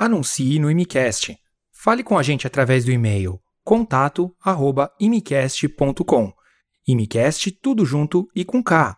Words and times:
Anuncie 0.00 0.58
no 0.58 0.68
Imicast. 0.70 1.36
Fale 1.70 2.02
com 2.02 2.16
a 2.16 2.22
gente 2.22 2.46
através 2.46 2.86
do 2.86 2.90
e-mail 2.90 3.38
contato@imicast.com. 3.62 6.32
Imicast 6.88 7.50
tudo 7.60 7.84
junto 7.84 8.26
e 8.34 8.42
com 8.42 8.62
K. 8.62 8.96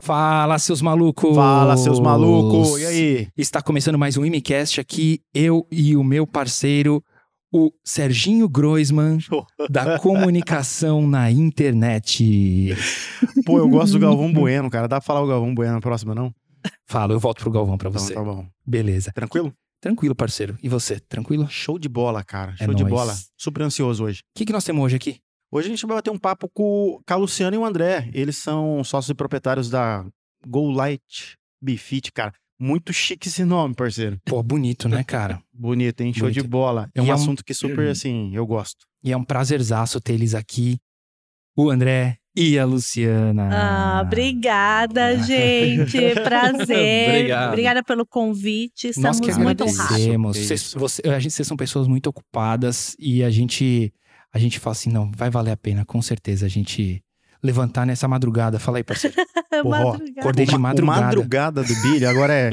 Fala, 0.00 0.58
seus 0.58 0.82
malucos! 0.82 1.36
Fala, 1.36 1.76
seus 1.76 2.00
malucos! 2.00 2.80
E 2.80 2.86
aí? 2.86 3.28
Está 3.36 3.62
começando 3.62 3.96
mais 3.96 4.16
um 4.16 4.24
Imicast 4.24 4.80
aqui, 4.80 5.20
eu 5.32 5.64
e 5.70 5.96
o 5.96 6.02
meu 6.02 6.26
parceiro, 6.26 7.00
o 7.52 7.70
Serginho 7.84 8.48
Groisman, 8.48 9.18
da 9.70 9.98
comunicação 9.98 11.06
na 11.06 11.30
internet. 11.30 12.74
Pô, 13.44 13.58
eu 13.58 13.68
gosto 13.68 13.92
do 13.92 13.98
Galvão 13.98 14.32
Bueno, 14.32 14.68
cara. 14.70 14.88
Dá 14.88 14.96
pra 15.00 15.06
falar 15.06 15.22
o 15.22 15.26
Galvão 15.26 15.54
Bueno 15.54 15.74
na 15.74 15.80
próxima, 15.80 16.14
não? 16.14 16.34
Fala, 16.86 17.12
eu 17.14 17.20
volto 17.20 17.40
pro 17.40 17.50
Galvão 17.50 17.78
pra 17.78 17.88
Então, 17.88 18.00
você. 18.00 18.14
tá 18.14 18.22
bom. 18.22 18.46
Beleza. 18.66 19.12
Tranquilo? 19.12 19.52
Tranquilo, 19.80 20.14
parceiro. 20.14 20.56
E 20.62 20.68
você, 20.68 20.98
tranquilo? 20.98 21.44
O 21.44 21.48
Show 21.48 21.78
de 21.78 21.88
bola, 21.88 22.24
cara. 22.24 22.54
É 22.58 22.64
Show 22.64 22.74
de 22.74 22.82
nóis. 22.82 22.94
bola. 22.94 23.14
Super 23.36 23.62
ansioso 23.62 24.04
hoje. 24.04 24.20
que, 24.34 24.44
que 24.44 24.52
nós 24.52 24.64
temos 24.64 24.82
hoje 24.84 24.96
aqui? 24.96 25.18
Hoje 25.52 25.68
a 25.68 25.70
gente 25.70 25.86
vai 25.86 25.96
bater 25.96 26.10
um 26.10 26.18
papo 26.18 26.48
com, 26.52 27.00
a 27.06 27.14
Luciana 27.14 27.54
e 27.54 27.58
o 27.58 27.64
André. 27.64 28.10
Eles 28.12 28.36
são 28.36 28.82
sócios 28.82 29.10
e 29.10 29.14
proprietários 29.14 29.70
da 29.70 30.04
Go 30.46 30.70
Light 30.70 31.36
Bifit, 31.62 32.10
cara. 32.12 32.32
Muito 32.58 32.92
chique 32.92 33.28
esse 33.28 33.44
nome, 33.44 33.74
parceiro. 33.74 34.18
Pô, 34.24 34.42
bonito, 34.42 34.88
né, 34.88 35.04
cara? 35.04 35.40
Bonito, 35.52 36.00
hein? 36.02 36.12
Show 36.12 36.22
Bonito. 36.28 36.42
de 36.42 36.48
bola. 36.48 36.88
É 36.94 36.98
E 36.98 37.02
um 37.02 37.06
é 37.06 37.10
um- 37.10 37.12
assunto 37.12 37.44
que 37.44 37.52
super, 37.54 37.88
assim, 37.90 38.30
eu 38.34 38.46
gosto. 38.46 38.86
E 39.04 39.12
é 39.12 39.16
um 39.16 39.24
prazerzaço 39.24 40.00
ter 40.00 40.14
eles 40.14 40.34
aqui. 40.34 40.78
O 41.56 41.70
André 41.70 42.18
e 42.36 42.58
a 42.58 42.64
Luciana. 42.66 43.48
Ah, 43.50 44.02
obrigada, 44.04 45.16
gente. 45.22 45.98
Prazer. 46.22 47.08
Obrigado. 47.08 47.48
Obrigada 47.48 47.82
pelo 47.82 48.04
convite. 48.06 48.88
Nós 48.98 49.16
Estamos 49.16 49.20
que 49.20 49.42
muito 49.42 49.64
agradecemos. 49.64 50.36
Vocês, 50.36 50.74
você- 50.74 51.02
a 51.08 51.18
gente, 51.18 51.32
vocês 51.32 51.48
são 51.48 51.56
pessoas 51.56 51.88
muito 51.88 52.08
ocupadas 52.08 52.94
e 52.98 53.22
a 53.24 53.30
gente, 53.30 53.92
a 54.32 54.38
gente 54.38 54.58
fala 54.58 54.72
assim, 54.72 54.90
não, 54.90 55.10
vai 55.16 55.30
valer 55.30 55.52
a 55.52 55.56
pena, 55.56 55.84
com 55.86 56.02
certeza, 56.02 56.44
a 56.44 56.48
gente 56.50 57.02
levantar 57.46 57.86
nessa 57.86 58.06
madrugada. 58.08 58.58
Fala 58.58 58.78
aí, 58.78 58.84
parceiro. 58.84 59.16
Porra, 59.62 59.84
Madrugada. 59.84 60.20
Acordei 60.20 60.44
de 60.46 60.58
madrugada. 60.58 61.00
O 61.00 61.04
madrugada 61.06 61.62
do 61.64 61.74
Billy 61.82 62.04
agora 62.04 62.32
é 62.34 62.50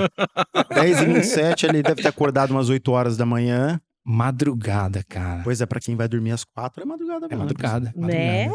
10h27, 0.71 1.67
ele 1.69 1.83
deve 1.83 2.01
ter 2.01 2.07
acordado 2.07 2.51
umas 2.51 2.69
8 2.69 2.91
horas 2.91 3.17
da 3.17 3.25
manhã. 3.25 3.79
Madrugada, 4.05 5.03
cara. 5.07 5.41
Pois 5.43 5.61
é, 5.61 5.65
pra 5.65 5.79
quem 5.79 5.95
vai 5.95 6.07
dormir 6.07 6.31
às 6.31 6.43
4 6.43 6.83
é 6.83 6.85
madrugada 6.85 7.25
É 7.25 7.29
mesmo. 7.29 7.43
madrugada. 7.43 7.93
Né? 7.95 8.45
É, 8.45 8.51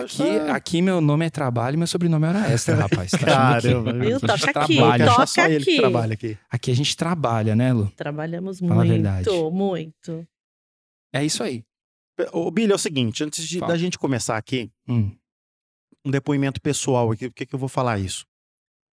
Aqui, 0.00 0.22
essa- 0.22 0.52
aqui 0.54 0.80
meu 0.80 0.98
nome 1.02 1.26
é 1.26 1.30
trabalho 1.30 1.74
e 1.74 1.76
meu 1.76 1.86
sobrenome 1.86 2.24
é 2.24 2.28
hora 2.30 2.50
extra, 2.50 2.74
rapaz. 2.74 3.10
Tá 3.10 3.18
Caramba. 3.18 3.92
Viu? 3.92 4.16
a 4.16 4.20
Toca 4.20 4.60
aqui, 4.62 4.76
trabalha. 4.76 5.06
Toca 5.06 5.26
só 5.26 5.44
ele 5.46 5.62
que 5.64 5.70
aqui. 5.72 5.80
trabalha 5.80 6.12
aqui. 6.14 6.38
Aqui 6.50 6.70
a 6.70 6.74
gente 6.74 6.96
trabalha, 6.96 7.54
né, 7.54 7.70
Lu? 7.70 7.90
Trabalhamos 7.94 8.60
Fala 8.60 8.72
a 8.72 8.76
muito, 8.76 8.88
verdade. 8.90 9.28
muito. 9.52 10.26
É 11.12 11.22
isso 11.22 11.42
aí. 11.42 11.62
Ô, 12.32 12.50
Billy, 12.50 12.72
é 12.72 12.74
o 12.74 12.78
seguinte, 12.78 13.22
antes 13.24 13.46
de, 13.46 13.60
da 13.60 13.76
gente 13.76 13.98
começar 13.98 14.38
aqui, 14.38 14.70
Hum, 14.88 15.12
um 16.04 16.10
depoimento 16.10 16.60
pessoal 16.60 17.10
aqui, 17.10 17.28
por 17.28 17.34
que 17.34 17.46
que 17.46 17.54
eu 17.54 17.58
vou 17.58 17.68
falar 17.68 17.98
isso? 17.98 18.24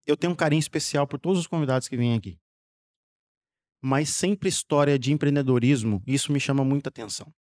Eu 0.06 0.18
tenho 0.18 0.34
um 0.34 0.36
carinho 0.36 0.60
especial 0.60 1.06
por 1.08 1.20
todos 1.20 1.40
os 1.40 1.48
convidados 1.48 1.88
que 1.88 1.98
vêm 1.98 2.16
aqui. 2.16 2.38
Mas 3.82 4.10
sempre 4.10 4.50
história 4.50 4.98
de 5.00 5.14
empreendedorismo, 5.14 6.04
isso 6.06 6.32
me 6.32 6.40
chama 6.40 6.64
muita 6.64 6.90
atenção. 6.90 7.32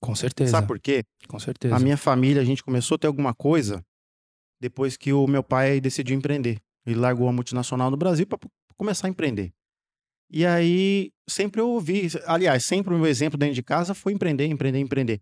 com 0.00 0.14
certeza. 0.14 0.52
Sabe 0.52 0.66
por 0.66 0.80
quê? 0.80 1.04
Com 1.28 1.38
certeza. 1.38 1.76
A 1.76 1.78
minha 1.78 1.96
família, 1.96 2.40
a 2.40 2.44
gente 2.44 2.62
começou 2.64 2.94
a 2.94 2.98
ter 2.98 3.06
alguma 3.06 3.34
coisa 3.34 3.84
depois 4.60 4.96
que 4.96 5.12
o 5.12 5.26
meu 5.26 5.42
pai 5.42 5.80
decidiu 5.80 6.16
empreender. 6.16 6.58
Ele 6.86 6.98
largou 6.98 7.28
a 7.28 7.32
multinacional 7.32 7.90
no 7.90 7.96
Brasil 7.98 8.26
para 8.26 8.38
começar 8.76 9.06
a 9.06 9.10
empreender. 9.10 9.52
E 10.30 10.46
aí, 10.46 11.10
sempre 11.28 11.60
eu 11.60 11.68
ouvi, 11.68 12.08
aliás, 12.24 12.64
sempre 12.64 12.94
o 12.94 12.98
meu 12.98 13.06
exemplo 13.06 13.38
dentro 13.38 13.54
de 13.54 13.62
casa 13.62 13.92
foi 13.94 14.12
empreender, 14.14 14.46
empreender, 14.46 14.78
empreender. 14.78 15.20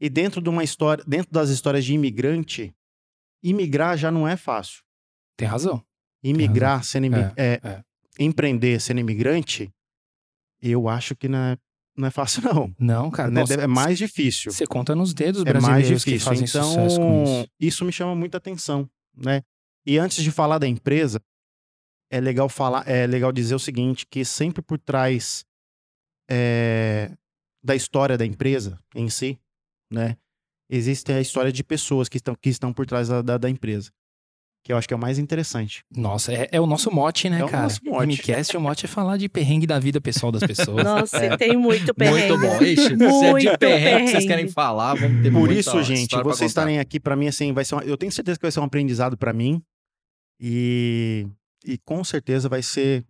E 0.00 0.08
dentro 0.08 0.40
de 0.40 0.48
uma 0.48 0.62
história, 0.64 1.04
dentro 1.06 1.30
das 1.32 1.50
histórias 1.50 1.84
de 1.84 1.92
imigrante, 1.92 2.72
imigrar 3.50 3.96
já 3.96 4.10
não 4.10 4.26
é 4.26 4.36
fácil. 4.36 4.82
Tem 5.36 5.46
razão. 5.46 5.82
Imigrar, 6.22 6.82
sendo 6.84 7.06
imi- 7.06 7.16
É, 7.36 7.60
é, 7.62 7.68
é. 7.68 7.82
empreender 8.18 8.80
sendo 8.80 9.00
imigrante, 9.00 9.70
eu 10.62 10.88
acho 10.88 11.14
que 11.14 11.28
não 11.28 11.38
é, 11.38 11.58
não 11.96 12.08
é 12.08 12.10
fácil 12.10 12.42
não. 12.52 12.74
Não, 12.78 13.10
cara. 13.10 13.30
Né? 13.30 13.40
nossa, 13.40 13.54
É 13.54 13.66
mais 13.66 13.98
difícil. 13.98 14.50
Você 14.52 14.66
conta 14.66 14.94
nos 14.94 15.12
dedos 15.14 15.42
é 15.42 15.52
mais 15.52 15.64
brasileiros 15.64 16.04
que 16.04 16.10
difícil. 16.12 16.28
fazem 16.30 16.46
então, 16.48 16.68
sucesso 16.72 16.96
com 17.00 17.46
isso. 17.60 17.84
me 17.84 17.92
chama 17.92 18.14
muita 18.14 18.38
atenção, 18.38 18.88
né? 19.16 19.42
E 19.84 19.98
antes 19.98 20.22
de 20.24 20.32
falar 20.32 20.58
da 20.58 20.66
empresa, 20.66 21.20
é 22.10 22.20
legal 22.20 22.48
falar, 22.48 22.88
é 22.88 23.06
legal 23.06 23.30
dizer 23.30 23.54
o 23.54 23.58
seguinte, 23.58 24.04
que 24.10 24.24
sempre 24.24 24.60
por 24.62 24.78
trás 24.78 25.44
é, 26.28 27.12
da 27.62 27.74
história 27.76 28.16
da 28.18 28.26
empresa 28.26 28.78
em 28.94 29.08
si, 29.08 29.38
né? 29.92 30.16
Existe 30.70 31.12
a 31.12 31.20
história 31.20 31.52
de 31.52 31.62
pessoas 31.62 32.08
que 32.08 32.16
estão, 32.16 32.34
que 32.34 32.48
estão 32.50 32.72
por 32.72 32.86
trás 32.86 33.08
da, 33.08 33.22
da, 33.22 33.38
da 33.38 33.48
empresa. 33.50 33.90
Que 34.64 34.72
eu 34.72 34.76
acho 34.76 34.88
que 34.88 34.92
é 34.92 34.96
o 34.96 35.00
mais 35.00 35.16
interessante. 35.16 35.84
Nossa, 35.96 36.32
é, 36.32 36.48
é 36.50 36.60
o 36.60 36.66
nosso 36.66 36.90
mote, 36.90 37.30
né, 37.30 37.38
É 37.38 37.44
o 37.44 37.48
cara? 37.48 37.62
nosso 37.64 37.78
mote. 37.84 38.06
Micast, 38.08 38.56
o 38.56 38.60
mote 38.60 38.84
é 38.84 38.88
falar 38.88 39.16
de 39.16 39.28
perrengue 39.28 39.64
da 39.64 39.78
vida 39.78 40.00
pessoal 40.00 40.32
das 40.32 40.42
pessoas. 40.42 40.82
Nossa, 40.82 41.24
e 41.24 41.36
tem 41.36 41.56
muito 41.56 41.94
perrengue. 41.94 42.36
Muito 42.36 42.40
bom. 42.58 42.60
Ixi, 42.64 42.82
se 42.82 42.92
é 42.92 42.96
de 42.96 42.96
Muito 42.96 43.58
perrengue 43.58 43.58
que 43.58 44.10
vocês 44.10 44.12
perrengue. 44.12 44.26
querem 44.26 44.48
falar, 44.48 44.94
vamos 44.94 45.22
ter 45.22 45.30
Por 45.30 45.38
muita 45.38 45.54
isso, 45.60 45.82
gente, 45.84 46.16
vocês 46.20 46.50
estarem 46.50 46.80
aqui 46.80 46.98
pra 46.98 47.14
mim 47.14 47.28
assim, 47.28 47.52
vai 47.52 47.64
ser 47.64 47.76
uma- 47.76 47.84
eu 47.84 47.96
tenho 47.96 48.10
certeza 48.10 48.36
que 48.38 48.42
vai 48.42 48.50
ser 48.50 48.58
um 48.58 48.64
aprendizado 48.64 49.16
pra 49.16 49.32
mim 49.32 49.62
e 50.40 51.26
e 51.64 51.78
com 51.78 52.02
certeza 52.04 52.48
vai 52.48 52.62
ser 52.62 53.04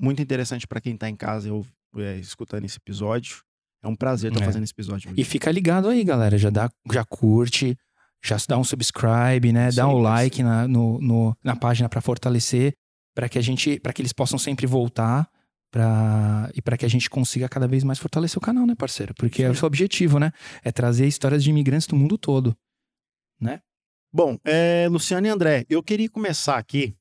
muito 0.00 0.22
interessante 0.22 0.66
pra 0.66 0.80
quem 0.80 0.96
tá 0.96 1.08
em 1.08 1.16
casa 1.16 1.48
eu 1.48 1.64
é, 1.96 2.16
escutando 2.18 2.64
esse 2.64 2.76
episódio. 2.76 3.42
É 3.82 3.88
um 3.88 3.94
prazer 3.94 4.30
estar 4.32 4.42
É. 4.42 4.46
fazendo 4.46 4.64
esse 4.64 4.72
episódio. 4.72 5.12
E 5.16 5.24
fica 5.24 5.50
ligado 5.50 5.88
aí, 5.88 6.02
galera. 6.04 6.36
Já, 6.36 6.50
dá, 6.50 6.70
já 6.92 7.04
curte, 7.04 7.76
já 8.24 8.36
dá 8.48 8.58
um 8.58 8.64
subscribe, 8.64 9.52
né? 9.52 9.66
Dá 9.66 9.84
Sim, 9.84 9.90
um 9.90 10.00
mas- 10.02 10.02
like 10.02 10.42
na, 10.42 10.66
no, 10.66 11.00
no- 11.00 11.36
na 11.44 11.54
página 11.54 11.88
pra 11.88 12.00
fortalecer, 12.00 12.74
para 13.14 13.28
que 13.28 13.38
a 13.38 13.42
gente, 13.42 13.78
para 13.80 13.92
que 13.92 14.02
eles 14.02 14.12
possam 14.12 14.38
sempre 14.38 14.66
voltar. 14.66 15.28
Pra, 15.70 16.50
e 16.54 16.62
para 16.62 16.78
que 16.78 16.86
a 16.86 16.88
gente 16.88 17.10
consiga 17.10 17.46
cada 17.46 17.68
vez 17.68 17.84
mais 17.84 17.98
fortalecer 17.98 18.38
o 18.38 18.40
canal, 18.40 18.66
né, 18.66 18.74
parceiro? 18.74 19.12
Porque 19.14 19.42
é 19.42 19.50
o 19.50 19.54
Sim. 19.54 19.58
seu 19.58 19.66
objetivo, 19.66 20.18
né? 20.18 20.32
É 20.64 20.72
trazer 20.72 21.06
histórias 21.06 21.44
de 21.44 21.50
imigrantes 21.50 21.86
do 21.86 21.94
mundo 21.94 22.16
todo. 22.16 22.56
Bom, 24.10 24.38
é, 24.44 24.88
Luciano 24.88 25.26
e 25.26 25.30
André, 25.30 25.66
eu 25.68 25.82
queria 25.82 26.08
começar 26.08 26.56
aqui 26.56 26.96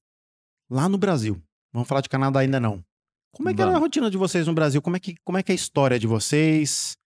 lá 0.69 0.89
no 0.89 0.97
Brasil. 0.97 1.41
Vamos 1.71 1.87
falar 1.87 2.01
de 2.01 2.09
Canadá 2.09 2.41
ainda 2.41 2.59
não. 2.59 2.83
Como 3.31 3.49
é 3.49 3.53
que 3.53 3.61
era 3.61 3.69
a 3.69 3.73
Vamos. 3.73 3.85
rotina 3.85 4.09
de 4.09 4.17
vocês 4.17 4.47
no 4.47 4.53
Brasil? 4.53 4.81
Como 4.81 4.95
é 4.95 4.99
que, 4.99 5.15
como 5.23 5.37
é, 5.37 5.43
que 5.43 5.51
é 5.51 5.53
a 5.53 5.55
história 5.55 5.99
de 5.99 6.07
vocês? 6.07 6.97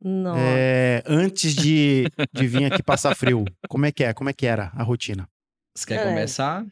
Nossa. 0.00 0.40
É, 0.40 1.02
antes 1.06 1.54
de, 1.54 2.04
de 2.32 2.46
vir 2.46 2.64
aqui 2.72 2.82
passar 2.82 3.14
frio, 3.14 3.44
como 3.68 3.86
é 3.86 3.92
que 3.92 4.04
é? 4.04 4.12
Como 4.14 4.30
é 4.30 4.32
que 4.32 4.46
era 4.46 4.70
a 4.74 4.82
rotina? 4.82 5.28
Você 5.76 5.86
quer 5.86 6.00
É. 6.00 6.04
começar? 6.08 6.66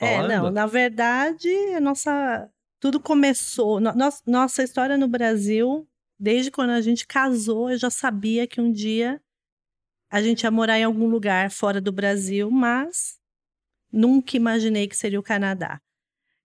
É, 0.00 0.26
não, 0.28 0.50
na 0.50 0.66
verdade, 0.66 1.48
a 1.74 1.80
nossa. 1.80 2.48
Tudo 2.80 3.00
começou. 3.00 3.80
no- 3.80 3.92
nos- 3.94 4.22
nossa 4.26 4.62
história 4.62 4.96
no 4.96 5.08
Brasil, 5.08 5.88
desde 6.18 6.50
quando 6.50 6.70
a 6.70 6.80
gente 6.80 7.04
casou, 7.06 7.70
eu 7.70 7.76
já 7.78 7.90
sabia 7.90 8.46
que 8.46 8.60
um 8.60 8.70
dia 8.72 9.20
a 10.10 10.22
gente 10.22 10.42
ia 10.44 10.50
morar 10.50 10.78
em 10.78 10.84
algum 10.84 11.08
lugar 11.08 11.50
fora 11.50 11.80
do 11.80 11.90
Brasil, 11.92 12.48
mas 12.50 13.18
nunca 13.92 14.36
imaginei 14.36 14.86
que 14.86 14.96
seria 14.96 15.18
o 15.18 15.22
Canadá. 15.22 15.80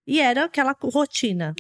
E 0.08 0.20
era 0.20 0.46
aquela 0.46 0.76
rotina. 0.82 1.54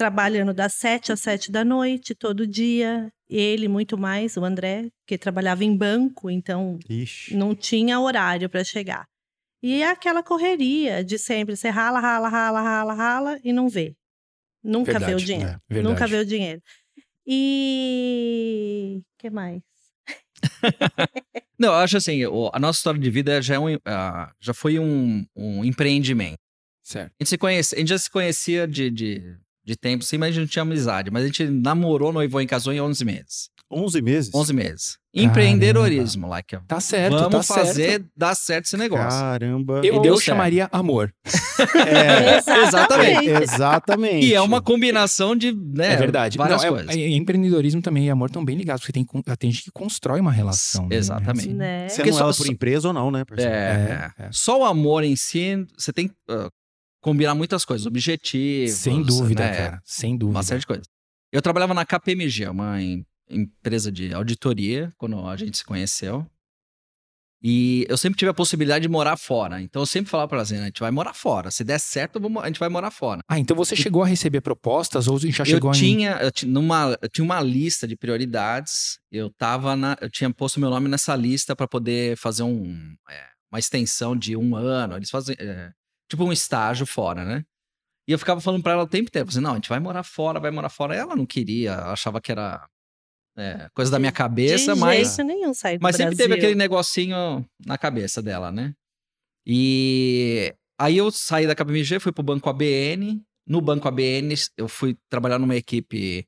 Trabalhando 0.00 0.54
das 0.54 0.72
sete 0.72 1.12
às 1.12 1.20
sete 1.20 1.52
da 1.52 1.62
noite, 1.62 2.14
todo 2.14 2.46
dia. 2.46 3.12
Ele, 3.28 3.68
muito 3.68 3.98
mais, 3.98 4.34
o 4.38 4.44
André, 4.46 4.88
que 5.06 5.18
trabalhava 5.18 5.62
em 5.62 5.76
banco, 5.76 6.30
então 6.30 6.78
Ixi. 6.88 7.36
não 7.36 7.54
tinha 7.54 8.00
horário 8.00 8.48
para 8.48 8.64
chegar. 8.64 9.04
E 9.62 9.82
é 9.82 9.90
aquela 9.90 10.22
correria 10.22 11.04
de 11.04 11.18
sempre, 11.18 11.54
você 11.54 11.68
rala, 11.68 12.00
rala, 12.00 12.30
rala, 12.30 12.62
rala, 12.62 12.94
rala 12.94 13.40
e 13.44 13.52
não 13.52 13.68
vê. 13.68 13.94
Nunca 14.64 14.92
vê 14.92 14.96
o 14.96 15.18
Verdade, 15.18 15.24
dinheiro. 15.26 15.50
é, 15.50 15.60
verdade. 15.68 15.92
Nunca 15.92 16.06
vê 16.06 16.16
o 16.16 16.24
dinheiro. 16.24 16.62
E 17.26 19.02
que 19.18 19.28
mais? 19.28 19.60
Não, 21.58 21.68
eu 21.68 21.74
acho 21.74 21.98
assim, 21.98 22.22
a 22.24 22.58
nossa 22.58 22.78
história 22.78 22.98
de 22.98 23.10
vida 23.10 23.42
já, 23.42 23.56
é 23.56 23.58
um, 23.58 23.66
já 24.40 24.54
foi 24.54 24.78
um, 24.78 25.26
um 25.36 25.62
empreendimento. 25.62 26.38
Certo. 26.82 27.12
A 27.20 27.22
gente, 27.22 27.28
se 27.28 27.36
conhece, 27.36 27.74
a 27.74 27.78
gente 27.78 27.88
já 27.88 27.98
se 27.98 28.10
conhecia 28.10 28.66
de, 28.66 28.90
de, 28.90 29.36
de 29.70 29.76
tempo, 29.78 30.04
sim, 30.04 30.18
mas 30.18 30.28
a 30.28 30.32
gente 30.32 30.40
não 30.40 30.46
tinha 30.48 30.62
amizade. 30.62 31.10
Mas 31.10 31.22
a 31.24 31.26
gente 31.26 31.44
namorou, 31.44 32.12
noivou 32.12 32.40
e 32.42 32.46
casou 32.46 32.72
em 32.72 32.80
11 32.80 33.04
meses. 33.04 33.50
11 33.72 34.02
meses? 34.02 34.34
11 34.34 34.52
meses. 34.52 34.98
Empreendedorismo, 35.14 36.26
like. 36.28 36.56
Tá 36.66 36.80
certo, 36.80 37.16
Vamos 37.16 37.46
tá 37.46 37.54
fazer 37.54 37.90
certo. 37.90 38.06
dar 38.16 38.34
certo 38.34 38.64
esse 38.66 38.76
negócio. 38.76 39.18
Caramba. 39.20 39.80
Eu, 39.84 40.02
E 40.04 40.06
eu 40.08 40.20
chamaria 40.20 40.68
amor. 40.72 41.12
É, 41.86 42.38
Exatamente. 42.66 43.28
exatamente. 43.42 44.26
E 44.26 44.34
é 44.34 44.40
uma 44.40 44.62
combinação 44.62 45.36
de, 45.36 45.52
né, 45.52 45.92
É, 45.92 45.96
verdade. 45.96 46.38
várias 46.38 46.62
Não, 46.62 46.68
é- 46.68 46.70
coisas. 46.72 46.96
é- 46.96 47.08
empreendedorismo 47.10 47.82
também 47.82 48.06
e 48.06 48.10
amor 48.10 48.26
estão 48.30 48.42
bem 48.44 48.56
ligados, 48.56 48.80
porque 48.82 48.92
tem, 48.92 49.06
tem 49.38 49.50
gente 49.52 49.64
que 49.64 49.70
constrói 49.70 50.20
uma 50.20 50.32
relação. 50.32 50.88
né? 50.88 50.96
Exatamente. 50.96 51.50
Né? 51.52 51.88
Você 51.88 51.96
Porque 51.96 52.10
não 52.12 52.18
só- 52.18 52.24
ela 52.24 52.34
por 52.34 52.46
empresa 52.48 52.88
ou 52.88 52.94
não, 52.94 53.10
né? 53.10 53.24
É, 53.36 53.42
É, 53.44 54.10
é. 54.24 54.28
Só 54.32 54.60
o 54.60 54.64
amor 54.64 55.04
em 55.04 55.14
si, 55.16 55.66
você 55.76 55.92
tem 55.92 56.10
ah, 56.30 56.48
combinar 57.00 57.34
muitas 57.34 57.64
coisas, 57.64 57.86
objetivos. 57.86 58.74
Sem 58.76 59.02
dúvida, 59.02 59.44
né, 59.44 59.56
cara. 59.56 59.82
Sem 59.84 60.16
dúvida. 60.16 60.38
Uma 60.38 60.42
série 60.42 60.60
de 60.60 60.66
coisas. 60.66 60.86
Eu 61.32 61.40
trabalhava 61.42 61.74
na 61.74 61.84
KPMG, 61.84 62.48
uma 62.48 62.80
em- 62.82 63.04
empresa 63.28 63.90
de 63.92 64.12
auditoria, 64.12 64.92
quando 64.98 65.26
a 65.26 65.36
gente 65.36 65.56
se 65.56 65.64
conheceu. 65.64 66.26
E 67.42 67.86
eu 67.88 67.96
sempre 67.96 68.18
tive 68.18 68.30
a 68.30 68.34
possibilidade 68.34 68.82
de 68.82 68.88
morar 68.88 69.16
fora. 69.16 69.62
Então 69.62 69.80
eu 69.80 69.86
sempre 69.86 70.10
falava 70.10 70.28
pra 70.28 70.36
ela 70.36 70.42
assim: 70.42 70.58
a 70.58 70.64
gente 70.66 70.80
vai 70.80 70.90
morar 70.90 71.14
fora. 71.14 71.50
Se 71.50 71.64
der 71.64 71.78
certo, 71.80 72.20
eu 72.20 72.40
a 72.40 72.46
gente 72.46 72.60
vai 72.60 72.68
morar 72.68 72.90
fora. 72.90 73.22
Ah, 73.26 73.38
então 73.38 73.56
você 73.56 73.74
chegou 73.74 74.02
a 74.02 74.06
receber 74.06 74.42
propostas 74.42 75.08
ou 75.08 75.18
já 75.18 75.42
eu 75.42 75.46
chegou 75.46 75.70
a... 75.70 75.72
tinha, 75.72 76.18
eu, 76.20 76.30
numa, 76.48 76.98
eu 77.00 77.08
tinha 77.08 77.24
uma 77.24 77.40
lista 77.40 77.88
de 77.88 77.96
prioridades. 77.96 78.98
Eu 79.10 79.30
tava 79.30 79.74
na, 79.74 79.96
eu 80.02 80.10
tinha 80.10 80.30
posto 80.30 80.60
meu 80.60 80.68
nome 80.68 80.86
nessa 80.88 81.16
lista 81.16 81.56
para 81.56 81.66
poder 81.66 82.14
fazer 82.18 82.42
um, 82.42 82.94
é, 83.08 83.24
uma 83.50 83.58
extensão 83.58 84.14
de 84.14 84.36
um 84.36 84.54
ano. 84.54 84.96
Eles 84.96 85.08
fazem 85.08 85.34
é, 85.38 85.72
tipo 86.10 86.24
um 86.24 86.32
estágio 86.32 86.84
fora, 86.84 87.24
né? 87.24 87.44
E 88.08 88.12
eu 88.12 88.18
ficava 88.18 88.40
falando 88.40 88.62
para 88.62 88.72
ela 88.72 88.82
o 88.82 88.88
tempo 88.88 89.08
inteiro, 89.08 89.28
assim, 89.28 89.40
não, 89.40 89.52
a 89.52 89.54
gente 89.54 89.68
vai 89.68 89.78
morar 89.78 90.02
fora, 90.02 90.40
vai 90.40 90.50
morar 90.50 90.68
fora. 90.68 90.96
Ela 90.96 91.14
não 91.14 91.24
queria, 91.24 91.76
achava 91.84 92.20
que 92.20 92.32
era 92.32 92.66
é, 93.38 93.68
coisa 93.72 93.90
da 93.90 93.98
minha 93.98 94.10
cabeça, 94.10 94.74
de 94.74 94.80
mas 94.80 95.14
jeito 95.14 95.24
nenhum 95.24 95.54
sair 95.54 95.78
do 95.78 95.82
mas 95.82 95.94
sempre 95.96 96.16
Brasil. 96.16 96.28
teve 96.28 96.34
aquele 96.38 96.54
negocinho 96.56 97.46
na 97.64 97.78
cabeça 97.78 98.20
dela, 98.20 98.50
né? 98.50 98.74
E 99.46 100.52
aí 100.78 100.96
eu 100.96 101.10
saí 101.10 101.46
da 101.46 101.54
KPMG, 101.54 102.00
fui 102.00 102.12
pro 102.12 102.22
Banco 102.22 102.50
ABN. 102.50 103.22
No 103.46 103.60
Banco 103.60 103.88
ABN, 103.88 104.34
eu 104.56 104.68
fui 104.68 104.96
trabalhar 105.08 105.38
numa 105.38 105.56
equipe 105.56 106.26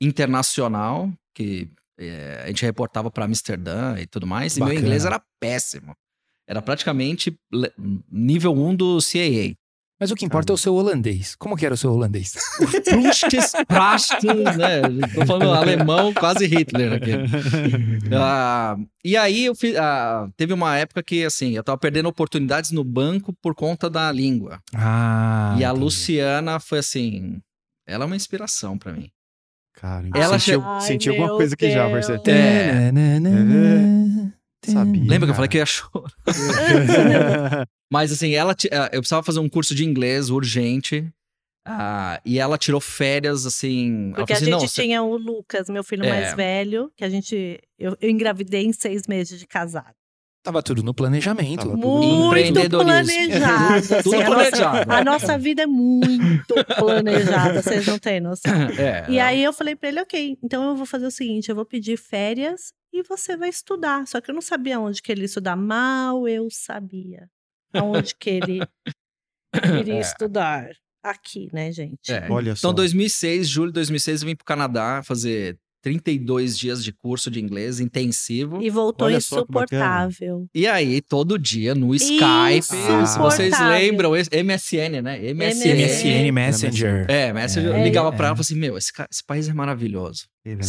internacional, 0.00 1.12
que 1.34 1.68
eh, 1.98 2.42
a 2.44 2.46
gente 2.48 2.64
reportava 2.64 3.10
para 3.10 3.24
Amsterdã 3.24 3.98
e 3.98 4.06
tudo 4.06 4.26
mais. 4.26 4.56
E 4.56 4.60
meu 4.60 4.68
Bacana. 4.68 4.80
inglês 4.80 5.04
era 5.04 5.22
péssimo. 5.40 5.94
Era 6.48 6.60
praticamente 6.60 7.34
nível 8.10 8.52
1 8.52 8.74
do 8.76 8.98
CAA. 8.98 9.54
Mas 9.98 10.10
o 10.10 10.16
que 10.16 10.24
importa 10.24 10.52
é 10.52 10.54
o 10.54 10.58
seu 10.58 10.74
holandês. 10.74 11.36
Como 11.36 11.56
que 11.56 11.64
era 11.64 11.74
o 11.74 11.78
seu 11.78 11.92
holandês? 11.92 12.34
Prustes, 12.84 13.52
prastes, 13.66 14.56
né? 14.56 14.82
Tô 15.14 15.24
falando 15.24 15.52
alemão, 15.54 16.12
quase 16.12 16.46
Hitler 16.46 16.94
aqui. 16.94 17.12
Ah, 18.12 18.76
e 19.04 19.16
aí 19.16 19.46
eu 19.46 19.54
fiz, 19.54 19.76
ah, 19.76 20.28
teve 20.36 20.52
uma 20.52 20.76
época 20.76 21.02
que 21.02 21.24
assim, 21.24 21.52
eu 21.52 21.64
tava 21.64 21.78
perdendo 21.78 22.08
oportunidades 22.08 22.70
no 22.70 22.84
banco 22.84 23.32
por 23.40 23.54
conta 23.54 23.88
da 23.88 24.10
língua. 24.12 24.60
Ah, 24.74 25.56
e 25.58 25.64
a 25.64 25.68
entendi. 25.70 25.84
Luciana 25.84 26.60
foi 26.60 26.80
assim, 26.80 27.40
ela 27.86 28.04
é 28.04 28.06
uma 28.06 28.16
inspiração 28.16 28.76
pra 28.76 28.92
mim. 28.92 29.08
Cara, 29.74 30.08
Ela 30.14 30.38
sentiu, 30.38 30.62
Ai, 30.62 30.80
sentiu 30.82 31.12
alguma 31.14 31.36
coisa 31.36 31.54
aqui 31.54 31.70
já, 31.70 31.88
Deus. 31.88 32.06
parceiro. 32.06 32.22
É. 32.26 32.90
Sabia. 34.72 35.02
Lembra 35.06 35.26
que 35.26 35.30
eu 35.30 35.34
falei 35.34 35.48
que 35.48 35.56
eu 35.56 35.60
ia 35.60 35.66
chorar? 35.66 36.10
Mas 37.92 38.12
assim, 38.12 38.34
ela 38.34 38.54
ah, 38.72 38.90
eu 38.92 39.00
precisava 39.00 39.22
fazer 39.22 39.40
um 39.40 39.48
curso 39.48 39.74
de 39.74 39.84
inglês 39.84 40.30
urgente. 40.30 41.08
ah, 41.66 42.20
e 42.24 42.38
ela 42.38 42.58
tirou 42.58 42.80
férias 42.80 43.46
assim. 43.46 44.12
Porque 44.16 44.32
a 44.32 44.36
assim, 44.36 44.44
gente 44.46 44.52
não, 44.52 44.60
você- 44.60 44.82
tinha 44.82 45.02
o 45.02 45.16
Lucas, 45.16 45.68
meu 45.68 45.84
filho 45.84 46.04
É. 46.04 46.08
mais 46.08 46.34
velho, 46.34 46.90
que 46.96 47.04
a 47.04 47.08
gente. 47.08 47.58
Eu, 47.78 47.96
eu 48.00 48.10
engravidei 48.10 48.64
em 48.64 48.72
seis 48.72 49.06
meses 49.06 49.38
de 49.38 49.46
casado. 49.46 49.94
Tava 50.42 50.62
tudo 50.62 50.82
no 50.82 50.92
planejamento. 50.92 51.60
Tava 51.64 51.74
Muito 51.74 52.28
planejado. 52.28 52.68
Tudo 52.68 52.90
assim, 52.92 53.32
a, 54.22 54.28
nossa, 54.28 54.52
planejado. 54.52 54.92
a 54.92 55.04
nossa 55.04 55.38
vida 55.38 55.62
é 55.62 55.66
muito 55.66 56.54
planejada, 56.78 57.62
vocês 57.62 57.86
não 57.86 57.98
têm 57.98 58.20
noção. 58.20 58.52
É, 58.78 59.06
E 59.08 59.18
aí 59.18 59.42
eu 59.42 59.54
falei 59.54 59.74
pra 59.74 59.88
ele, 59.88 60.00
ok, 60.02 60.36
então 60.44 60.62
eu 60.68 60.76
vou 60.76 60.84
fazer 60.84 61.06
o 61.06 61.10
seguinte, 61.10 61.48
eu 61.48 61.54
vou 61.56 61.64
pedir 61.64 61.96
férias 61.96 62.74
e 62.94 63.02
você 63.02 63.36
vai 63.36 63.48
estudar. 63.48 64.06
Só 64.06 64.20
que 64.20 64.30
eu 64.30 64.34
não 64.34 64.42
sabia 64.42 64.78
onde 64.80 65.02
que 65.02 65.10
ele 65.12 65.22
ia 65.22 65.26
estudar. 65.26 65.56
Mal 65.56 66.26
eu 66.28 66.48
sabia 66.50 67.28
aonde 67.72 68.14
que 68.14 68.30
ele 68.30 68.60
iria 69.80 69.94
É. 69.94 70.00
estudar. 70.00 70.70
Aqui, 71.02 71.50
né, 71.52 71.70
gente? 71.70 72.10
É. 72.10 72.26
Olha 72.30 72.56
só. 72.56 72.68
Então, 72.68 72.74
2006, 72.74 73.46
julho 73.46 73.68
de 73.68 73.74
2006, 73.74 74.22
eu 74.22 74.28
vim 74.28 74.34
pro 74.34 74.44
Canadá 74.46 75.02
fazer 75.04 75.58
32 75.82 76.56
dias 76.56 76.82
de 76.82 76.94
curso 76.94 77.30
de 77.30 77.38
inglês 77.42 77.78
intensivo. 77.78 78.62
E, 78.62 78.68
E 78.68 78.70
voltou 78.70 79.06
Olha 79.08 79.20
só 79.20 79.36
insuportável. 79.40 80.46
aí, 80.66 81.02
todo 81.02 81.38
dia 81.38 81.74
no 81.74 81.94
Skype, 81.94 82.62
se 83.06 83.18
vocês 83.18 83.52
lembram, 83.60 84.12
MSN, 84.12 85.02
né? 85.02 85.18
MSN. 85.34 85.74
MSN 85.74 86.32
Messenger. 86.32 87.06
É, 87.10 87.34
Messenger. 87.34 87.72
Eu 87.72 87.76
É. 87.76 87.84
ligava 87.84 88.10
pra 88.10 88.16
É. 88.16 88.26
ela 88.28 88.34
e 88.34 88.38
falava 88.38 88.40
assim: 88.40 88.54
Meu, 88.54 88.78
esse, 88.78 88.90
esse 89.10 89.22
país 89.22 89.46
é 89.46 89.52
maravilhoso. 89.52 90.24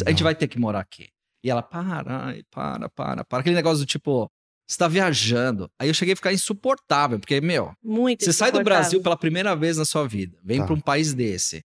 A 0.05 0.09
gente 0.09 0.21
vai 0.21 0.35
ter 0.35 0.49
que 0.49 0.59
morar 0.59 0.81
aqui. 0.81 1.07
E 1.45 1.49
ela, 1.51 1.61
para, 1.61 2.35
para, 2.49 2.89
para, 2.89 3.23
para. 3.23 3.39
Aquele 3.41 3.55
negócio 3.55 3.77
do 3.79 3.85
tipo, 3.85 4.27
você 4.67 4.77
tá 4.79 4.87
viajando. 4.87 5.69
Aí 5.79 5.87
eu 5.87 5.93
cheguei 5.93 6.13
a 6.13 6.15
ficar 6.15 6.33
insuportável, 6.33 7.19
porque, 7.19 7.39
meu, 7.39 7.71
Muito 7.83 8.25
Você 8.25 8.33
sai 8.33 8.51
do. 8.51 8.63
Brasil 8.63 8.99
pela 9.03 9.15
primeira 9.15 9.55
vez 9.55 9.77
na 9.77 9.85
sua 9.85 10.07
vida, 10.07 10.39
vem 10.43 10.57
Tá. 10.59 10.65
para 10.65 10.73
um 10.73 10.81
país 10.81 11.13
desse. 11.13 11.61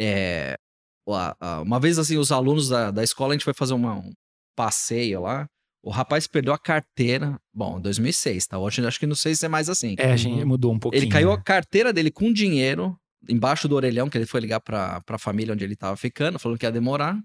É, 0.00 0.56
uma 1.62 1.78
vez, 1.78 1.98
assim, 1.98 2.16
os 2.16 2.32
alunos 2.32 2.70
da, 2.70 2.90
da 2.90 3.02
escola, 3.04 3.32
a 3.32 3.36
gente 3.36 3.44
foi 3.44 3.52
fazer 3.52 3.74
uma- 3.74 3.96
um 3.98 4.12
passeio 4.56 5.20
lá. 5.20 5.46
O 5.84 5.90
rapaz 5.90 6.26
perdeu 6.26 6.54
a 6.54 6.58
carteira. 6.58 7.36
Bom, 7.52 7.78
em 7.78 7.82
2006, 7.82 8.46
tá? 8.46 8.58
Hoje 8.58 8.86
acho 8.86 8.98
que 8.98 9.06
não 9.06 9.16
sei 9.16 9.34
se 9.34 9.44
é 9.44 9.48
mais 9.48 9.68
assim. 9.68 9.94
É, 9.98 10.12
a 10.12 10.16
gente 10.16 10.42
mudou 10.44 10.72
um 10.72 10.78
pouquinho. 10.78 11.02
Ele 11.02 11.10
caiu 11.10 11.28
né? 11.28 11.34
a 11.34 11.42
carteira 11.42 11.92
dele 11.92 12.10
com 12.10 12.32
dinheiro 12.32 12.96
embaixo 13.28 13.68
do 13.68 13.74
orelhão, 13.76 14.08
que 14.08 14.16
ele 14.16 14.26
foi 14.26 14.40
ligar 14.40 14.60
pra, 14.60 15.00
pra 15.02 15.18
família 15.18 15.52
onde 15.52 15.64
ele 15.64 15.76
tava 15.76 15.96
ficando, 15.96 16.38
falando 16.38 16.56
que 16.58 16.64
ia 16.64 16.72
demorar. 16.72 17.20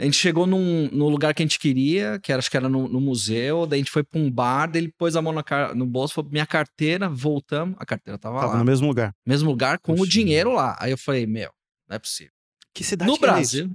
A 0.00 0.04
gente 0.04 0.16
chegou 0.16 0.46
num, 0.46 0.88
no 0.90 1.10
lugar 1.10 1.34
que 1.34 1.42
a 1.42 1.44
gente 1.44 1.58
queria, 1.58 2.18
que 2.20 2.32
era, 2.32 2.38
acho 2.38 2.50
que 2.50 2.56
era 2.56 2.70
no, 2.70 2.88
no 2.88 2.98
museu, 3.02 3.66
daí 3.66 3.80
a 3.80 3.82
gente 3.82 3.90
foi 3.90 4.02
pra 4.02 4.18
um 4.18 4.30
bar, 4.30 4.66
daí 4.66 4.80
ele 4.80 4.94
pôs 4.96 5.14
a 5.14 5.20
mão 5.20 5.30
na 5.30 5.44
no 5.74 5.84
bolso, 5.84 6.14
falou, 6.14 6.30
minha 6.30 6.46
carteira, 6.46 7.06
voltamos, 7.06 7.76
a 7.78 7.84
carteira 7.84 8.16
tava, 8.18 8.40
Tava 8.40 8.52
lá. 8.54 8.58
no 8.58 8.64
mesmo 8.64 8.86
lugar. 8.86 9.12
Mesmo 9.26 9.50
lugar, 9.50 9.78
com 9.78 9.92
o 9.92 10.06
dinheiro 10.06 10.54
lá. 10.54 10.74
Aí 10.80 10.90
eu 10.90 10.96
falei, 10.96 11.26
meu, 11.26 11.50
não 11.86 11.96
é 11.96 11.98
possível. 11.98 12.32
Que 12.72 12.82
cidade 12.82 13.10
no 13.10 13.18
que 13.18 13.24
é 13.26 13.28
Brasil, 13.28 13.70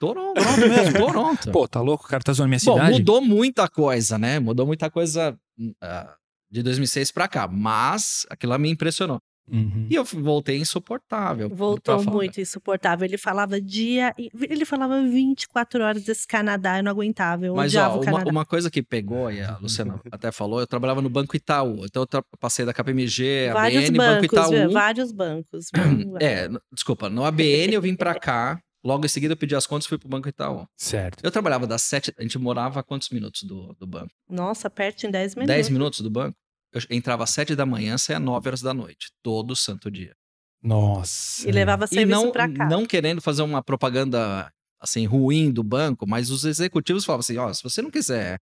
Toronto. 0.00 0.34
Toronto 0.34 0.58
mesmo? 0.68 0.98
Toronto. 0.98 1.52
Pô, 1.52 1.68
tá 1.68 1.80
louco? 1.80 2.06
O 2.06 2.08
cara 2.08 2.24
tá 2.24 2.32
zoando 2.32 2.48
minha 2.48 2.60
Bom, 2.64 2.74
cidade? 2.74 2.98
mudou 2.98 3.20
muita 3.20 3.68
coisa, 3.68 4.18
né? 4.18 4.40
Mudou 4.40 4.66
muita 4.66 4.90
coisa 4.90 5.38
ah, 5.80 6.16
de 6.50 6.60
2006 6.64 7.12
pra 7.12 7.28
cá, 7.28 7.46
mas 7.46 8.26
aquilo 8.28 8.50
lá 8.50 8.58
me 8.58 8.68
impressionou. 8.68 9.20
Uhum. 9.50 9.86
E 9.90 9.94
eu 9.94 10.04
voltei 10.04 10.58
insuportável. 10.58 11.48
Voltou 11.48 12.02
muito 12.04 12.40
insuportável. 12.40 13.04
Ele 13.04 13.18
falava 13.18 13.60
dia. 13.60 14.14
Ele 14.18 14.64
falava 14.64 15.02
24 15.02 15.82
horas 15.82 16.04
desse 16.04 16.26
Canadá, 16.26 16.78
eu 16.78 16.84
não 16.84 16.92
aguentava. 16.92 17.46
Eu 17.46 17.54
Mas 17.54 17.74
ó, 17.74 18.00
uma, 18.00 18.24
uma 18.24 18.44
coisa 18.44 18.70
que 18.70 18.82
pegou, 18.82 19.30
e 19.30 19.40
a 19.42 19.58
Luciana 19.58 20.00
até 20.10 20.30
falou, 20.30 20.60
eu 20.60 20.66
trabalhava 20.66 21.02
no 21.02 21.10
Banco 21.10 21.36
Itaú. 21.36 21.84
Então 21.84 22.06
eu 22.10 22.24
passei 22.38 22.64
da 22.64 22.72
KPMG, 22.72 23.50
Vários 23.52 23.84
ABN, 23.84 23.98
Banco 23.98 24.20
bancos, 24.20 24.50
viu? 24.50 24.58
Itaú. 24.58 24.72
vários 24.72 25.12
bancos. 25.12 25.66
viu? 25.74 26.16
É, 26.20 26.48
desculpa, 26.72 27.08
no 27.08 27.24
ABN 27.24 27.74
eu 27.74 27.82
vim 27.82 27.94
pra 27.94 28.14
cá, 28.14 28.60
logo 28.84 29.04
em 29.04 29.08
seguida 29.08 29.32
eu 29.32 29.36
pedi 29.36 29.54
as 29.54 29.66
contas 29.66 29.86
e 29.86 29.88
fui 29.88 29.98
pro 29.98 30.08
Banco 30.08 30.28
Itaú. 30.28 30.66
Certo. 30.76 31.22
Eu 31.22 31.30
trabalhava 31.30 31.66
das 31.66 31.82
sete, 31.82 32.12
a 32.16 32.22
gente 32.22 32.38
morava 32.38 32.80
a 32.80 32.82
quantos 32.82 33.10
minutos 33.10 33.42
do, 33.42 33.74
do 33.78 33.86
banco? 33.86 34.12
Nossa, 34.30 34.70
perto 34.70 35.06
em 35.06 35.10
10 35.10 35.34
minutos. 35.34 35.54
10 35.54 35.68
minutos 35.68 36.00
do 36.00 36.10
banco? 36.10 36.36
Eu 36.72 36.80
entrava 36.90 37.24
às 37.24 37.30
7 37.30 37.54
da 37.54 37.66
manhã, 37.66 37.98
saía 37.98 38.16
às 38.18 38.22
9 38.24 38.48
horas 38.48 38.62
da 38.62 38.72
noite, 38.72 39.10
todo 39.22 39.54
santo 39.54 39.90
dia. 39.90 40.14
Nossa. 40.62 41.48
E 41.48 41.52
levava 41.52 41.84
E 41.84 41.88
serviço 41.88 42.22
não, 42.24 42.32
pra 42.32 42.48
cá. 42.52 42.66
não 42.68 42.86
querendo 42.86 43.20
fazer 43.20 43.42
uma 43.42 43.62
propaganda 43.62 44.50
assim 44.80 45.04
ruim 45.06 45.50
do 45.50 45.62
banco, 45.62 46.06
mas 46.08 46.30
os 46.30 46.44
executivos 46.44 47.04
falavam 47.04 47.20
assim: 47.20 47.36
ó, 47.36 47.52
se 47.52 47.62
você 47.62 47.82
não 47.82 47.90
quiser 47.90 48.38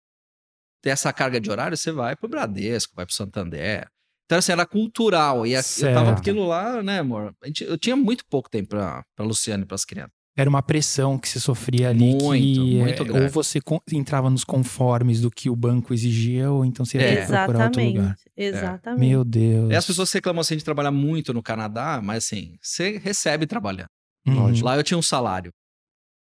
ter 0.82 0.90
essa 0.90 1.12
carga 1.12 1.40
de 1.40 1.50
horário, 1.50 1.76
você 1.76 1.90
vai 1.92 2.14
pro 2.16 2.28
Bradesco, 2.28 2.94
vai 2.94 3.04
pro 3.06 3.14
Santander. 3.14 3.88
Então, 4.26 4.38
assim, 4.38 4.52
era 4.52 4.64
cultural. 4.64 5.44
E 5.46 5.56
a- 5.56 5.58
eu 5.58 5.92
tava 5.94 6.06
Certo. 6.06 6.18
aquilo 6.20 6.46
lá, 6.46 6.82
né, 6.82 7.00
amor? 7.00 7.34
Eu 7.62 7.76
tinha 7.76 7.96
muito 7.96 8.24
pouco 8.26 8.48
tempo 8.48 8.68
pra, 8.68 9.04
pra 9.16 9.24
Luciana 9.24 9.64
e 9.64 9.66
pras 9.66 9.84
crianças. 9.84 10.12
Era 10.36 10.48
uma 10.48 10.62
pressão 10.62 11.18
que 11.18 11.28
se 11.28 11.40
sofria 11.40 11.90
ali 11.90 12.14
Muito, 12.14 12.30
que 12.64 12.76
muito 12.78 13.02
é, 13.02 13.06
grave. 13.06 13.24
ou 13.24 13.28
você 13.30 13.60
entrava 13.92 14.30
nos 14.30 14.44
conformes 14.44 15.20
do 15.20 15.30
que 15.30 15.50
o 15.50 15.56
banco 15.56 15.92
exigia 15.92 16.50
ou 16.50 16.64
então 16.64 16.86
você 16.86 16.98
ia 16.98 17.04
ter 17.04 17.20
que 17.22 17.26
procurar 17.26 17.64
outro 17.64 17.82
lugar. 17.84 18.16
Exatamente. 18.36 18.56
Exatamente. 18.56 19.00
Meu 19.00 19.24
Deus. 19.24 19.70
E 19.72 19.74
as 19.76 19.84
pessoas 19.84 20.10
reclamam 20.12 20.40
assim 20.40 20.56
de 20.56 20.64
trabalhar 20.64 20.92
muito 20.92 21.34
no 21.34 21.42
Canadá, 21.42 22.00
mas 22.02 22.24
assim, 22.24 22.56
você 22.62 22.96
recebe 22.98 23.46
trabalhando. 23.46 23.88
Uhum. 24.26 24.62
Lá 24.62 24.76
eu 24.76 24.82
tinha 24.84 24.96
um 24.96 25.02
salário 25.02 25.50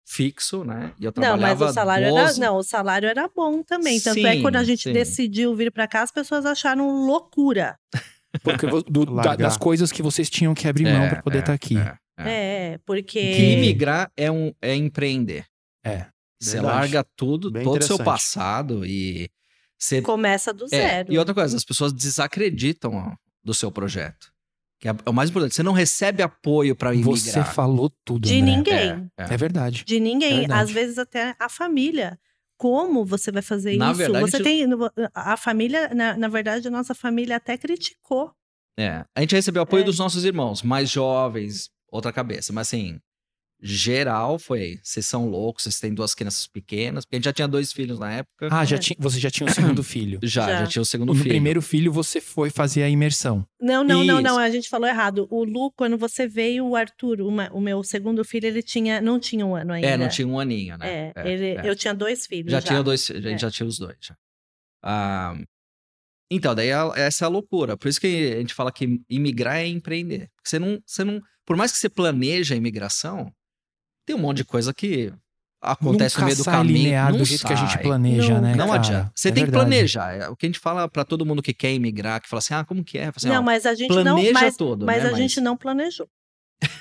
fixo, 0.06 0.64
né? 0.64 0.92
E 1.00 1.04
eu 1.06 1.12
Não, 1.16 1.22
mas 1.38 1.58
trabalhava 1.58 1.64
o 1.64 1.72
salário 1.72 2.06
era. 2.06 2.24
12 2.26 2.40
Não, 2.40 2.56
o 2.58 2.62
salário 2.62 3.08
era 3.08 3.28
bom 3.34 3.62
também. 3.62 3.98
Tanto 4.00 4.18
é 4.20 4.30
que 4.32 4.36
Sim, 4.36 4.42
quando 4.42 4.56
a 4.56 4.64
gente 4.64 4.82
sim. 4.82 4.92
decidiu 4.92 5.54
vir 5.56 5.72
pra 5.72 5.88
cá, 5.88 6.02
as 6.02 6.12
pessoas 6.12 6.44
acharam 6.44 7.06
loucura. 7.06 7.76
Porque 8.42 8.66
do- 8.66 9.06
da- 9.06 9.34
das 9.36 9.56
coisas 9.56 9.90
que 9.90 10.02
vocês 10.02 10.28
tinham 10.28 10.54
que 10.54 10.68
abrir 10.68 10.84
mão 10.84 11.04
É, 11.04 11.08
pra 11.08 11.22
poder 11.22 11.38
é, 11.38 11.40
estar 11.40 11.52
aqui. 11.54 11.78
é. 11.78 11.96
É, 12.18 12.78
porque. 12.86 13.20
Que 13.34 13.52
imigrar 13.54 14.10
é, 14.16 14.30
um, 14.30 14.52
é 14.62 14.74
empreender. 14.74 15.46
É. 15.84 16.06
Você 16.40 16.56
Verdade. 16.56 16.74
larga 16.76 17.06
tudo, 17.16 17.50
Bem 17.50 17.64
todo 17.64 17.80
o 17.80 17.84
seu 17.84 17.98
passado 17.98 18.84
e 18.86 19.28
você 19.78 20.02
começa 20.02 20.52
do 20.52 20.64
É, 20.66 20.68
zero. 20.68 21.12
e 21.12 21.18
outra 21.18 21.32
coisa, 21.34 21.56
as 21.56 21.64
pessoas 21.64 21.92
desacreditam 21.92 22.94
ó, 22.94 23.14
do 23.42 23.54
seu 23.54 23.70
projeto. 23.72 24.32
Que 24.80 24.88
é 24.88 24.92
é 25.06 25.10
o 25.10 25.12
mais 25.12 25.30
importante. 25.30 25.54
Você 25.54 25.62
não 25.62 25.72
recebe 25.72 26.22
apoio 26.22 26.76
para 26.76 26.92
imigrar. 26.94 27.16
Você 27.16 27.44
falou 27.44 27.90
tudo, 28.04 28.26
De 28.28 28.34
André. 28.40 28.56
ninguém. 28.56 29.10
É, 29.16 29.22
é. 29.24 29.34
É 29.34 29.36
verdade. 29.36 29.84
De 29.86 29.98
ninguém. 30.00 30.40
verdade. 30.40 30.62
Às 30.62 30.70
vezes 30.70 30.98
até 30.98 31.34
a 31.38 31.48
família. 31.48 32.18
Como 32.56 33.04
você 33.04 33.32
vai 33.32 33.42
fazer 33.42 33.76
Na 33.76 33.90
isso? 33.90 33.98
verdade, 33.98 34.30
você 34.30 34.36
a 34.36 34.42
tem. 34.42 34.64
A 35.14 35.36
família, 35.36 35.88
na, 35.94 36.16
na 36.16 36.28
verdade, 36.28 36.68
a 36.68 36.70
nossa 36.70 36.94
família 36.94 37.36
até 37.36 37.56
criticou. 37.58 38.30
É. 38.78 39.04
A 39.14 39.20
gente 39.20 39.34
recebeu 39.34 39.62
apoio 39.62 39.82
É. 39.82 39.84
dos 39.84 39.98
nossos 39.98 40.24
irmãos, 40.24 40.62
mais 40.62 40.88
jovens, 40.90 41.68
outra 41.96 42.12
cabeça. 42.12 42.52
Mas 42.52 42.68
assim, 42.68 42.98
geral 43.62 44.38
foi, 44.38 44.78
vocês 44.82 45.06
são 45.06 45.26
loucos, 45.28 45.62
vocês 45.62 45.78
têm 45.80 45.94
duas 45.94 46.14
crianças 46.14 46.46
pequenas, 46.46 47.04
porque 47.04 47.16
a 47.16 47.18
gente 47.18 47.24
já 47.24 47.32
tinha 47.32 47.48
dois 47.48 47.72
filhos 47.72 47.98
na 47.98 48.12
época. 48.12 48.48
Ah, 48.50 48.64
já 48.64 48.76
É. 48.76 48.78
tinha, 48.78 48.96
você 48.98 49.18
já 49.18 49.30
tinha 49.30 49.48
o 49.48 49.52
segundo 49.52 49.82
filho. 49.82 50.18
já, 50.22 50.46
já, 50.46 50.58
já. 50.60 50.66
tinha 50.66 50.82
o 50.82 50.84
segundo 50.84 51.08
No 51.08 51.14
filho. 51.14 51.28
primeiro 51.30 51.62
filho 51.62 51.90
você 51.92 52.20
foi 52.20 52.50
fazer 52.50 52.82
a 52.82 52.88
imersão. 52.90 53.46
Não, 53.60 53.82
não, 53.82 54.04
não, 54.04 54.20
não. 54.20 54.32
Isso. 54.32 54.40
A 54.40 54.50
gente 54.50 54.68
falou 54.68 54.86
errado. 54.88 55.26
O 55.30 55.44
Lu, 55.44 55.72
quando 55.72 55.96
você 55.96 56.26
veio, 56.28 56.66
o 56.66 56.76
Arthur, 56.76 57.22
uma- 57.22 57.48
o 57.52 57.60
meu 57.60 57.82
segundo 57.82 58.22
filho, 58.24 58.46
ele 58.46 58.62
tinha, 58.62 59.00
não 59.00 59.18
tinha 59.18 59.46
um 59.46 59.54
ano 59.54 59.72
ainda. 59.72 59.86
É, 59.88 59.96
não 59.96 60.08
tinha 60.08 60.26
um 60.28 60.38
aninho, 60.38 60.76
né? 60.76 61.12
É, 61.16 61.32
ele- 61.32 61.46
é. 61.56 61.68
eu 61.70 61.74
tinha 61.76 61.94
dois 61.94 62.26
filhos. 62.26 62.50
Já, 62.52 62.60
Já, 62.60 62.66
tinha 62.66 62.82
dois, 62.82 63.10
a 63.10 63.14
gente 63.14 63.34
É. 63.34 63.38
já 63.38 63.50
tinha 63.50 63.66
os 63.66 63.78
dois. 63.78 63.96
Já. 64.00 64.14
Ah, 64.82 65.34
então, 66.30 66.54
daí 66.54 66.70
a- 66.72 66.92
essa 66.96 67.24
é 67.24 67.26
a 67.26 67.28
loucura. 67.30 67.76
Por 67.78 67.88
isso 67.88 68.00
que 68.00 68.34
a 68.34 68.40
gente 68.40 68.52
fala 68.52 68.70
que 68.72 69.00
imigrar 69.08 69.56
é 69.58 69.66
empreender. 69.66 70.28
Porque 70.36 70.48
Você 70.50 70.58
não, 70.58 70.78
você 70.84 71.04
não, 71.04 71.20
por 71.46 71.56
mais 71.56 71.72
que 71.72 71.78
você 71.78 71.88
planeje 71.88 72.54
a 72.54 72.56
imigração, 72.56 73.32
tem 74.06 74.14
um 74.16 74.18
monte 74.18 74.38
de 74.38 74.44
coisa 74.44 74.72
que 74.74 75.12
acontece 75.62 76.16
no 76.16 76.20
Nunca 76.20 76.24
meio 76.26 76.36
do 76.36 76.44
sai 76.44 76.54
caminho. 76.54 76.76
linear 76.76 77.10
não 77.10 77.18
do 77.18 77.24
jeito 77.24 77.46
que 77.46 77.52
a 77.52 77.56
gente 77.56 77.72
sai. 77.72 77.82
planeja, 77.82 78.34
Não- 78.34 78.40
né, 78.42 78.54
Não 78.54 78.66
cara? 78.66 78.78
adianta. 78.78 79.12
Você 79.14 79.28
É 79.28 79.32
tem 79.32 79.44
que 79.44 79.50
verdade. 79.50 79.70
planejar. 79.70 80.12
É 80.14 80.28
o 80.28 80.36
que 80.36 80.44
a 80.44 80.48
gente 80.48 80.58
fala 80.58 80.88
pra 80.88 81.04
todo 81.04 81.24
mundo 81.24 81.40
que 81.42 81.54
quer 81.54 81.72
imigrar, 81.72 82.20
que 82.20 82.28
fala 82.28 82.38
assim: 82.38 82.54
ah, 82.54 82.64
como 82.64 82.84
que 82.84 82.98
é? 82.98 83.10
Assim, 83.14 83.28
Não, 83.28 83.40
ó, 83.40 83.42
mas 83.42 83.64
a 83.64 83.74
gente 83.74 83.88
planeja 83.88 84.32
não. 84.32 84.40
Mas, 84.42 84.56
todo. 84.56 84.84
mas 84.84 85.02
né? 85.02 85.08
a 85.10 85.12
gente 85.14 85.40
não 85.40 85.56
planejou. 85.56 86.06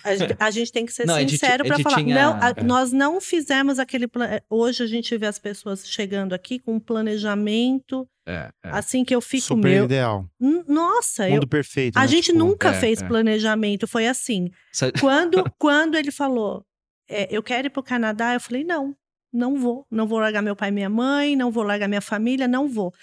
A 0.03 0.15
gente, 0.15 0.35
a 0.39 0.51
gente 0.51 0.71
tem 0.71 0.85
que 0.85 0.93
ser 0.93 1.05
Não, 1.05 1.17
gente- 1.19 1.31
sincero 1.31 1.63
a 1.63 1.67
para 1.67 1.79
falar. 1.79 1.95
tinha- 1.97 2.15
Não, 2.15 2.33
a- 2.41 2.53
é. 2.55 2.63
Nós 2.63 2.91
não 2.91 3.19
fizemos 3.19 3.79
aquele. 3.79 4.07
pla- 4.07 4.41
Hoje 4.49 4.83
a 4.83 4.87
gente 4.87 5.15
vê 5.17 5.25
as 5.25 5.39
pessoas 5.39 5.87
chegando 5.87 6.33
aqui 6.33 6.59
com 6.59 6.75
um 6.75 6.79
planejamento, 6.79 8.07
É, 8.25 8.49
é. 8.63 8.69
assim 8.69 9.03
que 9.03 9.13
eu 9.15 9.21
fico 9.21 9.43
Super 9.47 9.69
meu. 9.69 9.85
ideal. 9.85 10.25
Nossa, 10.67 11.27
eu, 11.27 11.35
Mundo 11.35 11.47
perfeito. 11.47 11.97
a 11.97 12.01
né? 12.01 12.07
gente 12.07 12.25
Tipo, 12.27 12.37
nunca 12.39 12.69
é, 12.69 12.73
fez 12.73 13.01
é. 13.01 13.07
planejamento, 13.07 13.87
foi 13.87 14.07
assim. 14.07 14.49
Sa- 14.71 14.91
Quando, 15.01 15.43
quando 15.57 15.95
ele 15.95 16.11
falou, 16.11 16.63
é, 17.09 17.27
eu 17.35 17.41
quero 17.43 17.67
ir 17.67 17.69
para 17.69 17.79
o 17.79 17.83
Canadá, 17.83 18.33
eu 18.33 18.39
falei, 18.39 18.63
não, 18.63 18.95
não 19.33 19.57
vou. 19.57 19.85
Não 19.91 20.07
vou 20.07 20.19
largar 20.19 20.41
meu 20.41 20.55
pai 20.55 20.69
e 20.69 20.71
minha 20.71 20.89
mãe, 20.89 21.35
não 21.35 21.51
vou 21.51 21.63
largar 21.63 21.87
minha 21.87 22.01
família, 22.01 22.47
não 22.47 22.67
vou. 22.67 22.93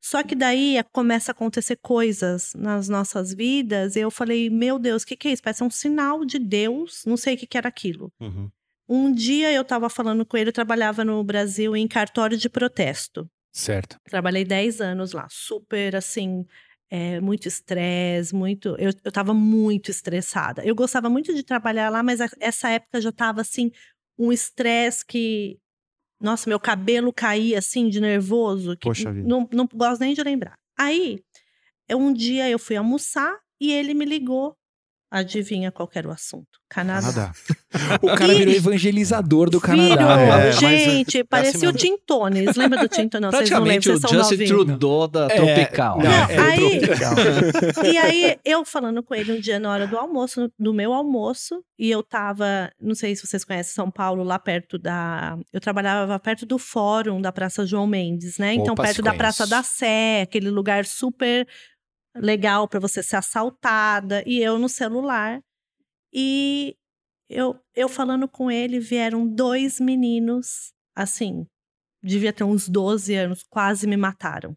Só 0.00 0.22
que 0.22 0.34
daí 0.34 0.76
começa 0.92 1.30
a 1.30 1.34
acontecer 1.34 1.76
coisas 1.82 2.52
nas 2.54 2.88
nossas 2.88 3.34
vidas, 3.34 3.96
e 3.96 4.00
eu 4.00 4.10
falei, 4.10 4.48
meu 4.48 4.78
Deus, 4.78 5.02
o 5.02 5.06
que, 5.06 5.16
que 5.16 5.28
é 5.28 5.32
isso? 5.32 5.42
Parece 5.42 5.64
um 5.64 5.70
sinal 5.70 6.24
de 6.24 6.38
Deus, 6.38 7.02
não 7.06 7.16
sei 7.16 7.34
o 7.34 7.36
que, 7.38 7.46
que 7.46 7.58
era 7.58 7.68
aquilo. 7.68 8.12
uhum. 8.20 8.48
Um 8.90 9.12
dia 9.12 9.52
eu 9.52 9.60
estava 9.60 9.90
falando 9.90 10.24
com 10.24 10.34
ele, 10.38 10.48
eu 10.48 10.52
trabalhava 10.52 11.04
no 11.04 11.22
Brasil 11.22 11.76
em 11.76 11.86
cartório 11.86 12.38
de 12.38 12.48
protesto. 12.48 13.28
Certo. 13.52 13.98
Trabalhei 14.08 14.46
10 14.46 14.80
anos 14.80 15.12
lá, 15.12 15.26
super 15.30 15.94
assim, 15.94 16.46
é, 16.90 17.20
muito 17.20 17.46
estresse, 17.46 18.34
muito. 18.34 18.74
Eu, 18.78 18.90
eu 19.04 19.12
tava 19.12 19.34
muito 19.34 19.90
estressada. 19.90 20.64
Eu 20.64 20.74
gostava 20.74 21.10
muito 21.10 21.34
de 21.34 21.42
trabalhar 21.42 21.90
lá, 21.90 22.02
mas 22.02 22.18
a- 22.22 22.30
essa 22.40 22.70
época 22.70 22.98
já 22.98 23.12
tava 23.12 23.42
assim, 23.42 23.70
um 24.18 24.32
estresse 24.32 25.04
que. 25.04 25.58
Nossa, 26.20 26.48
meu 26.48 26.58
cabelo 26.58 27.12
caía 27.12 27.58
assim 27.58 27.88
de 27.88 28.00
nervoso. 28.00 28.76
Que 28.76 28.88
Poxa 28.88 29.12
vida. 29.12 29.26
Não, 29.28 29.48
não 29.52 29.68
gosto 29.72 30.00
nem 30.00 30.14
de 30.14 30.22
lembrar. 30.22 30.58
Aí, 30.76 31.20
um 31.90 32.12
dia 32.12 32.48
eu 32.50 32.58
fui 32.58 32.76
almoçar 32.76 33.38
e 33.60 33.72
ele 33.72 33.94
me 33.94 34.04
ligou. 34.04 34.56
Adivinha 35.10 35.72
qual 35.72 35.88
era 35.94 36.08
o 36.08 36.12
assunto? 36.12 36.60
Canadá. 36.68 37.06
Nada. 37.06 37.32
O 38.00 38.14
cara 38.16 38.34
virou 38.34 38.54
evangelizador 38.54 39.50
do 39.50 39.60
Canadá. 39.60 39.94
Virou, 39.94 40.10
É, 40.10 40.26
mas, 40.28 40.56
gente, 40.58 41.18
é, 41.18 41.24
parecia 41.24 41.56
assim, 41.58 41.66
o 41.66 41.72
Tim 41.72 41.98
Tones. 41.98 42.56
Lembra 42.56 42.78
do 42.80 42.88
Tim 42.88 43.08
Tones? 43.08 43.22
Não, 43.22 43.30
vocês 43.30 43.50
não 43.50 43.62
lembram, 43.62 43.98
Praticamente 43.98 44.16
o 44.16 44.24
Justin. 44.24 44.46
Trudeau 44.46 45.06
da 45.06 45.26
É, 45.26 45.36
Tropical. 45.36 45.98
Não, 45.98 46.04
Não, 46.04 46.10
é 46.30 46.38
aí- 46.38 46.80
tropical. 46.80 47.14
E 47.92 47.98
aí, 47.98 48.38
eu 48.44 48.64
falando 48.64 49.02
com 49.02 49.14
ele 49.14 49.32
um 49.32 49.40
dia 49.40 49.58
na 49.58 49.70
hora 49.70 49.86
do 49.86 49.98
almoço, 49.98 50.50
do 50.58 50.72
meu 50.72 50.92
almoço, 50.94 51.62
e 51.78 51.90
eu 51.90 52.02
tava, 52.02 52.70
não 52.80 52.94
sei 52.94 53.14
se 53.14 53.26
vocês 53.26 53.44
conhecem 53.44 53.74
São 53.74 53.90
Paulo, 53.90 54.22
lá 54.24 54.38
perto 54.38 54.78
da. 54.78 55.36
Eu 55.52 55.60
trabalhava 55.60 56.18
perto 56.18 56.46
do 56.46 56.58
fórum 56.58 57.20
da 57.20 57.30
Praça 57.30 57.66
João 57.66 57.86
Mendes, 57.86 58.38
né? 58.38 58.54
Então, 58.54 58.72
Opa, 58.72 58.84
perto 58.84 59.02
da. 59.02 59.12
Praça 59.14 59.46
da 59.46 59.62
Sé, 59.62 60.22
aquele 60.22 60.48
lugar 60.50 60.84
super 60.86 61.46
legal 62.16 62.66
pra 62.66 62.80
você 62.80 63.02
ser 63.02 63.16
assaltada, 63.16 64.22
e 64.26 64.40
eu 64.42 64.58
no 64.58 64.68
celular. 64.68 65.40
E 66.12 66.74
eu, 67.28 67.58
eu 67.74 67.88
falando 67.88 68.26
com 68.28 68.50
ele, 68.50 68.80
vieram 68.80 69.26
dois 69.26 69.78
meninos, 69.80 70.72
assim, 70.96 71.46
devia 72.02 72.32
ter 72.32 72.44
uns 72.44 72.68
12 72.68 73.14
anos, 73.14 73.42
quase 73.48 73.86
me 73.86 73.96
mataram 73.96 74.56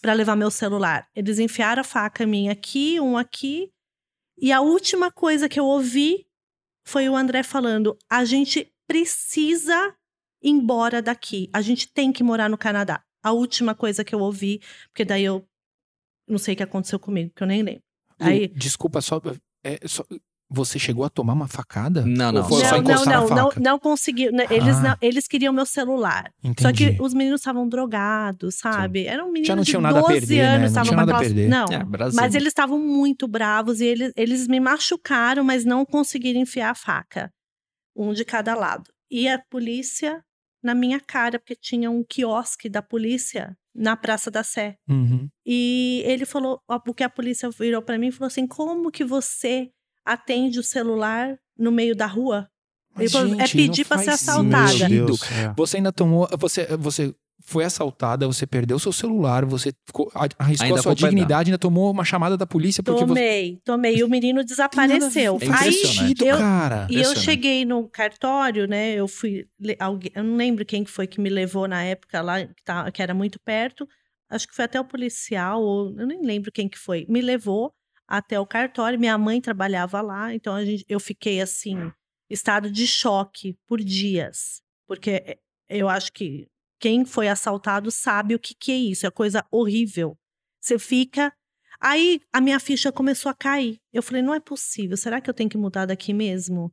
para 0.00 0.12
levar 0.12 0.36
meu 0.36 0.50
celular. 0.50 1.08
Eles 1.14 1.38
enfiaram 1.38 1.80
a 1.80 1.84
faca 1.84 2.24
minha 2.26 2.52
aqui, 2.52 3.00
um 3.00 3.16
aqui. 3.16 3.70
E 4.38 4.52
a 4.52 4.60
última 4.60 5.10
coisa 5.10 5.48
que 5.48 5.58
eu 5.58 5.64
ouvi 5.64 6.26
foi 6.86 7.08
o 7.08 7.16
André 7.16 7.42
falando: 7.42 7.98
a 8.08 8.24
gente 8.24 8.72
precisa 8.86 9.94
ir 10.42 10.50
embora 10.50 11.02
daqui. 11.02 11.50
A 11.52 11.60
gente 11.60 11.92
tem 11.92 12.12
que 12.12 12.22
morar 12.22 12.48
no 12.48 12.56
Canadá. 12.56 13.04
A 13.22 13.32
última 13.32 13.74
coisa 13.74 14.04
que 14.04 14.14
eu 14.14 14.20
ouvi, 14.20 14.60
porque 14.88 15.04
daí 15.04 15.24
eu 15.24 15.46
não 16.28 16.38
sei 16.38 16.54
o 16.54 16.56
que 16.56 16.62
aconteceu 16.62 16.98
comigo, 16.98 17.32
que 17.34 17.42
eu 17.42 17.46
nem 17.46 17.62
lembro. 17.62 17.82
Aí, 18.18 18.48
Desculpa, 18.48 19.00
só, 19.00 19.20
é, 19.64 19.86
só- 19.86 20.06
Você 20.52 20.78
chegou 20.80 21.04
a 21.04 21.08
tomar 21.08 21.32
uma 21.34 21.46
facada? 21.46 22.04
Não, 22.04 22.32
não. 22.32 22.42
Não, 22.42 22.50
só 22.50 22.82
não, 22.82 22.82
não, 22.82 23.04
não, 23.04 23.28
não, 23.28 23.50
não 23.56 23.78
conseguiu. 23.78 24.32
né, 24.32 24.46
Eles, 24.50 24.76
Ah. 24.78 24.82
não- 24.82 24.96
eles 25.00 25.28
queriam 25.28 25.52
meu 25.52 25.64
celular. 25.64 26.32
Entendi. 26.42 26.62
Só 26.62 26.72
que 26.72 27.00
os 27.00 27.14
meninos 27.14 27.40
estavam 27.40 27.68
drogados, 27.68 28.56
sabe? 28.56 29.04
Eram 29.06 29.26
meninos 29.26 29.46
Já 29.46 29.54
não 29.54 29.62
de 29.62 29.70
tinham 29.70 29.80
nada 29.80 29.98
a 29.98 30.02
12 30.02 30.14
perder, 30.14 30.36
né? 30.42 30.48
anos, 30.48 30.60
Não 30.60 30.66
estavam 30.66 30.84
tinha 30.88 30.96
nada 30.96 31.12
a 31.12 31.16
aquelas- 31.16 31.32
perder. 31.34 31.48
Não, 31.48 31.64
É. 31.66 32.10
Mas 32.14 32.34
eles 32.34 32.48
estavam 32.48 32.78
muito 32.78 33.28
bravos 33.28 33.80
e 33.80 33.84
eles, 33.86 34.12
eles 34.16 34.48
me 34.48 34.58
machucaram, 34.58 35.44
mas 35.44 35.64
não 35.64 35.86
conseguiram 35.86 36.40
enfiar 36.40 36.70
a 36.70 36.74
faca. 36.74 37.30
Um 37.96 38.12
de 38.12 38.24
cada 38.24 38.54
lado. 38.54 38.84
E 39.10 39.28
a 39.28 39.38
polícia 39.50 40.20
na 40.62 40.74
minha 40.74 41.00
cara, 41.00 41.38
porque 41.38 41.56
tinha 41.56 41.90
um 41.90 42.04
quiosque 42.06 42.68
da 42.68 42.82
polícia 42.82 43.56
na 43.74 43.96
Praça 43.96 44.30
da 44.30 44.42
Sé. 44.42 44.76
Uhum. 44.88 45.28
E 45.46 46.02
ele 46.04 46.26
falou, 46.26 46.60
ó, 46.68 46.78
porque 46.78 47.02
a 47.04 47.08
polícia 47.08 47.48
virou 47.50 47.80
pra 47.82 47.96
mim 47.98 48.08
e 48.08 48.12
falou 48.12 48.26
assim: 48.26 48.46
como 48.46 48.90
que 48.90 49.04
você 49.04 49.70
atende 50.12 50.58
o 50.58 50.62
celular 50.62 51.38
no 51.58 51.70
meio 51.70 51.94
da 51.94 52.06
rua? 52.06 52.48
Ele 52.98 53.08
Mas, 53.12 53.14
é 53.14 53.46
gente, 53.46 53.56
pedir 53.56 53.82
não 53.82 53.88
pra 53.88 53.98
ser 53.98 54.10
assaltada. 54.10 54.88
Deus. 54.88 55.22
é. 55.30 55.52
Você 55.56 55.76
ainda 55.76 55.92
tomou. 55.92 56.28
Você, 56.38 56.66
você 56.76 57.14
foi 57.42 57.64
assaltada, 57.64 58.26
você 58.26 58.46
perdeu 58.46 58.78
seu 58.78 58.92
celular, 58.92 59.44
você 59.44 59.72
ficou, 59.86 60.10
arriscou 60.38 60.66
Ainda 60.66 60.80
a 60.80 60.82
sua 60.82 60.92
é 60.92 60.94
dignidade, 60.94 61.50
ainda 61.50 61.58
tomou 61.58 61.90
uma 61.90 62.04
chamada 62.04 62.36
da 62.36 62.46
polícia 62.46 62.82
porque 62.82 63.00
você. 63.00 63.06
Tomei, 63.06 63.58
tomei. 63.64 63.96
E 63.96 64.04
o 64.04 64.08
menino 64.08 64.44
desapareceu. 64.44 65.38
Ver, 65.38 65.50
Aí 65.52 66.14
eu- 66.20 66.38
cara. 66.38 66.86
E 66.90 67.00
eu 67.00 67.14
cheguei 67.16 67.64
no 67.64 67.88
cartório, 67.88 68.66
né? 68.66 68.92
Eu 68.94 69.08
fui. 69.08 69.46
Alguém, 69.78 70.10
eu 70.14 70.24
não 70.24 70.36
lembro 70.36 70.64
quem 70.64 70.84
que 70.84 70.90
foi 70.90 71.06
que 71.06 71.20
me 71.20 71.30
levou 71.30 71.66
na 71.68 71.82
época 71.82 72.20
lá, 72.20 72.44
que, 72.44 72.62
tá- 72.64 72.90
que 72.90 73.00
era 73.02 73.14
muito 73.14 73.38
perto. 73.40 73.86
Acho 74.28 74.46
que 74.46 74.54
foi 74.54 74.64
até 74.64 74.78
o 74.80 74.84
policial, 74.84 75.62
ou 75.62 75.98
eu 75.98 76.06
nem 76.06 76.22
lembro 76.22 76.52
quem 76.52 76.68
que 76.68 76.78
foi. 76.78 77.06
Me 77.08 77.20
levou 77.20 77.72
até 78.10 78.40
o 78.40 78.46
cartório. 78.46 78.98
Minha 78.98 79.16
mãe 79.16 79.40
trabalhava 79.40 80.00
lá, 80.00 80.34
então 80.34 80.54
a 80.54 80.64
gente, 80.64 80.84
eu 80.88 80.98
fiquei 80.98 81.40
assim, 81.40 81.92
estado 82.28 82.70
de 82.70 82.86
choque 82.86 83.56
por 83.66 83.80
dias. 83.80 84.60
Porque 84.88 85.10
eh, 85.24 85.38
eu 85.68 85.88
acho 85.88 86.12
que 86.12 86.48
quem 86.80 87.04
foi 87.04 87.28
assaltado 87.28 87.90
sabe 87.90 88.34
o 88.34 88.38
que, 88.38 88.54
que 88.54 88.72
é 88.72 88.76
isso. 88.76 89.06
É 89.06 89.10
coisa 89.10 89.46
horrível. 89.50 90.18
Você 90.60 90.78
fica. 90.78 91.32
Aí 91.80 92.20
a 92.32 92.40
minha 92.40 92.58
ficha 92.58 92.90
começou 92.90 93.30
a 93.30 93.34
cair. 93.34 93.78
Eu 93.92 94.02
falei, 94.02 94.22
não 94.22 94.34
é 94.34 94.40
possível. 94.40 94.96
Será 94.96 95.20
que 95.20 95.30
eu 95.30 95.34
tenho 95.34 95.48
que 95.48 95.56
mudar 95.56 95.86
daqui 95.86 96.12
mesmo? 96.12 96.72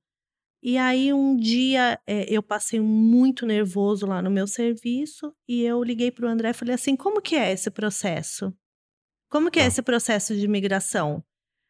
E 0.63 0.77
aí 0.77 1.13
um 1.13 1.37
dia 1.37 1.99
eh, 2.07 2.25
eu 2.27 2.41
passei 2.41 2.79
muito 2.79 3.45
nervoso 3.45 4.07
lá 4.07 4.21
no 4.23 4.31
meu 4.31 4.47
serviço 4.47 5.31
e 5.47 5.61
eu 5.61 5.83
liguei 5.83 6.11
para 6.11 6.25
o 6.25 6.29
André 6.29 6.49
e 6.49 6.53
falei 6.53 6.73
assim: 6.73 6.95
como 6.95 7.21
que 7.21 7.35
é 7.35 7.51
esse 7.51 7.69
processo? 7.69 8.51
Como 9.29 9.51
que 9.51 9.59
é 9.59 9.63
Tá. 9.63 9.67
esse 9.67 9.81
processo 9.81 10.35
de 10.35 10.45
imigração? 10.45 11.23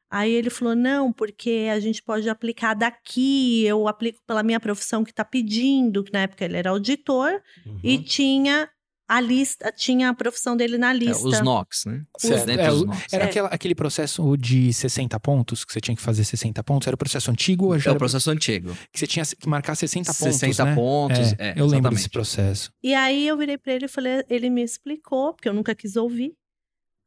Aí 0.09 0.31
ele 0.31 0.49
falou: 0.49 0.75
não, 0.75 1.11
porque 1.11 1.67
a 1.71 1.79
gente 1.79 2.01
pode 2.01 2.29
aplicar 2.29 2.73
daqui, 2.73 3.63
eu 3.65 3.87
aplico 3.87 4.19
pela 4.25 4.41
minha 4.43 4.59
profissão 4.59 5.03
que 5.03 5.11
está 5.11 5.25
pedindo, 5.25 6.03
que 6.03 6.13
na 6.13 6.21
época 6.21 6.45
ele 6.45 6.55
era 6.57 6.69
auditor, 6.69 7.41
Uhum. 7.65 7.79
e 7.83 7.97
tinha 7.99 8.69
a 9.09 9.21
lista, 9.21 9.71
tinha 9.71 10.09
a 10.09 10.13
profissão 10.13 10.55
dele 10.57 10.77
na 10.77 10.91
É, 10.91 10.93
lista. 10.93 11.25
os 11.27 11.39
NOCs, 11.41 11.85
né? 11.85 12.03
Certo. 12.17 12.49
É, 12.49 12.69
dos 12.69 12.81
o- 12.81 12.85
NOCs. 12.87 13.13
Era 13.13 13.23
É. 13.23 13.27
aquela- 13.29 13.47
aquele 13.49 13.73
processo 13.75 14.35
de 14.37 14.73
60 14.73 15.17
pontos, 15.19 15.63
que 15.65 15.71
você 15.73 15.79
tinha 15.79 15.95
que 15.95 16.01
fazer 16.01 16.23
60 16.25 16.61
pontos. 16.63 16.87
Era 16.87 16.95
o 16.95 16.97
processo 16.97 17.31
antigo 17.31 17.67
ou 17.67 17.79
já 17.79 17.91
É 17.91 17.93
o 17.93 17.97
processo 17.97 18.29
antigo. 18.29 18.75
que 18.91 18.99
você 18.99 19.07
tinha 19.07 19.25
que 19.25 19.47
marcar 19.47 19.75
60 19.75 20.13
pontos, 20.13 20.35
60 20.37 20.65
né? 20.65 20.75
pontos. 20.75 21.33
É, 21.39 21.49
é, 21.49 21.53
eu 21.57 21.65
lembro 21.65 21.89
desse 21.91 22.09
processo. 22.09 22.69
E 22.83 22.93
aí 22.93 23.25
eu 23.27 23.37
virei 23.37 23.57
pra 23.57 23.73
ele 23.73 23.85
e 23.85 23.89
falei, 23.89 24.23
ele 24.29 24.49
me 24.49 24.61
explicou, 24.61 25.33
porque 25.33 25.47
eu 25.49 25.53
nunca 25.53 25.73
quis 25.73 25.95
ouvir. 25.95 26.33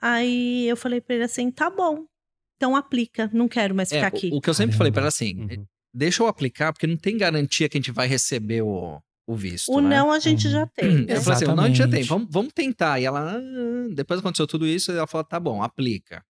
Aí 0.00 0.66
eu 0.68 0.76
falei 0.76 1.00
pra 1.00 1.14
ele 1.14 1.24
assim: 1.24 1.50
tá 1.50 1.68
bom, 1.70 2.04
então 2.56 2.74
aplica, 2.76 3.28
não 3.32 3.48
quero 3.48 3.74
mais 3.74 3.92
É, 3.92 3.96
ficar 3.96 4.14
o- 4.14 4.16
aqui. 4.16 4.30
o, 4.32 4.40
que 4.40 4.48
eu 4.50 4.54
sempre 4.54 4.76
falei 4.76 4.92
pra 4.92 5.02
ela 5.02 5.08
assim, 5.08 5.34
Uhum. 5.40 5.66
deixa 5.94 6.22
eu 6.22 6.26
aplicar, 6.26 6.72
porque 6.72 6.86
não 6.86 6.96
tem 6.96 7.16
garantia 7.18 7.68
que 7.68 7.76
a 7.76 7.80
gente 7.80 7.90
vai 7.92 8.06
receber 8.06 8.62
o, 8.62 9.00
o 9.26 9.34
visto. 9.36 9.70
o 9.72 9.80
né? 9.80 9.96
não 9.98 10.10
a 10.10 10.18
gente 10.18 10.46
Uhum. 10.46 10.52
já 10.52 10.66
tem. 10.66 10.88
né? 11.06 11.16
Eu 11.16 11.20
falei 11.22 11.36
assim, 11.36 11.44
não, 11.46 11.64
a 11.64 11.66
gente 11.68 11.76
já 11.78 11.88
tem, 11.88 12.02
vamos, 12.04 12.28
vamos 12.30 12.52
tentar. 12.52 12.98
E 13.00 13.04
ela, 13.04 13.36
ah, 13.36 13.88
depois 13.94 14.20
aconteceu 14.20 14.46
tudo 14.46 14.66
isso, 14.66 14.90
ela 14.90 15.06
falou, 15.06 15.24
tá 15.24 15.38
bom, 15.38 15.62
aplica. 15.62 16.22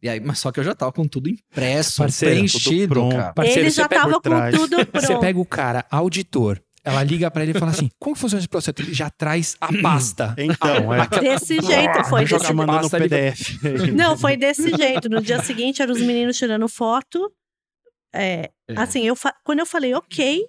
E 0.00 0.08
aí, 0.08 0.20
mas 0.20 0.38
só 0.38 0.52
que 0.52 0.60
eu 0.60 0.64
já 0.64 0.76
tava 0.76 0.92
com 0.92 1.08
tudo 1.08 1.28
impresso, 1.28 1.96
Parceiro, 2.02 2.34
tudo 2.36 2.40
preenchido, 2.62 2.94
pronto. 2.94 3.16
cara. 3.16 3.32
Parceiro, 3.34 3.60
ele 3.62 3.70
já 3.70 3.88
tava 3.88 4.12
com 4.14 4.20
trás. 4.20 4.54
tudo 4.54 4.86
pronto. 4.86 5.00
Você 5.04 5.18
pega 5.18 5.40
o 5.40 5.44
cara, 5.44 5.84
auditor, 5.90 6.62
ela 6.88 7.02
liga 7.04 7.30
pra 7.30 7.42
ele 7.42 7.52
e 7.52 7.58
fala 7.58 7.70
assim: 7.70 7.90
como 7.98 8.14
que 8.14 8.20
funciona 8.20 8.40
esse 8.40 8.48
processo? 8.48 8.74
Ele 8.78 8.94
já 8.94 9.10
traz 9.10 9.56
a 9.60 9.68
pasta. 9.82 10.34
Então, 10.38 10.94
é. 10.94 11.06
Desse 11.20 11.60
jeito, 11.60 12.04
foi 12.08 12.24
desse 12.24 12.46
a 12.46 12.52
mandando 12.52 12.88
no. 12.88 12.90
PDF. 12.90 13.62
Não, 13.94 14.16
foi 14.16 14.36
desse 14.36 14.74
jeito. 14.74 15.08
No 15.08 15.20
dia 15.20 15.42
seguinte, 15.42 15.82
eram 15.82 15.92
os 15.92 16.00
meninos 16.00 16.36
tirando 16.36 16.68
foto. 16.68 17.30
É, 18.14 18.50
É. 18.68 18.74
Assim, 18.76 19.06
eu 19.06 19.14
quando 19.44 19.58
eu 19.60 19.66
falei 19.66 19.94
ok, 19.94 20.44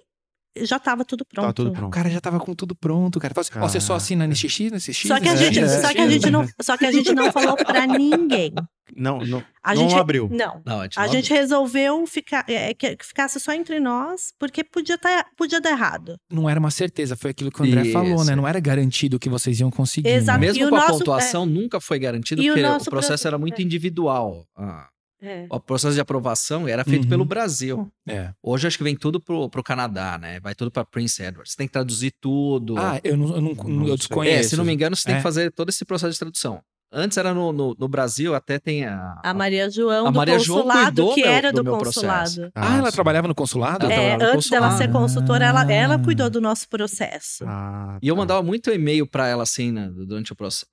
já 0.58 0.78
tava 0.78 1.04
tudo 1.04 1.24
pronto. 1.24 1.46
Tá 1.46 1.52
tudo 1.52 1.70
O 1.70 1.72
pronto. 1.72 1.92
cara 1.92 2.10
já 2.10 2.20
tava 2.20 2.40
com 2.40 2.54
tudo 2.54 2.74
pronto, 2.74 3.18
cara. 3.20 3.32
Fala 3.34 3.42
assim, 3.48 3.58
ó, 3.58 3.68
você 3.68 3.80
só 3.80 3.94
assina 3.94 4.26
nesse 4.26 4.48
X, 4.48 4.70
nesse 4.72 4.92
X? 4.92 5.08
Só 5.08 5.20
que, 5.20 5.28
a 5.28 5.32
nesse 5.32 5.44
gente, 5.44 5.58
é, 5.60 5.68
só, 5.68 5.92
que 5.92 5.98
a 6.00 6.04
X? 6.04 6.12
gente 6.12 6.30
não, 6.30 6.48
só 6.60 6.76
que 6.76 6.86
a 6.86 6.92
gente 6.92 7.12
não 7.12 7.30
falou 7.32 7.56
pra 7.56 7.86
ninguém. 7.86 8.52
Não, 8.96 9.20
não, 9.20 9.40
A 9.62 9.72
não 9.72 9.82
gente, 9.88 9.94
abriu. 10.00 10.28
Não. 10.32 10.60
Não, 10.66 10.80
a 10.80 10.82
gente, 10.82 10.98
A 10.98 11.06
não 11.06 11.12
gente 11.12 11.32
resolveu 11.32 12.04
ficar, 12.08 12.44
é, 12.48 12.74
que 12.74 12.96
ficasse 13.00 13.38
só 13.38 13.52
entre 13.52 13.78
nós, 13.78 14.32
porque 14.36 14.64
podia, 14.64 14.98
tá, 14.98 15.24
podia 15.36 15.60
dar 15.60 15.70
errado. 15.70 16.16
Não 16.28 16.50
era 16.50 16.58
uma 16.58 16.72
certeza, 16.72 17.16
foi 17.16 17.30
aquilo 17.30 17.52
que 17.52 17.62
o 17.62 17.64
André 17.64 17.82
Isso. 17.82 17.92
falou, 17.92 18.24
né? 18.24 18.34
Não 18.34 18.48
era 18.48 18.58
garantido 18.58 19.16
que 19.20 19.28
vocês 19.28 19.60
iam 19.60 19.70
conseguir. 19.70 20.08
né? 20.08 20.16
Exato. 20.16 20.40
Mesmo 20.40 20.62
E 20.62 20.66
o 20.66 20.70
com 20.70 20.74
a 20.74 20.80
nosso- 20.80 20.98
pontuação, 20.98 21.46
nunca 21.46 21.80
foi 21.80 22.00
garantido, 22.00 22.42
E 22.42 22.50
o 22.50 22.54
porque 22.54 22.66
o, 22.66 22.68
nosso 22.68 22.90
processo 22.90 23.22
pro- 23.22 23.28
era 23.28 23.38
muito 23.38 23.60
é. 23.60 23.62
individual. 23.62 24.44
Ah, 24.56 24.88
É. 25.22 25.46
o 25.50 25.60
processo 25.60 25.94
de 25.94 26.00
aprovação 26.00 26.66
era 26.66 26.84
feito 26.84 27.02
Uhum. 27.04 27.08
pelo 27.10 27.24
Brasil. 27.24 27.90
É. 28.08 28.30
Hoje 28.42 28.66
acho 28.66 28.78
que 28.78 28.84
vem 28.84 28.96
tudo 28.96 29.20
pro, 29.20 29.48
pro 29.50 29.62
Canadá, 29.62 30.16
né? 30.18 30.40
Vai 30.40 30.54
tudo 30.54 30.70
pra 30.70 30.84
Prince 30.84 31.22
Edward. 31.22 31.50
Você 31.50 31.56
tem 31.56 31.66
que 31.66 31.72
traduzir 31.72 32.12
tudo. 32.20 32.78
Ah, 32.78 32.98
eu 33.04 33.16
não, 33.16 33.34
eu 33.34 33.40
não, 33.40 33.54
Não 33.54 33.86
eu 33.88 33.96
desconheço. 33.96 34.38
é, 34.38 34.42
se 34.42 34.56
não 34.56 34.64
me 34.64 34.72
engano, 34.72 34.96
você 34.96 35.04
tem 35.04 35.14
É. 35.14 35.16
que 35.18 35.22
fazer 35.22 35.50
todo 35.52 35.68
esse 35.68 35.84
processo 35.84 36.12
de 36.12 36.18
tradução. 36.18 36.62
Antes 36.92 37.16
era 37.18 37.32
no, 37.32 37.52
no, 37.52 37.76
no 37.78 37.86
Brasil, 37.86 38.34
até 38.34 38.58
tem 38.58 38.84
a. 38.84 39.20
A 39.22 39.32
Maria 39.32 39.70
João 39.70 40.08
A 40.08 40.10
do 40.10 40.16
Maria 40.16 40.38
João 40.40 40.62
consulado, 40.62 40.84
cuidou 40.86 41.14
que 41.14 41.20
meu- 41.22 41.30
era 41.30 41.52
do 41.52 41.62
do, 41.62 41.70
consulado. 41.70 42.18
processo. 42.34 42.52
Ah, 42.52 42.78
ela 42.78 42.90
sim. 42.90 42.94
trabalhava 42.94 43.28
no 43.28 43.34
consulado? 43.34 43.84
Ela 43.84 43.92
É, 43.92 43.96
trabalhava 43.96 44.24
no 44.24 44.38
antes 44.38 44.50
dela 44.50 44.66
consulado. 44.70 44.92
ser 44.92 44.98
consultora, 44.98 45.44
ela, 45.44 45.72
ela 45.72 45.94
Ah. 45.94 45.98
cuidou 46.02 46.28
do 46.28 46.40
nosso 46.40 46.68
processo. 46.68 47.44
Ah, 47.46 47.96
E 48.02 48.08
eu 48.08 48.14
tá. 48.16 48.20
mandava 48.20 48.42
muito 48.42 48.70
e-mail 48.72 49.06
pra 49.06 49.28
ela, 49.28 49.44
assim, 49.44 49.70
né, 49.70 49.88
durante 49.94 50.32
o 50.32 50.34
processo. 50.36 50.66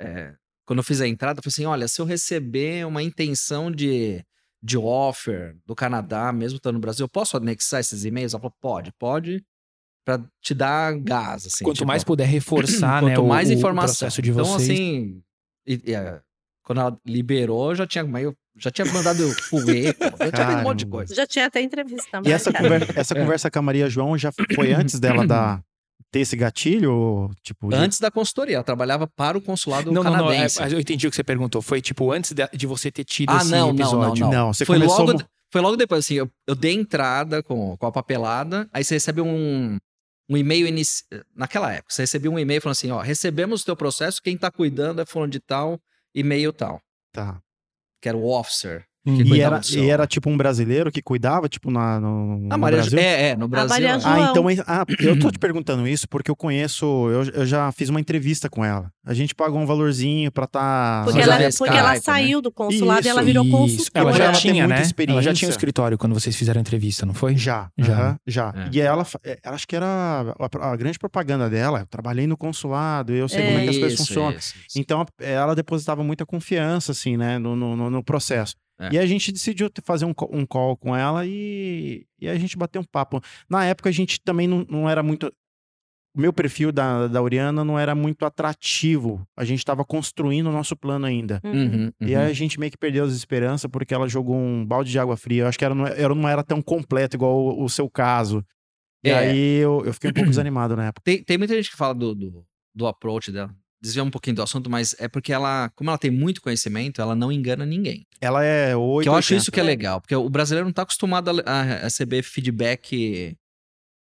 quando 0.66 0.80
eu 0.80 0.84
fiz 0.84 1.02
a 1.02 1.08
entrada, 1.08 1.40
eu 1.40 1.44
falei 1.44 1.54
assim: 1.54 1.66
olha, 1.66 1.88
se 1.88 2.02
eu 2.02 2.06
receber 2.06 2.86
uma 2.88 3.04
intenção 3.04 3.70
de, 3.72 4.24
de 4.62 4.78
offer 4.78 5.56
do 5.66 5.76
Canadá, 5.76 6.32
mesmo 6.32 6.58
estando 6.58 6.76
no 6.76 6.82
Brasil, 6.82 7.04
eu 7.06 7.10
posso 7.10 7.38
anexar 7.38 7.80
esses 7.80 8.04
e-mails? 8.06 8.34
Ela 8.34 8.42
falou: 8.42 8.56
pode, 8.60 8.92
pode, 9.00 9.44
pra 10.06 10.20
te 10.42 10.54
dar 10.54 10.98
gás, 11.00 11.46
assim. 11.46 11.64
Quanto 11.64 11.78
tipo, 11.78 11.88
mais 11.88 12.04
puder 12.04 12.26
reforçar, 12.28 13.02
né, 13.04 13.10
quanto 13.12 13.26
o, 13.26 13.28
mais 13.30 13.50
o 13.50 13.54
informação. 13.54 13.88
processo 13.94 14.22
de 14.22 14.32
então, 14.32 14.44
vocês. 14.46 14.70
assim, 14.72 15.22
e- 15.68 15.82
e, 15.86 15.94
é, 15.94 16.20
quando 16.64 16.82
ela 16.82 17.00
liberou, 17.06 17.74
já 17.76 17.86
tinha, 17.88 18.04
eu 18.20 18.36
já 18.58 18.72
tinha 18.72 18.86
mandado 18.92 19.24
currículo, 19.50 20.12
eu 20.20 20.32
tinha 20.32 20.48
feito 20.48 20.60
um 20.60 20.64
monte 20.64 20.80
de 20.80 20.86
coisa. 20.88 21.14
Já 21.14 21.28
tinha 21.28 21.46
até 21.46 21.62
entrevista. 21.62 22.22
E 22.26 22.32
essa, 22.32 22.52
marcada. 22.52 22.80
conver- 22.80 22.98
essa 23.00 23.14
É. 23.18 23.22
conversa 23.22 23.52
com 23.52 23.60
a 23.60 23.62
Maria 23.62 23.88
João 23.90 24.18
já 24.18 24.32
foi 24.56 24.74
antes 24.74 25.00
dela 25.00 25.26
dar, 25.28 25.62
ter 26.12 26.20
esse 26.22 26.36
gatilho? 26.36 26.94
ou, 26.94 27.32
Tipo, 27.44 27.70
de- 27.70 27.76
Antes 27.76 28.00
da 28.00 28.10
consultoria, 28.12 28.56
ela 28.56 28.64
trabalhava 28.64 29.08
para 29.08 29.38
o 29.38 29.42
consulado 29.42 29.92
Não, 29.92 30.04
não, 30.04 30.12
não. 30.12 30.20
é, 30.32 30.36
canadense. 30.36 30.60
mas 30.62 30.74
eu 30.74 30.80
entendi 30.80 31.08
o 31.08 31.10
que 31.10 31.16
você 31.16 31.24
perguntou. 31.24 31.62
Foi 31.62 31.82
tipo 31.82 32.12
antes 32.12 32.32
de, 32.34 32.48
de 32.54 32.66
você 32.68 32.92
ter 32.92 33.04
tido 33.04 33.30
Ah, 33.32 33.38
esse 33.38 33.52
não, 33.52 33.68
não, 33.68 33.74
não, 33.74 33.76
episódio. 33.84 34.26
não. 34.26 34.32
Não, 34.32 34.54
você 34.54 34.66
foi, 34.66 34.78
começou 34.80 35.06
logo, 35.06 35.24
foi 35.52 35.62
logo 35.62 35.76
depois, 35.76 36.06
assim, 36.06 36.16
eu, 36.16 36.30
eu 36.48 36.56
dei 36.56 36.74
entrada 36.74 37.42
com, 37.44 37.76
com 37.78 37.86
a 37.86 37.92
papelada, 37.92 38.68
aí 38.74 38.84
você 38.84 38.96
recebe 38.96 39.22
um, 39.22 39.78
um 40.30 40.38
e-mail 40.38 40.68
inici... 40.68 41.04
Naquela 41.36 41.72
época, 41.74 41.94
você 41.94 42.04
recebia 42.04 42.32
um 42.32 42.40
e-mail 42.40 42.62
falando 42.62 42.74
assim, 42.74 42.92
ó, 42.92 43.00
recebemos 43.02 43.62
o 43.62 43.66
teu 43.66 43.76
processo, 43.76 44.22
quem 44.22 44.38
tá 44.38 44.50
cuidando 44.52 45.02
é 45.02 45.06
fulano 45.06 45.32
de 45.32 45.40
tal, 45.40 45.80
e-mail 46.16 46.52
tal. 46.54 46.82
Tá. 47.14 47.40
Que 48.02 48.10
era 48.10 48.18
o 48.18 48.28
officer. 48.30 48.86
Que 49.16 49.24
E 49.24 49.42
era, 49.42 49.62
e 49.76 49.90
era 49.90 50.06
tipo 50.06 50.30
um 50.30 50.36
brasileiro 50.36 50.92
que 50.92 51.02
cuidava, 51.02 51.48
tipo, 51.48 51.72
na, 51.72 52.00
no, 52.00 52.40
no 52.40 52.54
A 52.54 52.58
Maria 52.58 52.80
Brasil? 52.80 53.00
É, 53.00 53.30
é, 53.30 53.36
no 53.38 53.48
Brasil. 53.48 53.70
Maria 53.70 53.90
é. 53.96 54.00
João. 54.00 54.14
Ah, 54.14 54.28
então. 54.32 54.50
é- 54.50 54.56
Ah, 54.68 54.86
eu 55.00 55.18
tô 55.18 55.32
te 55.32 55.40
perguntando 55.40 55.88
isso 55.88 56.08
porque 56.10 56.30
eu 56.30 56.36
conheço. 56.36 56.86
Eu, 57.10 57.24
eu 57.34 57.46
já 57.46 57.72
fiz 57.72 57.90
uma 57.90 58.00
entrevista 58.00 58.50
com 58.50 58.66
ela. 58.66 58.92
A 59.06 59.14
gente 59.14 59.34
pagou 59.34 59.60
um 59.60 59.66
valorzinho 59.66 60.32
pra 60.32 60.46
tá. 60.46 61.02
Porque, 61.06 61.22
ela, 61.22 61.42
é 61.42 61.50
porque 61.50 61.74
ela 61.78 61.96
Skype, 61.96 62.06
saiu 62.06 62.42
do 62.42 62.52
consulado 62.52 63.06
e 63.06 63.10
ela 63.10 63.22
Isso, 63.22 63.26
virou 63.26 63.44
Isso. 63.46 63.52
consultora. 63.58 64.00
Ela 64.10 64.12
já 64.12 64.24
Ela 64.26 64.34
tinha, 64.34 64.68
muita 64.68 64.82
né? 64.84 64.92
Ela 65.08 65.22
já 65.22 65.34
tinha 65.34 65.48
um 65.48 65.52
escritório 65.52 65.98
quando 65.98 66.14
vocês 66.14 66.36
fizeram 66.36 66.60
a 66.60 66.62
entrevista, 66.62 67.06
não 67.06 67.14
foi? 67.14 67.38
Já, 67.38 67.70
Já. 67.78 68.18
já. 68.28 68.54
É. 68.56 68.70
E 68.74 68.82
ela, 68.82 69.06
é, 69.24 69.40
ela 69.44 69.56
acho 69.56 69.68
que 69.68 69.76
era 69.76 69.86
a, 69.88 70.72
a 70.72 70.76
grande 70.76 71.00
propaganda 71.00 71.50
dela. 71.50 71.80
Eu 71.80 71.86
trabalhei 71.88 72.28
no 72.28 72.36
consulado, 72.36 73.14
eu 73.14 73.30
sei 73.30 73.46
como 73.46 73.60
é 73.60 73.64
que 73.64 73.70
as 73.70 73.78
coisas 73.78 73.94
Isso, 74.00 74.08
funcionam. 74.08 74.32
isso, 74.38 74.54
isso. 74.68 74.80
Então 74.80 75.02
a- 75.02 75.06
ela 75.24 75.56
depositava 75.56 76.04
muita 76.04 76.26
confiança, 76.26 76.92
assim, 76.92 77.16
né, 77.16 77.38
no, 77.40 77.56
no, 77.56 77.76
no- 77.76 77.90
no 77.90 78.04
processo. 78.04 78.56
É. 78.80 78.90
E 78.94 78.98
a 79.00 79.06
gente 79.06 79.32
decidiu 79.32 79.70
te- 79.70 79.82
fazer 79.84 80.06
um, 80.06 80.14
um 80.32 80.46
call 80.46 80.78
com 80.78 80.96
ela 80.96 81.26
e, 81.26 82.06
e 82.20 82.28
a 82.30 82.38
gente 82.38 82.56
bateu 82.58 82.82
um 82.82 82.86
papo. 82.86 83.20
Na 83.50 83.66
época 83.66 83.90
a 83.90 83.92
gente 83.92 84.20
também 84.22 84.48
não, 84.48 84.66
não 84.70 84.90
era 84.90 85.02
muito. 85.02 85.32
O 86.16 86.20
meu 86.22 86.34
perfil 86.34 86.72
da, 86.72 87.08
da 87.08 87.22
Oriana 87.22 87.64
não 87.64 87.78
era 87.78 87.94
muito 87.94 88.26
atrativo. 88.26 89.28
A 89.38 89.44
gente 89.46 89.60
estava 89.60 89.86
construindo 89.86 90.48
o 90.48 90.52
nosso 90.52 90.76
plano 90.76 91.06
ainda. 91.06 91.40
Uhum. 91.44 91.52
Uhum, 91.54 91.92
E 92.02 92.14
uhum. 92.16 92.20
aí 92.22 92.32
a 92.32 92.34
gente 92.34 92.60
meio 92.60 92.72
que 92.72 92.78
perdeu 92.78 93.04
as 93.06 93.14
esperanças 93.14 93.70
porque 93.70 93.94
ela 93.94 94.08
jogou 94.08 94.36
um 94.36 94.66
balde 94.66 94.90
de 94.92 94.98
água 95.00 95.16
fria. 95.18 95.44
Eu 95.44 95.48
acho 95.48 95.60
que 95.60 95.66
ela 95.66 95.76
não, 95.76 95.86
ela 95.88 96.16
não 96.16 96.28
era 96.28 96.44
tão 96.44 96.62
completa 96.62 97.16
igual 97.16 97.38
o, 97.40 97.64
o 97.64 97.70
seu 97.70 97.88
caso. 97.90 98.44
E 99.04 99.10
É. 99.10 99.18
aí 99.18 99.58
eu, 99.58 99.84
eu 99.86 99.94
fiquei 99.94 100.10
um 100.10 100.14
pouco 100.14 100.30
desanimado 100.32 100.76
na 100.76 100.88
época. 100.88 101.02
Tem, 101.04 101.24
tem 101.24 101.38
muita 101.38 101.54
gente 101.56 101.70
que 101.70 101.78
fala 101.78 101.94
do, 101.94 102.16
do, 102.16 102.46
do 102.76 102.88
approach 102.88 103.32
dela. 103.32 103.54
Desviar 103.82 104.06
um 104.06 104.10
pouquinho 104.10 104.36
do 104.36 104.42
assunto, 104.42 104.70
mas 104.70 104.96
é 104.98 105.08
porque 105.08 105.32
ela, 105.32 105.70
como 105.76 105.90
ela 105.90 105.98
tem 106.00 106.10
muito 106.10 106.42
conhecimento, 106.42 107.00
ela 107.02 107.16
não 107.16 107.32
engana 107.32 107.66
ninguém. 107.66 108.06
Ela 108.20 108.44
é 108.44 108.76
8. 108.76 109.04
Que 109.04 109.10
eu 109.10 109.16
acho 109.16 109.36
isso 109.36 109.52
que 109.52 109.60
é 109.60 109.64
legal, 109.64 110.02
porque 110.02 110.16
o 110.16 110.30
brasileiro 110.30 110.66
não 110.66 110.74
tá 110.74 110.82
acostumado 110.82 111.30
a, 111.30 111.52
a 111.52 111.62
receber 111.84 112.24
feedback 112.24 113.36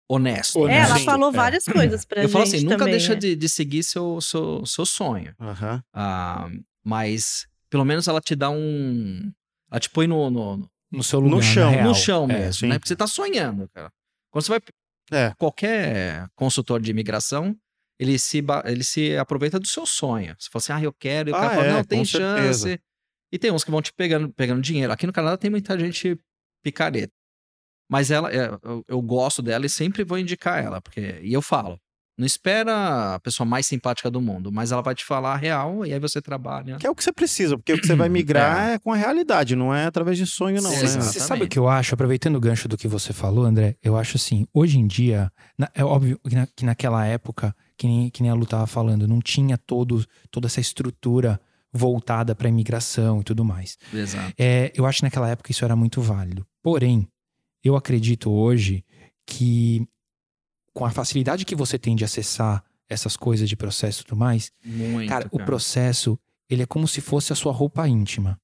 honesto. 0.09 0.67
É, 0.67 0.71
né? 0.71 0.77
ela 0.79 0.97
Sim, 0.97 1.05
falou 1.05 1.29
é. 1.29 1.33
várias 1.33 1.65
coisas 1.65 2.03
pra 2.05 2.19
Eu 2.19 2.23
gente 2.23 2.31
falo 2.31 2.43
assim, 2.45 2.61
nunca 2.63 2.77
também, 2.79 2.93
deixa 2.93 3.13
é. 3.13 3.15
de, 3.15 3.35
de 3.35 3.49
seguir 3.49 3.83
seu, 3.83 4.19
seu, 4.21 4.65
seu 4.65 4.85
sonho. 4.85 5.35
Ah, 5.93 6.49
mas 6.83 7.45
pelo 7.69 7.85
menos 7.85 8.07
ela 8.07 8.19
te 8.19 8.35
dá 8.35 8.49
um. 8.49 9.31
Ela 9.71 9.79
te 9.79 9.89
põe 9.91 10.07
no, 10.07 10.29
no, 10.31 10.69
No 10.91 11.03
seu 11.03 11.19
lugar, 11.19 11.35
No 11.35 11.43
chão, 11.43 11.65
no 11.69 11.75
real. 11.77 11.87
no 11.87 11.95
chão 11.95 12.23
É, 12.23 12.27
mesmo, 12.39 12.67
né? 12.67 12.79
Porque 12.79 12.87
você 12.87 12.95
tá 12.95 13.05
sonhando, 13.05 13.69
cara. 13.69 13.91
Quando 14.31 14.43
você 14.45 14.49
vai. 14.49 14.61
É. 15.11 15.33
Qualquer 15.37 16.27
consultor 16.35 16.79
de 16.81 16.91
imigração, 16.91 17.55
ele 17.99 18.17
se, 18.17 18.43
ele 18.65 18.83
se 18.83 19.17
aproveita 19.17 19.59
do 19.59 19.67
seu 19.67 19.85
sonho. 19.85 20.33
Você 20.39 20.49
fala 20.49 20.61
assim, 20.61 20.73
ah, 20.73 20.83
eu 20.83 20.93
quero. 20.93 21.29
E 21.29 21.33
o 21.33 21.35
Ah, 21.35 21.39
cara 21.39 21.55
fala, 21.55 21.65
é, 21.67 21.71
não, 21.73 21.83
tem 21.83 22.05
chance. 22.05 22.61
certeza. 22.61 22.79
E 23.31 23.37
tem 23.37 23.51
uns 23.51 23.63
que 23.63 23.69
vão 23.71 23.81
te 23.81 23.91
pegando, 23.93 24.29
pegando 24.29 24.61
dinheiro. 24.61 24.91
Aqui 24.91 25.05
no 25.05 25.13
Canadá 25.13 25.37
tem 25.37 25.51
muita 25.51 25.77
gente 25.77 26.17
picareta. 26.63 27.13
Mas 27.91 28.11
ela, 28.11 28.31
é, 28.31 28.49
eu, 28.63 28.83
eu 28.87 29.01
gosto 29.01 29.41
dela 29.41 29.65
e 29.65 29.69
sempre 29.69 30.03
vou 30.03 30.17
indicar 30.17 30.63
ela. 30.63 30.79
Porque, 30.81 31.19
e 31.21 31.33
eu 31.33 31.41
falo, 31.41 31.79
não 32.17 32.25
espera 32.25 33.15
a 33.15 33.19
pessoa 33.19 33.47
mais 33.47 33.65
simpática 33.65 34.09
do 34.11 34.21
mundo, 34.21 34.51
mas 34.51 34.71
ela 34.71 34.81
vai 34.81 34.93
te 34.93 35.03
falar 35.05 35.33
a 35.33 35.37
real 35.37 35.85
e 35.85 35.93
aí 35.93 35.99
você 35.99 36.21
trabalha. 36.21 36.77
Que 36.77 36.85
é 36.85 36.89
o 36.89 36.95
que 36.95 37.03
você 37.03 37.11
precisa, 37.13 37.57
porque 37.57 37.73
o 37.73 37.79
que 37.79 37.87
você 37.87 37.95
vai 37.95 38.09
migrar 38.09 38.69
é. 38.71 38.79
com 38.79 38.91
a 38.91 38.95
realidade, 38.95 39.55
não 39.55 39.73
é 39.73 39.85
através 39.85 40.17
de 40.17 40.25
sonho, 40.27 40.61
não, 40.61 40.71
É, 40.71 40.81
né? 40.81 40.87
Você 40.87 41.19
sabe 41.19 41.43
o 41.45 41.47
que 41.47 41.57
eu 41.57 41.67
acho? 41.67 41.93
Aproveitando 41.93 42.35
o 42.35 42.39
gancho 42.39 42.67
do 42.67 42.77
que 42.77 42.87
você 42.87 43.11
falou, 43.13 43.45
André, 43.45 43.75
eu 43.81 43.95
acho 43.97 44.17
assim, 44.17 44.45
hoje 44.53 44.77
em 44.77 44.85
dia, 44.85 45.31
na- 45.57 45.69
é 45.73 45.83
óbvio 45.83 46.19
que, 46.27 46.35
na- 46.35 46.47
que 46.47 46.65
naquela 46.65 47.05
época, 47.05 47.55
que 47.79 47.87
nem, 47.87 48.09
que 48.09 48.21
nem 48.21 48.29
a 48.29 48.33
Lu 48.35 48.45
tava 48.45 48.67
falando, 48.67 49.07
não 49.07 49.21
tinha 49.21 49.57
todo, 49.57 50.05
toda 50.29 50.47
essa 50.47 50.59
estrutura 50.59 51.39
voltada 51.71 52.35
para 52.35 52.49
imigração 52.49 53.21
e 53.21 53.23
tudo 53.23 53.45
mais. 53.45 53.77
Exato. 53.93 54.33
É, 54.37 54.71
eu 54.75 54.85
acho 54.85 54.97
que 54.99 55.03
naquela 55.03 55.29
época 55.29 55.49
isso 55.51 55.63
era 55.63 55.75
muito 55.77 56.01
válido. 56.01 56.45
Porém, 56.61 57.07
eu 57.63 57.77
acredito 57.77 58.29
hoje 58.29 58.83
que 59.25 59.87
com 60.73 60.83
a 60.83 60.91
facilidade 60.91 61.45
que 61.45 61.55
você 61.55 61.79
tem 61.79 61.95
de 61.95 62.03
acessar 62.03 62.63
essas 62.89 63.15
coisas 63.15 63.47
de 63.47 63.55
processo 63.55 64.01
e 64.01 64.03
tudo 64.05 64.17
mais, 64.17 64.51
Muito. 64.65 65.07
cara, 65.07 65.27
o 65.31 65.37
processo, 65.37 66.19
ele 66.49 66.63
é 66.63 66.65
como 66.65 66.85
se 66.87 66.99
fosse 66.99 67.31
a 67.31 67.35
sua 67.35 67.53
roupa 67.53 67.87
íntima. 67.87 68.37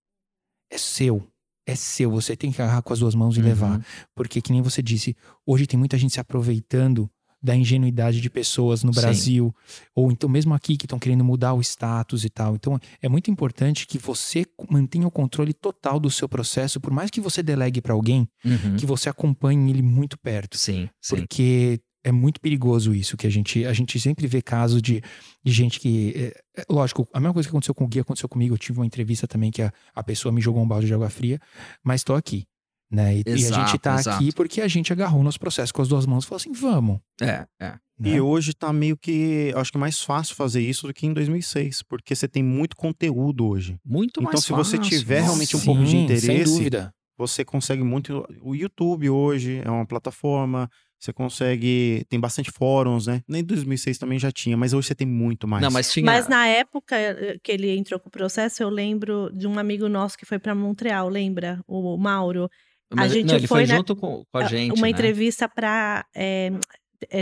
É 0.69 0.77
seu. 0.77 1.27
É 1.67 1.75
seu. 1.75 2.09
Você 2.11 2.35
tem 2.37 2.51
que 2.51 2.61
agarrar 2.61 2.81
com 2.83 2.93
as 2.93 2.99
duas 2.99 3.15
mãos 3.15 3.35
e 3.35 3.39
Uhum. 3.39 3.45
levar. 3.47 3.85
Porque, 4.13 4.39
que 4.41 4.51
nem 4.53 4.61
você 4.61 4.81
disse, 4.81 5.15
hoje 5.45 5.65
tem 5.67 5.77
muita 5.79 5.97
gente 5.97 6.13
se 6.13 6.19
aproveitando 6.19 7.09
da 7.45 7.55
ingenuidade 7.55 8.19
de 8.19 8.29
pessoas 8.29 8.83
no 8.83 8.93
Sim. 8.93 8.99
Brasil, 9.01 9.55
ou 9.93 10.11
então 10.11 10.27
mesmo 10.27 10.53
aqui 10.53 10.75
que 10.75 10.85
estão 10.85 10.99
querendo 10.99 11.23
mudar 11.23 11.53
o 11.53 11.61
status 11.61 12.25
e 12.25 12.29
tal. 12.29 12.55
Então 12.55 12.79
é 13.01 13.07
muito 13.07 13.29
importante 13.29 13.85
que 13.87 13.97
você 13.97 14.45
mantenha 14.69 15.07
o 15.07 15.11
controle 15.11 15.53
total 15.53 15.99
do 15.99 16.09
seu 16.09 16.27
processo, 16.27 16.79
por 16.81 16.91
mais 16.91 17.09
que 17.11 17.21
você 17.21 17.43
delegue 17.43 17.81
para 17.81 17.93
alguém, 17.93 18.27
Uhum. 18.43 18.75
que 18.77 18.85
você 18.85 19.07
acompanhe 19.09 19.69
ele 19.69 19.81
muito 19.81 20.17
perto. 20.17 20.57
Sim, 20.57 20.89
sim. 21.01 21.15
Porque 21.17 21.79
é 22.03 22.11
muito 22.11 22.39
perigoso 22.39 22.93
isso, 22.93 23.17
que 23.17 23.25
a 23.25 23.29
gente, 23.31 23.65
a 23.65 23.73
gente 23.73 23.99
sempre 23.99 24.27
vê 24.27 24.41
casos 24.41 24.81
de, 24.81 25.01
de 25.43 25.51
gente 25.51 25.79
que. 25.79 26.13
É, 26.15 26.61
é, 26.61 26.65
lógico, 26.69 27.07
a 27.13 27.19
mesma 27.19 27.33
coisa 27.33 27.47
que 27.47 27.51
aconteceu 27.51 27.73
com 27.73 27.83
o 27.85 27.87
Gui 27.87 27.99
aconteceu 27.99 28.29
comigo. 28.29 28.53
Eu 28.53 28.59
tive 28.59 28.79
uma 28.79 28.85
entrevista 28.85 29.27
também 29.27 29.49
que 29.51 29.61
a, 29.61 29.71
a 29.93 30.03
pessoa 30.03 30.31
me 30.31 30.39
jogou 30.41 30.61
um 30.63 30.67
balde 30.67 30.85
de 30.87 30.93
água 30.93 31.09
fria, 31.09 31.39
mas 31.83 32.03
tô 32.03 32.13
aqui. 32.13 32.45
Né? 32.91 33.17
E, 33.17 33.23
e 33.25 33.31
a 33.31 33.35
gente 33.37 33.45
Exato, 33.47 33.79
tá 33.79 33.95
exato. 33.99 34.17
aqui 34.17 34.31
porque 34.33 34.61
a 34.61 34.67
gente 34.67 34.93
agarrou 34.93 35.23
nosso 35.23 35.39
processo 35.39 35.73
com 35.73 35.81
as 35.81 35.87
duas 35.87 36.05
mãos 36.05 36.23
e 36.23 36.27
falou 36.27 36.37
assim: 36.37 36.51
vamos. 36.51 36.99
É, 37.19 37.45
é. 37.59 37.73
né? 37.99 38.09
E 38.15 38.21
hoje 38.21 38.53
tá 38.53 38.71
meio 38.71 38.95
que, 38.95 39.51
acho 39.55 39.71
que 39.71 39.77
mais 39.77 40.01
fácil 40.01 40.35
fazer 40.35 40.61
isso 40.61 40.85
do 40.85 40.93
que 40.93 41.07
em 41.07 41.13
2006, 41.13 41.81
porque 41.83 42.15
você 42.15 42.27
tem 42.27 42.43
muito 42.43 42.75
conteúdo 42.75 43.47
hoje. 43.47 43.77
Muito 43.83 44.19
Então, 44.19 44.31
mais 44.31 44.43
se 44.43 44.51
você 44.51 44.77
tiver 44.77 45.21
realmente 45.21 45.55
um 45.55 45.59
Sim, 45.59 45.65
pouco 45.65 45.83
de 45.83 45.89
Sem 45.91 46.03
interesse, 46.03 46.43
dúvida. 46.43 46.93
você 47.17 47.43
consegue 47.43 47.83
muito. 47.83 48.25
O 48.41 48.53
YouTube 48.53 49.09
hoje 49.09 49.61
é 49.65 49.69
uma 49.69 49.85
plataforma, 49.85 50.69
você 50.99 51.11
consegue. 51.11 52.05
Tem 52.09 52.19
bastante 52.19 52.51
fóruns, 52.51 53.07
né? 53.07 53.21
Nem 53.27 53.43
2006 53.43 53.97
também 53.97 54.19
já 54.19 54.31
tinha, 54.31 54.55
mas 54.57 54.73
hoje 54.73 54.87
você 54.89 54.95
tem 54.95 55.07
muito 55.07 55.47
mais. 55.47 55.61
Não, 55.63 55.71
mas 55.71 55.91
tinha. 55.91 56.05
Mas 56.05 56.27
na 56.27 56.47
época 56.47 56.95
eh, 56.95 57.37
que 57.43 57.51
ele 57.51 57.75
entrou 57.75 57.99
com 57.99 58.09
o 58.09 58.11
processo, 58.11 58.61
eu 58.61 58.69
lembro 58.69 59.31
de 59.33 59.47
um 59.47 59.57
amigo 59.57 59.87
nosso 59.89 60.17
que 60.17 60.25
foi 60.25 60.37
para 60.37 60.53
Montreal, 60.53 61.09
lembra? 61.09 61.61
O 61.67 61.97
Mauro. 61.97 62.49
Mas- 62.93 63.11
gente 63.11 63.27
não, 63.27 63.35
ele 63.35 63.47
foi 63.47 63.61
foi 63.65 63.67
na- 63.67 63.75
junto 63.77 63.95
com, 63.95 64.23
com 64.31 64.37
a 64.37 64.45
gente. 64.45 64.73
uma 64.73 64.81
né? 64.83 64.89
entrevista 64.89 65.47
para. 65.49 66.05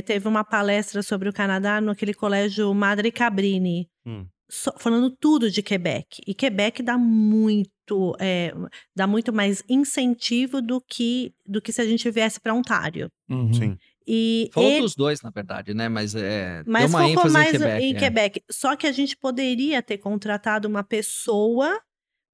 teve 0.06 0.28
uma 0.28 0.43
palestra 0.43 1.02
sobre 1.02 1.28
o 1.30 1.34
Canadá 1.34 1.82
naquele 1.82 2.13
colégio 2.13 2.73
Madre 2.73 3.12
Cabrini, 3.12 3.89
Hum. 4.06 4.26
só- 4.49 4.73
falando 4.78 5.10
tudo 5.10 5.49
de 5.49 5.62
Quebec. 5.63 6.21
E 6.28 6.34
Quebec 6.34 6.82
dá 6.84 6.97
muito, 6.97 8.15
é, 8.19 8.54
dá 8.95 9.08
muito 9.08 9.34
mais 9.34 9.63
incentivo 9.67 10.62
do 10.62 10.80
que, 10.82 11.34
do 11.45 11.62
que 11.62 11.71
se 11.71 11.82
a 11.82 11.86
gente 11.86 12.10
viesse 12.12 12.39
para 12.39 12.54
Ontário. 12.54 13.10
Uhum. 13.30 13.54
Sim. 13.54 13.78
E 14.06 14.49
Falou 14.54 14.69
ele- 14.69 14.82
dos 14.82 14.95
dois, 14.95 15.21
na 15.21 15.30
verdade, 15.30 15.73
né? 15.73 15.88
Mas 15.89 16.13
é. 16.13 16.62
mas 16.67 16.91
deu 16.91 16.99
uma 16.99 17.08
focou 17.15 17.32
mais 17.32 17.49
em 17.54 17.58
Quebec. 17.58 17.86
em 17.86 17.95
é. 17.95 17.99
Quebec. 17.99 18.43
Só 18.52 18.76
que 18.76 18.86
a 18.86 18.91
gente 18.91 19.15
poderia 19.17 19.82
ter 19.82 19.97
contratado 19.97 20.67
uma 20.67 20.84
pessoa 20.84 21.80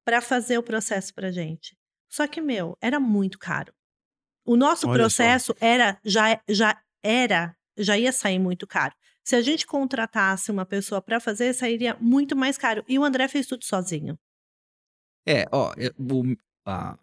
para 0.04 0.20
fazer 0.20 0.58
o 0.58 0.62
processo 0.64 1.14
pra 1.14 1.30
gente. 1.30 1.76
Só 2.10 2.26
que, 2.26 2.40
meu, 2.40 2.76
era 2.80 2.98
muito 3.00 3.38
caro. 3.38 3.72
O 4.44 4.56
nosso 4.56 4.86
Olha 4.88 4.94
só. 4.94 5.00
processo 5.02 5.54
era 5.60 5.98
já, 6.04 6.40
já 6.48 6.82
era, 7.02 7.56
já 7.78 7.96
ia 7.96 8.10
sair 8.12 8.38
muito 8.38 8.66
caro. 8.66 8.94
Se 9.22 9.36
a 9.36 9.40
gente 9.42 9.66
contratasse 9.66 10.50
uma 10.50 10.66
pessoa 10.66 11.00
para 11.00 11.20
fazer, 11.20 11.52
sairia 11.54 11.96
muito 12.00 12.34
mais 12.34 12.58
caro. 12.58 12.84
E 12.88 12.98
o 12.98 13.04
André 13.04 13.28
fez 13.28 13.46
tudo 13.46 13.64
sozinho. 13.64 14.18
É, 15.28 15.44
ó, 15.52 15.72
eu- 15.76 15.92
o, 15.98 16.36
a- 16.66 16.98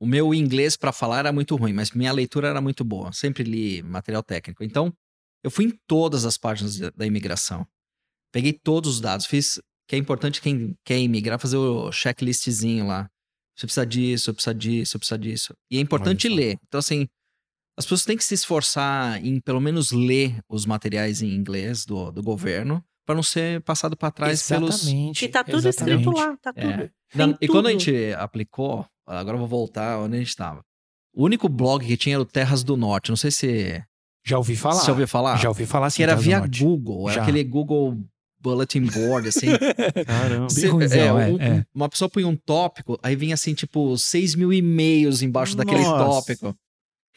o 0.00 0.06
meu 0.06 0.32
inglês 0.34 0.76
pra 0.76 0.92
falar 0.92 1.20
era 1.20 1.32
muito 1.32 1.56
ruim, 1.56 1.72
mas 1.72 1.90
minha 1.90 2.12
leitura 2.12 2.48
era 2.48 2.60
muito 2.60 2.84
boa. 2.84 3.12
Sempre 3.12 3.42
li 3.42 3.82
material 3.82 4.22
técnico. 4.22 4.62
Então, 4.62 4.92
eu 5.42 5.50
fui 5.50 5.64
em 5.64 5.80
todas 5.86 6.24
as 6.24 6.36
páginas 6.36 6.78
da, 6.78 6.90
da 6.90 7.06
imigração. 7.06 7.66
Peguei 8.32 8.52
todos 8.52 8.94
os 8.96 9.00
dados, 9.00 9.26
fiz. 9.26 9.60
Que 9.88 9.94
é 9.96 9.98
importante 9.98 10.40
quem 10.42 10.76
quer 10.84 10.98
imigrar 10.98 11.38
fazer 11.40 11.56
o 11.56 11.90
checklistzinho 11.92 12.86
lá. 12.86 13.08
Você 13.56 13.66
precisa 13.66 13.86
disso, 13.86 14.34
precisa 14.34 14.54
disso, 14.54 14.98
precisa 14.98 15.18
disso. 15.18 15.54
E 15.70 15.78
é 15.78 15.80
importante 15.80 16.28
ler. 16.28 16.58
Então, 16.68 16.78
assim, 16.78 17.06
as 17.78 17.84
pessoas 17.84 18.04
têm 18.04 18.16
que 18.16 18.24
se 18.24 18.34
esforçar 18.34 19.24
em 19.24 19.40
pelo 19.40 19.60
menos 19.60 19.92
ler 19.92 20.38
os 20.48 20.66
materiais 20.66 21.22
em 21.22 21.34
inglês 21.34 21.86
do, 21.86 22.10
do 22.10 22.22
governo 22.22 22.84
para 23.06 23.14
não 23.14 23.22
ser 23.22 23.62
passado 23.62 23.96
para 23.96 24.10
trás 24.10 24.46
pelos, 24.48 24.82
Exatamente. 24.82 25.20
Que 25.20 25.28
tá 25.28 25.44
tudo 25.44 25.68
exatamente. 25.68 26.00
escrito 26.00 26.18
lá, 26.18 26.36
tá 26.36 26.52
tudo. 26.52 26.66
É. 26.66 26.90
Não, 27.14 27.38
e 27.40 27.46
quando 27.46 27.66
a 27.68 27.70
tudo. 27.70 27.80
gente 27.80 28.12
aplicou, 28.14 28.84
agora 29.06 29.36
eu 29.36 29.38
vou 29.38 29.48
voltar 29.48 29.98
onde 30.00 30.16
a 30.16 30.18
gente 30.18 30.28
estava. 30.28 30.60
O 31.14 31.24
único 31.24 31.48
blog 31.48 31.86
que 31.86 31.96
tinha 31.96 32.16
era 32.16 32.22
o 32.22 32.26
Terras 32.26 32.62
do 32.62 32.76
Norte. 32.76 33.08
Não 33.10 33.16
sei 33.16 33.30
se 33.30 33.82
Já 34.24 34.36
ouvi 34.36 34.56
falar. 34.56 34.80
você 34.80 34.90
ouviu 34.90 35.08
falar. 35.08 35.36
Já 35.36 35.48
ouvi 35.48 35.64
falar 35.64 35.86
assim. 35.86 35.96
que 35.96 36.02
era 36.02 36.16
via. 36.16 36.40
Google. 36.40 37.08
Era 37.08 37.16
Já. 37.16 37.22
aquele 37.22 37.42
Google 37.44 37.96
Bulletin 38.46 38.82
Board, 38.82 39.28
assim. 39.28 39.46
Caramba. 40.06 40.48
Cê- 40.50 40.68
ruimzão, 40.68 41.18
é, 41.20 41.26
um- 41.28 41.40
é. 41.40 41.66
Uma 41.74 41.88
pessoa 41.88 42.08
põe 42.08 42.24
um 42.24 42.36
tópico, 42.36 42.96
aí 43.02 43.16
vinha 43.16 43.34
assim, 43.34 43.54
tipo, 43.54 43.98
6 43.98 44.36
mil 44.36 44.52
e-mails 44.52 45.20
embaixo 45.20 45.56
daquele 45.56 45.82
Nossa. 45.82 46.04
tópico. 46.04 46.56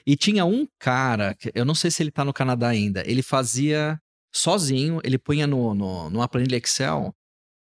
E 0.08 0.16
tinha 0.16 0.44
um 0.44 0.68
cara, 0.80 1.36
que 1.36 1.52
eu 1.54 1.64
não 1.64 1.76
sei 1.76 1.92
se 1.92 2.02
ele 2.02 2.10
tá 2.10 2.26
no 2.26 2.34
Canadá 2.34 2.68
ainda, 2.70 3.04
ele 3.06 3.22
fazia 3.22 4.00
sozinho, 4.34 5.00
ele 5.04 5.18
punha 5.20 5.46
no, 5.46 5.76
no, 5.76 6.10
numa 6.10 6.28
planilha 6.28 6.58
Excel 6.58 7.14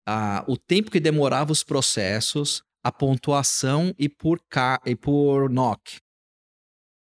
a, 0.08 0.44
o 0.48 0.56
tempo 0.56 0.90
que 0.90 0.98
demorava 0.98 1.52
os 1.52 1.62
processos, 1.62 2.62
a 2.84 2.90
pontuação 2.90 3.94
e 3.96 4.08
por, 4.08 4.40
K, 4.50 4.80
e 4.84 4.96
por 4.96 5.48
NOC. 5.48 6.00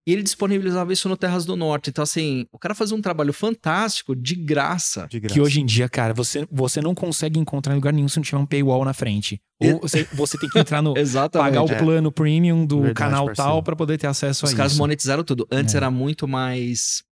E 0.09 0.13
ele 0.13 0.23
disponibilizava 0.23 0.91
isso 0.91 1.07
no 1.07 1.17
Terras 1.19 1.45
do 1.45 1.55
Norte. 1.55 1.91
Então, 1.91 2.03
assim, 2.03 2.47
o 2.51 2.59
cara 2.59 2.75
fazia 2.75 2.97
um 2.97 3.03
trabalho 3.03 3.31
fantástico, 3.33 4.17
de 4.17 4.35
graça. 4.35 5.07
De 5.11 5.21
graça. 5.21 5.35
Que 5.35 5.41
hoje 5.41 5.61
em 5.61 5.67
dia, 5.67 5.87
cara, 5.87 6.15
você, 6.15 6.47
você 6.51 6.81
não 6.81 6.95
consegue 6.95 7.39
encontrar 7.39 7.73
em 7.75 7.77
lugar 7.77 7.93
nenhum 7.93 8.09
se 8.09 8.17
não 8.17 8.23
tiver 8.25 8.39
um 8.39 8.47
paywall 8.47 8.85
na 8.87 8.95
frente. 8.95 9.39
Ou 9.63 9.81
você, 9.81 10.05
você 10.15 10.39
tem 10.39 10.49
que 10.49 10.59
entrar 10.59 10.81
no. 10.81 10.97
Exatamente. 10.99 11.47
pagar 11.55 11.63
o 11.63 11.71
É. 11.71 11.79
plano 11.79 12.11
premium 12.11 12.65
do 12.65 12.77
Verdade, 12.83 12.95
canal 12.95 13.27
parceiro. 13.27 13.51
tal 13.51 13.63
pra 13.63 13.77
poder 13.77 13.99
ter 13.99 14.07
acesso 14.07 14.47
Os 14.47 14.55
a 14.55 14.57
caras 14.57 14.73
isso. 14.73 14.81
monetizaram 14.81 15.23
tudo. 15.23 15.47
Antes 15.53 15.75
É. 15.75 15.77
era 15.77 15.91
muito 15.91 16.27
mais 16.27 17.03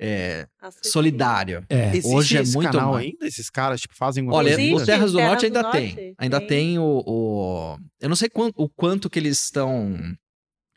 é, 0.00 0.46
solidário. 0.82 1.64
É. 1.68 1.88
Existe 1.96 2.14
Hoje 2.14 2.36
é 2.36 2.42
muito 2.44 2.70
canal 2.72 2.92
mais. 2.92 3.06
ainda? 3.06 3.26
Esses 3.26 3.48
caras, 3.50 3.80
tipo, 3.80 3.96
fazem 3.96 4.28
Olha, 4.30 4.54
coisa? 4.56 4.74
O 4.74 4.84
Terras 4.86 5.12
do 5.12 5.16
Terras 5.18 5.30
Norte 5.30 5.40
do 5.40 5.46
ainda 5.46 5.62
Norte, 5.62 5.94
tem. 5.96 6.14
Ainda 6.18 6.38
tem. 6.40 6.48
tem 6.48 6.78
o, 6.78 7.02
o- 7.06 7.76
Eu 8.00 8.08
não 8.08 8.16
sei 8.16 8.28
quanto, 8.28 8.54
o 8.56 8.68
quanto 8.68 9.08
que 9.10 9.18
eles 9.18 9.42
estão 9.42 9.96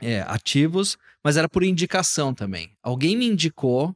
é, 0.01 0.21
ativos, 0.27 0.97
mas 1.23 1.37
era 1.37 1.47
por 1.49 1.63
indicação 1.63 2.33
também. 2.33 2.71
Alguém 2.83 3.15
me 3.17 3.25
indicou, 3.27 3.95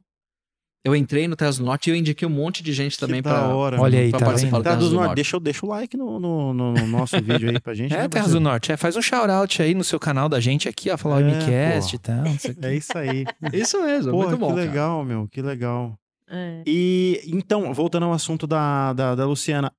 eu 0.84 0.96
entrei 0.96 1.28
no 1.28 1.36
Terras 1.36 1.58
do 1.58 1.64
Norte 1.64 1.88
e 1.88 1.92
eu 1.92 1.96
indiquei 1.96 2.26
um 2.26 2.30
monte 2.30 2.60
de 2.62 2.72
gente 2.72 2.98
também 2.98 3.22
hora. 3.54 3.80
Olha 3.80 4.00
aí, 4.00 4.10
pra 4.10 4.18
tá 4.18 4.26
participar 4.26 4.58
do 4.58 4.62
Terra 4.64 4.74
Terras 4.76 4.84
do 4.84 4.90
do 4.90 4.96
Norte, 4.96 5.06
Norte. 5.06 5.16
deixa, 5.16 5.40
deixa 5.40 5.64
o 5.64 5.68
like 5.68 5.96
no, 5.96 6.18
no, 6.18 6.52
no- 6.52 6.72
no 6.74 6.86
nosso 6.88 7.22
vídeo 7.22 7.50
aí 7.50 7.60
pra 7.60 7.72
gente. 7.72 7.94
É, 7.94 7.98
né, 7.98 8.08
Terras 8.08 8.32
do? 8.32 8.40
Norte. 8.40 8.72
É, 8.72 8.76
faz 8.76 8.96
um 8.96 9.02
shout-out 9.02 9.62
aí 9.62 9.74
no 9.74 9.84
seu 9.84 10.00
canal 10.00 10.28
da 10.28 10.40
gente 10.40 10.68
aqui, 10.68 10.90
ó. 10.90 10.96
Falar 10.98 11.16
o 11.16 11.20
É, 11.20 11.22
MCast 11.76 11.90
pô. 11.90 11.96
e 11.96 11.98
tal. 12.00 12.26
o. 12.26 12.66
É 12.66 12.74
isso 12.74 12.98
aí. 12.98 13.24
Isso 13.52 13.80
mesmo, 13.82 14.10
Porra, 14.10 14.26
muito 14.30 14.40
bom. 14.40 14.48
que 14.48 14.54
cara. 14.56 14.66
legal, 14.68 15.04
meu, 15.04 15.28
que 15.28 15.40
legal. 15.40 15.96
É. 16.28 16.62
E 16.66 17.20
então, 17.26 17.72
voltando 17.72 18.06
ao 18.06 18.12
assunto 18.12 18.46
da, 18.46 18.92
da, 18.92 19.14
da 19.14 19.24
Luciana, 19.26 19.72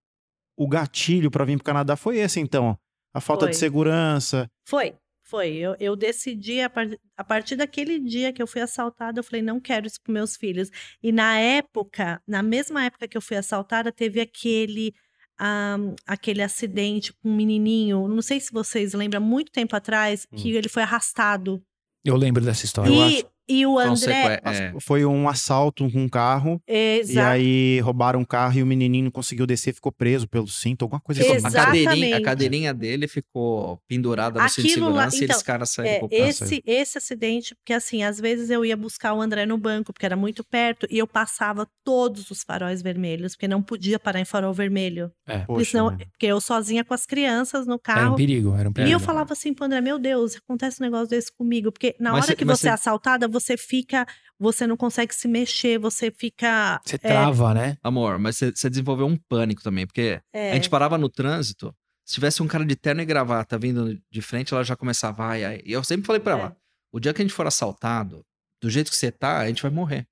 o 0.58 0.68
gatilho 0.70 1.30
pra 1.30 1.44
vir 1.44 1.58
pro 1.58 1.66
Canadá 1.66 1.96
foi 1.98 2.18
esse, 2.20 2.40
então. 2.40 2.78
A 3.14 3.20
falta 3.20 3.46
de 3.46 3.52
Foi. 3.54 3.60
segurança. 3.60 4.50
Foi, 4.66 4.94
foi. 5.34 5.56
Eu, 5.56 5.76
eu 5.80 5.96
decidi, 5.96 6.62
a, 6.62 6.70
par- 6.70 6.96
a 7.18 7.24
partir 7.24 7.56
daquele 7.56 8.00
dia 8.00 8.32
que 8.32 8.40
eu 8.42 8.46
fui 8.46 8.62
assaltada, 8.62 9.20
eu 9.20 9.24
falei, 9.24 9.42
não 9.42 9.60
quero 9.60 9.88
isso 9.88 10.00
para 10.04 10.14
meus 10.14 10.36
filhos. 10.38 10.70
E 11.02 11.12
na 11.12 11.40
época, 11.40 12.22
na 12.28 12.44
mesma 12.44 12.86
época 12.86 13.08
que 13.08 13.18
eu 13.18 13.22
fui 13.22 13.36
assaltada, 13.36 13.92
teve 13.92 14.22
aquele, 14.22 14.94
ah, 15.40 15.78
aquele 16.06 16.44
acidente 16.44 17.12
com 17.14 17.30
um 17.30 17.36
menininho, 17.36 18.08
não 18.08 18.22
sei 18.22 18.40
se 18.40 18.52
vocês 18.52 18.94
lembram, 18.94 19.20
muito 19.22 19.52
tempo 19.52 19.76
atrás, 19.76 20.28
que 20.36 20.52
ele 20.52 20.70
foi 20.70 20.84
arrastado. 20.84 21.64
Eu 22.06 22.16
lembro 22.16 22.44
dessa 22.46 22.66
história. 22.66 22.90
Eu 22.90 23.10
E, 23.10 23.26
e 23.48 23.66
o 23.66 23.78
André... 23.78 24.40
Conseque- 24.40 24.44
é, 24.46 24.74
Foi 24.80 25.06
um 25.06 25.28
assalto 25.28 25.90
com 25.92 26.04
um 26.04 26.10
carro. 26.10 26.62
E 26.68 27.00
Exato. 27.00 27.28
aí 27.28 27.80
roubaram 27.82 28.20
um 28.20 28.26
carro 28.26 28.58
e 28.58 28.64
o 28.64 28.66
menininho 28.66 29.06
não 29.06 29.12
conseguiu 29.12 29.46
descer, 29.46 29.74
ficou 29.74 29.92
preso 29.92 30.28
pelo 30.28 30.48
cinto, 30.48 30.84
alguma 30.84 31.00
coisa 31.02 31.22
assim. 31.22 31.46
a, 31.46 31.52
cadeirinha, 31.52 32.18
a 32.18 32.22
cadeirinha 32.22 32.74
dele 32.74 33.08
ficou 33.08 33.80
pendurada 33.88 34.42
no 34.42 34.50
cinto 34.50 34.66
de 34.68 34.72
Aquilo 34.74 34.90
lá- 34.90 35.10
segurança 35.10 35.16
e 35.16 35.24
então, 35.24 35.36
eles 35.36 35.44
caras 35.44 35.70
saíram 35.72 35.94
É, 35.96 36.00
com 36.00 36.06
o 36.06 36.10
carro. 36.10 36.24
esse, 36.24 36.64
esse 36.66 36.98
acidente, 36.98 37.56
porque 37.56 37.74
assim, 37.74 38.04
às 38.04 38.20
vezes 38.20 38.50
eu 38.50 38.64
ia 38.66 38.78
buscar 38.78 39.14
o 39.14 39.22
André 39.22 39.46
no 39.46 39.58
banco, 39.58 39.92
porque 39.94 40.06
era 40.06 40.16
muito 40.16 40.44
perto, 40.44 40.88
e 40.90 40.98
eu 40.98 41.08
passava 41.08 41.68
todos 41.84 42.30
os 42.32 42.44
faróis 42.44 42.82
vermelhos, 42.82 43.34
porque 43.36 43.48
não 43.48 43.62
podia 43.62 44.00
parar 44.00 44.20
em 44.20 44.26
farol 44.26 44.54
vermelho. 44.54 45.12
Porque, 45.26 45.46
Poxa, 45.46 45.72
senão- 45.72 45.92
né? 45.92 45.98
porque 46.12 46.26
eu 46.26 46.40
sozinha 46.42 46.84
com 46.84 46.94
as 46.94 47.06
crianças 47.06 47.66
no 47.68 47.74
Era 47.74 47.76
um 47.76 47.80
carro. 47.80 48.16
perigo, 48.16 48.56
era 48.56 48.68
um 48.70 48.72
e 48.72 48.74
perigo. 48.74 48.96
eu 48.96 49.00
falava 49.00 49.34
assim 49.34 49.54
pro 49.54 49.66
André, 49.66 49.82
meu 49.82 50.00
Deus, 50.00 50.36
acontece 50.38 50.82
um 50.82 50.86
negócio 50.86 51.08
desse 51.10 51.32
comigo. 51.36 51.72
Porque 51.72 51.96
na 52.00 52.12
Mas 52.12 52.24
hora 52.24 52.32
cê- 52.32 52.36
que 52.36 52.46
você 52.46 52.68
é 52.68 52.72
assaltada, 52.72 53.28
você 53.34 53.58
fica. 53.58 54.06
Você 54.40 54.66
não 54.68 54.78
consegue 54.78 55.14
se 55.14 55.28
mexer, 55.28 55.78
você 55.78 56.12
fica. 56.12 56.80
Você 56.86 56.96
é, 56.96 57.00
trava, 57.00 57.54
né? 57.54 57.78
Amor, 57.84 58.18
mas 58.20 58.38
você 58.38 58.70
desenvolveu 58.70 59.06
um 59.08 59.18
pânico 59.18 59.62
também, 59.64 59.86
porque 59.86 60.20
é, 60.34 60.52
a 60.52 60.56
gente 60.56 60.70
parava 60.70 60.98
no 60.98 61.10
trânsito, 61.10 61.74
se 62.06 62.14
tivesse 62.16 62.42
um 62.44 62.48
cara 62.48 62.66
de 62.66 62.76
terno 62.76 63.02
e 63.02 63.06
gravata 63.06 63.58
vindo 63.58 63.98
de 64.12 64.22
frente, 64.22 64.54
ela 64.54 64.64
já 64.64 64.76
começava, 64.76 65.26
ai, 65.26 65.44
ai. 65.44 65.62
E 65.66 65.72
eu 65.72 65.84
sempre 65.84 66.06
falei 66.06 66.20
pra 66.22 66.34
É. 66.34 66.40
ela, 66.40 66.58
o 66.94 67.00
dia 67.00 67.14
que 67.14 67.22
a 67.22 67.26
gente 67.26 67.34
for 67.34 67.48
assaltado, 67.48 68.24
do 68.62 68.70
jeito 68.70 68.90
que 68.92 68.98
você 68.98 69.12
tá, 69.12 69.40
a 69.40 69.48
gente 69.48 69.62
vai 69.62 69.72
morrer. 69.72 70.06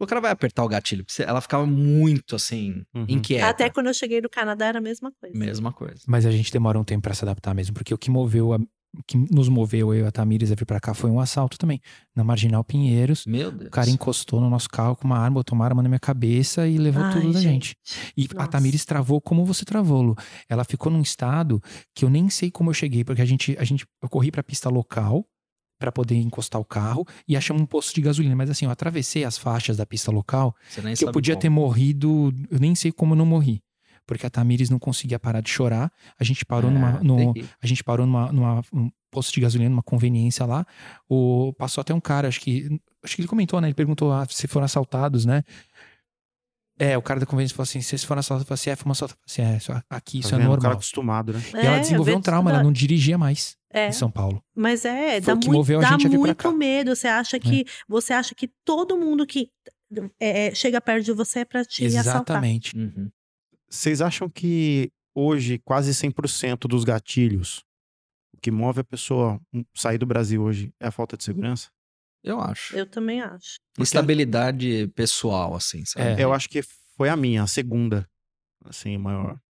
O 0.00 0.06
cara 0.06 0.20
vai 0.20 0.32
apertar 0.32 0.64
o 0.64 0.68
gatilho, 0.68 1.04
ela 1.20 1.40
ficava 1.40 1.64
muito, 1.64 2.34
assim, 2.34 2.82
Uhum. 2.92 3.06
inquieta. 3.08 3.46
Até 3.48 3.70
quando 3.70 3.86
eu 3.86 3.94
cheguei 3.94 4.20
no 4.20 4.28
Canadá 4.28 4.66
era 4.66 4.78
a 4.78 4.82
mesma 4.82 5.12
coisa. 5.20 5.38
Mesma 5.38 5.72
coisa. 5.72 6.00
Mas 6.08 6.26
a 6.26 6.30
gente 6.32 6.50
demora 6.50 6.76
um 6.76 6.82
tempo 6.82 7.02
pra 7.02 7.14
se 7.14 7.24
adaptar 7.24 7.54
mesmo, 7.54 7.72
porque 7.74 7.94
o 7.94 7.98
que 7.98 8.10
moveu 8.10 8.52
a- 8.52 8.58
que 9.06 9.16
nos 9.16 9.48
moveu, 9.48 9.94
eu 9.94 10.04
e 10.04 10.06
a 10.06 10.10
Tamires, 10.10 10.52
a 10.52 10.54
vir 10.54 10.66
pra 10.66 10.78
cá, 10.78 10.92
foi 10.92 11.10
um 11.10 11.18
assalto 11.18 11.56
também. 11.56 11.80
Na 12.14 12.22
Marginal 12.22 12.62
Pinheiros. 12.62 13.24
Meu 13.26 13.50
Deus. 13.50 13.68
O 13.68 13.70
cara 13.70 13.88
encostou 13.88 14.40
no 14.40 14.50
nosso 14.50 14.68
carro 14.68 14.94
com 14.96 15.06
uma 15.06 15.18
arma, 15.18 15.36
botou 15.36 15.56
uma 15.56 15.64
arma 15.64 15.82
na 15.82 15.88
minha 15.88 15.98
cabeça 15.98 16.68
e 16.68 16.76
levou 16.78 17.02
Ai, 17.02 17.12
tudo 17.12 17.32
da 17.32 17.40
gente. 17.40 17.74
E 18.16 18.28
a 18.32 18.34
Nossa. 18.34 18.48
Tamires 18.48 18.84
travou 18.84 19.20
como 19.20 19.44
você 19.44 19.64
travou, 19.64 20.02
Lu. 20.02 20.16
Ela 20.48 20.64
ficou 20.64 20.92
num 20.92 21.00
estado 21.00 21.60
que 21.94 22.04
eu 22.04 22.10
nem 22.10 22.28
sei 22.28 22.50
como 22.50 22.70
eu 22.70 22.74
cheguei, 22.74 23.02
porque 23.04 23.22
a 23.22 23.26
gente, 23.26 23.56
a 23.58 23.64
gente 23.64 23.86
eu 24.02 24.08
corri 24.08 24.30
pra 24.30 24.42
pista 24.42 24.68
local 24.68 25.24
pra 25.78 25.90
poder 25.90 26.14
encostar 26.16 26.60
o 26.60 26.64
carro 26.64 27.04
e 27.26 27.36
achamos 27.36 27.60
um 27.60 27.66
posto 27.66 27.92
de 27.94 28.00
gasolina. 28.02 28.36
Mas 28.36 28.50
assim, 28.50 28.66
eu 28.66 28.70
atravessei 28.70 29.24
as 29.24 29.36
faixas 29.36 29.78
da 29.78 29.84
pista 29.86 30.12
local 30.12 30.54
Você 30.68 30.80
nem 30.80 30.94
que 30.94 31.04
eu 31.04 31.10
podia 31.10 31.34
como. 31.34 31.40
ter 31.42 31.48
morrido, 31.48 32.32
eu 32.50 32.60
nem 32.60 32.74
sei 32.74 32.92
como 32.92 33.14
eu 33.14 33.18
não 33.18 33.26
morri. 33.26 33.60
Porque 34.18 34.26
a 34.26 34.30
Tamires 34.30 34.70
não 34.70 34.78
conseguia 34.78 35.18
parar 35.18 35.40
de 35.40 35.50
chorar. 35.50 35.90
A 36.18 36.24
gente 36.24 36.44
parou 36.44 36.70
É, 36.70 36.74
numa, 36.74 36.92
no, 37.02 37.34
a 37.62 37.66
gente 37.66 37.82
parou 37.84 38.06
numa, 38.06 38.32
numa 38.32 38.62
um 38.72 38.90
posto 39.10 39.32
de 39.34 39.40
gasolina, 39.40 39.68
numa 39.70 39.82
conveniência 39.82 40.46
lá. 40.46 40.64
O, 41.08 41.52
passou 41.58 41.80
até 41.82 41.92
um 41.94 42.00
cara, 42.00 42.28
acho 42.28 42.40
que. 42.40 42.80
Acho 43.04 43.16
que 43.16 43.22
ele 43.22 43.28
comentou, 43.28 43.60
né? 43.60 43.68
Ele 43.68 43.74
perguntou 43.74 44.12
ah, 44.12 44.24
se 44.28 44.46
foram 44.46 44.64
assaltados, 44.64 45.24
né? 45.26 45.42
É, 46.78 46.96
o 46.96 47.02
cara 47.02 47.20
da 47.20 47.26
conveniência 47.26 47.54
falou 47.54 47.64
assim: 47.64 47.80
vocês 47.80 48.02
foram 48.02 48.20
assaltados? 48.20 48.42
Eu 48.44 48.48
falei 48.48 48.54
assim: 48.60 48.70
é, 48.70 48.76
fomos 48.76 48.98
assaltados. 48.98 49.22
Eu 49.36 49.44
falei 49.44 49.56
assim, 49.56 49.72
é, 49.72 49.82
aqui 49.90 50.18
isso 50.20 50.30
Tá 50.30 50.36
é 50.36 50.38
vendo? 50.38 50.46
O 50.48 50.50
cara 50.52 50.56
normal. 50.62 50.72
acostumado, 50.74 51.32
né? 51.34 51.42
E 51.54 51.66
ela 51.66 51.76
É, 51.76 51.80
desenvolveu 51.80 52.14
eu 52.14 52.18
um 52.18 52.22
trauma, 52.22 52.50
ela 52.50 52.62
não 52.62 52.72
dirigia 52.72 53.18
mais 53.18 53.56
É, 53.72 53.88
em 53.88 53.92
São 53.92 54.10
Paulo. 54.10 54.42
mas 54.56 54.84
é, 54.84 55.12
Foi 55.12 55.20
dá 55.20 55.34
muito, 55.34 55.52
moveu 55.52 55.80
dá 55.80 55.98
muito 55.98 56.52
medo. 56.56 56.96
Você 56.96 57.06
acha 57.08 57.38
que 57.38 57.64
você 57.88 58.12
acha 58.12 58.34
que 58.34 58.48
todo 58.64 58.96
mundo 58.96 59.26
que 59.26 59.50
é, 60.18 60.46
é, 60.48 60.54
chega 60.54 60.80
perto 60.80 61.04
de 61.04 61.12
você 61.12 61.40
é 61.40 61.44
pra 61.44 61.64
te 61.64 61.84
assaltar. 61.86 62.14
Exatamente. 62.16 62.76
Uhum. 62.76 63.10
Vocês 63.72 64.02
acham 64.02 64.28
que 64.28 64.92
hoje 65.14 65.58
quase 65.58 65.92
100% 65.92 66.68
dos 66.68 66.84
gatilhos, 66.84 67.64
o 68.34 68.38
que 68.38 68.50
move 68.50 68.80
a 68.80 68.84
pessoa 68.84 69.40
sair 69.74 69.96
do 69.96 70.04
Brasil 70.04 70.42
hoje 70.42 70.74
é 70.78 70.88
a 70.88 70.90
falta 70.90 71.16
de 71.16 71.24
segurança? 71.24 71.70
Eu 72.22 72.38
acho. 72.38 72.76
Eu 72.76 72.86
também 72.86 73.22
acho. 73.22 73.56
Estabilidade 73.78 74.88
pessoal, 74.88 75.54
assim, 75.56 75.86
sabe? 75.86 76.20
É. 76.20 76.24
Eu 76.24 76.34
acho 76.34 76.50
que 76.50 76.60
foi 76.96 77.08
a 77.08 77.16
minha, 77.16 77.44
a 77.44 77.46
segunda, 77.46 78.06
assim, 78.66 78.98
maior 78.98 79.40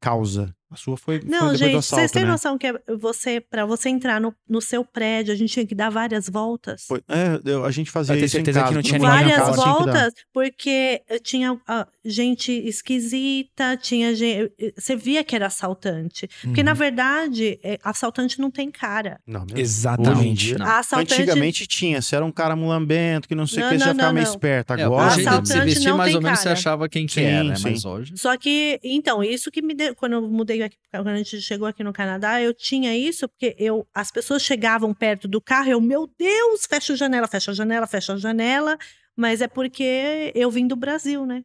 causa. 0.00 0.52
A 0.72 0.76
sua 0.76 0.96
foi, 0.96 1.20
foi 1.20 1.28
Não, 1.28 1.48
do 1.48 1.56
gente, 1.56 1.76
assalto, 1.76 1.96
vocês 2.00 2.10
têm 2.10 2.22
né? 2.24 2.30
noção 2.30 2.56
que 2.56 2.66
é 2.66 2.74
você, 2.98 3.40
para 3.40 3.66
você 3.66 3.88
entrar 3.90 4.20
no, 4.20 4.34
no 4.48 4.60
seu 4.60 4.84
prédio, 4.84 5.32
a 5.32 5.36
gente 5.36 5.52
tinha 5.52 5.66
que 5.66 5.74
dar 5.74 5.90
várias 5.90 6.28
voltas? 6.28 6.84
Foi- 6.88 7.02
é, 7.08 7.40
eu- 7.44 7.64
a 7.64 7.70
gente 7.70 7.90
fazia 7.90 8.14
isso 8.16 8.24
em 8.24 8.28
certeza 8.28 8.58
que 8.60 8.64
casa. 8.64 8.74
não 8.74 8.82
todo 8.82 8.88
tinha 8.88 8.98
ninguém 8.98 9.14
várias 9.14 9.36
casa 9.36 9.50
que 9.52 9.68
voltas, 9.68 10.14
porque 10.32 11.02
eh, 11.08 11.18
tinha 11.18 11.60
gente 12.04 12.50
esquisita, 12.52 13.76
tinha 13.76 14.14
gente. 14.14 14.52
Você 14.76 14.96
via 14.96 15.22
que 15.24 15.34
era 15.34 15.46
assaltante. 15.46 16.28
Porque, 16.42 16.60
Uhum. 16.60 16.64
na 16.66 16.74
verdade, 16.74 17.58
eh, 17.62 17.78
assaltante 17.82 18.38
não 18.40 18.50
tem 18.50 18.70
cara. 18.70 19.20
Não. 19.26 19.44
Exatamente. 19.54 20.54
Em 20.54 20.58
Não. 20.58 20.66
Assaltante. 20.66 21.14
Antigamente 21.14 21.66
tinha, 21.66 22.00
se 22.00 22.14
era 22.14 22.24
um 22.24 22.32
cara 22.32 22.56
mulambento, 22.56 23.28
que 23.28 23.34
não 23.34 23.46
sei 23.46 23.62
o 23.62 23.66
Não, 23.66 23.72
que, 23.72 23.78
você 23.78 23.84
não, 23.84 23.86
ia 23.90 23.94
ficar 23.94 24.06
não, 24.06 24.12
meio 24.14 24.24
não. 24.26 24.32
esperto. 24.32 24.72
É, 24.74 24.82
Agora, 24.84 25.06
hoje, 25.12 25.20
assaltante 25.20 25.48
se 25.48 25.60
vestia 25.64 25.90
não 25.90 25.96
mais 25.98 26.08
tem 26.10 26.16
ou 26.16 26.22
menos, 26.22 26.38
você 26.38 26.44
cara. 26.44 26.58
achava 26.58 26.88
quem 26.88 27.06
que 27.06 27.14
Sim, 27.14 27.22
era, 27.22 27.44
né? 27.44 27.54
Mas 27.62 27.84
hoje... 27.84 28.14
Só 28.16 28.36
que, 28.36 28.80
então, 28.82 29.22
isso 29.22 29.50
que 29.50 29.62
me 29.62 29.74
deu. 29.74 29.94
Quando 29.94 30.12
eu 30.14 30.22
mudei 30.22 30.61
aqui, 30.64 30.76
quando 30.90 31.08
a 31.08 31.16
gente 31.16 31.40
chegou 31.40 31.66
aqui 31.66 31.82
no 31.84 31.92
Canadá, 31.92 32.40
eu 32.40 32.54
tinha 32.54 32.96
isso, 32.96 33.28
porque 33.28 33.54
eu, 33.58 33.86
as 33.94 34.10
pessoas 34.10 34.42
chegavam 34.42 34.92
perto 34.94 35.28
do 35.28 35.40
carro, 35.40 35.70
eu, 35.70 35.80
meu 35.80 36.06
Deus, 36.18 36.66
fecha 36.66 36.92
a 36.92 36.96
janela, 36.96 37.26
fecha 37.28 37.50
a 37.50 37.54
janela, 37.54 37.86
fecha 37.86 38.14
a 38.14 38.16
janela. 38.16 38.78
Mas 39.16 39.40
é 39.42 39.48
porque 39.48 40.32
eu 40.34 40.50
vim 40.50 40.66
do 40.66 40.76
Brasil, 40.76 41.26
né? 41.26 41.44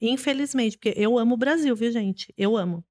Infelizmente, 0.00 0.78
porque 0.78 0.94
eu 0.96 1.18
amo 1.18 1.34
o 1.34 1.38
Brasil, 1.38 1.74
viu, 1.76 1.90
gente? 1.90 2.32
Eu 2.36 2.56
amo. 2.56 2.84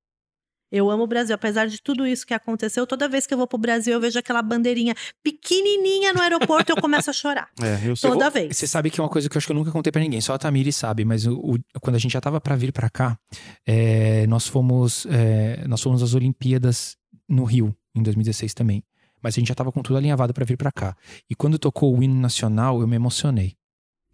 Eu 0.72 0.90
amo 0.90 1.04
o 1.04 1.08
Brasil. 1.08 1.34
Apesar 1.34 1.68
de 1.68 1.82
tudo 1.82 2.06
isso 2.06 2.26
que 2.26 2.34
aconteceu, 2.34 2.86
toda 2.86 3.08
vez 3.10 3.26
que 3.26 3.34
eu 3.34 3.38
vou 3.38 3.48
pro 3.48 3.58
Brasil, 3.58 3.94
eu 3.94 4.00
vejo 4.00 4.20
aquela 4.20 4.42
bandeirinha 4.42 4.94
pequenininha 5.24 6.14
no 6.14 6.22
aeroporto 6.22 6.72
e 6.72 6.74
eu 6.74 6.82
começo 6.82 7.10
a 7.10 7.14
chorar. 7.14 7.50
é, 7.62 7.88
eu 7.90 7.96
sei. 7.96 8.10
Toda 8.10 8.30
vez. 8.30 8.56
Você 8.58 8.68
sabe 8.68 8.90
que 8.90 9.00
é 9.00 9.04
uma 9.04 9.10
coisa 9.10 9.30
que 9.30 9.36
eu 9.36 9.40
acho 9.40 9.48
que 9.48 9.52
eu 9.52 9.56
nunca 9.56 9.72
contei 9.72 9.92
pra 9.92 10.02
ninguém, 10.02 10.22
só 10.22 10.34
a 10.34 10.38
Tamiri 10.38 10.72
sabe, 10.72 11.04
mas 11.06 11.26
o, 11.26 11.34
o- 11.36 11.80
quando 11.82 11.96
a 11.96 12.00
gente 12.00 12.12
já 12.12 12.22
tava 12.22 12.40
pra 12.42 12.56
vir 12.56 12.72
pra 12.72 12.90
cá, 12.90 13.18
é, 13.66 14.28
nós 14.28 14.48
fomos 14.48 15.06
é, 15.10 15.66
nós 15.68 15.82
fomos 15.82 16.04
às 16.04 16.14
Olimpíadas 16.14 16.98
no 17.28 17.44
Rio, 17.44 17.76
em 17.96 18.04
2016 18.04 18.54
também. 18.54 18.84
Mas 19.22 19.36
a 19.36 19.40
gente 19.40 19.50
já 19.50 19.56
tava 19.56 19.72
com 19.72 19.82
tudo 19.82 19.98
alinhavado 19.98 20.34
pra 20.34 20.46
vir 20.46 20.56
pra 20.58 20.72
cá. 20.72 20.96
E 21.30 21.36
quando 21.36 21.60
tocou 21.60 21.98
o 21.98 22.02
hino 22.02 22.16
nacional, 22.16 22.80
eu 22.80 22.88
me 22.88 22.96
emocionei. 22.96 23.56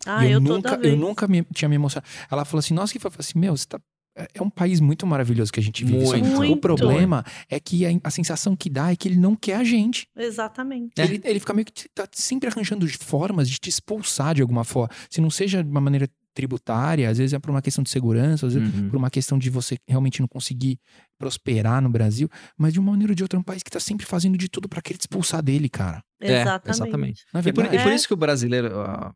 Ah, 0.05 0.25
eu, 0.25 0.31
eu, 0.31 0.39
nunca, 0.39 0.79
eu 0.83 0.95
nunca 0.95 1.27
me, 1.27 1.43
tinha 1.53 1.69
me 1.69 1.75
emocionado. 1.75 2.07
Ela 2.29 2.43
falou 2.43 2.59
assim, 2.59 2.73
nossa, 2.73 2.91
que 2.91 2.99
foi? 2.99 3.09
Eu 3.09 3.11
falei 3.11 3.25
assim, 3.27 3.39
meu, 3.39 3.55
você 3.55 3.65
tá... 3.67 3.79
é- 4.15 4.27
é 4.35 4.41
um 4.41 4.49
país 4.49 4.79
muito 4.79 5.05
maravilhoso 5.05 5.51
que 5.51 5.59
a 5.59 5.63
gente 5.63 5.83
vive. 5.83 6.05
Só 6.05 6.13
que 6.15 6.21
Muito. 6.23 6.53
O 6.53 6.57
problema 6.57 7.23
é 7.49 7.59
que 7.59 7.85
a, 7.85 7.89
a 8.03 8.09
sensação 8.09 8.55
que 8.55 8.69
dá 8.69 8.91
é 8.91 8.95
que 8.95 9.07
ele 9.07 9.17
não 9.17 9.35
quer 9.35 9.55
a 9.57 9.63
gente. 9.63 10.07
Exatamente. 10.15 10.93
É. 10.97 11.03
Ele, 11.03 11.21
ele 11.23 11.39
fica 11.39 11.53
meio 11.53 11.65
que 11.65 11.73
te- 11.73 11.89
tá 11.93 12.07
sempre 12.11 12.49
arranjando 12.49 12.87
formas 12.99 13.49
de 13.49 13.57
te 13.57 13.69
expulsar 13.69 14.33
de 14.35 14.41
alguma 14.41 14.63
forma. 14.63 14.89
Se 15.09 15.19
não 15.21 15.29
seja 15.29 15.63
de 15.63 15.69
uma 15.69 15.81
maneira 15.81 16.07
tributária, 16.33 17.09
às 17.09 17.17
vezes 17.17 17.31
é 17.33 17.39
por 17.39 17.49
uma 17.49 17.61
questão 17.61 17.81
de 17.81 17.89
segurança, 17.89 18.45
às 18.45 18.53
vezes 18.53 18.73
Uhum. 18.75 18.89
por 18.89 18.97
uma 18.97 19.09
questão 19.09 19.37
de 19.39 19.49
você 19.49 19.77
realmente 19.87 20.19
não 20.19 20.27
conseguir 20.27 20.77
prosperar 21.17 21.81
no 21.81 21.89
Brasil, 21.89 22.29
mas 22.57 22.73
de 22.73 22.79
uma 22.79 22.91
maneira 22.91 23.11
ou 23.11 23.15
de 23.15 23.23
outra 23.23 23.37
é 23.37 23.39
um 23.39 23.43
país 23.43 23.63
que 23.63 23.71
tá 23.71 23.79
sempre 23.79 24.05
fazendo 24.05 24.37
de 24.37 24.49
tudo 24.49 24.67
pra 24.67 24.81
querer 24.81 24.97
te 24.97 25.01
expulsar 25.03 25.41
dele, 25.41 25.69
cara. 25.69 26.03
É, 26.21 26.41
Exatamente. 26.41 26.69
exatamente. 26.75 27.23
É 27.33 27.39
E 27.39 27.41
por, 27.41 27.61
verdade? 27.63 27.75
e 27.77 27.83
por 27.83 27.91
É. 27.91 27.95
isso 27.95 28.07
que 28.07 28.13
o 28.13 28.17
brasileiro, 28.17 28.67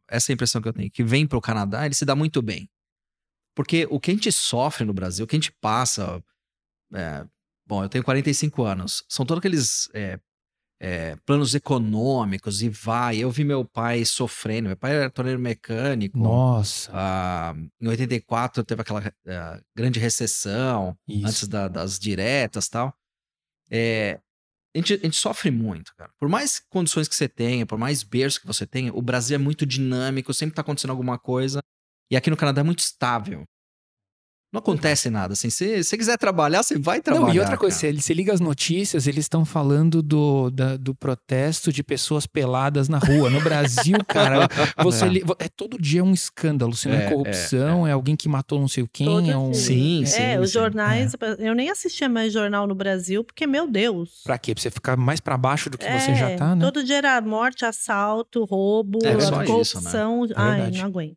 essa 0.10 0.32
é 0.32 0.34
a 0.34 0.36
impressão 0.36 0.62
que 0.62 0.70
eu 0.70 0.74
tenho, 0.74 0.90
que 0.90 1.04
vem 1.04 1.28
pro 1.28 1.42
Canadá, 1.42 1.86
ele 1.86 1.94
se 1.96 2.06
dá 2.06 2.16
muito 2.16 2.42
bem. 2.42 2.70
Porque 3.60 3.86
o 3.92 4.00
que 4.00 4.10
a 4.12 4.14
gente 4.14 4.32
sofre 4.32 4.86
no 4.86 4.94
Brasil, 4.94 5.26
o 5.26 5.28
que 5.28 5.36
a 5.36 5.40
gente 5.40 5.52
passa. 5.52 6.24
é, 6.94 7.26
bom, 7.68 7.84
eu 7.84 7.90
tenho 7.90 8.06
45 8.06 8.64
anos. 8.64 9.04
São 9.10 9.26
todos 9.26 9.40
aqueles 9.40 9.90
é, 9.94 10.18
é, 10.80 11.18
planos 11.26 11.54
econômicos 11.54 12.62
e 12.62 12.70
vai. 12.70 13.18
Eu 13.18 13.30
vi 13.30 13.44
meu 13.44 13.66
pai 13.66 14.06
sofrendo. 14.06 14.70
Meu 14.70 14.78
pai 14.78 14.96
era 14.96 15.10
torneiro 15.10 15.42
mecânico. 15.42 16.18
Nossa, 16.18 16.90
Ah, 16.94 17.54
em 17.82 17.88
84 17.90 18.64
teve 18.64 18.82
aquela 18.82 19.04
ah, 19.28 19.62
grande 19.76 20.00
recessão 20.00 20.98
isso. 21.06 21.28
antes 21.28 21.48
da- 21.50 21.68
das 21.68 22.00
diretas 22.00 22.68
e 22.68 22.72
tal. 22.72 22.94
É, 23.70 24.22
a, 24.74 24.78
gente, 24.78 24.94
a 24.94 24.98
gente 25.00 25.18
sofre 25.18 25.52
muito, 25.52 25.94
cara. 25.98 26.14
Por 26.18 26.30
mais 26.30 26.62
condições 26.70 27.10
que 27.10 27.16
você 27.16 27.28
tenha, 27.28 27.66
por 27.66 27.78
mais 27.78 28.04
berço 28.04 28.40
que 28.40 28.48
você 28.48 28.66
tenha, 28.66 28.94
o 28.94 29.02
Brasil 29.02 29.36
é 29.36 29.38
muito 29.38 29.66
dinâmico, 29.66 30.34
sempre 30.34 30.56
tá 30.56 30.62
acontecendo 30.62 30.92
alguma 30.92 31.20
coisa. 31.20 31.60
E 32.12 32.18
aqui 32.18 32.30
no 32.30 32.38
Canadá 32.38 32.62
é 32.62 32.64
muito 32.64 32.80
estável. 32.80 33.44
Não 34.52 34.58
acontece 34.58 35.12
nada, 35.12 35.34
assim. 35.34 35.52
Se 35.52 35.84
você 35.84 35.96
quiser 35.96 36.18
trabalhar, 36.18 36.64
você 36.64 36.76
vai 36.76 37.00
trabalhar. 37.02 37.28
Não, 37.28 37.36
e 37.36 37.40
outra 37.40 37.56
coisa, 37.56 37.80
cara. 37.82 37.94
você, 38.02 38.14
liga 38.16 38.34
as 38.34 38.40
notícias, 38.40 39.06
eles 39.06 39.26
estão 39.26 39.46
falando 39.46 40.02
do, 40.02 40.50
da- 40.50 40.76
do 40.76 40.96
protesto 40.96 41.72
de 41.72 41.84
pessoas 41.84 42.26
peladas 42.26 42.90
na 42.90 42.98
rua. 42.98 43.30
No 43.30 43.40
Brasil, 43.42 43.98
cara, 44.08 44.48
você 44.84 45.06
É. 45.06 45.08
li- 45.08 45.24
é 45.38 45.48
todo 45.48 45.80
dia 45.80 46.04
um 46.04 46.12
escândalo. 46.14 46.76
Se 46.76 46.88
não 46.88 46.96
é, 46.96 47.06
É, 47.06 47.12
corrupção, 47.12 47.86
é, 47.86 47.92
alguém 47.92 48.16
que 48.16 48.28
matou 48.28 48.60
não 48.60 48.68
sei 48.68 48.82
o 48.82 48.90
quem, 48.92 49.06
Todo 49.06 49.30
é 49.30 49.38
um. 49.38 49.54
Sim, 49.54 50.04
sim. 50.08 50.20
É, 50.20 50.40
os 50.40 50.50
sim. 50.50 50.54
jornais. 50.54 51.14
Eu 51.38 51.54
nem 51.54 51.70
assistia 51.70 52.10
mais 52.10 52.34
jornal 52.34 52.66
no 52.66 52.74
Brasil, 52.74 53.24
porque, 53.24 53.46
meu 53.46 53.68
Deus. 53.70 54.22
Pra 54.24 54.40
quê? 54.40 54.56
Pra 54.56 54.64
você 54.64 54.72
ficar 54.72 54.98
mais 54.98 55.20
pra 55.20 55.38
baixo 55.38 55.70
do 55.70 55.78
que 55.78 55.86
você 55.86 56.10
É, 56.10 56.16
já 56.16 56.36
tá, 56.36 56.56
né? 56.56 56.66
Todo 56.66 56.84
dia 56.84 56.98
era 56.98 57.22
morte, 57.22 57.66
assalto, 57.66 58.46
roubo, 58.46 58.98
É, 59.06 59.20
só 59.20 59.46
corrupção. 59.46 60.24
Ai, 60.36 60.72
não 60.72 60.86
aguento. 60.88 61.16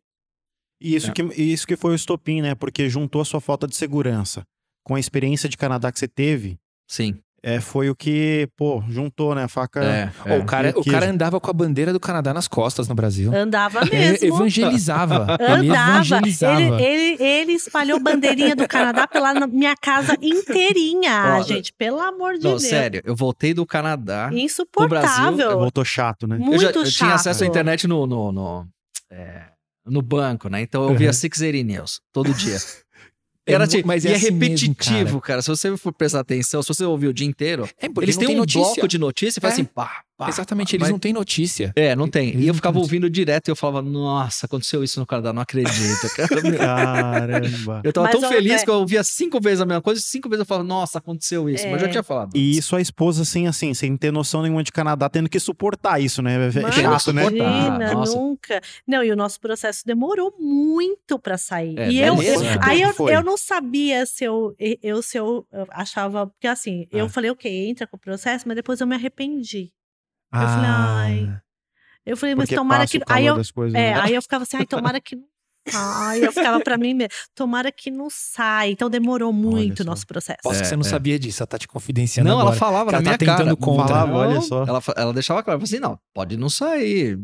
E 0.83 0.95
isso, 0.95 1.09
É. 1.09 1.13
que, 1.13 1.23
isso 1.41 1.65
que 1.65 1.77
foi 1.77 1.91
o 1.93 1.95
estopim, 1.95 2.41
né? 2.41 2.53
Porque 2.55 2.89
juntou 2.89 3.21
a 3.21 3.25
sua 3.25 3.39
falta 3.39 3.65
de 3.67 3.75
segurança 3.75 4.43
com 4.83 4.95
a 4.95 4.99
experiência 4.99 5.47
de 5.47 5.55
Canadá 5.57 5.91
que 5.91 5.97
você 5.97 6.09
teve, 6.09 6.57
Sim. 6.89 7.15
é, 7.41 7.61
foi 7.61 7.89
o 7.89 7.95
que, 7.95 8.49
pô, 8.57 8.83
juntou, 8.89 9.33
né? 9.33 9.45
A 9.45 9.47
faca. 9.47 9.81
É, 9.81 10.11
é. 10.25 10.37
o, 10.37 10.45
cara, 10.45 10.73
o 10.75 10.81
que- 10.83 10.91
cara 10.91 11.09
andava 11.09 11.39
com 11.39 11.49
a 11.49 11.53
bandeira 11.53 11.93
do 11.93 11.99
Canadá 12.01 12.33
nas 12.33 12.49
costas 12.49 12.89
no 12.89 12.93
Brasil. 12.95 13.33
Andava 13.33 13.79
mesmo. 13.85 14.27
evangelizava. 14.27 15.25
Andava. 15.39 15.91
evangelizava. 15.95 16.59
Ele, 16.61 16.83
ele, 16.83 17.23
ele 17.23 17.51
espalhou 17.53 17.97
bandeirinha 18.01 18.55
do 18.57 18.67
Canadá 18.67 19.07
pela 19.07 19.33
minha 19.47 19.75
casa 19.77 20.17
inteirinha, 20.21 21.37
Ó, 21.39 21.43
gente. 21.43 21.71
Pelo 21.77 22.01
amor 22.01 22.33
de 22.33 22.43
Não, 22.43 22.51
Deus. 22.51 22.63
sério, 22.63 23.01
eu 23.05 23.15
voltei 23.15 23.53
do 23.53 23.65
Canadá. 23.65 24.29
Insuportável. 24.33 25.57
Voltou 25.59 25.85
chato, 25.85 26.27
né? 26.27 26.37
Muito 26.37 26.55
eu, 26.55 26.59
já, 26.59 26.69
eu 26.71 26.85
chato. 26.85 26.97
tinha 26.97 27.13
acesso 27.15 27.43
à 27.43 27.47
internet 27.47 27.87
no, 27.87 28.05
no, 28.05 28.31
no, 28.31 28.67
é, 29.09 29.43
no 29.85 30.01
banco, 30.01 30.47
né? 30.49 30.61
Então 30.61 30.83
eu 30.89 30.95
via 30.95 31.07
Uhum. 31.07 31.13
680 31.13 31.63
News 31.63 32.01
todo 32.11 32.33
dia. 32.33 32.57
É 33.45 33.51
Era 33.51 33.67
tipo, 33.67 33.85
mas 33.85 34.05
e 34.05 34.07
é 34.07 34.11
é 34.11 34.15
assim 34.15 34.31
mesmo, 34.31 34.39
repetitivo, 34.41 35.19
cara. 35.19 35.21
cara. 35.21 35.41
Se 35.41 35.49
você 35.49 35.75
for 35.75 35.91
prestar 35.91 36.21
atenção, 36.21 36.63
se 36.63 36.69
você 36.69 36.85
ouvir 36.85 37.07
o 37.07 37.13
dia 37.13 37.27
inteiro, 37.27 37.69
É, 37.77 37.87
eles 38.01 38.15
têm 38.15 38.29
um 38.29 38.37
notícia. 38.37 38.61
bloco 38.61 38.87
de 38.87 38.97
notícia 38.97 39.37
e 39.37 39.41
faz 39.41 39.51
É. 39.51 39.55
assim, 39.55 39.65
pá, 39.65 40.01
pá, 40.17 40.29
Exatamente, 40.29 40.75
eles 40.75 40.83
vai- 40.83 40.91
não 40.91 40.99
têm 40.99 41.13
notícia. 41.13 41.71
É, 41.75 41.95
não 41.95 42.07
tem. 42.07 42.29
Eles 42.29 42.45
E 42.45 42.47
eu 42.47 42.53
ficava 42.53 42.77
ouvindo 42.79 43.09
direto 43.09 43.47
e 43.47 43.51
eu 43.51 43.55
falava, 43.55 43.81
nossa, 43.81 44.45
aconteceu 44.45 44.83
isso 44.83 44.99
no 44.99 45.05
Canadá, 45.05 45.33
não 45.33 45.41
acredito. 45.41 46.07
Caramba. 46.57 47.81
Eu 47.83 47.93
tava 47.93 48.07
Mas, 48.11 48.19
tão 48.19 48.29
feliz 48.29 48.59
Zé- 48.59 48.63
que 48.65 48.69
eu 48.69 48.75
ouvia 48.75 49.03
cinco 49.03 49.39
vezes 49.41 49.61
a 49.61 49.65
mesma 49.65 49.81
coisa, 49.81 49.99
e 49.99 50.03
cinco 50.03 50.29
vezes 50.29 50.41
eu 50.41 50.45
falava, 50.45 50.67
nossa, 50.67 50.97
aconteceu 50.97 51.49
isso. 51.49 51.65
Mas 51.65 51.73
eu 51.73 51.79
já 51.79 51.87
É. 51.87 51.89
tinha 51.91 52.03
falado. 52.03 52.35
E 52.35 52.61
sua 52.61 52.81
esposa, 52.81 53.21
assim, 53.23 53.47
assim, 53.47 53.73
sem 53.73 53.95
ter 53.97 54.11
noção 54.11 54.41
nenhuma 54.41 54.63
de 54.63 54.71
Canadá, 54.71 55.09
tendo 55.09 55.29
que 55.29 55.39
suportar 55.39 56.01
isso, 56.01 56.21
né? 56.21 56.35
É 56.35 56.61
Mano, 56.61 56.73
chato, 56.73 57.13
né? 57.13 57.23
Imagina, 57.25 57.93
Nossa. 57.93 58.15
nunca. 58.17 58.61
Não, 58.87 59.03
e 59.03 59.11
o 59.11 59.15
nosso 59.15 59.39
processo 59.39 59.83
demorou 59.85 60.33
muito 60.39 61.17
pra 61.19 61.37
sair. 61.37 61.77
É, 61.77 61.89
e 61.91 61.99
eu, 62.01 62.15
beleza. 62.15 62.43
eu- 62.45 62.51
Quanto 62.53 62.69
aí 62.69 62.81
eu, 62.81 63.09
eu 63.09 63.23
não 63.23 63.37
sabia 63.37 64.05
se 64.05 64.23
eu, 64.23 64.55
eu 64.81 65.01
se 65.01 65.17
eu 65.17 65.45
eu 65.51 65.67
achava, 65.71 66.27
porque 66.27 66.47
assim, 66.47 66.85
eu 66.91 67.05
Ah. 67.05 67.09
falei, 67.09 67.31
ok, 67.31 67.69
entra 67.69 67.87
com 67.87 67.97
o 67.97 67.99
processo, 67.99 68.45
mas 68.47 68.55
depois 68.55 68.79
eu 68.79 68.87
me 68.87 68.95
arrependi. 68.95 69.71
Ah, 70.33 70.47
falei, 70.47 70.69
ai, 70.69 71.41
Eu 72.05 72.17
falei, 72.17 72.35
mas 72.35 72.45
Porque 72.45 72.55
tomara 72.55 72.85
que. 72.87 72.99
Aí 73.07 73.25
eu, 73.25 73.35
das 73.37 73.51
coisas, 73.51 73.75
é, 73.79 73.93
né? 73.93 73.99
aí 74.01 74.13
eu 74.15 74.21
ficava 74.21 74.43
assim, 74.43 74.57
ai, 74.57 74.65
tomara 74.65 74.99
que 74.99 75.15
não. 75.15 75.23
Ai, 75.73 76.25
eu 76.25 76.33
ficava 76.33 76.59
pra 76.59 76.77
mim 76.77 76.93
mesmo, 76.93 77.11
tomara 77.33 77.71
que 77.71 77.89
não 77.89 78.09
sai. 78.09 78.71
Então 78.71 78.89
demorou 78.89 79.31
muito 79.31 79.79
o 79.79 79.85
nosso 79.85 80.05
processo. 80.05 80.39
Posso 80.43 80.59
que 80.59 80.65
É, 80.65 80.67
você 80.67 80.75
não 80.75 80.85
é. 80.85 80.89
sabia 80.89 81.17
disso, 81.17 81.41
ela 81.41 81.47
tá 81.47 81.57
te 81.57 81.69
confidenciando 81.69 82.27
Não, 82.29 82.35
ela 82.35 82.49
agora. 82.49 82.57
falava 82.59 82.85
que 82.87 82.91
na 82.91 82.97
ela 82.97 83.01
minha 83.03 83.17
tá 83.17 83.17
tentando 83.17 83.55
cara. 83.55 83.71
contra. 83.71 83.87
Falava, 83.87 84.13
olha 84.17 84.41
só. 84.41 84.63
Ela, 84.65 84.81
ela 84.97 85.13
deixava 85.13 85.41
claro, 85.41 85.61
eu 85.61 85.65
falei 85.65 85.77
assim, 85.77 85.81
não, 85.81 85.97
pode 86.13 86.35
não 86.35 86.49
sair. 86.49 87.17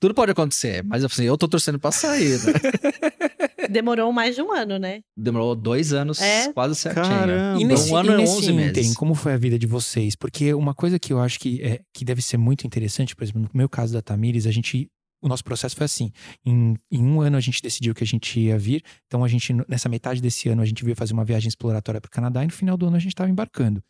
Tudo 0.00 0.14
pode 0.14 0.32
acontecer, 0.32 0.82
mas 0.84 1.02
eu 1.02 1.10
falei, 1.10 1.28
eu 1.28 1.36
tô 1.36 1.46
torcendo 1.46 1.78
pra 1.78 1.92
sair, 1.92 2.38
né? 2.38 2.52
Demorou 3.68 4.10
mais 4.12 4.34
de 4.34 4.42
um 4.42 4.50
ano, 4.52 4.78
né? 4.78 5.02
Demorou 5.16 5.54
dois 5.54 5.92
anos, 5.92 6.20
É? 6.20 6.52
quase 6.52 6.74
certinho. 6.74 7.04
Caramba. 7.06 7.60
E 7.60 7.64
nesse, 7.64 7.92
um 7.92 7.96
ano 7.96 8.12
e 8.12 8.16
nesse 8.16 8.32
11 8.32 8.52
ínterim, 8.52 8.56
meses. 8.56 8.96
como 8.96 9.14
foi 9.14 9.34
a 9.34 9.36
vida 9.36 9.58
de 9.58 9.66
vocês? 9.66 10.16
Porque 10.16 10.54
uma 10.54 10.74
coisa 10.74 10.98
que 10.98 11.12
eu 11.12 11.20
acho 11.20 11.38
que, 11.38 11.62
é, 11.62 11.80
que 11.94 12.04
deve 12.04 12.22
ser 12.22 12.38
muito 12.38 12.66
interessante, 12.66 13.14
por 13.14 13.24
exemplo, 13.24 13.42
no 13.42 13.50
meu 13.52 13.68
caso 13.68 13.92
da 13.92 14.00
Tamires, 14.02 14.46
a 14.46 14.50
gente. 14.50 14.88
O 15.22 15.28
nosso 15.28 15.44
processo 15.44 15.76
foi 15.76 15.84
assim. 15.84 16.10
Em, 16.46 16.74
em 16.90 17.02
um 17.04 17.20
ano 17.20 17.36
a 17.36 17.40
gente 17.40 17.60
decidiu 17.60 17.94
que 17.94 18.02
a 18.02 18.06
gente 18.06 18.40
ia 18.40 18.58
vir. 18.58 18.82
Então 19.06 19.22
a 19.22 19.28
gente, 19.28 19.52
nessa 19.68 19.86
metade 19.86 20.18
desse 20.22 20.48
ano, 20.48 20.62
a 20.62 20.64
gente 20.64 20.82
veio 20.82 20.96
fazer 20.96 21.12
uma 21.12 21.26
viagem 21.26 21.46
exploratória 21.46 22.00
para 22.00 22.08
o 22.08 22.10
Canadá 22.10 22.42
e 22.42 22.46
no 22.46 22.52
final 22.54 22.74
do 22.74 22.86
ano 22.86 22.96
a 22.96 22.98
gente 22.98 23.12
estava 23.12 23.28
embarcando. 23.28 23.82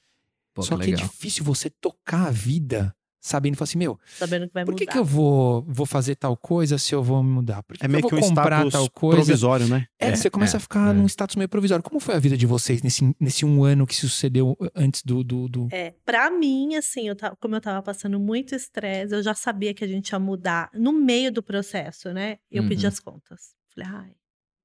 Pô, 0.52 0.62
Só 0.62 0.76
que 0.76 0.86
que 0.86 0.92
é 0.92 0.96
difícil 0.96 1.44
você 1.44 1.70
tocar 1.70 2.26
a 2.26 2.30
vida 2.32 2.92
sabendo, 3.20 3.56
falar 3.56 3.64
assim, 3.64 3.78
meu, 3.78 3.98
Sabendo 4.16 4.46
que 4.48 4.54
vai 4.54 4.64
por 4.64 4.74
que, 4.74 4.84
mudar. 4.84 4.92
que 4.92 4.98
eu 4.98 5.04
vou, 5.04 5.62
vou 5.68 5.84
fazer 5.86 6.14
tal 6.16 6.36
coisa 6.36 6.78
se 6.78 6.94
eu 6.94 7.02
vou 7.02 7.22
me 7.22 7.30
mudar? 7.30 7.62
Por 7.62 7.76
que, 7.76 7.84
É 7.84 7.86
que 7.86 7.92
meio 7.92 8.04
eu 8.04 8.08
que 8.08 8.14
vou 8.16 8.24
um 8.24 8.28
comprar 8.28 8.56
status 8.66 8.72
tal 8.72 8.90
coisa? 8.90 9.16
provisório, 9.16 9.68
né? 9.68 9.86
É, 9.98 10.08
É, 10.08 10.16
você 10.16 10.30
começa 10.30 10.56
é, 10.56 10.58
a 10.58 10.60
ficar 10.60 10.90
é. 10.90 10.92
num 10.94 11.06
status 11.06 11.36
meio 11.36 11.48
provisório. 11.48 11.82
Como 11.82 12.00
foi 12.00 12.14
a 12.14 12.18
vida 12.18 12.36
de 12.36 12.46
vocês 12.46 12.82
nesse, 12.82 13.14
nesse 13.20 13.44
um 13.44 13.62
ano 13.62 13.86
que 13.86 13.94
sucedeu 13.94 14.56
antes 14.74 15.02
do. 15.02 15.22
do, 15.22 15.48
do... 15.48 15.68
É, 15.70 15.94
pra 16.04 16.30
mim, 16.30 16.74
assim, 16.76 17.08
eu 17.08 17.14
tava, 17.16 17.36
como 17.36 17.54
eu 17.54 17.60
tava 17.60 17.82
passando 17.82 18.18
muito 18.18 18.54
estresse, 18.54 19.14
eu 19.14 19.22
já 19.22 19.34
sabia 19.34 19.74
que 19.74 19.84
a 19.84 19.88
gente 19.88 20.08
ia 20.10 20.18
mudar 20.18 20.70
no 20.72 20.92
meio 20.92 21.30
do 21.30 21.42
processo, 21.42 22.12
né? 22.12 22.38
Eu 22.50 22.66
pedi 22.66 22.84
Uhum. 22.86 22.88
as 22.88 22.98
contas. 23.00 23.40
Falei, 23.74 23.88
ai, 23.92 24.12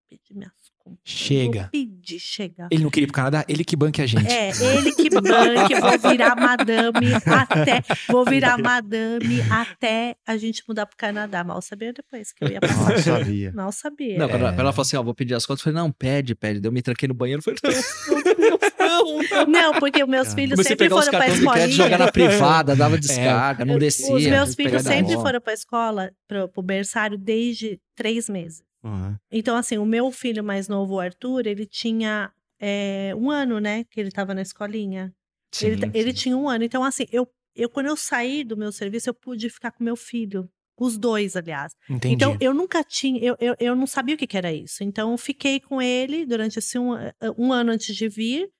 pedi 0.09 0.33
minhas 0.33 0.51
contas. 0.53 0.74
Chega. 1.03 1.61
Vou 1.61 1.69
pedir, 1.69 2.19
chega. 2.19 2.67
Ele 2.71 2.83
não 2.83 2.89
queria 2.89 3.05
ir 3.05 3.07
pro 3.07 3.15
Canadá? 3.15 3.45
Ele 3.47 3.63
que 3.63 3.75
banque 3.75 4.01
a 4.01 4.05
gente. 4.05 4.27
É, 4.27 4.49
ele 4.49 4.93
que 4.93 5.09
banque, 5.09 5.75
vou 5.79 6.11
virar 6.11 6.35
madame 6.35 7.07
até, 7.13 7.83
vou 8.07 8.25
virar 8.25 8.57
madame 8.57 9.41
até 9.49 10.15
a 10.27 10.37
gente 10.37 10.63
mudar 10.67 10.85
pro 10.85 10.97
Canadá. 10.97 11.43
Mal 11.43 11.61
sabia 11.61 11.93
depois 11.93 12.31
que 12.31 12.43
eu 12.43 12.49
ia 12.49 12.59
passar. 12.59 12.75
Nossa, 12.75 13.01
sabia. 13.01 13.51
Mal 13.53 13.71
sabia. 13.71 14.17
Não, 14.17 14.29
quando, 14.29 14.41
ela, 14.41 14.51
quando 14.51 14.59
ela 14.61 14.73
falou 14.73 14.83
assim, 14.83 14.97
ó, 14.97 15.03
vou 15.03 15.15
pedir 15.15 15.33
as 15.33 15.45
contas, 15.45 15.61
eu 15.65 15.71
falei, 15.71 15.81
não, 15.81 15.91
pede, 15.91 16.35
pede. 16.35 16.59
Daí 16.59 16.69
eu 16.69 16.73
me 16.73 16.81
tranquei 16.81 17.07
no 17.07 17.13
banheiro, 17.13 17.41
eu 17.45 17.57
falei, 17.59 17.59
não, 17.63 18.15
meu 18.15 18.35
Deus, 18.35 18.71
não, 18.79 19.45
não. 19.45 19.45
Não, 19.47 19.79
porque 19.79 20.03
os 20.03 20.09
meus 20.09 20.33
filhos 20.33 20.51
Comecei 20.51 20.71
sempre 20.71 20.89
foram 20.89 21.11
pra 21.11 21.27
escolinha. 21.27 21.69
jogar 21.69 21.97
na 21.97 22.11
privada, 22.11 22.75
dava 22.75 22.97
descarga, 22.97 23.65
não 23.65 23.77
descia. 23.77 24.13
Os 24.13 24.25
meus 24.25 24.55
filhos 24.55 24.81
sempre 24.83 25.13
foram 25.15 25.41
pra 25.41 25.53
escola, 25.53 26.11
pro, 26.27 26.47
pro 26.49 26.61
berçário, 26.63 27.17
desde 27.17 27.79
três 27.95 28.29
meses. 28.29 28.63
Uhum. 28.85 29.15
Então, 29.31 29.55
assim, 29.55 29.77
o 29.77 29.85
meu 29.85 30.11
filho 30.11 30.43
mais 30.43 30.67
novo, 30.67 30.95
o 30.95 30.99
Arthur, 30.99 31.47
ele 31.47 31.65
tinha 31.65 32.31
é, 32.59 33.13
um 33.17 33.31
ano, 33.31 33.59
né? 33.59 33.83
Que 33.85 33.99
ele 33.99 34.11
tava 34.11 34.33
na 34.33 34.43
escolinha. 34.43 35.13
ele, 35.61 35.85
Sim, 35.85 35.91
ele 35.93 36.11
sim. 36.11 36.17
tinha 36.17 36.37
um 36.37 36.47
ano. 36.47 36.63
Então, 36.63 36.83
assim, 36.83 37.05
eu, 37.11 37.27
eu 37.55 37.67
quando 37.67 37.87
eu 37.87 37.97
saí 37.97 38.43
do 38.43 38.55
meu 38.55 38.71
serviço, 38.71 39.09
eu 39.09 39.13
pude 39.13 39.49
ficar 39.49 39.71
com 39.71 39.83
meu 39.83 39.95
filho. 39.95 40.47
Os 40.77 40.97
dois, 40.97 41.37
aliás. 41.37 41.73
Entendi. 41.89 42.15
Então, 42.15 42.37
eu 42.41 42.53
nunca 42.53 42.83
tinha, 42.83 43.17
eu, 43.23 43.37
eu, 43.39 43.55
eu 43.59 43.75
não 43.75 43.87
sabia 43.87 44.13
o 44.13 44.17
que, 44.17 44.27
que 44.27 44.37
era 44.37 44.51
isso. 44.51 44.83
Então, 44.83 45.11
eu 45.11 45.17
fiquei 45.17 45.59
com 45.59 45.81
ele 45.81 46.25
durante 46.25 46.59
esse 46.59 46.77
um, 46.77 46.91
um 47.37 47.53
ano 47.53 47.71
antes 47.71 47.95
de 47.95 48.09
vir 48.09 48.51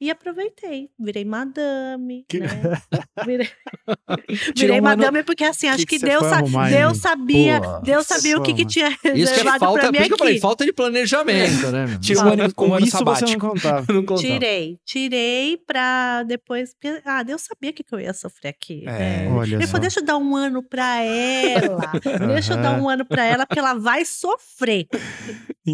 e 0.00 0.10
aproveitei. 0.10 0.90
Virei 0.98 1.24
madame, 1.24 2.24
Que- 2.28 2.40
né? 2.40 2.48
Virei, 3.24 3.48
virei 4.54 4.78
um 4.80 4.82
madame 4.82 5.22
porque, 5.22 5.42
assim, 5.44 5.68
acho 5.68 5.78
que 5.78 5.86
que, 5.86 5.98
que 5.98 6.00
você 6.00 6.06
Deus, 6.06 6.22
sa- 6.26 6.36
arrumar, 6.36 6.68
Deus 6.70 6.98
sabia, 6.98 7.60
Pô, 7.60 7.78
Deus 7.80 8.06
sabia 8.06 8.36
o 8.38 8.42
que, 8.42 8.52
que 8.54 8.66
tinha 8.66 8.88
Isso 8.90 8.98
que 9.02 9.08
é 9.08 9.12
reservado 9.14 9.58
falta, 9.60 9.80
pra 9.80 9.92
por 9.92 10.00
mim 10.00 10.06
que 10.06 10.12
eu 10.12 10.18
falei, 10.18 10.34
aqui. 10.34 10.40
falta 10.42 10.64
de 10.64 10.72
planejamento, 10.72 11.70
né? 11.72 11.98
Tirou 12.00 12.24
um 12.24 12.28
ano, 12.32 12.44
um 12.44 12.50
Com 12.50 12.74
ano 12.74 12.86
isso 12.86 12.92
você 12.92 12.98
sabático. 12.98 13.30
não 13.30 13.38
contava. 13.38 13.92
Não 13.92 14.04
contava. 14.04 14.20
Tirei, 14.28 14.78
tirei 14.84 15.56
pra 15.66 16.22
depois. 16.24 16.74
Porque, 16.74 17.00
ah, 17.04 17.22
Deus 17.22 17.42
sabia 17.42 17.70
o 17.70 17.72
que, 17.72 17.82
que 17.82 17.94
eu 17.94 18.00
ia 18.00 18.12
sofrer 18.12 18.50
aqui. 18.50 18.84
É, 18.86 18.90
né? 19.26 19.28
Olha 19.30 19.60
só. 19.62 19.66
falou: 19.68 19.80
deixa 19.80 20.00
eu 20.00 20.04
dar 20.04 20.18
um 20.18 20.36
ano 20.36 20.62
pra 20.62 21.00
ela. 21.02 21.92
deixa 22.28 22.52
eu 22.52 22.56
dar 22.58 22.78
um 22.80 22.88
ano 22.88 23.04
pra 23.04 23.24
ela, 23.24 23.46
porque 23.46 23.58
ela 23.58 23.74
vai 23.74 24.04
sofrer. 24.04 24.86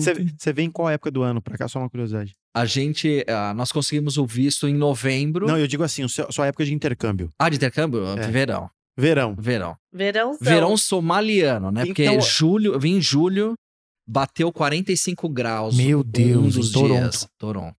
Você, 0.00 0.52
vem 0.52 0.66
em 0.66 0.70
qual 0.70 0.88
época 0.88 1.10
do 1.10 1.22
ano? 1.22 1.42
Pra 1.42 1.56
cá, 1.58 1.68
só 1.68 1.78
uma 1.78 1.90
curiosidade. 1.90 2.32
A 2.54 2.64
gente, 2.64 3.24
ah, 3.28 3.52
nós 3.54 3.72
conseguimos 3.72 4.16
o 4.18 4.26
visto 4.26 4.66
em 4.68 4.74
novembro. 4.74 5.46
Não, 5.46 5.58
eu 5.58 5.66
digo 5.66 5.82
assim, 5.82 6.04
o 6.04 6.08
seu- 6.08 6.30
sua 6.30 6.46
época 6.46 6.64
de 6.64 6.72
intercâmbio. 6.74 7.30
Ah, 7.38 7.48
de 7.48 7.56
intercâmbio? 7.56 8.04
É. 8.06 8.28
Verão, 8.30 8.70
Verão. 8.96 9.34
verão. 9.38 9.76
Verãozão. 9.92 10.38
Verão 10.40 10.76
somaliano, 10.76 11.70
né? 11.70 11.84
Porque 11.86 12.04
Então- 12.04 12.20
julho, 12.20 12.74
eu 12.74 12.80
vim 12.80 12.96
em 12.96 13.00
julho, 13.00 13.54
bateu 14.06 14.52
45 14.52 15.28
graus. 15.28 15.76
Meu 15.76 16.00
um 16.00 16.04
Deus, 16.04 16.54
dos 16.56 16.70
em 16.70 16.72
Toronto. 16.72 17.00
dias. 17.00 17.28
Toronto. 17.38 17.74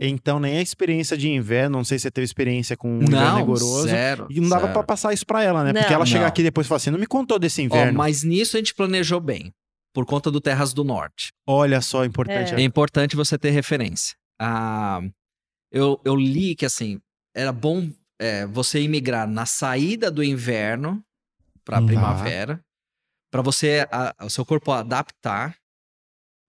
Então, 0.00 0.40
nem 0.40 0.56
a 0.56 0.62
experiência 0.62 1.16
de 1.16 1.28
inverno, 1.28 1.76
não 1.76 1.84
sei 1.84 1.98
se 1.98 2.02
você 2.04 2.10
teve 2.10 2.24
experiência 2.24 2.76
com 2.76 2.90
um 2.90 3.02
inverno 3.02 3.16
Não, 3.24 3.36
rigoroso. 3.38 3.82
zero. 3.86 4.26
E 4.30 4.40
não 4.40 4.48
dava 4.48 4.62
zero. 4.62 4.72
pra 4.72 4.82
passar 4.82 5.12
isso 5.12 5.24
pra 5.24 5.44
ela, 5.44 5.62
né? 5.62 5.72
Porque 5.72 5.86
Não. 5.90 5.94
ela 5.96 6.06
chegar 6.06 6.20
Não. 6.22 6.28
aqui 6.28 6.42
depois 6.42 6.66
e 6.66 6.68
falar 6.68 6.78
assim, 6.78 6.90
não 6.90 6.98
me 6.98 7.06
contou 7.06 7.38
desse 7.38 7.60
Ó, 7.60 7.64
inverno. 7.64 7.98
mas 7.98 8.24
nisso 8.24 8.56
a 8.56 8.58
gente 8.58 8.74
planejou 8.74 9.20
bem, 9.20 9.52
por 9.92 10.06
conta 10.06 10.30
do 10.30 10.40
Terras 10.40 10.72
do 10.72 10.82
Norte. 10.84 11.32
Olha 11.46 11.80
só, 11.80 12.04
importante. 12.04 12.54
É 12.54 12.60
importante 12.60 13.14
você 13.16 13.38
ter 13.38 13.50
referência. 13.50 14.16
Ah, 14.40 15.00
eu, 15.70 16.00
eu 16.04 16.16
li 16.16 16.54
que, 16.54 16.64
assim, 16.66 17.00
era 17.34 17.52
bom 17.52 17.90
é, 18.18 18.46
você 18.46 18.80
imigrar 18.80 19.26
na 19.28 19.44
saída 19.46 20.10
do 20.10 20.22
inverno 20.22 21.02
para 21.64 21.80
Uhum. 21.80 21.86
primavera, 21.86 22.60
para 23.30 23.42
você, 23.42 23.86
a- 23.90 24.14
o 24.24 24.30
seu 24.30 24.44
corpo 24.44 24.70
adaptar, 24.72 25.56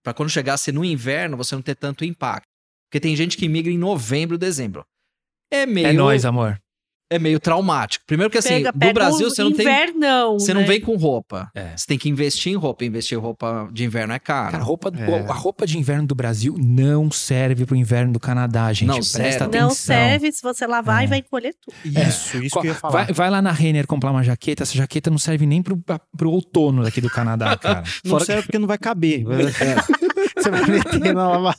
para 0.04 0.14
quando 0.14 0.30
chegasse 0.30 0.72
no 0.72 0.84
inverno 0.86 1.38
você 1.38 1.56
não 1.56 1.62
ter 1.62 1.76
tanto 1.76 2.04
impacto. 2.06 2.48
Porque 2.90 3.00
tem 3.00 3.16
gente 3.16 3.38
que 3.38 3.48
migra 3.48 3.72
em 3.72 3.78
novembro, 3.78 4.38
dezembro. 4.38 4.86
É 5.52 5.66
meio, 5.66 5.88
É 5.88 5.94
nóis, 5.94 6.26
amor. 6.26 6.62
É 7.10 7.20
meio 7.20 7.40
traumático. 7.40 8.04
Primeiro 8.08 8.32
que, 8.32 8.38
assim, 8.38 8.50
Pega, 8.56 8.72
no 8.74 8.80
pega 8.80 8.94
Brasil 8.94 9.30
você 9.30 9.44
não 9.44 9.52
tem... 9.54 9.66
invernão, 9.66 10.40
Você 10.40 10.54
né? 10.54 10.60
não 10.60 10.68
vem 10.68 10.82
com 10.82 10.96
roupa. 10.96 11.50
É. 11.54 11.76
Você 11.78 11.86
tem 11.86 11.98
que 11.98 12.10
investir 12.10 12.52
em 12.52 12.56
roupa. 12.56 12.84
Investir 12.86 13.18
em 13.18 13.22
roupa 13.22 13.70
de 13.72 13.84
inverno 13.84 14.14
é 14.14 14.20
caro. 14.20 14.52
Cara, 14.52 14.64
a 14.64 14.66
roupa, 14.66 14.90
do- 14.90 15.02
É. 15.02 15.20
a 15.30 15.34
roupa 15.34 15.66
de 15.68 15.78
inverno 15.78 16.08
do 16.08 16.16
Brasil 16.16 16.56
não 16.60 17.12
serve 17.12 17.66
pro 17.66 17.76
inverno 17.76 18.14
do 18.14 18.20
Canadá, 18.20 18.72
gente. 18.74 18.88
Não, 18.88 18.96
Presta 18.96 19.18
zero. 19.20 19.44
atenção. 19.46 19.62
Não 19.68 19.76
serve 19.76 20.32
se 20.32 20.42
você 20.42 20.66
lavar 20.66 21.02
É. 21.02 21.06
e 21.06 21.08
vai 21.08 21.18
encolher 21.20 21.54
tudo. 21.62 21.76
Isso, 21.86 22.38
isso 22.44 22.60
que 22.60 22.68
eu 22.68 22.72
ia 22.72 22.76
falar. 22.76 23.06
Vai, 23.06 23.14
vai 23.14 23.30
lá 23.30 23.42
na 23.42 23.52
Renner 23.52 23.86
comprar 23.86 24.12
uma 24.12 24.24
jaqueta, 24.24 24.64
essa 24.64 24.76
jaqueta 24.76 25.10
não 25.12 25.18
serve 25.20 25.46
nem 25.46 25.62
pro, 25.62 25.78
pro 26.18 26.32
outono 26.32 26.84
daqui 26.84 27.00
do 27.02 27.10
Canadá, 27.10 27.56
cara. 27.58 27.84
Não 28.04 28.12
Fora 28.12 28.26
serve 28.26 28.44
porque 28.44 28.58
não 28.60 28.68
vai 28.68 28.78
caber. 28.78 29.24
Você 30.38 30.50
vai 30.52 30.66
meter 30.66 31.14
na 31.14 31.30
lava, 31.38 31.56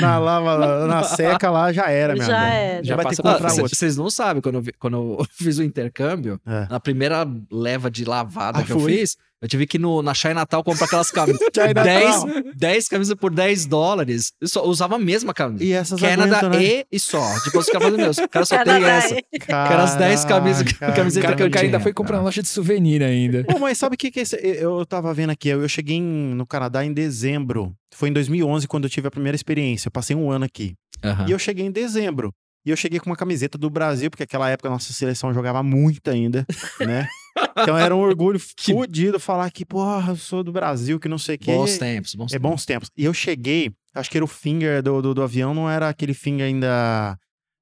na 0.00 0.18
lava, 0.18 0.86
na 0.86 1.02
seca 1.02 1.50
lá, 1.50 1.72
já 1.72 1.90
era, 1.90 2.14
minha 2.14 2.24
Já 2.26 2.36
amiga. 2.38 2.54
era. 2.54 2.84
Já 2.84 2.96
vai 2.96 3.04
ter 3.06 3.16
que 3.16 3.22
pra 3.22 3.32
comprar 3.34 3.52
outro. 3.52 3.68
Vocês 3.76 3.96
não 3.96 4.08
sabem, 4.10 4.40
quando 4.42 4.54
eu, 4.56 4.62
vi- 4.62 4.72
quando 4.78 4.96
eu 4.96 5.26
fiz 5.32 5.58
o 5.58 5.62
intercâmbio, 5.62 6.40
É. 6.46 6.66
na 6.70 6.80
primeira 6.80 7.26
leva 7.50 7.90
de 7.90 8.04
lavada 8.04 8.58
Ah, 8.60 8.62
que 8.62 8.72
eu 8.72 8.80
foi? 8.80 8.92
fiz, 8.98 9.16
eu 9.42 9.48
tive 9.48 9.66
que 9.66 9.76
ir 9.76 9.80
no, 9.80 10.02
na 10.02 10.14
Chai 10.14 10.32
Natal 10.34 10.64
comprar 10.64 10.86
aquelas 10.86 11.10
camisas. 11.10 11.40
Chai 11.54 11.74
10, 11.74 12.24
Natal. 12.24 12.52
10 12.54 12.88
camisas 12.88 13.14
por 13.14 13.30
10 13.32 13.66
dólares. 13.66 14.32
Eu 14.40 14.48
só 14.48 14.64
usava 14.64 14.96
a 14.96 14.98
mesma 14.98 15.34
camisa. 15.34 15.62
E 15.64 15.72
essas 15.72 16.00
Canadá 16.00 16.38
aguentam, 16.38 16.58
né? 16.60 16.64
e, 16.64 16.86
e 16.92 16.98
só. 16.98 17.20
Depois 17.44 17.66
os 17.66 17.72
caras 17.72 17.88
falaram, 17.88 17.96
meu, 17.96 18.10
o 18.24 18.28
cara 18.28 18.44
só 18.46 18.64
tem 18.64 18.84
essa. 18.84 19.14
é- 19.14 19.22
Quero 19.38 19.82
as 19.82 19.94
10 19.96 20.24
camisas- 20.24 20.62
Caraca, 20.72 20.92
O 20.92 20.96
camiseta 20.96 21.26
cara, 21.26 21.36
que 21.36 21.42
eu 21.42 21.50
cara 21.50 21.66
ainda 21.66 21.80
foi 21.80 21.92
comprar 21.92 22.12
cara. 22.12 22.20
uma 22.22 22.24
loja 22.26 22.42
de 22.42 22.48
souvenir 22.48 23.02
ainda. 23.02 23.44
Pô, 23.44 23.58
mas 23.58 23.76
sabe 23.78 23.94
o 23.94 23.98
que, 23.98 24.10
que 24.10 24.20
é 24.20 24.22
esse- 24.22 24.36
eu 24.42 24.84
tava 24.86 25.12
vendo 25.12 25.30
aqui? 25.30 25.48
Eu, 25.48 25.62
eu 25.62 25.68
cheguei 25.68 25.96
em- 25.96 26.34
no 26.34 26.46
Canadá 26.46 26.84
em 26.84 26.92
dezembro. 26.92 27.74
Foi 27.94 28.08
em 28.08 28.12
2011 28.12 28.66
quando 28.66 28.84
eu 28.84 28.90
tive 28.90 29.08
a 29.08 29.10
primeira 29.10 29.36
experiência. 29.36 29.88
Eu 29.88 29.92
passei 29.92 30.16
um 30.16 30.30
ano 30.30 30.44
aqui. 30.44 30.74
Aham. 31.04 31.26
E 31.28 31.32
eu 31.32 31.38
cheguei 31.38 31.64
em 31.66 31.70
dezembro. 31.70 32.32
E 32.64 32.70
eu 32.70 32.76
cheguei 32.76 32.98
com 32.98 33.08
uma 33.10 33.16
camiseta 33.16 33.56
do 33.56 33.70
Brasil, 33.70 34.10
porque 34.10 34.24
naquela 34.24 34.50
época 34.50 34.68
a 34.68 34.72
nossa 34.72 34.92
seleção 34.92 35.32
jogava 35.32 35.62
muito 35.62 36.10
ainda, 36.10 36.44
né? 36.80 37.06
Então 37.58 37.76
era 37.76 37.94
um 37.94 38.00
orgulho 38.00 38.38
fodido 38.58 39.18
falar 39.20 39.50
que, 39.50 39.64
porra, 39.64 40.12
eu 40.12 40.16
sou 40.16 40.42
do 40.42 40.52
Brasil, 40.52 40.98
que 41.00 41.08
não 41.08 41.18
sei 41.18 41.36
o 41.36 41.38
quê. 41.38 41.52
Bons 41.52 41.78
tempos, 41.78 42.14
bons 42.14 42.32
É 42.32 42.38
bons 42.38 42.64
tempos. 42.64 42.90
E 42.96 43.04
eu 43.04 43.12
cheguei, 43.14 43.72
acho 43.94 44.10
que 44.10 44.18
era 44.18 44.24
o 44.24 44.28
finger 44.28 44.82
do, 44.82 45.00
do, 45.02 45.14
do 45.14 45.22
avião, 45.22 45.52
não 45.54 45.68
era 45.68 45.88
aquele 45.88 46.14
finger 46.14 46.46
ainda 46.46 47.18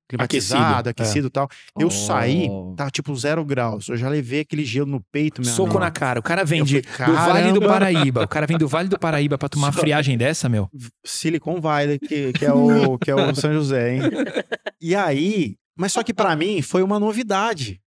climatizado, 0.06 0.88
Aquecido, 0.88 0.88
aquecido 0.90 1.26
e 1.28 1.30
tal. 1.30 1.48
Eu 1.78 1.86
Oh. 1.86 1.90
saí, 1.90 2.46
tava 2.76 2.90
tipo 2.90 3.14
zero 3.16 3.42
graus. 3.44 3.88
Eu 3.88 3.96
já 3.96 4.08
levei 4.08 4.40
aquele 4.40 4.64
gelo 4.64 4.86
no 4.86 5.00
peito, 5.10 5.40
meu 5.40 5.50
Soco 5.50 5.70
amigo. 5.70 5.80
na 5.80 5.90
cara. 5.90 6.20
O 6.20 6.22
cara 6.22 6.44
vem 6.44 6.62
de, 6.62 6.82
falei, 6.82 7.14
do 7.14 7.24
Vale 7.24 7.52
do. 7.60 7.60
Paraíba. 7.62 8.22
O 8.24 8.28
cara 8.28 8.46
vem 8.46 8.58
do 8.58 8.68
Vale 8.68 8.88
do 8.88 8.98
Paraíba 8.98 9.38
pra 9.38 9.48
tomar 9.48 9.68
uma 9.68 9.72
Só- 9.72 9.80
friagem 9.80 10.18
dessa, 10.18 10.48
meu. 10.48 10.68
Silicon 11.04 11.58
Valley, 11.60 11.98
que, 11.98 12.32
que, 12.34 12.44
é 12.44 12.52
o, 12.52 12.98
que 12.98 13.10
é 13.10 13.14
o 13.14 13.34
São 13.34 13.52
José, 13.52 13.94
hein? 13.96 14.02
E 14.80 14.94
aí, 14.94 15.56
mas 15.74 15.92
só 15.94 16.02
que 16.02 16.12
pra 16.12 16.36
mim 16.36 16.60
foi 16.60 16.82
uma 16.82 17.00
novidade. 17.00 17.80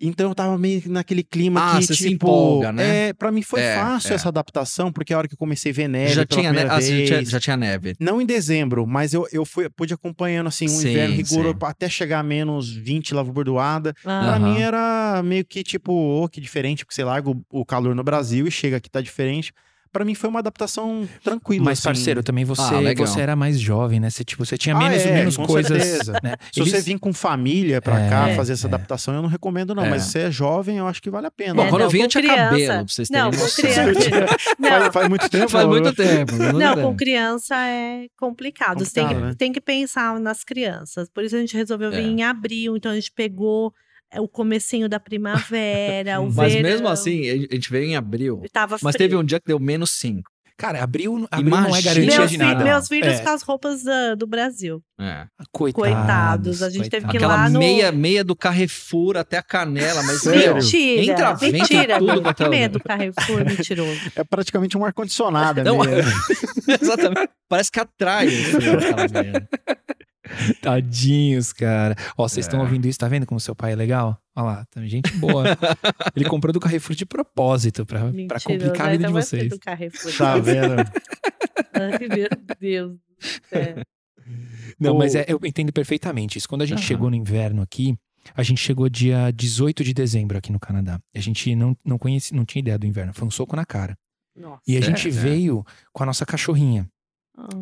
Então 0.00 0.30
eu 0.30 0.34
tava 0.34 0.56
meio 0.56 0.82
naquele 0.86 1.22
clima 1.22 1.60
Ah, 1.62 1.78
que, 1.78 1.86
você 1.86 1.94
tipo... 1.94 2.08
se 2.08 2.14
empolga, 2.14 2.72
né? 2.72 3.08
É, 3.08 3.12
pra 3.12 3.30
mim 3.30 3.42
foi 3.42 3.60
É, 3.60 3.74
fácil 3.74 4.12
é. 4.12 4.14
essa 4.14 4.28
adaptação, 4.28 4.90
porque 4.90 5.12
a 5.12 5.18
hora 5.18 5.28
que 5.28 5.34
eu 5.34 5.38
comecei 5.38 5.72
a 5.72 5.74
ver 5.74 5.88
neve 5.88 6.14
já, 6.14 6.24
tinha, 6.24 6.44
ne- 6.52 6.60
primeira 6.60 6.72
ah, 6.74 6.80
você 6.80 6.88
já, 6.90 6.96
vez... 6.96 7.08
tinha, 7.08 7.24
já 7.26 7.40
tinha 7.40 7.56
neve. 7.56 7.94
Não 8.00 8.20
em 8.20 8.24
dezembro, 8.26 8.86
mas 8.86 9.12
eu, 9.12 9.26
eu 9.32 9.44
fui, 9.44 9.68
pude 9.68 9.92
acompanhando, 9.92 10.46
assim, 10.46 10.64
um 10.64 10.68
Sim, 10.68 10.88
inverno 10.88 11.14
rigoroso, 11.16 11.58
até 11.62 11.88
chegar 11.88 12.20
a 12.20 12.22
menos 12.22 12.70
20 12.74 13.14
lá 13.14 13.22
bordoada. 13.22 13.94
Ah, 14.04 14.20
Pra 14.20 14.36
Aham. 14.36 14.38
mim 14.54 14.58
era 14.60 15.22
meio 15.22 15.44
que, 15.44 15.62
tipo, 15.62 15.92
oh, 15.92 16.28
que 16.28 16.40
diferente, 16.40 16.84
porque 16.84 16.94
você 16.94 17.04
larga 17.04 17.30
o, 17.30 17.44
o 17.52 17.64
calor 17.66 17.94
no 17.94 18.02
Brasil 18.02 18.46
e 18.46 18.50
chega 18.50 18.78
aqui 18.78 18.88
tá 18.90 19.00
diferente. 19.00 19.52
Pra 19.92 20.04
mim 20.04 20.14
foi 20.14 20.30
uma 20.30 20.38
adaptação 20.38 21.08
tranquila, 21.24 21.64
Mas, 21.64 21.78
assim. 21.80 21.88
parceiro, 21.88 22.22
também 22.22 22.44
você, 22.44 22.62
Ah, 22.62 22.94
você 22.96 23.20
era 23.20 23.34
mais 23.34 23.58
jovem, 23.58 23.98
né? 23.98 24.08
Você, 24.08 24.22
tipo, 24.22 24.44
você 24.46 24.56
tinha 24.56 24.74
Ah, 24.74 24.78
menos, 24.78 25.02
é, 25.04 25.12
menos 25.12 25.36
com 25.36 25.44
coisas. 25.46 25.82
certeza. 25.82 26.12
Né? 26.22 26.36
Se 26.52 26.60
Eles- 26.60 26.72
você 26.72 26.80
vir 26.80 26.98
com 27.00 27.12
família 27.12 27.82
pra 27.82 27.98
É, 28.00 28.08
cá 28.08 28.28
É. 28.28 28.34
fazer 28.36 28.52
essa 28.52 28.66
é. 28.66 28.68
adaptação, 28.68 29.14
eu 29.14 29.22
não 29.22 29.28
recomendo, 29.28 29.74
não. 29.74 29.84
É. 29.84 29.90
Mas 29.90 30.02
se 30.04 30.10
você 30.12 30.18
é 30.20 30.30
jovem, 30.30 30.78
eu 30.78 30.86
acho 30.86 31.02
que 31.02 31.10
vale 31.10 31.26
a 31.26 31.30
pena. 31.30 31.54
Bom, 31.54 31.62
É, 31.64 31.68
quando 31.70 31.80
eu 31.80 31.84
não, 31.86 31.90
vinha 31.90 32.04
com 32.04 32.08
tinha 32.10 32.22
criança- 32.22 32.44
cabelo, 32.50 32.66
pra 32.68 32.82
vocês 32.86 33.08
terem 33.08 33.22
Não, 33.24 33.30
com 33.32 33.36
noção. 33.38 33.64
criança. 33.64 34.36
Não, 34.60 34.68
faz, 34.70 34.92
faz 34.94 35.08
muito 35.08 35.28
tempo. 35.28 35.48
Faz 35.48 35.64
amor. 35.64 35.80
muito 35.80 35.96
tempo. 35.96 36.34
muito 36.36 36.58
Não, 36.58 36.74
tempo. 36.76 36.86
com 36.88 36.96
criança 36.96 37.56
é 37.56 38.06
complicado. 38.16 38.78
Você 38.84 38.92
tem, 38.94 39.02
que, 39.04 39.08
Complicado, 39.08 39.28
né? 39.30 39.34
tem 39.36 39.52
que 39.52 39.60
pensar 39.60 40.20
nas 40.20 40.44
crianças. 40.44 41.08
Por 41.12 41.24
isso 41.24 41.34
a 41.34 41.40
gente 41.40 41.56
resolveu 41.56 41.90
vir 41.90 41.98
É. 41.98 42.02
em 42.02 42.22
abril. 42.22 42.76
Então 42.76 42.92
a 42.92 42.94
gente 42.94 43.10
pegou 43.10 43.72
o 44.18 44.26
comecinho 44.26 44.88
da 44.88 44.98
primavera, 44.98 46.20
o 46.20 46.30
Mas 46.34 46.52
verão. 46.54 46.68
mesmo 46.70 46.88
assim, 46.88 47.28
a 47.28 47.36
gente 47.36 47.70
veio 47.70 47.84
em 47.90 47.96
abril. 47.96 48.42
Tava 48.52 48.76
Mas 48.82 48.96
frio. 48.96 48.98
teve 49.08 49.16
um 49.16 49.24
dia 49.24 49.38
que 49.38 49.46
deu 49.46 49.58
menos 49.60 49.90
5. 49.92 50.30
Cara, 50.58 50.82
abril, 50.82 51.26
abril 51.30 51.48
não 51.56 51.74
é 51.74 51.80
garantia 51.80 52.18
meus, 52.18 52.30
de 52.30 52.36
nada. 52.36 52.62
meus 52.62 52.86
filhos 52.86 53.14
É. 53.14 53.22
com 53.22 53.30
as 53.30 53.40
roupas 53.40 53.82
da- 53.82 54.14
do 54.14 54.26
Brasil. 54.26 54.82
É. 55.00 55.24
Coitados. 55.50 55.74
Coitados, 55.96 56.62
a 56.62 56.68
gente 56.68 56.90
teve 56.90 57.06
que 57.08 57.16
ir. 57.16 57.16
Aquela 57.16 57.34
lá 57.34 57.48
no- 57.48 57.58
meia, 57.58 57.90
meia 57.90 58.22
do 58.22 58.36
Carrefour 58.36 59.16
até 59.16 59.38
a 59.38 59.42
canela, 59.42 60.02
mas 60.02 60.22
Mentira! 60.22 61.02
entra 61.02 61.38
mentira, 61.40 61.98
tudo 61.98 62.28
é 62.28 62.34
Que 62.34 62.48
medo, 62.50 62.78
Carrefour, 62.78 63.42
mentiroso. 63.42 64.12
É 64.14 64.22
praticamente 64.22 64.76
um 64.76 64.84
ar-condicionado. 64.84 65.64
Não, 65.64 65.78
mesmo. 65.78 66.10
exatamente. 66.78 67.30
Parece 67.48 67.72
que 67.72 67.80
atrai 67.80 68.26
o 68.26 68.30
frio, 68.30 68.72
aquela 68.78 69.22
meia. 69.22 69.48
Tadinhos, 70.62 71.52
cara. 71.52 71.94
Ó, 72.16 72.26
vocês 72.28 72.46
É. 72.46 72.48
estão 72.48 72.60
ouvindo 72.60 72.86
isso, 72.86 72.98
tá 72.98 73.08
vendo 73.08 73.26
como 73.26 73.40
seu 73.40 73.54
pai 73.54 73.72
é 73.72 73.76
legal? 73.76 74.20
Olha 74.36 74.44
lá, 74.46 74.64
tem 74.70 74.86
gente 74.88 75.12
boa. 75.16 75.44
Ele 76.16 76.24
comprou 76.24 76.52
do 76.52 76.60
Carrefour 76.60 76.94
de 76.96 77.04
propósito, 77.04 77.84
pra, 77.84 78.00
pra 78.00 78.10
Mentiroso, 78.12 78.44
complicar 78.46 78.88
a 78.88 78.90
vida 78.92 79.06
de 79.06 79.12
vocês. 79.12 79.48
do 79.50 79.58
Carrefour. 79.58 80.16
Tá 80.16 80.38
vendo? 80.38 80.76
Ai, 81.74 81.98
meu 82.08 82.28
Deus 82.60 82.92
do 82.92 82.98
céu. 83.48 83.74
Não, 84.78 84.94
O- 84.94 84.98
mas 84.98 85.14
é- 85.14 85.24
eu 85.28 85.38
entendo 85.44 85.72
perfeitamente 85.72 86.38
isso. 86.38 86.48
Quando 86.48 86.62
a 86.62 86.66
gente 86.66 86.78
Aham. 86.78 86.86
chegou 86.86 87.10
no 87.10 87.16
inverno 87.16 87.60
aqui, 87.62 87.96
a 88.34 88.42
gente 88.42 88.60
chegou 88.60 88.88
dia 88.88 89.30
18 89.32 89.82
de 89.82 89.92
dezembro 89.92 90.38
aqui 90.38 90.52
no 90.52 90.60
Canadá. 90.60 91.00
A 91.14 91.20
gente 91.20 91.54
não, 91.56 91.76
não 91.84 91.98
conhecia, 91.98 92.36
não 92.36 92.44
tinha 92.44 92.60
ideia 92.60 92.78
do 92.78 92.86
inverno. 92.86 93.12
Foi 93.12 93.26
um 93.26 93.30
soco 93.30 93.56
na 93.56 93.64
cara. 93.66 93.96
Nossa. 94.36 94.60
E 94.66 94.76
a 94.76 94.78
É, 94.78 94.82
gente 94.82 95.08
é. 95.08 95.10
veio 95.10 95.64
com 95.92 96.02
a 96.02 96.06
nossa 96.06 96.24
cachorrinha. 96.24 96.88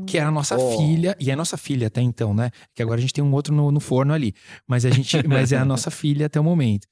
Que 0.06 0.18
era 0.18 0.28
a 0.28 0.32
nossa 0.32 0.56
Oh. 0.56 0.76
filha, 0.78 1.16
e 1.20 1.30
é 1.30 1.36
nossa 1.36 1.56
filha 1.56 1.86
até 1.88 2.00
então, 2.00 2.32
né? 2.34 2.50
Que 2.74 2.82
agora 2.82 2.98
a 2.98 3.00
gente 3.00 3.12
tem 3.12 3.22
um 3.24 3.32
outro 3.32 3.54
no, 3.54 3.70
no 3.70 3.80
forno 3.80 4.12
ali. 4.12 4.34
Mas 4.66 4.84
a 4.84 4.90
gente, 4.90 5.16
mas 5.28 5.52
é 5.52 5.56
a 5.56 5.64
nossa 5.64 5.90
filha 5.90 6.26
até 6.26 6.38
o 6.40 6.44
momento. 6.44 6.86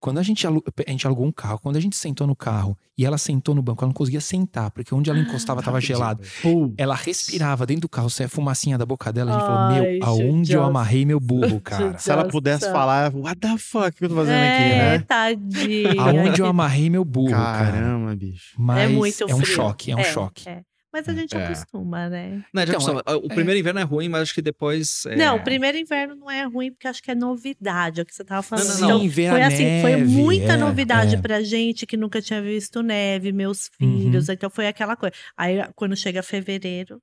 Quando 0.00 0.18
a 0.18 0.22
gente, 0.24 0.44
alu- 0.44 0.64
a 0.84 0.90
gente 0.90 1.06
alugou 1.06 1.24
um 1.24 1.30
carro, 1.30 1.60
quando 1.60 1.76
a 1.76 1.80
gente 1.80 1.94
sentou 1.96 2.26
no 2.26 2.34
carro 2.34 2.76
e 2.98 3.06
ela 3.06 3.16
sentou 3.16 3.54
no 3.54 3.62
banco, 3.62 3.84
ela 3.84 3.88
não 3.88 3.94
conseguia 3.94 4.20
sentar, 4.20 4.68
porque 4.72 4.92
onde 4.92 5.08
ela 5.08 5.18
encostava 5.20 5.62
tava 5.62 5.80
gelado. 5.80 6.24
Pum. 6.42 6.74
Ela 6.76 6.96
respirava 6.96 7.64
dentro 7.64 7.82
do 7.82 7.88
carro, 7.88 8.10
saia 8.10 8.28
fumacinha 8.28 8.76
da 8.76 8.84
boca 8.84 9.12
dela. 9.12 9.30
A 9.30 9.34
gente 9.34 9.46
falou, 9.46 9.58
Ai, 9.60 9.80
meu, 9.80 10.04
aonde 10.04 10.52
eu 10.54 10.64
amarrei 10.64 11.04
meu 11.06 11.20
burro, 11.20 11.60
cara? 11.62 11.98
Se 11.98 12.10
ela 12.10 12.24
pudesse 12.26 12.68
falar, 12.72 13.14
what 13.14 13.38
the 13.38 13.56
fuck 13.56 13.96
que 13.96 14.04
eu 14.04 14.08
tô 14.08 14.16
fazendo 14.16 14.34
é, 14.34 14.54
aqui, 14.56 14.68
né? 14.76 14.98
tadinha. 15.06 16.02
Aonde 16.02 16.40
eu 16.40 16.46
amarrei 16.46 16.90
meu 16.90 17.04
burro, 17.04 17.30
cara? 17.30 17.70
Caramba, 17.70 18.16
bicho. 18.16 18.56
Mas 18.58 18.78
é 18.78 18.88
muito 18.88 19.22
é 19.22 19.34
um 19.36 19.38
frio. 19.38 19.54
choque, 19.54 19.92
é 19.92 19.96
um 19.96 20.02
choque. 20.04 20.48
é. 20.48 20.62
Mas 20.92 21.08
a 21.08 21.14
gente 21.14 21.34
É. 21.34 21.44
acostuma, 21.44 22.08
né? 22.08 22.42
Não, 22.52 22.62
Então, 22.62 22.74
acostuma. 22.74 23.02
o 23.16 23.28
primeiro 23.28 23.58
inverno 23.58 23.80
é 23.80 23.82
ruim, 23.82 24.08
mas 24.08 24.22
acho 24.22 24.34
que 24.34 24.42
depois. 24.42 25.06
é- 25.06 25.16
Não, 25.16 25.36
o 25.36 25.40
primeiro 25.44 25.78
inverno 25.78 26.14
não 26.14 26.30
é 26.30 26.42
ruim, 26.44 26.70
porque 26.70 26.86
acho 26.86 27.02
que 27.02 27.10
é 27.10 27.14
novidade, 27.14 28.00
é 28.00 28.02
o 28.02 28.06
que 28.06 28.14
você 28.14 28.22
tava 28.24 28.42
falando. 28.42 28.68
não, 28.80 28.86
Então, 28.88 29.00
Sim, 29.00 29.08
ver 29.08 29.26
a 29.28 29.32
foi 29.32 29.42
assim, 29.42 29.80
foi 29.80 29.96
neve, 29.96 30.04
muita 30.12 30.52
é, 30.52 30.56
novidade 30.56 31.14
é. 31.16 31.20
pra 31.20 31.40
gente 31.42 31.86
que 31.86 31.96
nunca 31.96 32.20
tinha 32.20 32.42
visto 32.42 32.82
neve, 32.82 33.32
meus 33.32 33.70
Uhum. 33.80 34.00
filhos, 34.02 34.28
então 34.28 34.50
foi 34.50 34.66
aquela 34.66 34.94
coisa. 34.96 35.14
Aí 35.36 35.56
quando 35.74 35.96
chega 35.96 36.22
fevereiro, 36.22 37.00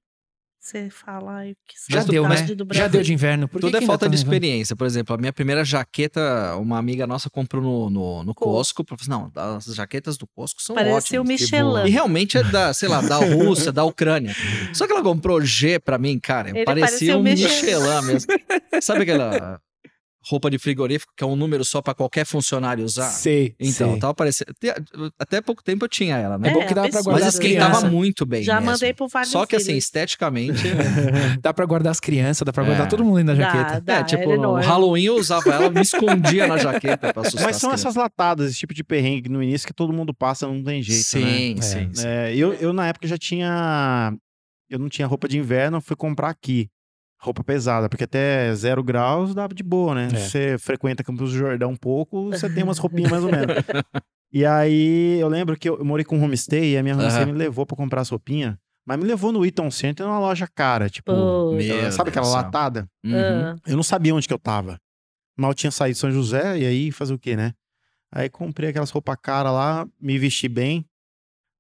você 0.70 0.90
fala, 0.90 1.38
ai, 1.38 1.56
que 1.68 1.76
Já 1.90 2.04
deu, 2.04 2.28
né? 2.28 2.42
do 2.44 2.68
Já 2.72 2.88
deu 2.88 3.02
de 3.02 3.14
inverno. 3.14 3.48
Por 3.48 3.60
Tudo 3.60 3.78
que 3.78 3.84
é 3.84 3.88
falta 3.88 4.06
tá 4.06 4.10
de 4.10 4.16
experiência. 4.16 4.76
Por 4.76 4.86
exemplo, 4.86 5.16
a 5.16 5.18
minha 5.18 5.34
primeira 5.34 5.66
jaqueta, 5.66 6.56
uma 6.58 6.78
amiga 6.78 7.08
nossa 7.08 7.30
comprou 7.30 7.62
no, 7.62 7.90
no, 7.90 8.24
no 8.24 8.36
Costco. 8.36 8.86
Falou 8.88 9.00
assim, 9.02 9.10
não, 9.10 9.56
as 9.58 9.66
jaquetas 9.66 10.18
do 10.18 10.28
Costco 10.28 10.62
são 10.62 10.76
Parecia 10.76 11.20
o 11.20 11.24
ótimas. 11.24 11.42
Michelin. 11.42 11.88
E 11.88 11.90
realmente 11.90 12.38
é 12.38 12.44
da, 12.44 12.74
sei 12.74 12.88
lá, 12.88 13.02
da 13.02 13.18
Rússia, 13.18 13.72
da 13.72 13.84
Ucrânia. 13.84 14.36
Só 14.74 14.86
que 14.86 14.94
ela 14.94 15.02
comprou 15.02 15.42
G 15.42 15.80
pra 15.80 15.98
mim, 15.98 16.20
cara. 16.20 16.50
Ele 16.50 16.64
parecia 16.64 16.88
parecia 16.88 17.18
um 17.18 17.20
o 17.20 17.24
Michelin. 17.24 17.54
Michelin 17.54 18.06
mesmo. 18.06 18.32
Sabe 18.82 19.04
aquela 19.04 19.60
roupa 20.28 20.50
de 20.50 20.58
frigorífico 20.60 21.14
que 21.16 21.24
é 21.24 21.28
um 21.28 21.36
número 21.36 21.64
só 21.64 21.82
pra 21.82 21.94
qualquer 21.94 22.26
funcionário 22.26 22.84
usar? 22.84 23.08
Sei, 23.10 23.56
Então, 23.60 23.92
sei. 23.92 24.00
tava 24.00 24.14
parecendo. 24.14 24.52
Até 25.18 25.40
pouco 25.42 25.64
tempo 25.64 25.86
eu 25.86 25.90
tinha 25.90 26.18
ela, 26.18 26.38
né? 26.38 26.50
É 26.50 26.54
bom 26.54 26.66
que 26.68 26.74
dá 26.74 26.82
pra 26.90 27.02
guardar 27.02 27.14
Mas 27.26 27.28
as 27.28 27.34
esquentava 27.36 27.90
muito 27.90 28.26
bem. 28.26 28.44
Já 28.44 28.56
mesmo. 28.56 28.72
mandei 28.72 28.94
pro 28.94 29.08
vários 29.08 29.32
Só 29.32 29.46
que 29.46 29.56
assim, 29.56 29.76
esteticamente. 29.78 30.64
Dá 31.42 31.54
pra 31.54 31.66
guardar 31.66 31.92
as 31.92 32.00
crianças, 32.00 32.46
dá 32.46 32.52
pra 32.52 32.64
guardar 32.64 32.86
É. 32.88 32.90
todo 32.90 33.04
mundo 33.04 33.18
dentro 33.18 33.36
da 33.38 33.46
Dá, 33.52 33.58
jaqueta. 33.58 33.82
dá, 33.82 33.96
é, 34.00 34.04
tipo, 34.04 34.26
no 34.30 34.34
enorme. 34.36 34.66
Halloween 34.66 35.04
eu 35.06 35.16
usava 35.16 35.50
ela, 35.52 35.70
me 35.70 35.82
escondia 35.82 36.48
na 36.48 36.58
jaqueta 36.58 37.14
pra 37.14 37.22
assustar 37.22 37.46
Mas 37.46 37.56
são 37.58 37.72
as 37.72 37.80
essas 37.82 37.96
latadas, 37.96 38.50
esse 38.52 38.60
tipo 38.60 38.74
de 38.74 38.84
perrengue 38.84 39.30
no 39.30 39.42
início 39.42 39.66
que 39.68 39.74
todo 39.74 39.94
mundo 39.94 40.14
passa, 40.14 40.46
não 40.48 40.62
tem 40.64 40.82
jeito, 40.84 41.04
Sim, 41.04 41.56
né? 41.56 41.62
sim, 41.62 41.90
É. 41.92 41.96
sim. 41.96 42.08
É, 42.08 42.36
eu, 42.36 42.54
eu, 42.56 42.74
na 42.74 42.88
época, 42.88 43.08
já 43.08 43.18
tinha... 43.18 44.14
Eu 44.70 44.78
não 44.78 44.90
tinha 44.90 45.08
roupa 45.08 45.28
de 45.28 45.38
inverno, 45.38 45.82
fui 45.82 45.96
comprar 45.96 46.30
aqui. 46.30 46.68
Roupa 47.22 47.44
pesada, 47.44 47.90
porque 47.90 48.06
até 48.06 48.54
zero 48.56 48.82
graus 48.82 49.36
dava 49.36 49.54
de 49.54 49.62
boa, 49.62 49.94
né? 49.94 50.08
É. 50.14 50.18
Você 50.18 50.58
frequenta 50.58 51.04
Campos 51.04 51.32
do 51.32 51.38
Jordão 51.38 51.72
um 51.72 51.76
pouco, 51.76 52.30
você 52.30 52.50
tem 52.50 52.64
umas 52.64 52.78
roupinhas 52.80 53.12
mais 53.12 53.24
ou 53.24 53.32
menos. 53.32 53.56
E 54.32 54.46
aí, 54.46 55.20
eu 55.20 55.28
lembro 55.28 55.58
que 55.58 55.68
eu, 55.68 55.84
morei 55.84 56.06
com 56.06 56.18
um 56.18 56.24
homestay 56.24 56.74
e 56.74 56.78
a 56.78 56.84
minha 56.84 56.96
homestay 56.96 57.24
Aham. 57.24 57.34
me 57.34 57.38
levou 57.38 57.66
pra 57.66 57.76
comprar 57.76 58.02
as 58.02 58.10
roupinhas, 58.10 58.56
mas 58.86 58.98
me 58.98 59.04
levou 59.04 59.32
no 59.34 59.44
Eaton 59.44 59.70
Center 59.70 60.06
numa 60.06 60.20
loja 60.20 60.48
cara, 60.48 60.90
tipo... 60.90 61.12
Meu 61.52 61.92
sabe 61.92 62.10
aquela 62.10 62.28
latada? 62.28 62.88
Uhum. 63.04 63.56
Eu 63.68 63.76
não 63.76 63.84
sabia 63.84 64.16
onde 64.16 64.28
que 64.28 64.34
eu 64.34 64.40
tava. 64.40 64.80
Mal 65.38 65.54
tinha 65.54 65.72
saído 65.72 65.96
de 65.96 66.00
São 66.00 66.12
José, 66.12 66.58
e 66.60 66.66
aí 66.66 66.92
fazer 66.92 67.14
o 67.14 67.20
quê, 67.20 67.36
né? 67.36 67.54
Aí 68.12 68.30
comprei 68.30 68.70
aquelas 68.70 68.90
roupas 68.90 69.18
caras 69.22 69.52
lá, 69.52 69.88
me 70.00 70.18
vesti 70.18 70.48
bem, 70.48 70.86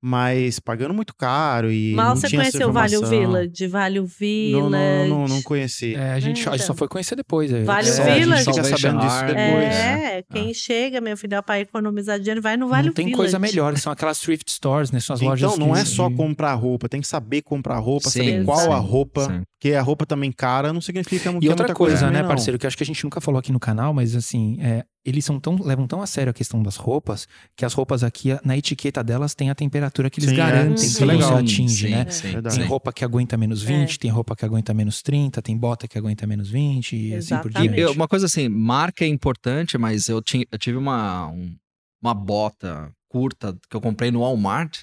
mas 0.01 0.59
pagando 0.59 0.93
muito 0.93 1.13
caro 1.15 1.71
e. 1.71 1.93
Mal 1.93 2.09
não 2.09 2.15
você 2.15 2.29
conheceu 2.29 2.69
o 2.69 2.71
Vale. 2.71 2.95
Village, 2.97 3.67
Vale 3.67 3.99
Não, 3.99 4.05
Village. 4.07 5.09
não, 5.09 5.19
não, 5.19 5.27
não 5.27 5.41
conheci. 5.41 5.95
É, 5.95 6.13
a 6.13 6.19
gente, 6.19 6.39
É, 6.45 6.49
a 6.49 6.51
gente 6.51 6.59
só 6.61 6.65
então. 6.65 6.75
foi 6.75 6.87
conhecer 6.87 7.15
depois. 7.15 7.51
é. 7.51 7.63
Vale 7.63 7.87
É, 7.89 7.91
o 7.91 7.93
a 7.93 8.05
gente 8.09 8.19
Village. 8.19 8.45
fica 8.45 8.63
sabendo 8.63 8.99
disso 9.01 9.19
depois. 9.25 9.35
Army, 9.35 9.65
É, 9.75 10.23
quem 10.31 10.53
chega, 10.53 11.01
meu 11.01 11.17
filho, 11.17 11.41
para 11.43 11.59
economizar 11.59 12.19
dinheiro, 12.19 12.41
vai 12.41 12.55
no 12.57 12.67
Vale 12.67 12.87
Não 12.87 12.93
tem 12.93 13.05
Village. 13.05 13.17
coisa 13.17 13.39
melhor, 13.39 13.77
são 13.77 13.91
aquelas 13.91 14.19
thrift 14.19 14.49
stores, 14.51 14.91
né? 14.91 14.99
São 14.99 15.13
as 15.15 15.21
lojas 15.21 15.53
Então, 15.53 15.67
não 15.67 15.75
é 15.75 15.83
só 15.83 16.09
comprar 16.09 16.53
roupa, 16.53 16.87
tem 16.87 17.01
que 17.01 17.07
saber 17.07 17.41
comprar 17.41 17.77
roupa, 17.79 18.09
Sim, 18.09 18.19
saber 18.19 18.45
qual 18.45 18.71
a 18.73 18.81
sim, 18.81 18.87
roupa. 18.87 19.25
sim. 19.25 19.41
Porque 19.59 19.73
a 19.75 19.81
roupa 19.81 20.05
também 20.05 20.31
cara 20.31 20.71
não 20.71 20.79
significa 20.79 21.21
que 21.21 21.27
E 21.27 21.47
é 21.47 21.49
outra 21.49 21.63
muita 21.65 21.73
coisa, 21.73 21.73
coisa, 21.73 22.05
né, 22.05 22.11
também, 22.11 22.21
não. 22.21 22.29
parceiro, 22.29 22.57
que 22.57 22.65
eu 22.65 22.69
acho 22.69 22.77
que 22.77 22.83
a 22.83 22.85
gente 22.85 23.03
nunca 23.03 23.19
falou 23.19 23.37
aqui 23.39 23.51
no 23.51 23.59
canal, 23.59 23.93
mas 23.93 24.15
assim, 24.15 24.57
é, 24.61 24.85
eles 25.05 25.23
são 25.25 25.39
tão, 25.39 25.55
levam 25.55 25.87
tão 25.87 26.01
a 26.01 26.07
sério 26.07 26.29
a 26.31 26.33
questão 26.33 26.61
das 26.61 26.75
roupas, 26.75 27.27
que 27.55 27.63
as 27.65 27.73
roupas 27.73 28.03
aqui, 28.03 28.29
na 28.43 28.57
etiqueta 28.57 29.03
delas, 29.03 29.33
tem 29.33 29.49
a 29.49 29.55
temperatura 29.55 30.09
que 30.09 30.19
eles 30.19 30.29
Sim, 30.31 30.35
é. 30.35 30.37
garantem 30.37 30.73
Isso 30.75 30.97
que 30.97 31.03
é 31.03 31.05
você 31.07 31.13
legal. 31.13 31.37
atinge, 31.37 31.87
sim, 31.87 31.89
né? 31.91 32.09
Sim. 32.11 32.41
Tem 32.41 32.63
roupa 32.65 32.91
que 32.91 33.03
aguenta 33.05 33.37
menos 33.37 33.61
20, 33.63 33.97
tem 33.97 34.11
roupa 34.11 34.35
que 34.35 34.43
aguenta 34.45 34.73
menos 34.73 35.01
30, 35.01 35.41
tem 35.41 35.57
bota 35.57 35.87
que 35.87 35.97
aguenta 35.97 36.27
menos 36.27 36.49
20 36.49 36.95
e 36.95 37.15
assim 37.15 37.37
por 37.37 37.47
Exatamente. 37.49 37.63
diante. 37.75 37.79
Eu- 37.81 37.91
uma 37.93 38.07
coisa 38.07 38.25
assim, 38.25 38.49
marca 38.49 39.05
é 39.05 39.07
importante, 39.07 39.77
mas 39.77 40.09
eu, 40.09 40.21
tinha, 40.21 40.45
eu 40.51 40.57
tive 40.59 40.77
uma, 40.77 41.27
um- 41.27 41.55
uma 42.01 42.13
bota 42.13 42.91
curta 43.07 43.57
que 43.69 43.75
eu 43.75 43.81
comprei 43.81 44.11
no 44.11 44.19
Walmart. 44.19 44.79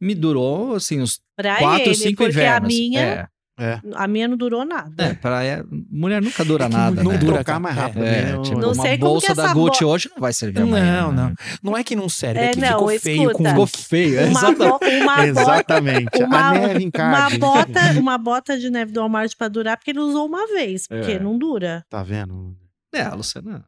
Me 0.00 0.14
durou, 0.14 0.74
assim, 0.76 1.00
uns 1.00 1.20
Pra 1.36 1.58
4, 1.58 1.86
ele, 1.88 1.94
5 1.94 2.16
porque 2.16 2.30
invernos. 2.30 2.64
a 2.64 2.68
minha 2.68 3.00
É. 3.00 3.28
É. 3.58 3.80
A 3.94 4.06
minha 4.06 4.28
não 4.28 4.36
durou 4.36 4.64
nada. 4.64 4.92
É, 5.04 5.14
pra 5.14 5.44
é, 5.44 5.62
mulher 5.90 6.22
nunca 6.22 6.44
dura 6.44 6.66
É 6.66 6.68
nada, 6.68 7.02
não 7.02 7.12
né? 7.12 7.18
dura, 7.18 7.34
trocar 7.34 7.58
mais 7.58 7.76
é. 7.76 7.80
rápido. 7.80 8.04
É, 8.04 8.22
né? 8.36 8.42
tipo, 8.42 8.58
Não 8.60 8.72
uma 8.72 8.82
sei 8.82 8.98
como 8.98 9.10
bolsa 9.12 9.26
que 9.26 9.34
da 9.34 9.44
essa 9.44 9.54
Gucci 9.54 9.84
bo- 9.84 9.90
hoje 9.90 10.10
não 10.14 10.20
vai 10.20 10.32
servir 10.32 10.60
amanhã. 10.62 11.02
Não, 11.02 11.12
né? 11.12 11.22
não. 11.62 11.70
Não 11.72 11.76
é 11.78 11.82
que 11.82 11.96
não 11.96 12.08
serve, 12.08 12.38
é, 12.40 12.44
É, 12.46 12.50
que 12.52 12.60
não, 12.60 12.68
ficou 12.68 12.88
feio 13.00 13.30
com. 13.32 13.44
Ficou 13.44 13.66
feio, 13.66 14.26
Uma, 14.28 14.52
bo- 14.52 14.64
uma 14.64 15.16
bota, 15.16 15.26
Exatamente. 15.26 16.22
Uma- 16.22 16.48
a 16.48 16.52
neve 16.54 16.84
encarde. 16.84 17.36
uma, 17.36 17.38
bota, 17.54 17.80
uma 17.98 18.18
bota 18.18 18.58
de 18.58 18.70
neve 18.70 18.92
do 18.92 19.00
Walmart 19.00 19.32
pra 19.36 19.48
durar, 19.48 19.76
porque 19.76 19.90
ele 19.90 20.00
usou 20.00 20.26
uma 20.26 20.46
vez, 20.46 20.86
porque 20.86 21.12
É. 21.12 21.18
não 21.18 21.36
dura. 21.36 21.84
Tá 21.90 22.02
vendo? 22.02 22.54
É, 22.94 23.02
a 23.02 23.14
Luciana. 23.14 23.64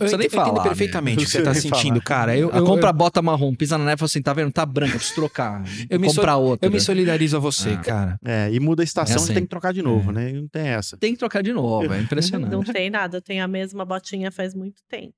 Não, 0.00 0.06
eu 0.08 0.18
nem 0.18 0.26
entendo, 0.26 0.34
eu 0.38 0.42
entendo 0.42 0.54
falar, 0.54 0.62
perfeitamente 0.62 1.16
né? 1.18 1.22
o 1.22 1.26
que 1.26 1.30
você 1.32 1.42
tá 1.42 1.54
sentindo, 1.54 1.88
falar. 1.94 2.00
cara. 2.02 2.36
Eu, 2.36 2.50
eu, 2.50 2.64
compra 2.64 2.90
a 2.90 2.92
bota 2.92 3.20
marrom, 3.22 3.54
pisa 3.54 3.76
na 3.78 3.84
neve 3.84 3.94
e 3.94 3.98
fala 3.98 4.06
assim: 4.06 4.22
tá 4.22 4.32
vendo? 4.32 4.52
Tá 4.52 4.64
branca, 4.66 4.92
preciso 4.96 5.14
trocar. 5.14 5.62
Eu 5.88 6.00
me 6.00 6.08
compra 6.08 6.36
outra. 6.36 6.66
eu 6.66 6.72
me 6.72 6.80
solidarizo 6.80 7.36
a 7.36 7.40
você, 7.40 7.70
Ah. 7.70 7.78
cara. 7.78 8.18
É, 8.24 8.50
e 8.52 8.58
muda 8.60 8.82
a 8.82 8.84
estação, 8.84 9.16
É 9.16 9.18
assim. 9.18 9.34
tem 9.34 9.42
que 9.42 9.48
trocar 9.48 9.72
de 9.72 9.82
novo, 9.82 10.10
É. 10.10 10.14
né? 10.14 10.32
Não 10.32 10.48
tem 10.48 10.68
essa. 10.68 10.96
Tem 10.96 11.12
que 11.12 11.18
trocar 11.18 11.42
de 11.42 11.52
novo, 11.52 11.92
é 11.92 12.00
impressionante. 12.02 12.50
Não 12.52 12.62
tem 12.62 12.90
nada, 12.90 13.16
eu 13.18 13.22
tenho 13.22 13.42
a 13.44 13.48
mesma 13.48 13.84
botinha 13.84 14.30
faz 14.30 14.54
muito 14.54 14.82
tempo. 14.88 15.12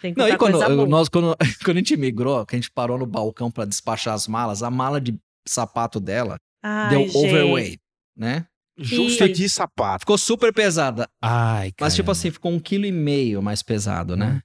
Tem 0.00 0.14
que 0.14 0.18
Não, 0.20 0.28
e 0.28 0.30
comprar 0.32 0.38
quando, 0.38 0.52
coisa 0.60 0.76
boa. 0.76 0.88
nós, 0.88 1.08
quando, 1.08 1.36
quando 1.64 1.76
a 1.76 1.80
gente 1.80 1.96
migrou, 1.96 2.46
que 2.46 2.54
a 2.54 2.58
gente 2.58 2.70
parou 2.70 2.96
no 2.96 3.06
balcão 3.06 3.50
pra 3.50 3.64
despachar 3.64 4.14
as 4.14 4.28
malas, 4.28 4.62
a 4.62 4.70
mala 4.70 5.00
de 5.00 5.18
sapato 5.46 5.98
dela 5.98 6.36
Ai, 6.62 6.90
deu 6.90 7.00
gente. 7.08 7.16
overweight, 7.16 7.80
né? 8.16 8.46
Justa 8.78 9.28
de 9.28 9.48
sapato. 9.48 10.00
Ficou 10.02 10.16
super 10.18 10.52
pesada. 10.52 11.08
Ai, 11.22 11.72
cara. 11.72 11.86
Mas, 11.86 11.94
tipo 11.94 12.10
assim, 12.10 12.30
ficou 12.30 12.52
um 12.52 12.58
quilo 12.60 12.86
e 12.86 12.92
meio 12.92 13.42
mais 13.42 13.62
pesado, 13.62 14.16
né? 14.16 14.40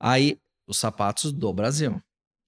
Aí, 0.00 0.38
os 0.66 0.76
sapatos 0.78 1.32
do 1.32 1.52
Brasil, 1.52 2.00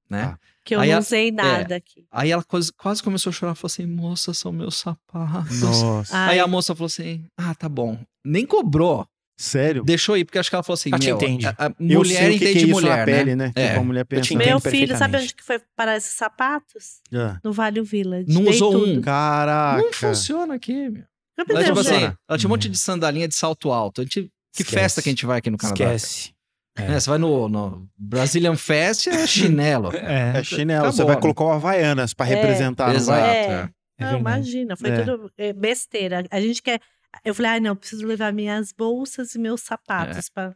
né? 0.08 0.34
Ah. 0.34 0.38
Que 0.64 0.74
eu 0.74 0.80
Aí 0.80 0.90
não 0.90 0.96
a- 0.96 1.00
usei 1.00 1.30
nada 1.32 1.76
aqui. 1.76 2.06
Aí 2.10 2.30
ela 2.30 2.44
quase, 2.44 2.70
quase 2.74 3.02
começou 3.02 3.30
a 3.30 3.32
chorar, 3.32 3.54
falou 3.54 3.66
assim, 3.72 3.86
moça, 3.86 4.32
são 4.34 4.52
meus 4.52 4.76
sapatos. 4.76 5.60
Nossa. 5.62 6.16
Ai, 6.16 6.34
Aí 6.34 6.38
a 6.38 6.46
moça 6.46 6.74
falou 6.74 6.86
assim, 6.86 7.24
ah, 7.36 7.54
tá 7.54 7.66
bom. 7.68 7.98
Nem 8.24 8.44
cobrou, 8.44 9.06
Sério? 9.38 9.82
deixou 9.82 10.14
aí, 10.14 10.22
porque 10.24 10.38
acho 10.38 10.50
que 10.50 10.54
ela 10.54 10.62
falou 10.62 10.74
assim, 10.74 10.90
Ela 10.90 10.98
te 10.98 11.06
meu, 11.06 11.16
entende. 11.16 11.46
a, 11.46 11.54
a 11.58 11.72
mulher 11.80 12.18
que, 12.38 12.44
é 12.44 12.50
entende 12.50 12.58
isso 12.66 12.70
mulher, 12.72 12.98
na 12.98 13.04
pele, 13.06 13.34
né? 13.34 13.46
né? 13.46 13.52
É. 13.56 13.68
Tipo, 13.68 13.80
a 13.80 13.84
mulher 13.84 14.04
pensa. 14.04 14.34
né? 14.34 14.42
entendo 14.44 14.50
Meu 14.50 14.60
filho, 14.60 14.98
sabe 14.98 15.16
onde 15.16 15.34
que 15.34 15.42
foi 15.42 15.58
parar 15.74 15.96
esses 15.96 16.12
sapatos? 16.12 17.00
Ah, 17.14 17.40
No 17.42 17.52
Vale 17.54 17.80
Village. 17.80 18.26
Não 18.30 18.44
Dei 18.44 18.52
usou 18.54 18.72
tudo. 18.72 18.98
um. 18.98 19.00
Caraca. 19.00 19.82
Não 19.82 19.92
funciona 19.94 20.54
aqui, 20.54 20.90
meu. 20.90 21.04
Eu 21.48 21.56
Ela, 21.56 21.64
tipo 21.64 21.80
assim, 21.80 22.12
ela 22.28 22.38
tinha 22.38 22.48
um 22.48 22.50
monte 22.50 22.68
de 22.68 22.78
sandalinha 22.78 23.28
de 23.28 23.34
salto 23.34 23.70
alto. 23.72 24.00
A 24.00 24.04
gente, 24.04 24.30
que 24.54 24.62
Esquece. 24.62 24.70
festa 24.70 25.02
que 25.02 25.08
a 25.08 25.12
gente 25.12 25.26
vai 25.26 25.38
aqui 25.38 25.50
no 25.50 25.58
Canadá? 25.58 25.94
Esquece. 25.94 26.32
É, 26.76 26.98
você 26.98 27.10
vai 27.10 27.18
no, 27.18 27.48
no 27.48 27.88
Brazilian 27.98 28.56
Fest, 28.56 29.06
é 29.08 29.26
chinelo. 29.26 29.90
É, 29.96 30.38
É 30.38 30.44
chinelo. 30.44 30.86
Acabou, 30.86 30.92
você 30.96 31.04
vai 31.04 31.20
colocar 31.20 31.44
o 31.44 31.50
Havaianas 31.50 32.14
pra 32.14 32.26
É. 32.26 32.28
representar, 32.34 32.94
Exato. 32.94 33.20
É. 33.20 33.44
é. 33.44 33.68
é 33.98 34.12
Não, 34.12 34.18
imagina, 34.18 34.76
foi 34.76 34.90
É. 34.90 35.02
tudo 35.04 35.30
é, 35.36 35.52
besteira. 35.52 36.24
A 36.30 36.40
gente 36.40 36.62
quer. 36.62 36.80
Eu 37.24 37.34
falei, 37.34 37.50
ah, 37.52 37.60
não, 37.60 37.74
preciso 37.74 38.06
levar 38.06 38.32
minhas 38.32 38.72
bolsas 38.72 39.34
e 39.34 39.38
meus 39.38 39.62
sapatos 39.62 40.28
pra. 40.28 40.54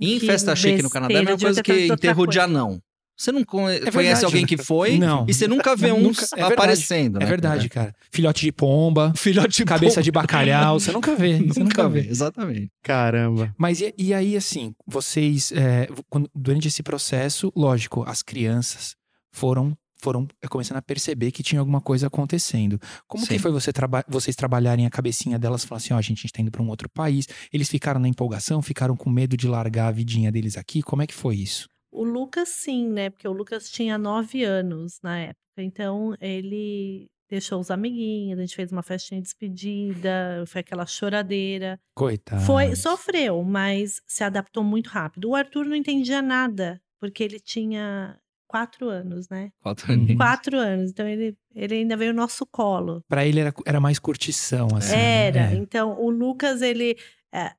E 0.00 0.16
em 0.16 0.20
festa 0.20 0.56
chique 0.56 0.82
no 0.82 0.90
Canadá 0.90 1.14
é 1.14 1.18
a 1.18 1.22
mesma 1.22 1.38
coisa 1.38 1.62
que 1.62 1.86
enterro 1.86 2.26
de 2.26 2.40
anão. 2.40 2.82
Você 3.22 3.30
não 3.30 3.44
verdade. 3.44 3.90
conhece 3.92 4.24
alguém 4.24 4.44
que 4.44 4.56
foi 4.56 4.98
Não. 4.98 5.24
e 5.28 5.32
você 5.34 5.46
nunca 5.46 5.76
vê 5.76 5.88
Nunca- 5.92 6.08
uns 6.08 6.18
é 6.32 6.36
verdade. 6.36 6.52
aparecendo, 6.54 7.18
né? 7.20 7.24
É 7.24 7.28
verdade, 7.28 7.68
cara. 7.68 7.94
Filhote 8.10 8.42
de 8.42 8.50
pomba, 8.50 9.12
Filhote 9.16 9.56
de 9.58 9.64
cabeça 9.64 9.94
pombo. 9.96 10.04
de 10.04 10.10
bacalhau, 10.10 10.80
você 10.80 10.90
nunca 10.90 11.14
vê. 11.14 11.34
Você 11.38 11.60
Nunca 11.60 11.84
nunca 11.84 11.88
vê, 11.88 12.00
vê. 12.00 12.08
exatamente. 12.10 12.70
Caramba. 12.82 13.54
Mas 13.56 13.80
e, 13.80 13.94
e 13.96 14.12
aí, 14.12 14.36
assim, 14.36 14.74
vocês, 14.86 15.52
é, 15.52 15.88
quando- 16.10 16.28
durante 16.34 16.66
esse 16.66 16.82
processo, 16.82 17.52
lógico, 17.54 18.02
as 18.08 18.22
crianças 18.22 18.96
foram 19.32 19.76
foram 20.00 20.26
começando 20.50 20.78
a 20.78 20.82
perceber 20.82 21.30
que 21.30 21.44
tinha 21.44 21.60
alguma 21.60 21.80
coisa 21.80 22.08
acontecendo. 22.08 22.76
Como 23.06 23.24
que 23.24 23.34
Sim. 23.34 23.38
foi 23.38 23.52
você 23.52 23.72
traba 23.72 24.04
vocês 24.08 24.34
trabalharem 24.34 24.84
a 24.84 24.90
cabecinha 24.90 25.38
delas 25.38 25.62
e 25.62 25.66
falar 25.68 25.76
assim, 25.76 25.94
ó, 25.94 26.00
gente, 26.02 26.18
a 26.18 26.22
gente 26.22 26.32
tá 26.32 26.42
indo 26.42 26.50
pra 26.50 26.60
um 26.60 26.68
outro 26.68 26.88
país. 26.90 27.28
Eles 27.52 27.68
ficaram 27.68 28.00
na 28.00 28.08
empolgação, 28.08 28.60
ficaram 28.60 28.96
com 28.96 29.08
medo 29.08 29.36
de 29.36 29.46
largar 29.46 29.86
a 29.86 29.92
vidinha 29.92 30.32
deles 30.32 30.56
aqui. 30.56 30.82
Como 30.82 31.02
é 31.02 31.06
que 31.06 31.14
foi 31.14 31.36
isso? 31.36 31.68
O 31.92 32.04
Lucas, 32.04 32.48
sim, 32.48 32.88
né? 32.88 33.10
Porque 33.10 33.28
o 33.28 33.32
Lucas 33.32 33.70
tinha 33.70 33.98
nove 33.98 34.42
anos 34.44 34.98
na 35.02 35.18
época. 35.18 35.36
Então, 35.58 36.14
ele 36.20 37.08
deixou 37.28 37.60
os 37.60 37.70
amiguinhos, 37.70 38.38
a 38.38 38.42
gente 38.42 38.56
fez 38.56 38.72
uma 38.72 38.82
festinha 38.82 39.20
de 39.20 39.24
despedida, 39.26 40.44
foi 40.46 40.60
aquela 40.60 40.86
choradeira. 40.86 41.78
Coitado. 41.94 42.42
Foi, 42.42 42.74
sofreu, 42.76 43.42
mas 43.42 44.00
se 44.06 44.24
adaptou 44.24 44.62
muito 44.64 44.88
rápido. 44.88 45.30
O 45.30 45.34
Arthur 45.34 45.64
não 45.66 45.76
entendia 45.76 46.20
nada, 46.22 46.80
porque 47.00 47.22
ele 47.22 47.38
tinha 47.40 48.18
quatro 48.46 48.88
anos, 48.90 49.28
né? 49.30 49.50
Quatro 49.62 49.88
Uhum. 49.92 49.94
aninhos. 49.98 50.16
Quatro 50.16 50.58
anos. 50.58 50.90
Então, 50.90 51.06
ele, 51.08 51.34
ele 51.54 51.74
ainda 51.76 51.96
veio 51.96 52.12
no 52.12 52.20
nosso 52.20 52.44
colo. 52.46 53.02
Pra 53.08 53.24
ele 53.26 53.40
era, 53.40 53.52
era 53.64 53.80
mais 53.80 53.98
curtição, 53.98 54.68
assim. 54.76 54.94
Era. 54.94 55.50
né? 55.50 55.56
Então, 55.56 55.98
o 56.00 56.10
Lucas, 56.10 56.60
ele. 56.62 56.96
É, 57.34 57.54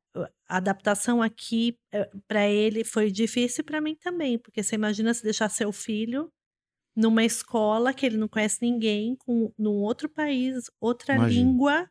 a 0.48 0.58
adaptação 0.58 1.22
aqui, 1.22 1.78
para 2.28 2.48
ele, 2.48 2.84
foi 2.84 3.10
difícil 3.12 3.64
para 3.64 3.82
mim 3.82 3.96
também. 3.96 4.38
Porque 4.38 4.62
você 4.62 4.76
imagina 4.76 5.14
se 5.14 5.24
deixar 5.24 5.50
seu 5.50 5.72
filho 5.72 6.32
numa 6.96 7.24
escola 7.24 7.94
que 7.94 8.06
ele 8.06 8.18
não 8.18 8.28
conhece 8.28 8.60
ninguém, 8.62 9.16
com, 9.16 9.52
num 9.58 9.72
outro 9.82 10.08
país, 10.08 10.70
outra 10.80 11.16
Imagina. 11.16 11.50
língua. 11.50 11.90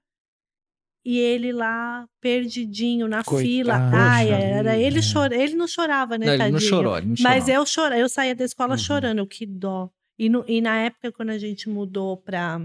E 1.04 1.18
ele 1.18 1.52
lá, 1.52 2.06
perdidinho 2.20 3.08
na 3.08 3.24
Coitado. 3.24 3.42
fila. 3.42 3.90
Ai, 3.92 4.30
era 4.30 4.78
ele 4.78 5.00
chora, 5.02 5.34
Ele 5.34 5.56
não 5.56 5.66
chorava, 5.66 6.16
né, 6.16 6.26
Não, 6.26 6.32
ele 6.34 6.38
tadinho? 6.38 6.52
não 6.52 6.60
chorou, 6.60 6.96
ele 6.98 7.06
não 7.08 7.16
chorou. 7.16 7.32
Mas 7.34 7.48
eu 7.48 7.66
chorava, 7.66 7.98
eu 8.00 8.08
saía 8.08 8.34
da 8.36 8.44
escola 8.44 8.74
Uhum. 8.74 8.78
chorando, 8.78 9.26
que 9.26 9.44
dó. 9.44 9.90
E, 10.16 10.28
no- 10.28 10.44
e 10.46 10.60
na 10.60 10.78
época, 10.78 11.10
quando 11.10 11.30
a 11.30 11.38
gente 11.38 11.68
mudou 11.68 12.16
pra. 12.16 12.60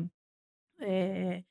É, 0.80 1.44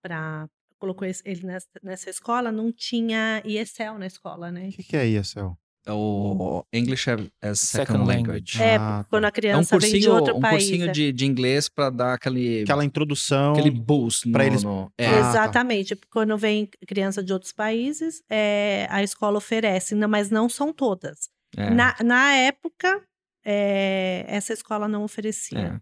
pra 0.00 0.48
colocou 0.80 1.06
ele 1.06 1.42
nessa, 1.46 1.68
nessa 1.82 2.10
escola, 2.10 2.50
não 2.50 2.72
tinha 2.72 3.40
ESL 3.44 3.98
na 3.98 4.06
escola, 4.06 4.50
né? 4.50 4.68
O 4.68 4.72
que, 4.72 4.82
que 4.82 4.96
é 4.96 5.06
isso, 5.06 5.38
É 5.86 5.92
o 5.92 6.62
English 6.74 7.08
as 7.42 7.58
Second, 7.60 7.92
Second 7.92 8.06
Language. 8.06 8.62
É, 8.62 8.76
Ah, 8.76 9.04
quando 9.08 9.24
a 9.24 9.28
É 9.28 9.30
um 9.30 9.32
criança 9.32 9.78
vem 9.78 9.88
de 9.92 9.92
cursinho, 10.06 10.14
outro 10.14 10.36
um 10.36 10.40
país. 10.40 10.64
cursinho 10.64 10.88
é. 10.88 10.92
de, 10.92 11.10
de 11.12 11.24
inglês 11.24 11.68
pra 11.70 11.88
dar 11.88 12.14
aquele, 12.14 12.62
Aquela 12.62 12.84
introdução. 12.84 13.52
aquele 13.54 13.70
boost 13.70 14.30
pra 14.30 14.44
no, 14.44 14.50
eles- 14.50 14.62
no- 14.62 14.92
é, 14.98 15.06
Ah, 15.06 15.10
tá. 15.10 15.30
Exatamente. 15.30 15.96
Quando 16.10 16.36
vem 16.36 16.68
criança 16.86 17.22
de 17.22 17.32
outros 17.32 17.52
países, 17.52 18.22
é, 18.28 18.86
a 18.90 19.02
escola 19.02 19.38
oferece, 19.38 19.94
mas 19.94 20.30
não 20.30 20.48
são 20.50 20.70
todas. 20.72 21.30
é, 21.56 21.70
Na, 21.70 21.96
na 22.04 22.34
época, 22.34 23.02
é, 23.44 24.24
essa 24.28 24.52
escola 24.52 24.86
não 24.86 25.02
oferecia. 25.02 25.80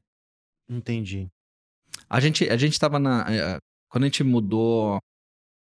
é. 0.70 0.74
Entendi. 0.74 1.28
A 2.08 2.20
gente, 2.20 2.48
a 2.48 2.56
gente 2.56 2.78
tava 2.78 2.98
na. 3.00 3.26
Quando 3.88 4.04
a 4.04 4.06
gente 4.06 4.22
mudou. 4.24 4.98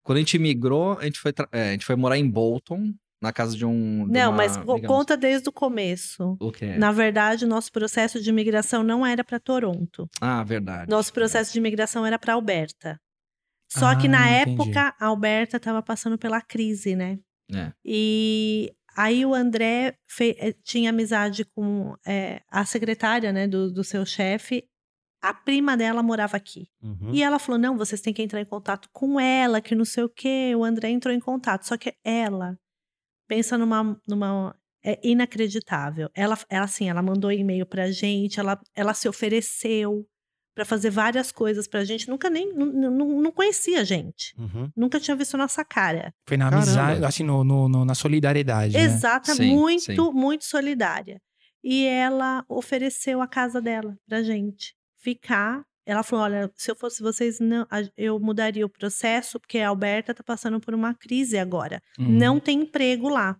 Quando 0.03 0.17
a 0.17 0.21
gente 0.21 0.39
migrou, 0.39 0.97
a 0.97 1.05
gente 1.05 1.19
foi, 1.19 1.31
eh, 1.51 1.69
a 1.69 1.71
gente 1.73 1.85
foi 1.85 1.95
morar 1.95 2.17
em 2.17 2.27
Bolton, 2.27 2.93
na 3.21 3.31
casa 3.31 3.55
de 3.55 3.65
um. 3.65 4.07
de 4.07 4.13
Não, 4.13 4.29
uma, 4.31 4.37
mas 4.37 4.57
digamos, 4.57 4.87
conta 4.87 5.15
desde 5.15 5.49
o 5.49 5.51
começo. 5.51 6.35
O 6.39 6.51
quê? 6.51 6.77
Na 6.77 6.91
verdade, 6.91 7.45
o 7.45 7.47
nosso 7.47 7.71
processo 7.71 8.21
de 8.21 8.29
imigração 8.29 8.81
não 8.81 9.05
era 9.05 9.23
para 9.23 9.39
Toronto. 9.39 10.09
Ah, 10.19 10.43
verdade. 10.43 10.89
Nosso 10.89 11.13
processo 11.13 11.51
de 11.53 11.59
imigração 11.59 12.05
era 12.05 12.17
para 12.17 12.33
Alberta. 12.33 12.99
Só 13.71 13.95
que 13.95 14.07
na 14.07 14.23
Ah, 14.23 14.41
entendi. 14.41 14.61
época, 14.61 14.95
a 14.99 15.05
Alberta 15.05 15.57
estava 15.57 15.83
passando 15.83 16.17
pela 16.17 16.41
crise, 16.41 16.95
né? 16.95 17.19
É. 17.53 17.71
E 17.85 18.73
aí 18.97 19.23
o 19.25 19.33
André 19.35 19.95
eh, 20.19 20.55
tinha 20.63 20.89
amizade 20.89 21.45
com 21.45 21.95
eh, 22.07 22.41
a 22.49 22.65
secretária 22.65 23.31
né, 23.31 23.47
do, 23.47 23.71
do 23.71 23.83
seu 23.83 24.03
chefe. 24.07 24.65
A 25.21 25.33
prima 25.33 25.75
dela 25.75 26.01
morava 26.01 26.37
aqui. 26.37 26.67
Uhum. 26.81 27.11
E 27.13 27.21
ela 27.21 27.39
falou: 27.39 27.59
não, 27.59 27.77
vocês 27.77 27.99
têm 28.01 28.13
que 28.13 28.21
entrar 28.21 28.39
em 28.41 28.45
contato 28.45 28.87
com 28.93 29.19
ela, 29.19 29.59
que 29.61 29.75
não 29.75 29.85
sei 29.85 30.03
o 30.03 30.09
quê. 30.09 30.53
O 30.55 30.63
André 30.63 30.89
entrou 30.89 31.13
em 31.13 31.19
contato. 31.19 31.63
Só 31.67 31.77
que 31.77 31.93
ela, 32.03 32.57
pensa 33.27 33.57
numa. 33.57 33.99
numa 34.07 34.55
é 34.81 34.97
inacreditável. 35.03 36.09
Ela, 36.15 36.37
ela, 36.49 36.63
assim, 36.63 36.89
ela 36.89 37.01
mandou 37.01 37.29
e-mail 37.33 37.65
pra 37.65 37.91
gente, 37.91 38.39
ela, 38.39 38.57
ela 38.73 38.93
se 38.93 39.09
ofereceu 39.09 40.05
pra 40.55 40.63
fazer 40.63 40.89
várias 40.89 41.33
coisas 41.33 41.67
pra 41.67 41.83
gente. 41.83 42.07
Nunca 42.07 42.29
nem. 42.29 42.53
Não, 42.53 43.29
conhecia 43.31 43.81
a 43.81 43.83
gente. 43.83 44.33
Uhum. 44.37 44.71
Nunca 44.75 44.97
tinha 44.99 45.17
visto 45.17 45.35
nossa 45.37 45.65
cara. 45.65 46.13
Foi 46.25 46.37
na 46.37 46.45
Caramba. 46.45 46.63
amizade, 46.65 47.05
assim, 47.05 47.23
no, 47.23 47.43
no- 47.43 47.67
no- 47.67 47.83
na 47.85 47.93
solidariedade, 47.93 48.73
né? 48.73 48.83
Exata, 48.83 49.35
Sim, 49.35 49.53
muito, 49.53 49.81
sim. 49.83 49.97
muito 50.13 50.45
solidária. 50.45 51.21
E 51.61 51.85
ela 51.85 52.45
ofereceu 52.47 53.21
a 53.21 53.27
casa 53.27 53.61
dela 53.61 53.97
pra 54.07 54.23
gente 54.23 54.73
ficar. 54.99 55.63
Ela 55.85 56.03
falou: 56.03 56.25
olha, 56.25 56.51
se 56.55 56.69
eu 56.69 56.75
fosse 56.75 57.01
vocês, 57.01 57.39
não, 57.39 57.65
eu 57.97 58.19
mudaria 58.19 58.65
o 58.65 58.69
processo, 58.69 59.39
porque 59.39 59.59
a 59.59 59.69
Alberta 59.69 60.13
tá 60.13 60.23
passando 60.23 60.59
por 60.59 60.73
uma 60.73 60.93
crise 60.93 61.37
agora. 61.37 61.81
Uhum. 61.97 62.09
Não 62.09 62.39
tem 62.39 62.61
emprego 62.61 63.09
lá. 63.09 63.37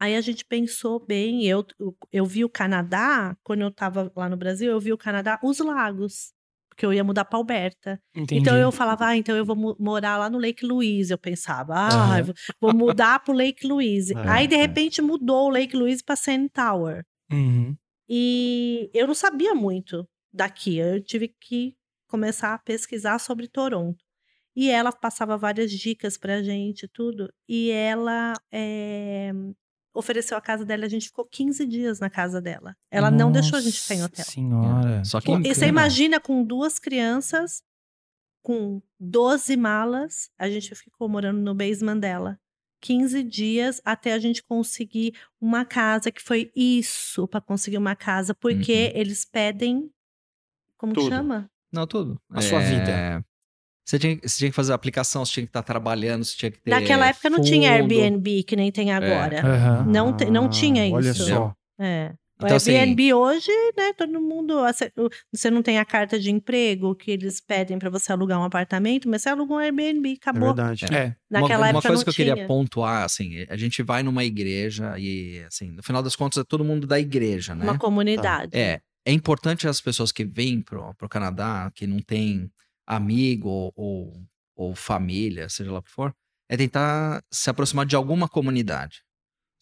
Aí 0.00 0.16
a 0.16 0.20
gente 0.22 0.46
pensou 0.46 0.98
bem, 0.98 1.44
eu, 1.44 1.62
eu, 2.10 2.24
vi 2.24 2.42
o 2.42 2.48
Canadá, 2.48 3.36
quando 3.44 3.60
eu 3.60 3.70
tava 3.70 4.10
lá 4.16 4.30
no 4.30 4.36
Brasil, 4.36 4.70
eu 4.70 4.80
vi 4.80 4.94
o 4.94 4.98
Canadá, 4.98 5.38
os 5.44 5.58
lagos. 5.58 6.32
Porque 6.70 6.86
eu 6.86 6.94
ia 6.94 7.04
mudar 7.04 7.26
pra 7.26 7.36
Alberta. 7.36 8.00
Entendi. 8.14 8.40
Então 8.40 8.56
eu 8.56 8.72
falava, 8.72 9.08
ah, 9.08 9.16
então 9.16 9.36
eu 9.36 9.44
vou 9.44 9.76
morar 9.78 10.16
lá 10.16 10.30
no 10.30 10.38
Lake 10.38 10.64
Louise. 10.64 11.12
Eu 11.12 11.18
pensava, 11.18 11.74
ah, 11.76 12.18
eu 12.18 12.32
vou- 12.58 12.72
mudar 12.72 13.22
pro 13.22 13.34
Lake 13.34 13.66
Louise. 13.66 14.14
É, 14.14 14.16
Aí, 14.44 14.46
de 14.46 14.54
é. 14.54 14.58
repente, 14.58 15.02
mudou 15.02 15.48
o 15.48 15.50
Lake 15.50 15.76
Louise 15.76 16.02
pra 16.02 16.16
Sand 16.16 16.48
Tower. 16.48 17.04
Uhum. 17.30 17.76
E 18.08 18.90
eu 18.94 19.06
não 19.06 19.14
sabia 19.14 19.54
muito 19.54 20.08
daqui. 20.32 20.78
Eu 20.78 21.02
tive 21.02 21.28
que 21.28 21.76
começar 22.08 22.54
a 22.54 22.58
pesquisar 22.58 23.18
sobre 23.18 23.48
Toronto. 23.48 24.04
E 24.54 24.68
ela 24.68 24.92
passava 24.92 25.36
várias 25.36 25.70
dicas 25.70 26.18
pra 26.18 26.42
gente, 26.42 26.88
tudo. 26.88 27.32
E 27.48 27.70
ela 27.70 28.34
eh, 28.52 29.32
ofereceu 29.94 30.36
a 30.36 30.40
casa 30.40 30.64
dela, 30.64 30.86
a 30.86 30.88
gente 30.88 31.06
ficou 31.06 31.24
15 31.24 31.66
dias 31.66 32.00
na 32.00 32.10
casa 32.10 32.40
dela. 32.40 32.76
Ela 32.90 33.10
não 33.10 33.30
deixou 33.30 33.58
a 33.58 33.60
gente 33.60 33.80
ficar 33.80 33.94
em 33.94 34.02
hotel. 34.02 34.24
Senhora. 34.24 35.04
Só 35.04 35.20
que 35.20 35.30
e 35.30 35.54
você 35.54 35.66
imagina 35.66 36.18
com 36.20 36.44
duas 36.44 36.78
crianças, 36.78 37.62
com 38.42 38.82
12 38.98 39.56
malas, 39.56 40.30
a 40.38 40.48
gente 40.48 40.74
ficou 40.74 41.08
morando 41.08 41.40
no 41.40 41.54
basement 41.54 41.98
dela. 41.98 42.38
15 42.80 43.22
dias 43.22 43.80
até 43.84 44.12
a 44.12 44.18
gente 44.18 44.42
conseguir 44.42 45.14
uma 45.40 45.64
casa, 45.64 46.10
que 46.10 46.22
foi 46.22 46.50
isso 46.56 47.28
para 47.28 47.40
conseguir 47.40 47.76
uma 47.76 47.94
casa, 47.94 48.34
porque 48.34 48.92
eles 48.94 49.24
pedem. 49.24 49.90
Como 50.80 50.94
que 50.94 51.00
Tudo. 51.00 51.10
chama? 51.14 51.46
Não, 51.70 51.86
tudo. 51.86 52.18
A 52.32 52.40
sua 52.40 52.58
vida. 52.58 52.90
É, 52.90 53.20
Você 53.86 53.98
tinha, 53.98 54.16
você 54.22 54.38
tinha 54.38 54.50
que 54.50 54.56
fazer 54.56 54.72
a 54.72 54.74
aplicação, 54.76 55.24
você 55.24 55.32
tinha 55.34 55.44
que 55.46 55.50
estar 55.50 55.62
trabalhando, 55.62 56.24
você 56.24 56.36
tinha 56.36 56.50
que 56.50 56.58
ter. 56.60 56.70
Naquela 56.70 57.06
época 57.08 57.28
não 57.28 57.40
tinha 57.42 57.70
fundo. 57.78 57.92
Airbnb, 57.92 58.42
que 58.44 58.56
nem 58.56 58.72
tem 58.72 58.90
agora. 58.92 59.40
Aham. 59.44 59.84
Não 59.86 60.16
te- 60.16 60.30
não 60.30 60.48
tinha 60.48 60.84
Ah, 60.84 60.90
Olha 60.94 61.10
isso. 61.10 61.26
só. 61.26 61.52
É. 61.78 62.12
O 62.40 62.46
Então, 62.46 62.56
assim- 62.56 62.74
Airbnb 62.74 63.12
hoje, 63.12 63.50
né, 63.76 63.92
todo 63.92 64.18
mundo. 64.20 64.54
o- 64.96 65.10
Você 65.34 65.50
não 65.50 65.60
tem 65.62 65.78
a 65.78 65.84
carta 65.84 66.18
de 66.18 66.30
emprego 66.30 66.94
que 66.94 67.10
eles 67.10 67.38
pedem 67.40 67.78
para 67.78 67.90
você 67.90 68.10
alugar 68.12 68.40
um 68.40 68.44
apartamento, 68.44 69.06
mas 69.10 69.20
você 69.22 69.28
aluga 69.28 69.52
um 69.52 69.58
Airbnb, 69.58 70.08
É 70.08 70.12
acabou. 70.14 70.54
verdade. 70.54 70.86
É. 70.86 71.14
Naquela 71.30 71.58
uma, 71.64 71.68
época 71.68 71.76
uma 71.78 71.82
coisa 71.82 71.94
não 71.96 72.02
que 72.04 72.08
eu 72.08 72.14
tinha. 72.14 72.32
queria 72.34 72.46
pontuar, 72.46 73.04
assim, 73.04 73.44
a 73.48 73.56
gente 73.58 73.82
vai 73.82 74.02
numa 74.02 74.24
igreja 74.24 74.94
e, 74.98 75.44
assim, 75.46 75.70
no 75.72 75.82
final 75.82 76.02
das 76.02 76.16
contas 76.16 76.38
é 76.38 76.44
todo 76.44 76.64
mundo 76.64 76.86
da 76.86 76.98
igreja, 76.98 77.54
né? 77.54 77.64
Uma 77.64 77.78
comunidade. 77.78 78.56
É, 78.56 78.80
é 79.04 79.12
importante 79.12 79.66
as 79.66 79.80
pessoas 79.80 80.12
que 80.12 80.24
vêm 80.24 80.60
pro, 80.60 80.94
pro 80.94 81.08
Canadá, 81.08 81.70
que 81.74 81.86
não 81.86 82.00
tem 82.00 82.50
amigo 82.86 83.48
ou, 83.48 83.72
ou, 83.76 84.22
ou 84.56 84.74
família, 84.74 85.48
seja 85.48 85.72
lá 85.72 85.78
o 85.78 85.82
que 85.82 85.90
for, 85.90 86.14
é 86.48 86.56
tentar 86.56 87.22
se 87.30 87.48
aproximar 87.48 87.86
de 87.86 87.96
alguma 87.96 88.28
comunidade. 88.28 89.02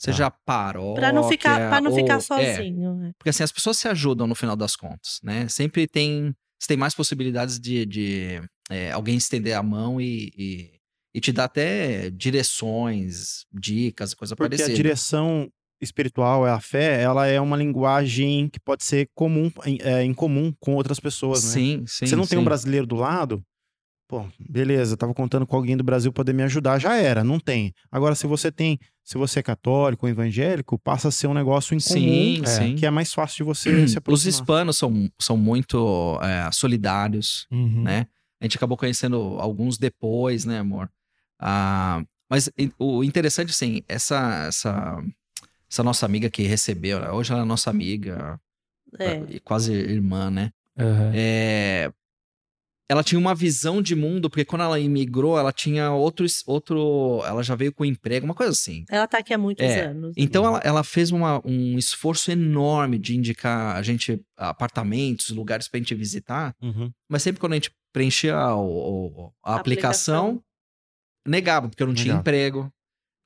Seja 0.01 0.30
paróquia... 0.30 0.95
Pra 1.01 1.12
não 1.12 1.28
ficar, 1.28 1.68
pra 1.68 1.80
não 1.80 1.93
ficar 1.93 2.14
ou- 2.14 2.39
é, 2.41 2.55
sozinho. 2.55 2.95
né? 2.95 3.12
porque 3.18 3.30
assim, 3.30 3.43
as 3.43 3.51
pessoas 3.51 3.78
se 3.78 3.89
ajudam 3.89 4.26
no 4.28 4.34
final 4.34 4.55
das 4.55 4.76
contas, 4.76 5.18
né? 5.24 5.49
Sempre 5.49 5.89
tem, 5.89 6.32
você 6.59 6.68
tem 6.68 6.76
mais 6.76 6.95
possibilidades 6.95 7.59
de, 7.59 7.84
de 7.84 8.41
é, 8.70 8.93
alguém 8.93 9.16
estender 9.16 9.55
a 9.55 9.62
mão 9.62 10.01
e, 10.01 10.30
e, 10.36 10.80
e 11.14 11.20
te 11.20 11.32
dar 11.32 11.45
até 11.45 12.11
direções, 12.11 13.45
dicas, 13.53 14.14
coisa 14.14 14.36
Porque 14.36 14.55
a 14.55 14.59
parecida. 14.59 14.76
direção 14.76 15.51
espiritual, 15.80 16.44
a 16.44 16.60
fé, 16.60 17.00
ela 17.02 17.26
é 17.26 17.40
uma 17.40 17.56
linguagem 17.56 18.48
que 18.48 18.58
pode 18.60 18.84
ser 18.84 19.08
comum, 19.14 19.50
em, 19.64 19.78
é, 19.80 20.02
em 20.02 20.12
comum 20.14 20.52
com 20.60 20.74
outras 20.74 20.98
pessoas, 21.00 21.44
né? 21.44 21.50
Sim, 21.50 21.84
sim. 21.86 22.06
Você 22.06 22.16
não 22.16 22.26
tem 22.26 22.38
um 22.38 22.42
sim. 22.42 22.44
brasileiro 22.44 22.86
do 22.86 22.96
lado, 22.96 23.42
pô, 24.08 24.24
beleza, 24.38 24.96
tava 24.96 25.12
contando 25.14 25.46
com 25.46 25.54
alguém 25.56 25.76
do 25.76 25.84
Brasil 25.84 26.12
poder 26.12 26.32
me 26.32 26.42
ajudar, 26.42 26.78
já 26.78 26.96
era, 26.96 27.22
não 27.22 27.38
tem. 27.38 27.72
Agora, 27.92 28.14
se 28.14 28.26
você 28.26 28.50
tem, 28.50 28.78
se 29.04 29.16
você 29.18 29.38
é 29.40 29.42
católico 29.42 30.06
ou 30.06 30.10
evangélico, 30.10 30.78
passa 30.78 31.08
a 31.08 31.10
ser 31.10 31.26
um 31.26 31.34
negócio 31.34 31.74
em 31.74 31.78
comum, 31.80 32.00
Sim, 32.00 32.42
é, 32.42 32.46
sim. 32.46 32.74
que 32.74 32.86
é 32.86 32.90
mais 32.90 33.12
fácil 33.12 33.36
de 33.38 33.42
você 33.44 33.70
se 33.80 33.84
Os 33.84 33.96
aproximar. 33.98 34.30
hispanos 34.30 34.78
são, 34.78 35.10
são 35.18 35.36
muito 35.36 36.18
é, 36.22 36.50
solidários, 36.52 37.46
Uhum. 37.50 37.82
né? 37.82 38.06
A 38.40 38.44
gente 38.44 38.56
acabou 38.56 38.76
conhecendo 38.76 39.16
alguns 39.40 39.76
depois, 39.78 40.44
né, 40.44 40.58
amor? 40.60 40.88
Ah, 41.40 42.02
mas 42.30 42.48
o 42.78 43.02
interessante, 43.02 43.50
assim, 43.50 43.82
essa, 43.88 44.44
essa, 44.46 45.02
essa 45.70 45.82
nossa 45.82 46.06
amiga 46.06 46.30
que 46.30 46.42
recebeu, 46.42 47.00
né? 47.00 47.10
hoje 47.10 47.32
ela 47.32 47.42
é 47.42 47.44
nossa 47.44 47.70
amiga, 47.70 48.40
É. 48.98 49.22
e 49.28 49.40
quase 49.40 49.72
irmã, 49.72 50.30
né? 50.30 50.50
Aham. 50.78 51.12
É, 51.14 51.92
ela 52.90 53.04
tinha 53.04 53.18
uma 53.18 53.34
visão 53.34 53.82
de 53.82 53.94
mundo, 53.94 54.30
porque 54.30 54.46
quando 54.46 54.62
ela 54.62 54.80
imigrou, 54.80 55.38
ela 55.38 55.52
tinha 55.52 55.92
outro, 55.92 56.24
es- 56.24 56.42
outro. 56.46 57.20
Ela 57.26 57.42
já 57.42 57.54
veio 57.54 57.70
com 57.70 57.84
emprego, 57.84 58.24
uma 58.24 58.34
coisa 58.34 58.52
assim. 58.52 58.84
Ela 58.88 59.06
tá 59.06 59.18
aqui 59.18 59.34
há 59.34 59.36
muitos 59.36 59.62
É, 59.66 59.86
anos. 59.88 60.14
Então 60.16 60.42
ela, 60.46 60.58
ela 60.64 60.82
fez 60.82 61.10
uma- 61.10 61.42
um 61.46 61.76
esforço 61.76 62.30
enorme 62.30 62.98
de 62.98 63.14
indicar 63.14 63.76
a 63.76 63.82
gente 63.82 64.18
apartamentos, 64.38 65.28
lugares 65.28 65.68
pra 65.68 65.78
gente 65.78 65.94
visitar, 65.94 66.54
Uhum. 66.62 66.90
mas 67.10 67.22
sempre 67.22 67.40
quando 67.40 67.52
a 67.52 67.56
gente 67.56 67.70
preenchia 67.92 68.34
o- 68.54 69.26
o- 69.26 69.32
a, 69.44 69.56
aplicação, 69.56 70.28
Aplicação. 70.28 70.44
negava, 71.26 71.68
porque 71.68 71.82
eu 71.82 71.86
não 71.88 71.94
tinha 71.94 72.14
Negava. 72.14 72.20
emprego. 72.20 72.72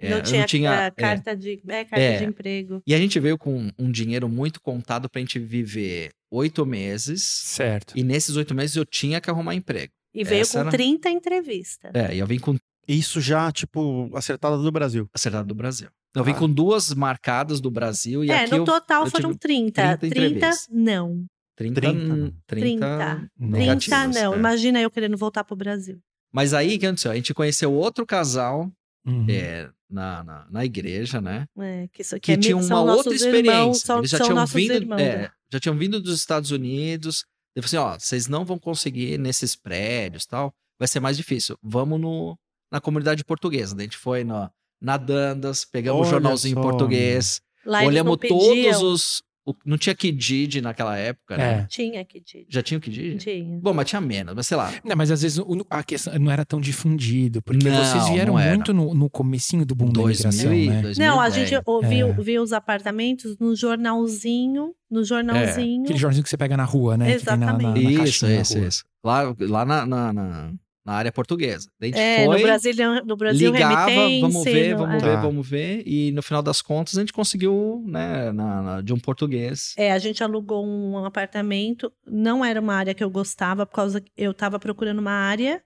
É, 0.06 0.10
não 0.10 0.16
eu 0.18 0.22
tinha, 0.22 0.40
não 0.40 0.46
tinha 0.46 0.70
a 0.70 0.84
é. 0.84 0.90
carta, 0.90 1.36
de, 1.36 1.60
é, 1.68 1.84
carta 1.84 2.00
É. 2.04 2.18
de 2.18 2.24
emprego. 2.24 2.82
E 2.86 2.94
a 2.94 2.98
gente 2.98 3.18
veio 3.20 3.38
com 3.38 3.70
um 3.78 3.90
dinheiro 3.90 4.28
muito 4.28 4.60
contado 4.60 5.08
pra 5.08 5.20
gente 5.20 5.38
viver 5.38 6.10
oito 6.30 6.64
meses. 6.66 7.22
Certo. 7.24 7.94
E 7.96 8.02
nesses 8.02 8.36
oito 8.36 8.54
meses 8.54 8.76
eu 8.76 8.84
tinha 8.84 9.20
que 9.20 9.30
arrumar 9.30 9.54
emprego. 9.54 9.92
E 10.14 10.24
veio 10.24 10.42
Essa 10.42 10.54
com 10.60 10.68
era- 10.68 10.70
30 10.70 11.08
entrevistas. 11.10 11.90
É, 11.94 12.14
e 12.14 12.18
eu 12.18 12.26
vim 12.26 12.38
com 12.38 12.56
Isso 12.86 13.20
já, 13.20 13.50
tipo, 13.52 14.10
acertada 14.14 14.58
do 14.58 14.72
Brasil. 14.72 15.08
acertado 15.14 15.46
do 15.46 15.54
Brasil. 15.54 15.88
Eu 16.16 16.24
vim 16.24 16.32
Ah. 16.32 16.34
com 16.34 16.50
duas 16.52 16.92
marcadas 16.92 17.60
do 17.60 17.70
Brasil 17.70 18.24
e 18.24 18.30
é, 18.30 18.40
aqui 18.42 18.50
no 18.50 18.56
eu, 18.58 18.64
total 18.64 19.04
eu 19.04 19.10
foram 19.10 19.28
tive 19.30 19.38
30. 19.38 19.82
30 19.82 19.98
30, 19.98 20.06
entrevistas. 20.18 20.66
não. 20.68 21.24
30, 21.56 21.80
30, 21.80 21.98
30, 22.00 22.34
30. 22.46 22.86
30 22.86 23.30
negativas, 23.38 24.14
não. 24.16 24.34
é. 24.34 24.36
Imagina 24.36 24.80
eu 24.80 24.90
querendo 24.90 25.16
voltar 25.16 25.44
pro 25.44 25.54
Brasil. 25.54 25.98
Mas 26.32 26.52
aí, 26.54 26.74
o 26.74 26.78
que 26.78 26.86
aconteceu? 26.86 27.10
A 27.12 27.14
gente 27.14 27.32
conheceu 27.32 27.72
outro 27.72 28.04
casal 28.04 28.70
Uhum. 29.06 29.26
é, 29.30 29.68
na, 29.92 30.24
na, 30.24 30.46
na 30.50 30.64
igreja, 30.64 31.20
né? 31.20 31.46
É, 31.58 31.88
que 31.92 32.02
isso 32.02 32.16
aqui 32.16 32.24
Que 32.24 32.32
é, 32.32 32.36
tinha 32.36 32.56
uma 32.56 32.80
outra 32.80 33.14
experiência. 33.14 33.50
Irmãos, 33.50 33.80
são, 33.80 33.98
Eles 33.98 34.10
já 34.10 34.20
tinham 34.20 34.46
vindo, 34.46 34.72
irmãos. 34.72 35.00
é, 35.00 35.16
né? 35.18 35.30
já 35.52 35.60
tinham 35.60 35.76
vindo 35.76 36.00
dos 36.00 36.18
Estados 36.18 36.50
Unidos. 36.50 37.24
Eu 37.54 37.62
falei 37.62 37.84
assim, 37.84 37.94
ó, 37.94 37.98
vocês 37.98 38.28
não 38.28 38.44
vão 38.44 38.58
conseguir 38.58 39.18
nesses 39.18 39.54
prédios 39.54 40.24
tal, 40.24 40.54
vai 40.78 40.88
ser 40.88 41.00
mais 41.00 41.16
difícil. 41.16 41.58
Vamos 41.62 42.00
no, 42.00 42.38
na 42.70 42.80
comunidade 42.80 43.24
portuguesa. 43.24 43.76
A 43.76 43.80
gente 43.82 43.98
foi 43.98 44.24
na, 44.24 44.50
na 44.80 44.96
Dandas, 44.96 45.64
pegamos 45.64 46.00
o 46.00 46.02
Olha 46.02 46.10
jornalzinho 46.10 46.58
em 46.58 46.62
só, 46.62 46.62
português, 46.62 47.40
olhamos 47.66 48.16
todos 48.26 48.82
os... 48.82 49.22
o- 49.44 49.54
não 49.64 49.76
tinha 49.76 49.94
Kijiji 49.94 50.60
naquela 50.60 50.96
época, 50.96 51.36
né? 51.36 51.60
É. 51.62 51.66
Tinha 51.68 52.04
que 52.04 52.20
dizer. 52.20 52.46
Já 52.48 52.62
tinha 52.62 52.78
o 52.78 52.80
Kijiji? 52.80 53.16
Tinha. 53.18 53.58
Bom, 53.60 53.72
mas 53.74 53.88
tinha 53.88 54.00
menos, 54.00 54.34
mas 54.34 54.46
sei 54.46 54.56
lá. 54.56 54.72
Não, 54.84 54.94
mas 54.96 55.10
às 55.10 55.22
vezes 55.22 55.38
o- 55.38 55.66
a 55.68 55.82
questão 55.82 56.16
não 56.18 56.30
era 56.30 56.44
tão 56.44 56.60
difundido, 56.60 57.42
porque 57.42 57.68
Não, 57.68 57.84
vocês 57.84 58.08
vieram 58.08 58.34
muito 58.34 58.72
no, 58.72 58.94
no 58.94 59.10
comecinho 59.10 59.64
do 59.66 59.74
boom 59.74 59.86
da 59.86 60.00
2000 60.02 60.52
imigração, 60.52 60.54
e- 60.54 60.66
né? 60.68 60.82
2010. 60.82 60.98
Não, 60.98 61.20
a 61.20 61.28
gente 61.30 61.54
ouviu, 61.66 62.08
É. 62.08 62.12
viu 62.12 62.42
os 62.42 62.52
apartamentos 62.52 63.36
no 63.38 63.54
jornalzinho, 63.56 64.74
no 64.90 65.04
jornalzinho. 65.04 65.84
Aquele 65.84 65.98
jornalzinho 65.98 66.24
que 66.24 66.30
você 66.30 66.36
pega 66.36 66.56
na 66.56 66.64
rua, 66.64 66.96
né? 66.96 67.16
Que 67.16 67.24
tem 67.24 67.36
na- 67.36 67.46
na- 67.46 67.52
na 67.52 67.78
Exatamente. 67.78 68.08
Isso, 68.08 68.26
isso, 68.26 68.58
rua. 68.58 68.66
isso. 68.68 68.84
Lá, 69.04 69.34
lá 69.40 69.64
na, 69.64 69.86
na, 70.12 70.52
na, 70.84 70.92
área 70.94 71.12
portuguesa. 71.12 71.68
Daí 71.78 71.90
a 71.92 71.96
gente 71.96 72.02
É, 72.04 72.24
foi, 72.26 72.36
no 72.38 72.42
Brasil, 72.42 73.04
no 73.04 73.16
Brasil 73.16 73.52
ligava, 73.52 73.90
vamos 74.20 74.44
ver, 74.44 74.72
no- 74.72 74.78
vamos 74.78 75.02
é. 75.02 75.06
ver, 75.06 75.14
Tá. 75.14 75.20
vamos 75.20 75.48
ver. 75.48 75.82
E 75.86 76.12
no 76.12 76.22
final 76.22 76.42
das 76.42 76.60
contas 76.62 76.96
a 76.96 77.00
gente 77.00 77.12
conseguiu, 77.12 77.82
né, 77.86 78.32
na, 78.32 78.62
na- 78.62 78.80
de 78.80 78.92
um 78.92 78.98
português. 78.98 79.74
É, 79.76 79.92
a 79.92 79.98
gente 79.98 80.22
alugou 80.24 80.66
um 80.66 81.04
apartamento. 81.04 81.92
Não 82.06 82.44
era 82.44 82.60
uma 82.60 82.74
área 82.74 82.94
que 82.94 83.02
eu 83.04 83.10
gostava, 83.10 83.64
por 83.66 83.74
causa 83.74 84.00
que 84.00 84.10
eu 84.16 84.34
tava 84.34 84.58
procurando 84.58 84.98
uma 84.98 85.12
área 85.12 85.62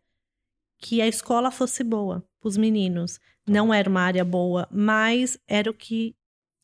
que 0.78 1.00
a 1.00 1.06
escola 1.06 1.50
fosse 1.50 1.82
boa 1.82 2.22
pros 2.40 2.56
meninos. 2.56 3.18
Não 3.48 3.72
era 3.72 3.88
uma 3.88 4.00
área 4.02 4.24
boa, 4.24 4.68
mas 4.70 5.38
era 5.48 5.70
o 5.70 5.74
que 5.74 6.14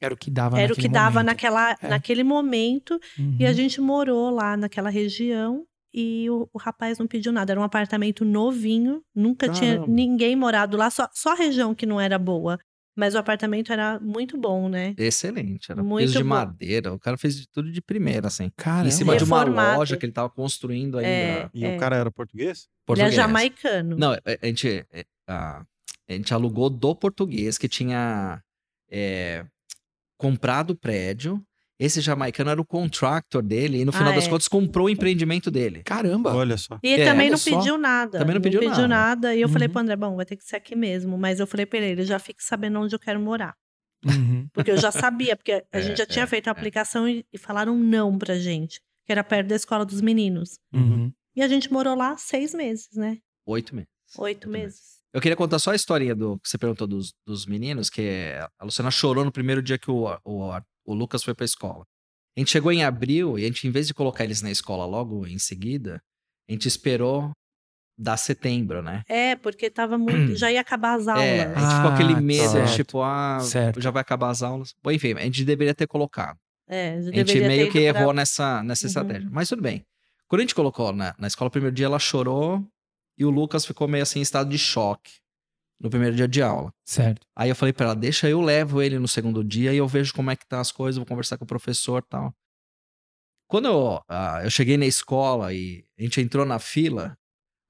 Era 0.00 0.12
o 0.12 0.16
que 0.16 0.30
dava 0.30 0.60
era 0.60 0.72
o 0.72 0.76
que 0.76 0.88
dava 0.88 1.10
momento. 1.20 1.26
naquela, 1.26 1.76
É. 1.80 1.88
naquele 1.88 2.24
momento. 2.24 3.00
Uhum. 3.18 3.36
E 3.38 3.46
a 3.46 3.52
gente 3.52 3.80
morou 3.80 4.30
lá 4.30 4.56
naquela 4.56 4.90
região 4.90 5.64
e 5.92 6.28
o, 6.30 6.48
o 6.52 6.58
rapaz 6.58 6.98
não 6.98 7.06
pediu 7.06 7.32
nada. 7.32 7.52
Era 7.52 7.60
um 7.60 7.64
apartamento 7.64 8.24
novinho, 8.24 9.02
nunca 9.14 9.48
tinha 9.48 9.74
Caramba. 9.76 9.92
ninguém 9.92 10.34
morado 10.36 10.76
lá, 10.76 10.90
só, 10.90 11.08
só 11.12 11.32
a 11.32 11.36
região 11.36 11.74
que 11.74 11.86
não 11.86 12.00
era 12.00 12.18
boa. 12.18 12.58
Mas 12.94 13.14
o 13.14 13.18
apartamento 13.18 13.72
era 13.72 13.98
muito 14.00 14.36
bom, 14.36 14.68
né? 14.68 14.94
Excelente. 14.98 15.72
Era 15.72 15.82
Muito 15.82 16.04
piso 16.08 16.18
de 16.18 16.22
bom. 16.22 16.28
madeira. 16.28 16.92
O 16.92 16.98
cara 16.98 17.16
fez 17.16 17.36
de 17.36 17.48
tudo 17.48 17.72
de 17.72 17.80
primeira, 17.80 18.26
assim. 18.26 18.50
Caramba. 18.54 18.88
Em 18.88 18.90
cima 18.90 19.16
de 19.16 19.24
uma 19.24 19.38
Reformado. 19.38 19.78
loja 19.78 19.96
que 19.96 20.04
ele 20.04 20.12
tava 20.12 20.28
construindo 20.28 20.98
ainda. 20.98 21.08
É. 21.08 21.50
E 21.54 21.66
o 21.66 21.78
cara 21.78 21.96
era 21.96 22.10
português? 22.10 22.58
Ele 22.58 22.66
é 22.68 22.84
português. 22.84 23.14
jamaicano. 23.14 23.96
Não, 23.96 24.12
a 24.12 24.18
a 24.42 24.46
gente, 24.46 24.86
é, 24.92 25.06
a, 25.26 25.64
a 26.06 26.12
gente 26.12 26.34
alugou 26.34 26.68
do 26.68 26.94
português 26.94 27.56
que 27.56 27.66
tinha 27.66 28.42
é, 28.90 29.46
comprado 30.18 30.72
o 30.72 30.76
prédio. 30.76 31.42
Esse 31.84 32.00
jamaicano 32.00 32.50
era 32.50 32.60
o 32.60 32.64
contractor 32.64 33.42
dele 33.42 33.78
e 33.80 33.84
no 33.84 33.92
final 33.92 34.12
Ah, 34.12 34.14
das 34.14 34.26
é. 34.26 34.30
contas 34.30 34.46
comprou 34.48 34.86
o 34.86 34.90
empreendimento 34.90 35.50
dele. 35.50 35.82
Caramba! 35.84 36.32
Olha 36.34 36.56
só. 36.56 36.78
E 36.82 36.88
ele 36.88 37.02
É, 37.02 37.06
também 37.06 37.30
não 37.30 37.36
só. 37.36 37.56
pediu 37.58 37.76
nada. 37.78 38.18
Também 38.18 38.34
não 38.34 38.40
pediu 38.42 38.62
nada. 38.62 38.86
nada. 38.88 39.34
E 39.34 39.40
eu 39.40 39.48
falei 39.48 39.66
Uhum. 39.68 39.72
pro 39.72 39.82
André, 39.82 39.96
bom, 39.96 40.14
vai 40.16 40.24
ter 40.24 40.36
que 40.36 40.44
ser 40.44 40.56
aqui 40.56 40.76
mesmo. 40.76 41.18
Mas 41.18 41.40
eu 41.40 41.46
falei 41.46 41.66
pra 41.66 41.78
ele, 41.80 42.04
já 42.04 42.18
fique 42.18 42.42
sabendo 42.42 42.78
onde 42.80 42.94
eu 42.94 42.98
quero 42.98 43.18
morar. 43.18 43.54
Uhum. 44.04 44.46
Porque 44.52 44.70
eu 44.70 44.76
já 44.76 44.90
sabia, 44.92 45.36
porque 45.36 45.52
a 45.52 45.62
É, 45.72 45.82
gente 45.82 45.96
já 45.98 46.06
tinha 46.06 46.24
é, 46.24 46.26
feito 46.26 46.48
a 46.48 46.50
é. 46.50 46.52
aplicação 46.52 47.08
e, 47.08 47.24
e 47.32 47.38
falaram 47.38 47.76
não 47.76 48.16
pra 48.18 48.36
gente. 48.36 48.80
Que 49.04 49.12
era 49.12 49.24
perto 49.24 49.48
da 49.48 49.56
escola 49.56 49.84
dos 49.84 50.00
meninos. 50.00 50.58
Uhum. 50.72 51.12
E 51.34 51.42
a 51.42 51.48
gente 51.48 51.72
morou 51.72 51.96
lá 51.96 52.16
seis 52.16 52.54
meses, 52.54 52.88
né? 52.94 53.18
Oito 53.46 53.74
meses. 53.74 53.88
Oito 54.18 54.48
meses. 54.48 55.00
Eu 55.12 55.20
queria 55.20 55.36
contar 55.36 55.58
só 55.58 55.72
a 55.72 55.74
historinha 55.74 56.14
do 56.14 56.38
que 56.38 56.48
você 56.48 56.56
perguntou 56.56 56.86
dos, 56.86 57.12
dos 57.26 57.44
meninos, 57.44 57.90
que 57.90 58.32
a 58.58 58.64
Luciana 58.64 58.90
chorou 58.90 59.24
no 59.24 59.32
primeiro 59.32 59.60
dia 59.62 59.76
que 59.78 59.90
o, 59.90 60.06
o, 60.24 60.52
o 60.84 60.94
Lucas 60.94 61.22
foi 61.22 61.34
pra 61.34 61.44
escola. 61.44 61.84
A 62.36 62.40
gente 62.40 62.50
chegou 62.50 62.72
em 62.72 62.82
abril 62.84 63.38
e 63.38 63.44
a 63.44 63.46
gente, 63.46 63.66
em 63.66 63.70
vez 63.70 63.86
de 63.86 63.94
colocar 63.94 64.24
eles 64.24 64.40
na 64.42 64.50
escola 64.50 64.84
logo 64.86 65.26
em 65.26 65.38
seguida, 65.38 66.00
A 66.48 66.52
gente 66.52 66.66
esperou 66.66 67.30
dar 67.96 68.16
setembro, 68.16 68.82
né? 68.82 69.02
É, 69.08 69.36
porque 69.36 69.70
tava 69.70 69.96
muito. 69.98 70.34
já 70.36 70.50
ia 70.50 70.60
acabar 70.60 70.94
as 70.98 71.06
aulas. 71.06 71.24
É, 71.24 71.42
a 71.44 71.60
gente 71.60 71.74
ficou 71.76 71.90
aquele 71.92 72.12
Ah, 72.14 72.20
medo, 72.20 72.50
certo. 72.52 72.74
tipo, 72.74 73.02
ah, 73.02 73.38
Certo. 73.40 73.80
já 73.80 73.90
vai 73.90 74.00
acabar 74.00 74.30
as 74.30 74.42
aulas. 74.42 74.74
Bom, 74.82 74.90
enfim, 74.90 75.12
a 75.12 75.20
gente 75.20 75.44
deveria 75.44 75.74
ter 75.74 75.86
colocado. 75.86 76.36
É, 76.68 77.00
já 77.02 77.10
A 77.10 77.12
gente 77.14 77.26
deveria 77.26 77.48
meio 77.48 77.66
ter 77.66 77.72
que 77.72 77.78
ido 77.80 77.92
pra- 77.92 78.00
errou 78.02 78.12
nessa, 78.12 78.62
nessa 78.64 78.84
Uhum. 78.84 78.88
estratégia. 78.88 79.28
Mas 79.30 79.48
tudo 79.48 79.62
bem. 79.62 79.84
Quando 80.26 80.40
a 80.40 80.42
gente 80.42 80.54
colocou 80.54 80.92
na, 80.92 81.14
na 81.18 81.26
escola, 81.26 81.48
o 81.48 81.50
primeiro 81.50 81.74
dia 81.76 81.86
ela 81.86 81.98
chorou 81.98 82.66
e 83.18 83.24
o 83.24 83.30
Lucas 83.30 83.64
ficou 83.66 83.86
meio 83.86 84.02
assim 84.02 84.18
em 84.18 84.22
estado 84.22 84.48
de 84.50 84.58
choque 84.58 85.12
no 85.82 85.90
primeiro 85.90 86.14
dia 86.14 86.28
de 86.28 86.40
aula. 86.40 86.72
Certo. 86.84 87.26
Aí 87.36 87.48
eu 87.50 87.56
falei 87.56 87.72
pra 87.72 87.86
ela, 87.86 87.94
deixa 87.96 88.28
eu 88.28 88.40
levo 88.40 88.80
ele 88.80 88.98
no 88.98 89.08
segundo 89.08 89.42
dia 89.42 89.72
e 89.74 89.76
eu 89.76 89.88
vejo 89.88 90.14
como 90.14 90.30
é 90.30 90.36
que 90.36 90.46
tá 90.46 90.60
as 90.60 90.70
coisas, 90.70 90.96
vou 90.96 91.06
conversar 91.06 91.36
com 91.36 91.44
o 91.44 91.48
professor 91.48 92.02
e 92.06 92.08
tal. 92.08 92.32
Quando 93.48 93.66
eu, 93.66 94.00
ah, 94.08 94.40
eu 94.44 94.50
cheguei 94.50 94.76
na 94.76 94.86
escola 94.86 95.52
e 95.52 95.84
a 95.98 96.02
gente 96.02 96.20
entrou 96.20 96.46
na 96.46 96.58
fila, 96.58 97.16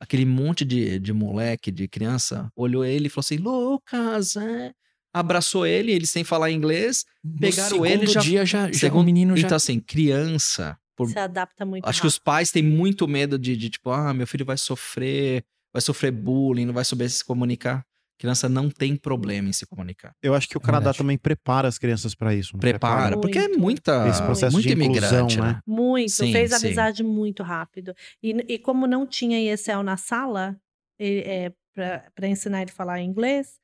aquele 0.01 0.25
monte 0.25 0.65
de, 0.65 0.99
de 1.01 1.13
moleque, 1.13 1.73
de 1.73 1.89
criança, 1.89 2.51
olhou 2.55 2.85
ele 2.85 3.07
e 3.07 3.11
falou 3.11 3.23
assim, 3.23 3.37
Lucas, 3.39 4.37
é? 4.37 4.73
abraçou 5.15 5.67
ele, 5.67 5.91
ele 5.93 6.07
sem 6.07 6.23
falar 6.25 6.51
inglês. 6.51 7.05
Pegaram 7.41 7.79
no 7.79 7.87
ele, 7.87 7.99
segundo 8.07 8.13
já- 8.13 8.21
dia 8.21 8.47
já, 8.47 8.67
já 8.71 8.79
segundo- 8.79 9.01
o 9.03 9.05
menino 9.05 9.37
já 9.37 9.47
Então 9.47 9.57
assim, 9.57 9.81
criança, 9.81 10.79
por 10.97 11.09
Se 11.09 11.19
adapta 11.19 11.65
muito 11.67 11.87
Acho 11.87 12.01
que 12.03 12.07
os 12.07 12.19
pais 12.19 12.51
têm 12.53 12.63
muito 12.63 13.09
medo 13.09 13.39
de, 13.39 13.57
de, 13.57 13.69
tipo, 13.71 13.91
ah, 13.91 14.15
meu 14.15 14.27
filho 14.27 14.45
vai 14.45 14.57
sofrer, 14.57 15.45
vai 15.73 15.81
sofrer 15.83 16.13
bullying, 16.13 16.65
não 16.67 16.75
vai 16.75 16.85
saber 16.85 17.09
se 17.09 17.25
comunicar. 17.25 17.85
Criança 18.19 18.49
não 18.49 18.71
tem 18.71 18.95
problema 18.97 19.49
em 19.49 19.53
se 19.53 19.67
comunicar. 19.67 20.15
Eu 20.23 20.35
acho 20.35 20.49
que 20.49 20.57
o 20.57 20.61
É 20.61 20.65
Canadá 20.65 20.85
verdade. 20.85 20.99
também 20.99 21.19
prepara 21.19 21.67
as 21.67 21.79
crianças 21.79 22.15
pra 22.15 22.35
isso. 22.35 22.53
não 22.55 22.61
Prepara, 22.61 23.17
porque 23.19 23.39
é 23.39 23.49
Muito. 23.49 23.61
muita, 23.61 24.09
Esse 24.09 24.23
processo 24.23 24.53
muito 24.55 24.67
de 24.67 24.73
inclusão, 24.73 25.27
imigrante, 25.27 25.41
né? 25.41 25.47
né? 25.55 25.61
Muito, 25.67 26.11
Sim, 26.13 26.33
fez 26.33 26.53
sim. 26.53 26.67
amizade 26.67 27.03
muito 27.03 27.43
rápido. 27.43 27.95
E, 28.23 28.31
e 28.55 28.59
como 28.59 28.87
não 28.87 29.07
tinha 29.07 29.41
ESL 29.41 29.83
na 29.83 29.97
sala, 29.97 30.57
e- 31.01 31.23
é, 31.27 31.53
para 32.15 32.29
ensinar 32.29 32.63
ele 32.63 32.71
a 32.71 32.75
falar 32.75 33.01
inglês, 33.01 33.59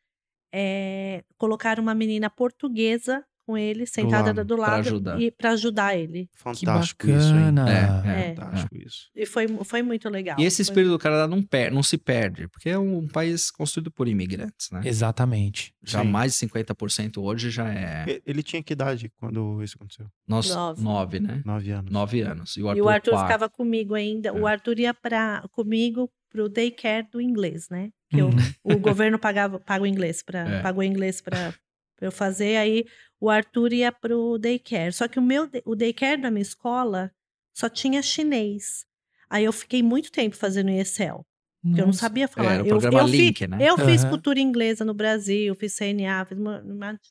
é, 0.52 1.22
colocaram 1.36 1.82
uma 1.82 1.94
menina 1.94 2.28
portuguesa 2.30 3.24
com 3.48 3.56
ele, 3.56 3.86
sentada 3.86 4.26
lado, 4.26 4.44
do 4.44 4.56
pra 4.56 4.66
lado, 4.66 4.80
ajudar. 4.80 5.18
e 5.20 5.30
para 5.30 5.52
ajudar 5.52 5.96
ele. 5.96 6.26
Que 6.26 6.38
Fantástico 6.42 7.08
isso, 7.08 7.28
hein? 7.28 7.52
bacana. 7.54 7.70
É, 8.04 8.20
É. 8.30 8.34
Fantástico 8.34 8.76
isso. 8.76 9.08
E 9.16 9.24
foi, 9.24 9.48
foi 9.64 9.80
muito 9.82 10.06
legal. 10.10 10.36
E 10.38 10.44
esse 10.44 10.56
Foi- 10.56 10.62
espírito 10.64 10.90
do 10.90 10.98
Canadá 10.98 11.26
não, 11.26 11.42
per 11.42 11.72
não 11.72 11.82
se 11.82 11.96
perde, 11.96 12.46
porque 12.48 12.68
é 12.68 12.78
um 12.78 13.08
país 13.08 13.50
construído 13.50 13.90
por 13.90 14.06
imigrantes, 14.06 14.70
né? 14.70 14.82
Exatamente. 14.84 15.72
Já 15.82 16.02
Sim. 16.02 16.08
mais 16.08 16.32
de 16.32 16.38
50% 16.46 17.22
hoje 17.22 17.48
já 17.50 17.68
é 17.72 18.20
Ele 18.26 18.42
tinha 18.42 18.62
que 18.62 18.74
idade 18.74 19.10
quando 19.18 19.62
isso 19.62 19.76
aconteceu? 19.76 20.06
nós, 20.28 20.50
Nove. 20.50 20.82
nove, 20.82 21.20
né? 21.20 21.40
Nove 21.44 21.70
anos. 21.70 21.90
Nove 21.90 22.20
anos. 22.20 22.56
E 22.58 22.62
o 22.62 22.68
Arthur, 22.68 22.78
E 22.78 22.82
o 22.82 22.88
Arthur 22.90 23.18
ficava 23.22 23.48
comigo 23.48 23.94
ainda. 23.94 24.32
O 24.34 24.46
É. 24.46 24.52
Arthur 24.52 24.78
ia 24.78 24.92
pra, 24.92 25.42
comigo 25.52 26.10
pro 26.30 26.50
daycare 26.50 27.06
do 27.10 27.18
inglês, 27.18 27.70
né? 27.70 27.88
Que 28.10 28.18
eu- 28.18 28.26
Uhum. 28.26 28.74
o 28.74 28.78
governo 28.78 29.18
pagava, 29.18 29.58
paga 29.58 29.82
o 29.84 29.86
inglês 29.86 30.22
para 30.22 30.40
É. 30.40 30.60
pagou 30.62 30.82
inglês 30.82 31.22
para 31.22 31.54
eu 32.00 32.12
fazer. 32.12 32.56
Aí 32.58 32.84
o 33.20 33.28
Arthur 33.30 33.72
ia 33.72 33.90
pro 33.92 34.38
daycare. 34.38 34.92
Só 34.92 35.08
que 35.08 35.18
o 35.18 35.22
meu 35.22 35.48
o 35.64 35.74
daycare 35.74 36.20
da 36.20 36.30
minha 36.30 36.42
escola 36.42 37.10
só 37.54 37.68
tinha 37.68 38.00
chinês. 38.02 38.84
Aí 39.30 39.44
eu 39.44 39.52
fiquei 39.52 39.82
muito 39.82 40.10
tempo 40.10 40.36
fazendo 40.36 40.70
ESL, 40.70 41.20
porque 41.62 41.80
eu 41.82 41.86
não 41.86 41.92
sabia 41.92 42.26
falar. 42.28 42.54
Era 42.54 42.62
o 42.62 42.66
eu, 42.66 42.78
programa 42.78 43.00
eu, 43.00 43.06
Link, 43.06 43.46
né? 43.46 43.58
eu 43.60 43.76
fiz 43.76 44.02
Aham. 44.02 44.10
cultura 44.10 44.40
inglesa 44.40 44.84
no 44.86 44.94
Brasil, 44.94 45.54
fiz 45.54 45.74
CNA, 45.74 46.24
fiz 46.24 46.38
uma- 46.38 46.62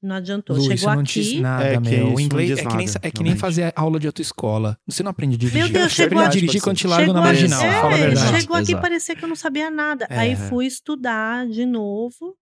não, 0.02 0.16
adiantou. 0.16 0.56
Lu, 0.56 0.64
Chegou 0.64 0.96
não 0.96 1.02
aqui. 1.02 1.40
nada, 1.42 1.66
É 1.66 1.80
que 1.82 1.96
O 2.02 2.20
inglês 2.20 2.52
é 2.52 2.56
que, 2.64 2.76
nem, 2.76 2.86
nada, 2.88 3.00
é 3.04 3.12
que 3.12 3.22
nem 3.24 3.36
fazer 3.36 3.72
aula 3.76 4.00
de 4.00 4.08
autoescola. 4.08 4.80
Você 4.88 5.04
não 5.04 5.12
aprende 5.12 5.36
a 5.36 5.38
dirigir. 5.38 5.60
Meu 5.62 5.70
Deus, 5.70 5.92
Você 5.94 6.04
chegou 6.04 6.20
a 6.20 6.28
dirigir 6.28 6.62
quando 6.62 6.78
te 6.78 6.88
largam 6.88 7.14
na 7.14 7.22
marginal. 7.22 7.62
é, 7.62 7.72
Fala 7.82 7.94
a 7.94 7.98
verdade. 7.98 8.40
Chegou 8.42 8.56
aqui 8.56 8.72
e 8.72 8.82
parecia 8.82 9.16
que 9.16 9.24
eu 9.24 9.30
não 9.30 9.36
sabia 9.36 9.70
nada. 9.70 10.08
É. 10.10 10.18
Aí 10.20 10.36
fui 10.36 10.66
estudar 10.66 11.46
de 11.48 11.66
novo. 11.66 12.36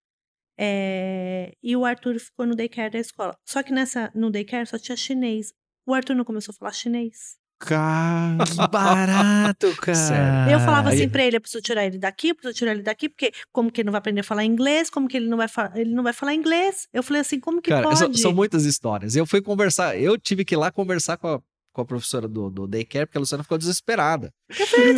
É, 0.58 1.54
e 1.62 1.76
o 1.76 1.86
Arthur 1.86 2.20
ficou 2.20 2.46
no 2.46 2.56
daycare 2.56 2.92
da 2.92 3.00
escola. 3.00 3.36
Só 3.46 3.62
que 3.64 3.72
nessa, 3.74 4.12
no 4.16 4.32
daycare 4.32 4.66
só 4.68 4.78
tinha 4.78 4.96
chinês. 4.96 5.54
O 5.86 5.94
Arthur 5.94 6.16
não 6.16 6.24
começou 6.26 6.52
a 6.54 6.56
falar 6.58 6.72
chinês. 6.74 7.36
Cara, 7.58 8.44
Que 8.46 8.68
barato, 8.68 9.74
cara. 9.82 9.96
Sério. 9.96 10.52
eu 10.54 10.60
falava 10.60 10.90
assim 10.90 11.08
pra 11.08 11.24
ele: 11.24 11.38
eu 11.38 11.42
preciso 11.42 11.62
tirar 11.64 11.86
ele 11.86 11.98
daqui, 11.98 12.30
eu 12.30 12.36
preciso 12.36 12.58
tirar 12.58 12.72
ele 12.72 12.82
daqui, 12.82 13.08
porque 13.08 13.32
como 13.52 13.72
que 13.72 13.80
ele 13.82 13.86
não 13.86 13.92
vai 13.94 14.00
aprender 14.00 14.20
a 14.20 14.24
falar 14.24 14.44
inglês? 14.44 14.90
Como 14.90 15.08
que 15.08 15.16
ele 15.16 15.28
não 15.30 15.38
vai, 15.38 15.48
fa- 15.48 15.72
ele 15.74 15.94
não 15.94 16.04
vai 16.04 16.12
falar 16.12 16.34
inglês? 16.34 16.88
Eu 16.94 17.02
falei 17.02 17.22
assim: 17.22 17.40
como 17.40 17.62
que 17.62 17.70
Cara, 17.70 17.84
pode? 17.84 17.98
são, 18.00 18.14
são 18.14 18.34
muitas 18.34 18.66
histórias. 18.66 19.16
Eu 19.16 19.26
fui 19.26 19.42
conversar, 19.42 19.98
eu 19.98 20.18
tive 20.18 20.44
que 20.44 20.54
ir 20.54 20.58
lá 20.58 20.70
conversar 20.70 21.16
com 21.18 21.28
a, 21.30 21.42
com 21.76 21.82
a 21.82 21.86
professora 21.86 22.26
do, 22.26 22.50
do 22.50 22.66
daycare, 22.66 23.06
porque 23.06 23.18
a 23.18 23.20
Luciana 23.20 23.44
ficou 23.44 23.58
desesperada. 23.58 24.32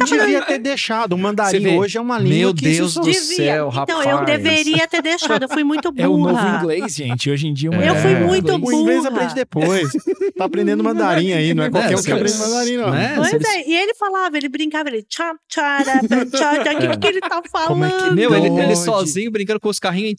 devia 0.06 0.44
ter 0.44 0.60
deixado. 0.60 1.14
O 1.14 1.18
mandarim 1.18 1.76
hoje 1.76 1.98
é 1.98 2.02
uma 2.02 2.20
língua 2.20 2.38
Meu 2.38 2.54
que 2.54 2.62
Deus 2.62 2.94
do 2.94 3.02
Devia. 3.02 3.20
céu, 3.22 3.70
então, 3.72 3.98
rapaz. 3.98 4.08
eu 4.08 4.26
deveria 4.26 4.88
ter 4.88 5.02
deixado. 5.02 5.42
Eu 5.42 5.50
fui 5.50 5.64
muito 5.64 5.92
burra. 5.92 6.06
É 6.06 6.08
o 6.08 6.18
novo 6.18 6.48
inglês, 6.58 6.94
gente. 6.96 7.32
Hoje 7.32 7.48
em 7.48 7.54
dia... 7.54 7.72
Eu 7.72 7.82
é 7.82 7.96
fui 8.00 8.14
o 8.14 8.28
muito 8.28 8.52
inglês. 8.52 8.78
O 8.78 8.82
inglês 8.82 9.04
burra. 9.04 9.10
aprende 9.16 9.34
depois. 9.34 9.92
tá 10.38 10.46
aprendendo 10.46 10.84
mandarim 10.84 11.32
aí, 11.34 11.54
não 11.56 11.64
é 11.64 11.70
qualquer 11.72 11.98
um 11.98 12.04
que 12.04 12.12
aprende 12.12 12.38
mandarim, 12.38 12.78
não. 12.78 12.92
né? 12.92 13.14
Pois 13.16 13.34
eles- 13.34 13.48
é, 13.48 13.68
e 13.68 13.74
ele 13.76 13.96
falava, 13.96 14.38
ele 14.38 14.50
brincava, 14.50 14.90
ele 14.90 15.02
tchá, 15.02 15.34
tchara, 15.50 15.84
tchá, 16.08 16.26
tchá, 16.26 16.74
o 16.74 16.92
que, 16.92 16.98
que 17.00 17.08
ele 17.08 17.22
tá 17.22 17.42
falando? 17.52 17.86
É 17.86 17.90
que- 18.10 18.12
Meu, 18.12 18.36
ele, 18.36 18.50
ele 18.50 18.76
sozinho 18.76 19.32
brincando 19.32 19.60
com 19.60 19.70
os 19.70 19.80
carrinhos. 19.80 20.14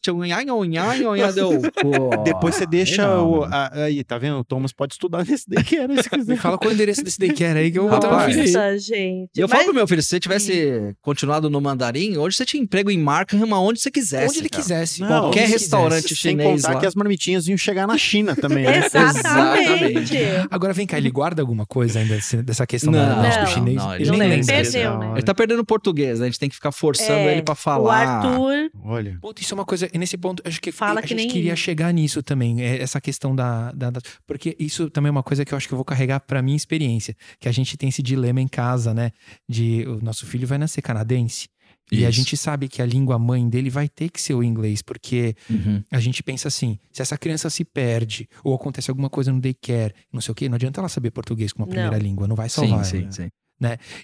deu, 1.34 1.61
Depois 2.24 2.56
você 2.56 2.66
deixa 2.66 3.20
o. 3.22 3.44
aí, 3.72 4.02
tá 4.02 4.18
vendo? 4.18 4.38
O 4.40 4.44
Thomas 4.44 4.72
pode 4.72 4.94
estudar 4.94 5.24
nesse 5.24 5.48
daqui, 5.48 5.76
era 5.76 6.02
se 6.02 6.11
quiser. 6.11 6.36
fala 6.49 6.59
qual 6.59 6.70
é 6.70 6.72
o 6.72 6.74
endereço 6.74 7.03
desse 7.05 7.18
daycare 7.18 7.59
aí 7.59 7.70
que 7.70 7.78
eu 7.78 7.82
vou 7.82 7.90
botar 7.92 8.09
meu 8.09 8.16
Rapaz. 8.16 8.34
filho. 8.36 8.53
Nossa, 8.53 8.78
gente. 8.78 9.30
E 9.36 9.40
eu 9.40 9.49
Mas- 9.49 9.51
falo 9.51 9.64
pro 9.64 9.74
meu 9.74 9.86
filho, 9.88 10.03
se 10.03 10.09
você 10.09 10.20
tivesse 10.20 10.94
continuado 11.01 11.49
no 11.51 11.61
mandarim, 11.61 12.16
hoje 12.16 12.36
você 12.36 12.44
tinha 12.44 12.62
emprego 12.62 12.90
em 12.90 12.99
Markham 12.99 13.53
aonde 13.55 13.80
você 13.80 13.90
quisesse. 13.90 14.28
Onde 14.30 14.38
ele 14.40 14.49
cara. 14.49 14.62
quisesse. 14.62 15.01
Não, 15.01 15.09
Qualquer 15.09 15.42
onde 15.44 15.53
restaurante 15.53 16.03
quisesse. 16.03 16.20
Sem 16.20 16.30
chinês 16.32 16.62
contar 16.62 16.74
lá. 16.74 16.80
que 16.80 16.86
as 16.86 16.94
marmitinhas 16.94 17.46
iam 17.49 17.57
chegar 17.57 17.86
na 17.86 17.96
China 17.99 18.34
também. 18.36 18.64
Né? 18.64 18.78
Exatamente. 18.86 20.14
Agora 20.51 20.72
vem 20.72 20.86
cá, 20.86 20.99
ele 20.99 21.11
guarda 21.11 21.42
alguma 21.42 21.66
coisa 21.66 21.99
ainda 22.01 22.18
dessa 22.42 22.66
questão 22.66 22.92
Não, 22.92 22.99
da, 22.99 23.16
não, 23.36 23.44
do 23.44 23.51
chinês? 23.51 23.76
não, 23.76 23.94
ele 23.94 24.05
ele 24.09 24.16
nem 24.16 24.28
lembra. 24.30 24.46
Perdeu, 24.46 24.99
né? 24.99 25.12
Ele 25.12 25.22
tá 25.22 25.34
perdendo 25.34 25.61
o 25.61 25.64
português, 25.64 26.20
né? 26.20 26.26
A 26.26 26.28
gente 26.28 26.38
tem 26.38 26.49
que 26.49 26.55
ficar 26.55 26.72
forçando 26.72 27.12
É, 27.12 27.32
ele 27.32 27.42
pra 27.42 27.53
O 27.53 27.57
falar. 27.57 27.99
Arthur, 28.26 28.70
Olha. 28.84 29.18
Puta, 29.20 29.42
isso 29.42 29.53
é 29.53 29.57
uma 29.57 29.64
coisa. 29.64 29.88
e 29.92 29.99
Nesse 29.99 30.16
ponto, 30.16 30.42
acho 30.46 30.61
que 30.61 30.70
Fala 30.72 31.01
a 31.01 31.03
que 31.03 31.09
gente 31.09 31.18
nem- 31.18 31.28
queria 31.28 31.57
chegar 31.57 31.92
nisso 31.92 32.22
também. 32.22 32.62
é, 32.62 32.80
Essa 32.80 33.01
questão 33.01 33.34
da, 33.34 33.72
da- 33.72 33.90
da- 33.90 34.01
Porque 34.26 34.57
isso 34.59 34.88
também 34.90 35.09
é 35.09 35.11
uma 35.11 35.22
coisa 35.22 35.44
que 35.44 35.53
eu 35.53 35.57
acho 35.57 35.66
que 35.66 35.74
eu 35.74 35.76
vou 35.76 35.84
carregar 35.84 36.20
pra 36.20 36.38
minha 36.43 36.57
experiência. 36.57 37.14
Que 37.41 37.49
a 37.49 37.53
gente 37.53 37.76
tem 37.76 37.89
esse 37.89 38.03
dilema 38.03 38.41
em 38.41 38.49
casa, 38.49 38.93
né? 38.95 39.11
De 39.49 39.84
o 39.86 40.03
nosso 40.03 40.26
filho 40.26 40.47
vai 40.47 40.59
nascer 40.59 40.82
canadense. 40.82 41.49
E 41.91 42.05
a 42.05 42.11
Isso. 42.11 42.18
gente 42.18 42.36
sabe 42.36 42.68
que 42.68 42.82
a 42.82 42.86
língua 42.86 43.18
mãe 43.18 43.49
dele 43.49 43.70
vai 43.70 43.89
ter 43.89 44.11
que 44.11 44.20
ser 44.20 44.34
o 44.34 44.43
inglês, 44.45 44.82
porque 44.82 45.34
Uhum. 45.49 45.82
a 45.91 45.99
gente 45.99 46.22
pensa 46.22 46.47
assim: 46.49 46.78
se 46.93 47.01
essa 47.01 47.16
criança 47.16 47.49
se 47.49 47.64
perde 47.64 48.28
ou 48.45 48.55
acontece 48.55 48.91
alguma 48.91 49.09
coisa 49.09 49.32
no 49.32 49.41
daycare, 49.41 49.95
não 50.12 50.20
sei 50.20 50.32
o 50.32 50.34
quê, 50.34 50.49
não 50.51 50.57
adianta 50.57 50.80
ela 50.82 50.89
saber 50.91 51.11
português 51.11 51.51
como 51.53 51.64
a 51.64 51.68
primeira 51.68 51.97
Não. 51.97 52.03
língua, 52.03 52.28
não 52.28 52.36
vai 52.36 52.49
Sim, 52.51 52.68
salvar. 52.68 52.84
sim, 52.84 53.03
ela. 53.05 53.12
sim. 53.12 53.28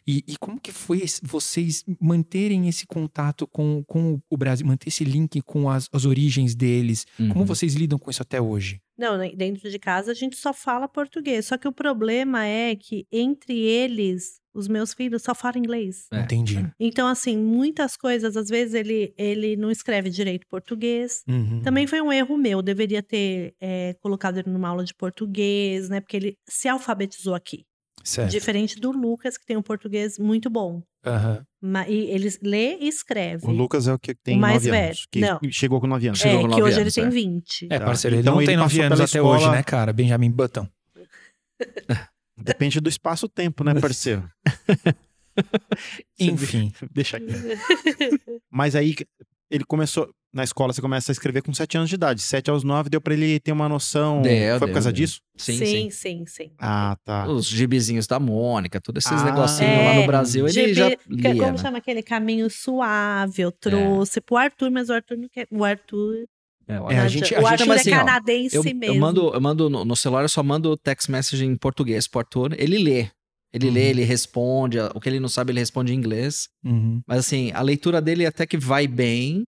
E, 0.06 0.22
e 0.26 0.36
como 0.38 0.60
que 0.60 0.72
foi 0.72 0.98
esse- 1.02 1.20
vocês 1.22 1.84
manterem 2.00 2.68
esse 2.68 2.86
contato 2.86 3.46
com, 3.46 3.82
com 3.86 4.20
o 4.30 4.36
Brasil, 4.36 4.66
manter 4.66 4.88
esse 4.88 5.04
link 5.04 5.40
com 5.42 5.68
as, 5.70 5.88
as 5.92 6.04
origens 6.04 6.54
deles? 6.54 7.06
Como 7.16 7.40
Uhum. 7.40 7.44
vocês 7.46 7.74
lidam 7.74 7.98
com 7.98 8.10
isso 8.10 8.22
até 8.22 8.40
hoje? 8.40 8.80
não, 8.96 9.18
né, 9.18 9.32
dentro 9.34 9.68
de 9.68 9.76
casa 9.76 10.12
a 10.12 10.14
gente 10.14 10.36
só 10.36 10.52
fala 10.54 10.86
português. 10.86 11.46
Só 11.46 11.58
que 11.58 11.66
o 11.66 11.72
problema 11.72 12.44
é 12.46 12.76
que 12.76 13.04
entre 13.10 13.58
eles, 13.58 14.40
os 14.54 14.68
meus 14.68 14.94
filhos 14.94 15.20
só 15.22 15.34
falam 15.34 15.58
inglês. 15.58 16.06
É. 16.12 16.20
Entendi. 16.20 16.64
Então, 16.78 17.08
assim, 17.08 17.36
muitas 17.36 17.96
coisas, 17.96 18.36
às 18.36 18.48
vezes 18.48 18.72
ele, 18.72 19.12
ele 19.18 19.56
não 19.56 19.68
escreve 19.68 20.10
direito 20.10 20.46
português. 20.48 21.24
Uhum. 21.28 21.60
Também 21.62 21.88
foi 21.88 22.00
um 22.00 22.12
erro 22.12 22.36
meu. 22.38 22.58
Eu 22.58 22.62
deveria 22.62 23.02
ter 23.02 23.56
é, 23.60 23.94
colocado 24.00 24.38
ele 24.38 24.48
numa 24.50 24.68
aula 24.68 24.84
de 24.84 24.94
português, 24.94 25.88
né? 25.88 26.00
Porque 26.00 26.16
ele 26.16 26.38
se 26.48 26.68
alfabetizou 26.68 27.34
aqui. 27.34 27.64
Certo. 28.04 28.30
Diferente 28.30 28.78
do 28.78 28.92
Lucas, 28.92 29.38
que 29.38 29.46
tem 29.46 29.56
um 29.56 29.62
português 29.62 30.18
muito 30.18 30.50
bom. 30.50 30.82
Ma- 31.60 31.88
E 31.88 32.10
ele 32.10 32.28
lê 32.42 32.76
e 32.78 32.86
escreve. 32.88 33.46
O 33.46 33.50
Lucas 33.50 33.88
é 33.88 33.94
o 33.94 33.98
que 33.98 34.14
tem 34.14 34.36
O 34.36 34.40
mais 34.40 34.54
nove 34.56 34.70
velho. 34.70 34.86
anos. 34.86 35.06
Que 35.10 35.20
Não. 35.20 35.40
chegou 35.50 35.80
com 35.80 35.86
nove 35.86 36.06
anos. 36.08 36.18
Chegou 36.18 36.38
é, 36.40 36.42
com 36.42 36.48
que 36.54 36.62
hoje 36.62 36.80
anos, 36.80 36.96
ele 36.98 37.06
é. 37.06 37.10
tem 37.10 37.22
20. 37.22 37.66
É, 37.70 37.78
Tá. 37.78 37.84
parceiro, 37.86 38.14
ele 38.16 38.20
Então 38.22 38.34
não 38.34 38.40
ele 38.42 38.46
tem 38.46 38.56
nove 38.56 38.68
passou 38.76 38.84
anos 38.86 38.98
pela 38.98 39.04
até 39.08 39.18
escola- 39.18 39.36
hoje, 39.36 39.50
né, 39.56 39.62
cara? 39.62 39.92
Benjamin 39.92 40.30
Button. 40.30 40.68
Depende 42.36 42.80
do 42.80 42.88
espaço-tempo, 42.88 43.64
né, 43.64 43.74
parceiro? 43.80 44.28
Enfim. 46.18 46.72
Deixa 46.92 47.16
aqui. 47.16 47.32
Mas 48.50 48.74
aí 48.76 48.94
ele 49.50 49.64
começou. 49.64 50.10
Na 50.34 50.42
escola 50.42 50.72
você 50.72 50.80
começa 50.82 51.10
a 51.10 51.14
escrever 51.14 51.42
com 51.42 51.54
sete 51.54 51.76
anos 51.76 51.88
de 51.88 51.94
idade. 51.94 52.20
Sete 52.20 52.50
aos 52.50 52.64
nove 52.64 52.90
deu 52.90 53.00
pra 53.00 53.14
ele 53.14 53.38
ter 53.38 53.52
uma 53.52 53.68
noção. 53.68 54.20
Deu, 54.20 54.58
Foi 54.58 54.66
por 54.66 54.74
causa 54.74 54.90
deu. 54.92 54.96
disso? 54.96 55.20
Sim, 55.36 55.58
sim, 55.58 55.64
sim. 55.64 55.90
sim, 55.90 56.24
sim. 56.26 56.50
Ah, 56.58 56.96
tá. 57.04 57.28
Os 57.28 57.46
gibizinhos 57.46 58.06
da 58.08 58.18
Mônica, 58.18 58.80
todos 58.80 59.06
esses 59.06 59.22
Ah. 59.22 59.24
negocinhos 59.24 59.76
lá 59.84 59.94
no 59.94 60.00
É, 60.02 60.06
Brasil, 60.06 60.44
ele 60.46 60.52
GB, 60.52 60.74
já 60.74 60.90
que- 60.90 60.98
lia, 61.08 61.34
Como 61.36 61.52
né? 61.52 61.58
chama 61.58 61.78
aquele 61.78 62.02
caminho 62.02 62.50
suave? 62.50 63.42
É. 63.42 63.44
Eu 63.44 63.52
trouxe 63.52 64.20
pro 64.20 64.36
Arthur, 64.36 64.70
mas 64.72 64.88
o 64.88 64.92
Arthur 64.92 65.16
não 65.16 65.28
quer. 65.28 65.46
O 65.50 65.64
Arthur. 65.64 66.24
É, 66.66 66.74
É, 66.94 66.98
a 66.98 67.08
gente- 67.08 67.32
o 67.34 67.46
a 67.46 67.50
gente- 67.50 67.60
Arthur 67.62 67.72
é 67.72 67.76
assim, 67.76 67.92
ó, 67.92 67.96
canadense 67.98 68.56
eu, 68.56 68.64
mesmo. 68.64 68.84
eu 68.86 68.94
mando, 68.96 69.34
eu 69.34 69.40
mando 69.40 69.70
no, 69.70 69.84
no 69.84 69.94
celular, 69.94 70.22
eu 70.22 70.28
só 70.28 70.42
mando 70.42 70.76
text 70.78 71.08
message 71.10 71.44
em 71.44 71.54
português 71.56 72.08
pro 72.08 72.20
Arthur, 72.20 72.54
ele 72.58 72.78
lê. 72.78 73.08
Ele 73.52 73.68
Uhum. 73.68 73.72
lê, 73.74 73.90
ele 73.90 74.02
responde. 74.02 74.78
O 74.96 75.00
que 75.00 75.08
ele 75.08 75.20
não 75.20 75.28
sabe, 75.28 75.52
ele 75.52 75.60
responde 75.60 75.92
em 75.92 75.96
inglês. 75.96 76.48
Uhum. 76.64 77.00
Mas 77.06 77.18
assim, 77.20 77.52
a 77.54 77.62
leitura 77.62 78.00
dele 78.02 78.26
até 78.26 78.44
que 78.46 78.56
vai 78.56 78.88
bem. 78.88 79.44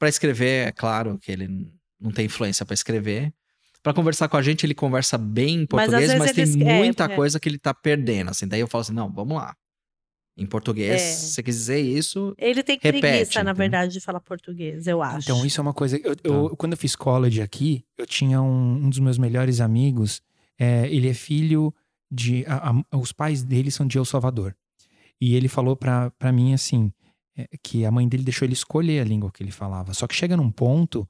Pra 0.00 0.08
escrever, 0.08 0.66
é 0.68 0.72
claro 0.72 1.16
que 1.16 1.30
ele 1.30 1.72
não 2.00 2.10
tem 2.10 2.24
influência 2.26 2.66
pra 2.66 2.74
escrever. 2.74 3.32
Pra 3.82 3.94
conversar 3.94 4.28
com 4.28 4.36
a 4.36 4.42
gente, 4.42 4.66
ele 4.66 4.74
conversa 4.74 5.16
bem 5.16 5.56
em 5.60 5.66
Mas, 5.70 5.86
português, 5.90 6.18
mas, 6.18 6.32
vezes, 6.34 6.56
tem 6.56 6.68
é, 6.68 6.76
muita 6.78 7.04
é. 7.04 7.14
coisa 7.14 7.38
que 7.38 7.48
ele 7.48 7.58
tá 7.58 7.72
perdendo. 7.72 8.30
Assim, 8.30 8.48
daí 8.48 8.60
eu 8.60 8.66
falo 8.66 8.82
assim: 8.82 8.92
não, 8.94 9.12
vamos 9.12 9.36
lá. 9.36 9.54
Em 10.36 10.46
português, 10.46 10.90
É. 10.94 10.98
se 10.98 11.26
você 11.34 11.42
quis 11.42 11.54
dizer 11.54 11.80
isso. 11.80 12.34
Ele 12.38 12.62
tem 12.62 12.78
Repete, 12.82 13.00
preguiça, 13.00 13.44
na 13.44 13.52
verdade, 13.52 13.92
de 13.92 14.00
falar 14.00 14.20
português, 14.20 14.86
eu 14.86 15.02
acho. 15.02 15.30
Então, 15.30 15.44
isso 15.44 15.60
é 15.60 15.62
uma 15.62 15.74
coisa. 15.74 15.98
Eu, 15.98 16.16
Tá. 16.16 16.28
eu- 16.28 16.56
quando 16.56 16.72
eu 16.72 16.78
fiz 16.78 16.96
college 16.96 17.42
aqui, 17.42 17.84
eu 17.98 18.06
tinha 18.06 18.40
um, 18.40 18.84
um 18.84 18.88
dos 18.88 18.98
meus 18.98 19.18
melhores 19.18 19.60
amigos. 19.60 20.22
é, 20.58 20.86
ele 20.88 21.08
é 21.08 21.14
filho 21.14 21.74
de. 22.10 22.44
a- 22.46 22.70
a- 22.92 22.96
os 22.98 23.12
pais 23.12 23.42
dele 23.42 23.70
são 23.70 23.86
de 23.86 23.96
El 23.96 24.04
Salvador. 24.04 24.54
E 25.18 25.34
ele 25.34 25.48
falou 25.48 25.74
pra, 25.74 26.10
pra 26.18 26.30
mim 26.32 26.52
assim: 26.52 26.92
que 27.62 27.84
a 27.84 27.90
mãe 27.90 28.08
dele 28.08 28.22
deixou 28.24 28.46
ele 28.46 28.54
escolher 28.54 29.00
a 29.00 29.04
língua 29.04 29.30
que 29.32 29.42
ele 29.42 29.50
falava. 29.52 29.94
Só 29.94 30.06
que 30.06 30.14
chega 30.14 30.36
num 30.36 30.50
ponto 30.50 31.08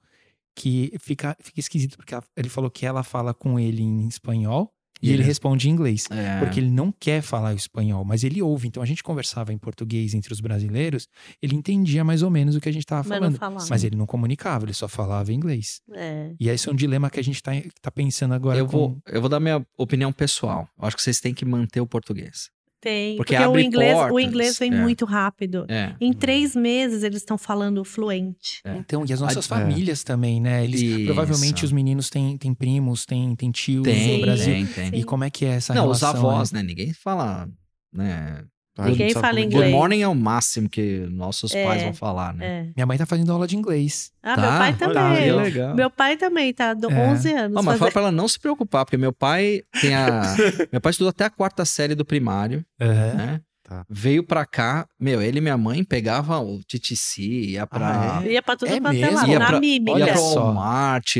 que 0.55 0.93
fica, 1.01 1.37
fica 1.41 1.61
esquisito, 1.61 1.97
porque 1.97 2.15
ele 2.37 2.49
falou 2.49 2.71
que 2.71 2.85
ela 2.85 3.03
fala 3.03 3.33
com 3.33 3.59
ele 3.59 3.83
em 3.83 4.07
espanhol 4.09 4.73
e, 5.03 5.09
ele 5.09 5.19
ele- 5.19 5.23
responde 5.23 5.67
em 5.69 5.73
inglês. 5.73 6.07
É, 6.11 6.41
Porque 6.41 6.61
ele 6.61 6.71
não 6.71 6.93
quer 6.93 7.23
falar 7.23 7.55
o 7.55 7.57
espanhol, 7.57 8.05
mas 8.05 8.23
ele 8.23 8.43
ouve. 8.43 8.69
Então 8.69 8.83
a 8.83 8.87
gente 8.87 9.03
conversava 9.03 9.51
em 9.53 9.57
português 9.57 10.13
entre 10.13 10.31
os 10.33 10.41
brasileiros, 10.41 11.09
ele 11.41 11.55
entendia 11.57 12.05
mais 12.05 12.23
ou 12.23 12.29
menos 12.31 12.55
o 12.55 12.61
que 12.61 12.69
a 12.69 12.73
gente 12.73 12.83
estava 12.83 13.03
falando. 13.05 13.39
falava. 13.39 13.65
Mas 13.71 13.83
ele 13.83 13.97
não 13.97 14.05
comunicava, 14.07 14.67
ele 14.67 14.75
só 14.75 14.87
falava 14.89 15.33
inglês. 15.33 15.81
É. 15.95 16.35
E 16.39 16.49
esse 16.51 16.69
é 16.69 16.73
um 16.73 16.77
dilema 16.77 17.09
que 17.09 17.19
a 17.19 17.25
gente 17.25 17.43
tá, 17.43 17.53
tá 17.81 17.91
pensando 17.91 18.35
agora. 18.35 18.59
eu, 18.59 18.67
com- 18.67 18.73
vou, 18.73 19.03
eu 19.07 19.21
vou 19.23 19.31
dar 19.31 19.41
minha 19.41 19.65
opinião 19.79 20.13
pessoal. 20.13 20.69
Eu 20.79 20.87
acho 20.87 20.97
que 20.97 21.03
vocês 21.03 21.19
têm 21.21 21.33
que 21.33 21.47
manter 21.47 21.81
o 21.81 21.87
português. 21.87 22.51
Tem. 22.81 23.17
Porque 23.17 23.37
Porque, 23.37 23.49
o 23.49 23.59
inglês, 23.59 23.95
o 23.95 24.09
portas, 24.09 24.25
inglês 24.29 24.59
vem 24.59 24.73
é. 24.73 24.77
muito 24.77 25.05
rápido. 25.05 25.67
É. 25.69 25.95
Em 26.01 26.13
três 26.13 26.57
meses 26.57 27.03
eles 27.03 27.19
estão 27.19 27.37
falando 27.37 27.85
fluente. 27.85 28.61
É. 28.65 28.77
Então, 28.77 29.05
e 29.07 29.13
as 29.13 29.21
nossas 29.21 29.45
É. 29.45 29.49
famílias 29.49 30.03
também, 30.03 30.41
né? 30.41 30.65
Eles, 30.65 30.81
Isso. 30.81 31.05
provavelmente 31.05 31.65
os 31.65 31.73
meninos 31.73 32.09
têm, 32.09 32.39
têm 32.39 32.55
primos, 32.55 33.05
têm, 33.05 33.37
têm 33.37 33.51
tios 33.51 33.85
Tem, 33.85 34.17
no 34.17 34.23
Brasil. 34.23 34.55
tem, 34.55 34.67
tem. 34.67 35.01
E 35.01 35.05
como 35.05 35.25
é 35.25 35.31
que 35.31 35.45
é 35.45 35.51
essa 35.51 35.75
Não, 35.75 35.89
os 35.91 36.01
relação? 36.01 36.31
avós, 36.31 36.53
né? 36.53 36.63
né? 36.63 36.69
Ninguém 36.69 36.93
fala, 36.95 37.47
né? 37.93 38.43
A 38.79 38.87
Ninguém 38.89 39.13
fala 39.13 39.29
como 39.29 39.39
é 39.39 39.43
que 39.43 39.47
inglês. 39.49 39.65
Good 39.71 39.77
morning 39.79 40.01
é 40.03 40.09
o 40.09 40.15
máximo 40.15 40.69
que 40.69 41.01
nossos 41.11 41.53
É, 41.55 41.65
pais 41.65 41.83
vão 41.83 41.93
falar, 41.93 42.33
né? 42.33 42.47
É. 42.47 42.63
Minha 42.77 42.87
mãe 42.87 42.97
tá 42.97 43.05
fazendo 43.05 43.31
aula 43.33 43.47
de 43.47 43.57
inglês. 43.57 44.11
Ah, 44.23 44.37
Tá? 44.37 44.41
meu 44.43 44.51
pai 44.51 44.69
Olha, 44.69 44.77
também. 44.95 45.23
que 45.25 45.33
legal. 45.33 45.75
Meu 45.75 45.91
pai 45.91 46.17
também 46.17 46.55
tá 46.55 46.73
do 46.73 46.91
É. 46.91 47.09
11 47.11 47.33
anos. 47.33 47.57
Ah, 47.57 47.63
mas 47.63 47.65
fazer- 47.65 47.79
fala 47.79 47.91
pra 47.91 48.01
ela 48.03 48.13
não 48.13 48.29
se 48.29 48.39
preocupar, 48.39 48.85
porque 48.85 48.97
meu 48.97 49.13
pai 49.13 49.61
tem 49.81 49.95
a. 49.95 50.23
meu 50.73 50.81
pai 50.81 50.91
estudou 50.91 51.11
até 51.11 51.25
a 51.25 51.31
quarta 51.31 51.65
série 51.65 51.95
do 51.95 52.05
primário, 52.05 52.65
Aham. 52.81 53.15
né? 53.15 53.41
Tá. 53.71 53.87
Veio 53.89 54.25
pra 54.25 54.45
cá, 54.45 54.85
meu, 54.99 55.23
ele 55.23 55.39
e 55.39 55.41
minha 55.41 55.57
mãe 55.57 55.85
pegavam 55.85 56.45
o 56.57 56.59
TTC, 56.65 57.23
ia 57.23 57.65
pra. 57.69 58.19
Ah, 58.19 58.27
Ia 58.27 58.43
pra 58.43 58.57
tudo 58.57 58.67
É 58.69 58.81
quanto 58.81 58.97
é 58.97 59.01
mesmo? 59.01 59.15
lado, 59.17 59.31
Ia 59.31 59.39
na 59.39 59.47
pra- 59.47 59.61
mímica. 59.61 59.93
Olha 59.93 60.07
ia 60.07 60.13
pro 60.13 60.21
só. 60.23 60.45
Walmart, 60.47 61.17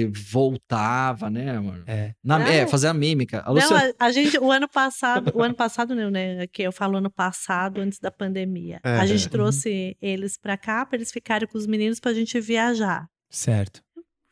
voltava, 0.51 1.31
né, 1.31 1.53
mano? 1.61 1.85
É. 1.87 2.13
Na, 2.25 2.39
Não. 2.41 2.47
É, 2.47 2.67
fazer 2.67 2.89
a 2.89 2.95
mímica. 2.95 3.41
A 3.43 3.49
Não, 3.49 3.55
Luciana- 3.55 3.95
a, 3.99 4.05
a 4.07 4.11
gente, 4.13 4.37
o 4.39 4.51
ano 4.51 4.69
passado, 4.69 5.31
o 5.35 5.43
ano 5.43 5.55
passado 5.55 5.95
não, 5.95 6.11
né? 6.11 6.47
Que 6.49 6.63
eu 6.63 6.73
falo 6.73 6.97
ano 6.99 7.11
passado, 7.11 7.81
antes 7.81 8.01
da 8.01 8.11
pandemia. 8.11 8.81
É. 8.83 8.97
A 8.99 9.07
gente 9.07 9.25
Uhum. 9.27 9.31
trouxe 9.31 9.97
eles 10.03 10.37
pra 10.37 10.57
cá, 10.57 10.85
pra 10.85 10.97
eles 10.97 11.13
ficarem 11.13 11.47
com 11.49 11.57
os 11.57 11.67
meninos 11.69 12.01
pra 12.01 12.13
gente 12.13 12.41
viajar. 12.41 13.07
Certo. 13.31 13.81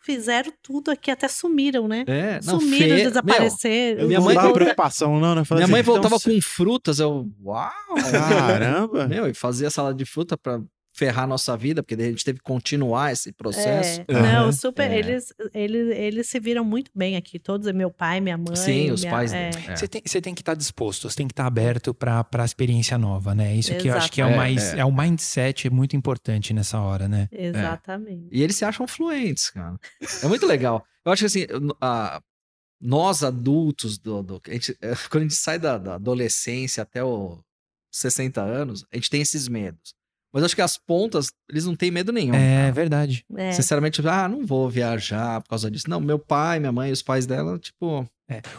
Fizeram 0.09 0.51
tudo 0.63 0.91
aqui, 0.91 1.11
até 1.11 1.29
sumiram, 1.29 1.87
né? 1.87 2.03
É, 2.07 2.41
não, 2.43 2.59
Sumiram, 2.59 2.97
fe- 2.97 3.05
desapareceram. 3.05 4.01
Eu 4.01 4.07
Minha 4.09 4.19
não 4.21 4.25
mãe 4.25 4.35
dava 4.35 4.53
preocupação, 4.55 5.21
não, 5.21 5.35
né? 5.35 5.43
Meu, 5.43 5.47
minha 5.51 5.65
assim, 5.65 5.73
mãe 5.73 5.81
então, 5.83 5.93
voltava 5.95 6.19
se- 6.19 6.35
com 6.35 6.41
frutas, 6.41 6.99
eu. 6.99 7.29
Uau! 7.45 7.71
Caramba! 8.11 9.07
Meu, 9.07 9.29
e 9.29 9.35
fazia 9.35 9.69
salada 9.69 9.95
de 9.95 10.07
fruta 10.07 10.37
pra 10.37 10.61
ferrar 10.99 11.25
a 11.25 11.27
nossa 11.29 11.57
vida, 11.57 11.83
porque 11.83 11.95
a 12.01 12.07
gente 12.07 12.25
teve 12.25 12.39
que 12.39 12.45
continuar 12.45 13.13
esse 13.13 13.33
processo. 13.33 14.01
É, 14.09 14.13
não, 14.13 14.45
Aham. 14.45 14.53
super. 14.53 14.91
É. 14.91 14.99
Eles, 14.99 15.33
eles, 15.55 15.97
eles 15.97 16.27
se 16.29 16.41
viram 16.41 16.65
muito 16.65 16.91
bem 16.95 17.17
aqui. 17.17 17.39
Todos, 17.39 17.71
meu 17.73 17.91
pai, 17.91 18.21
minha 18.21 18.37
mãe. 18.37 18.57
Sim, 18.57 18.91
os 18.91 19.01
minha- 19.03 19.13
pais 19.13 19.33
é. 19.33 19.51
dele. 19.51 19.65
É. 19.69 19.77
Você 19.77 19.87
tem, 19.87 20.03
você 20.05 20.21
tem 20.21 20.35
que 20.35 20.43
estar 20.43 20.55
disposto, 20.55 21.09
você 21.09 21.17
tem 21.17 21.27
que 21.29 21.33
estar 21.33 21.47
aberto 21.47 21.95
para 21.95 22.27
a 22.33 22.45
experiência 22.45 22.99
nova, 22.99 23.35
né? 23.35 23.55
Isso 23.55 23.75
que 23.77 23.89
eu 23.89 23.95
acho 23.97 24.11
que 24.11 24.21
é 24.21 24.25
o 24.25 24.29
Exato. 24.29 24.37
mais. 24.39 24.75
É, 24.75 24.79
É, 24.81 24.85
o 24.85 24.93
mindset 24.93 25.67
é 25.67 25.71
muito 25.71 25.95
importante 25.97 26.53
nessa 26.53 26.81
hora, 26.81 27.07
né? 27.09 27.29
Exatamente. 27.31 28.29
E 28.33 28.43
eles 28.43 28.57
se 28.57 28.65
acham 28.65 28.87
fluentes, 28.89 29.51
cara. 29.51 29.79
É 30.23 30.27
muito 30.27 30.47
legal. 30.47 30.85
Eu 31.05 31.13
acho 31.13 31.21
que 31.23 31.27
assim, 31.27 31.47
a- 31.81 32.21
nós 32.81 33.23
adultos, 33.23 33.99
do, 33.99 34.23
do- 34.23 34.43
a 34.47 34.53
gente- 34.53 34.77
é, 34.81 34.93
quando 35.11 35.23
a 35.23 35.29
gente 35.29 35.35
sai 35.35 35.59
da, 35.59 35.79
da 35.79 35.95
adolescência 35.95 36.83
até 36.83 37.03
os 37.05 37.39
60 37.93 38.41
anos, 38.43 38.85
a 38.93 38.97
gente 38.97 39.11
tem 39.11 39.21
esses 39.21 39.49
medos. 39.49 39.95
Mas 40.33 40.45
acho 40.45 40.55
que 40.55 40.63
as 40.63 40.77
pontas, 40.77 41.29
eles 41.51 41.65
não 41.65 41.75
têm 41.75 41.91
medo 41.91 42.13
nenhum. 42.13 42.35
É 42.35 42.57
cara. 42.63 42.73
verdade. 42.73 43.25
É. 43.37 43.53
Sinceramente, 43.53 44.07
ah, 44.07 44.29
não 44.29 44.45
vou 44.45 44.69
viajar 44.69 45.41
por 45.43 45.49
causa 45.51 45.71
disso. 45.71 45.89
Não, 45.89 46.01
meu 46.01 46.19
pai, 46.19 46.59
minha 46.61 46.73
mãe, 46.73 46.93
os 46.93 47.03
pais 47.03 47.27
dela, 47.27 47.59
tipo, 47.59 48.07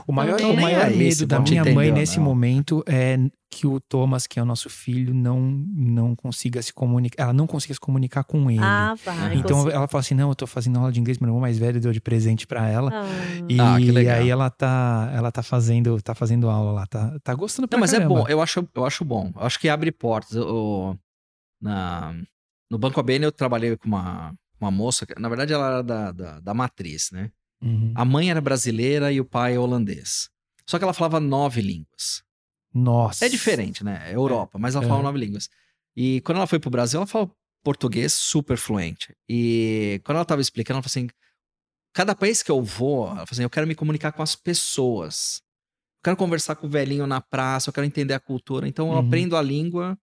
O 0.08 0.12
maior, 0.12 0.42
o 0.42 0.56
maior 0.60 0.90
medo 0.90 1.28
da 1.28 1.40
minha 1.40 1.64
mãe 1.64 1.72
entender 1.74 1.92
ou 1.92 1.98
nesse 1.98 2.18
não. 2.18 2.24
momento 2.26 2.84
é 2.88 3.18
que 3.52 3.68
o 3.68 3.80
Thomas, 3.80 4.26
que 4.26 4.40
é 4.40 4.42
o 4.42 4.46
nosso 4.46 4.68
filho, 4.70 5.14
não, 5.14 5.40
não 5.42 6.16
consiga 6.16 6.60
se 6.62 6.74
comunicar. 6.74 7.24
Ela 7.24 7.34
não 7.34 7.46
consiga 7.46 7.74
se 7.76 7.80
comunicar 7.80 8.24
com 8.24 8.50
ele. 8.50 8.60
Ah, 8.64 8.96
vai. 9.06 9.36
então 9.36 9.58
consegui. 9.58 9.76
ela 9.76 9.88
fala 9.88 10.00
assim: 10.02 10.16
não, 10.16 10.30
eu 10.30 10.36
tô 10.36 10.48
fazendo 10.48 10.80
aula 10.80 10.92
de 10.92 11.00
inglês, 11.00 11.20
meu 11.20 11.28
irmão 11.28 11.40
mais 11.42 11.58
velho 11.60 11.80
deu 11.80 11.92
de 11.92 12.02
presente 12.02 12.48
pra 12.48 12.68
ela. 12.68 12.90
Ah. 12.94 13.06
E 13.48 13.60
Ah, 13.60 13.76
que 13.78 13.92
legal. 13.92 14.18
aí 14.18 14.30
ela 14.30 14.50
tá, 14.50 15.12
ela 15.14 15.32
tá 15.32 15.44
fazendo, 15.44 16.02
tá 16.02 16.16
fazendo 16.16 16.50
aula 16.50 16.72
lá, 16.72 16.88
tá, 16.88 17.16
tá 17.24 17.34
gostando 17.36 17.68
pra 17.68 17.78
Não, 17.78 17.82
mas 17.82 17.94
é 17.94 17.98
caramba. 17.98 18.16
bom, 18.22 18.28
eu 18.28 18.42
acho, 18.42 18.68
eu 18.74 18.86
acho 18.86 19.06
bom. 19.06 19.32
Eu 19.36 19.44
acho 19.44 19.60
que 19.60 19.70
abre 19.70 19.92
portas. 19.92 20.34
Eu- 20.36 20.48
eu- 20.48 20.98
na, 21.62 22.14
no 22.70 22.78
Banco 22.78 23.00
ABN 23.00 23.26
eu 23.26 23.32
trabalhei 23.32 23.76
com 23.78 23.88
uma, 23.88 24.34
uma 24.60 24.72
moça, 24.72 25.06
que, 25.06 25.14
na 25.20 25.30
verdade 25.30 25.54
ela 25.54 25.68
era 25.68 25.84
da, 25.84 26.12
da, 26.12 26.40
da 26.40 26.54
matriz, 26.54 27.10
né? 27.12 27.32
Uhum. 27.62 27.92
A 27.96 28.06
mãe 28.06 28.30
era 28.32 28.40
brasileira 28.42 29.12
e 29.12 29.20
o 29.20 29.26
pai 29.26 29.56
é 29.56 29.60
holandês. 29.60 30.30
Só 30.66 30.78
que 30.78 30.84
ela 30.84 30.94
falava 30.94 31.20
nove 31.20 31.62
línguas. 31.62 32.24
Nossa. 32.74 33.26
É 33.26 33.30
diferente, 33.30 33.84
né? 33.84 34.02
É 34.12 34.16
Europa, 34.16 34.58
mas 34.60 34.76
ela 34.76 34.86
É. 34.86 34.88
falava 34.88 35.04
nove 35.04 35.20
línguas. 35.20 35.50
E 35.96 36.22
quando 36.22 36.38
ela 36.38 36.48
foi 36.48 36.60
pro 36.60 36.70
Brasil, 36.70 37.00
ela 37.00 37.08
falou 37.08 37.36
português 37.64 38.14
super 38.14 38.56
fluente. 38.58 39.14
E 39.28 40.00
quando 40.06 40.18
ela 40.18 40.26
tava 40.26 40.40
explicando, 40.42 40.76
ela 40.78 40.84
falou 40.84 40.92
assim: 40.92 41.08
cada 41.94 42.16
país 42.16 42.42
que 42.44 42.52
eu 42.52 42.62
vou, 42.64 43.06
ela 43.08 43.16
falou 43.16 43.28
assim, 43.32 43.44
eu 43.44 43.50
quero 43.50 43.68
me 43.68 43.76
comunicar 43.76 44.12
com 44.14 44.22
as 44.24 44.36
pessoas. 44.36 45.42
Eu 45.98 46.04
quero 46.06 46.16
conversar 46.18 46.56
com 46.56 46.68
o 46.68 46.70
velhinho 46.70 47.06
na 47.08 47.20
praça, 47.20 47.70
eu 47.70 47.74
quero 47.74 47.86
entender 47.88 48.14
a 48.14 48.20
cultura. 48.20 48.68
Então 48.68 48.88
eu 48.88 48.94
Uhum. 48.94 49.00
aprendo 49.08 49.36
a 49.36 49.42
língua 49.42 49.98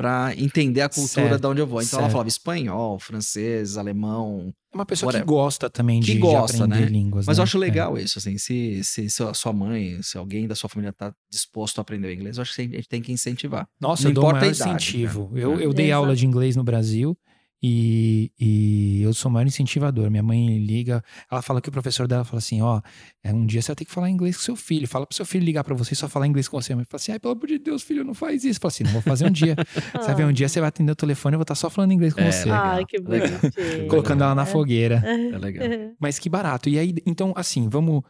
pra 0.00 0.32
entender 0.34 0.80
a 0.80 0.88
cultura 0.88 1.28
Certo, 1.28 1.40
de 1.42 1.46
onde 1.46 1.60
eu 1.60 1.66
vou. 1.66 1.82
Então 1.82 1.98
ela 1.98 2.04
certo. 2.04 2.12
falava 2.12 2.28
espanhol, 2.28 2.98
francês, 2.98 3.76
alemão. 3.76 4.50
É 4.72 4.76
uma 4.76 4.86
pessoa 4.86 5.08
Whatever. 5.08 5.26
que 5.26 5.30
gosta 5.30 5.68
também 5.68 6.00
Que 6.00 6.06
de, 6.06 6.12
de 6.14 6.18
gosta, 6.20 6.64
aprender 6.64 6.86
né? 6.86 6.90
línguas. 6.90 7.26
Mas 7.26 7.36
né? 7.36 7.40
eu 7.40 7.44
acho 7.44 7.58
É. 7.58 7.60
legal 7.60 7.98
isso, 7.98 8.18
assim, 8.18 8.38
se, 8.38 8.82
se, 8.82 9.10
se 9.10 9.22
a 9.22 9.34
sua 9.34 9.52
mãe, 9.52 10.00
se 10.02 10.16
alguém 10.16 10.48
da 10.48 10.54
sua 10.54 10.70
família 10.70 10.90
tá 10.90 11.12
disposto 11.30 11.78
a 11.80 11.82
aprender 11.82 12.08
o 12.08 12.12
inglês, 12.12 12.38
eu 12.38 12.42
acho 12.42 12.54
que 12.54 12.62
a 12.62 12.64
gente 12.64 12.88
tem 12.88 13.02
que 13.02 13.12
incentivar. 13.12 13.68
Nossa, 13.78 14.04
Não 14.04 14.10
eu 14.10 14.14
dou 14.14 14.24
o 14.24 14.26
importa 14.28 14.38
a 14.38 14.40
maior 14.48 14.54
idade, 14.56 14.70
incentivo. 14.70 15.30
né? 15.34 15.44
Eu, 15.44 15.60
É. 15.60 15.64
eu 15.66 15.72
dei 15.74 15.92
aula 15.92 16.08
Exato. 16.08 16.20
de 16.20 16.26
inglês 16.26 16.56
no 16.56 16.64
Brasil 16.64 17.14
e, 17.62 18.30
e 18.40 19.02
eu 19.02 19.12
sou 19.12 19.30
o 19.30 19.34
maior 19.34 19.46
incentivador. 19.46 20.10
Minha 20.10 20.22
mãe 20.22 20.58
liga, 20.58 21.02
ela 21.30 21.42
fala 21.42 21.60
que 21.60 21.68
o 21.68 21.72
professor 21.72 22.08
dela 22.08 22.24
fala 22.24 22.38
assim: 22.38 22.62
ó, 22.62 22.80
é, 23.22 23.32
um 23.32 23.44
dia 23.44 23.60
você 23.60 23.68
vai 23.68 23.76
ter 23.76 23.84
que 23.84 23.90
falar 23.92 24.08
inglês 24.08 24.36
com 24.36 24.42
seu 24.42 24.56
filho. 24.56 24.88
Fala 24.88 25.06
pro 25.06 25.14
seu 25.14 25.26
filho 25.26 25.44
ligar 25.44 25.62
pra 25.62 25.74
você 25.74 25.92
e 25.92 25.96
só 25.96 26.08
falar 26.08 26.26
inglês 26.26 26.48
com 26.48 26.60
você. 26.60 26.74
Mas 26.74 26.86
fala 26.88 27.00
assim: 27.00 27.12
ai, 27.12 27.18
pelo 27.18 27.34
amor 27.34 27.46
de 27.46 27.58
Deus, 27.58 27.82
filho, 27.82 28.02
não 28.04 28.14
faz 28.14 28.44
isso. 28.44 28.58
Fala 28.60 28.70
assim: 28.70 28.84
não 28.84 28.92
vou 28.92 29.02
fazer 29.02 29.26
um 29.26 29.30
dia. 29.30 29.54
Você 29.92 30.06
vai 30.06 30.14
ver, 30.14 30.24
um 30.24 30.32
dia 30.32 30.48
você 30.48 30.60
vai 30.60 30.68
atender 30.68 30.92
o 30.92 30.96
telefone 30.96 31.34
e 31.34 31.36
eu 31.36 31.38
vou 31.38 31.42
estar 31.42 31.54
só 31.54 31.68
falando 31.68 31.92
inglês 31.92 32.14
com 32.14 32.20
É, 32.20 32.30
você. 32.32 32.44
legal, 32.44 32.64
Ai, 32.64 32.84
que 32.86 32.98
legal. 32.98 33.28
bonitinho. 33.40 33.88
Colocando 33.88 34.24
ela 34.24 34.34
na 34.34 34.46
fogueira. 34.46 35.02
É 35.32 35.38
legal. 35.38 35.68
Mas 36.00 36.18
que 36.18 36.28
barato. 36.28 36.68
E 36.68 36.78
aí, 36.78 36.94
então, 37.06 37.32
assim, 37.36 37.68
vamos, 37.68 38.02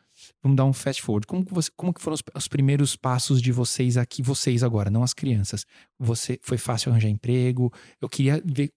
vamos 0.43 0.57
dar 0.57 0.65
um 0.65 0.73
fast 0.73 1.03
forward. 1.03 1.27
Como, 1.27 1.45
que 1.45 1.53
você, 1.53 1.71
como 1.77 1.93
que 1.93 2.01
foram 2.01 2.15
os, 2.15 2.23
os 2.35 2.49
primeiros 2.49 2.97
passos 2.97 3.43
de 3.43 3.51
vocês 3.53 3.97
aqui, 3.97 4.23
vocês 4.23 4.63
agora, 4.63 4.91
não 4.91 5.03
as 5.03 5.13
crianças? 5.13 5.67
Você 5.99 6.39
Foi 6.43 6.57
fácil 6.59 6.91
arranjar 6.91 7.09
emprego? 7.09 7.73
Eu 8.01 8.09
queria 8.09 8.41
ver 8.45 8.71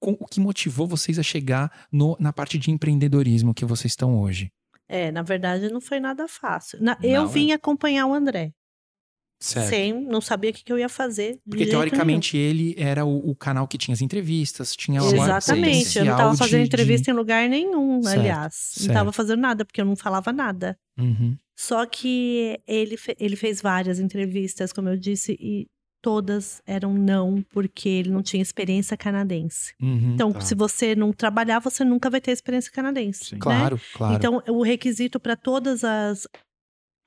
com- 0.00 0.16
o 0.18 0.26
que 0.26 0.40
motivou 0.40 0.86
vocês 0.88 1.18
a 1.18 1.22
chegar 1.22 1.70
no- 1.92 2.16
na 2.18 2.32
parte 2.32 2.58
de 2.58 2.70
empreendedorismo 2.70 3.54
que 3.54 3.64
vocês 3.64 3.92
estão 3.92 4.18
hoje. 4.18 4.50
É, 4.88 5.12
na 5.12 5.22
verdade 5.22 5.68
não 5.68 5.80
foi 5.80 6.00
nada 6.00 6.26
fácil. 6.26 6.82
Na- 6.82 6.98
eu 7.02 7.22
Não, 7.22 7.28
vim 7.28 7.52
acompanhar 7.52 8.06
o 8.06 8.14
André. 8.14 8.52
Certo. 9.42 9.68
Sem, 9.70 9.92
não 10.04 10.20
sabia 10.20 10.50
o 10.50 10.52
que, 10.52 10.62
que 10.62 10.70
eu 10.70 10.78
ia 10.78 10.88
fazer. 10.88 11.34
de 11.36 11.40
Porque 11.48 11.64
teoricamente 11.64 12.36
ele 12.36 12.74
era 12.76 13.06
o, 13.06 13.30
o 13.30 13.34
canal 13.34 13.66
que 13.66 13.78
tinha 13.78 13.94
as 13.94 14.02
entrevistas, 14.02 14.76
tinha 14.76 15.00
nenhum. 15.00 15.14
uma 15.14 15.24
Exatamente. 15.24 15.98
Eu 15.98 16.04
não 16.04 16.12
potencial 16.12 16.16
tava 16.18 16.36
fazendo 16.36 16.60
de- 16.60 16.66
entrevista 16.66 17.10
em 17.10 17.14
lugar 17.14 17.48
nenhum, 17.48 18.02
Certo, 18.02 18.18
aliás. 18.20 18.54
certo. 18.54 18.86
Não 18.88 18.94
tava 18.94 19.12
fazendo 19.12 19.40
nada, 19.40 19.64
porque 19.64 19.80
eu 19.80 19.86
não 19.86 19.96
falava 19.96 20.30
nada. 20.32 20.76
de- 20.98 21.04
Uhum. 21.04 21.36
Só 21.56 21.86
que 21.86 22.60
ele, 22.66 22.96
ele 23.18 23.34
fez 23.36 23.62
várias 23.62 23.98
entrevistas, 23.98 24.72
como 24.74 24.90
eu 24.90 24.96
disse, 24.98 25.32
e 25.40 25.66
todas 26.02 26.62
eram 26.66 26.94
não, 26.94 27.42
porque 27.50 27.88
ele 27.88 28.10
não 28.10 28.22
tinha 28.22 28.42
experiência 28.42 28.96
canadense. 28.96 29.74
Uhum. 29.80 30.14
Então, 30.14 30.32
tá. 30.32 30.40
se 30.40 30.54
você 30.54 30.94
não 30.94 31.12
trabalhar, 31.12 31.58
você 31.58 31.84
nunca 31.84 32.08
vai 32.10 32.20
ter 32.20 32.30
experiência 32.32 32.70
canadense. 32.72 33.24
Sim. 33.26 33.34
né? 33.36 33.40
Claro, 33.40 33.80
claro. 33.94 34.14
Então, 34.14 34.42
o 34.48 34.62
requisito 34.62 35.18
para 35.20 35.36
todas 35.36 35.84
as 35.84 36.26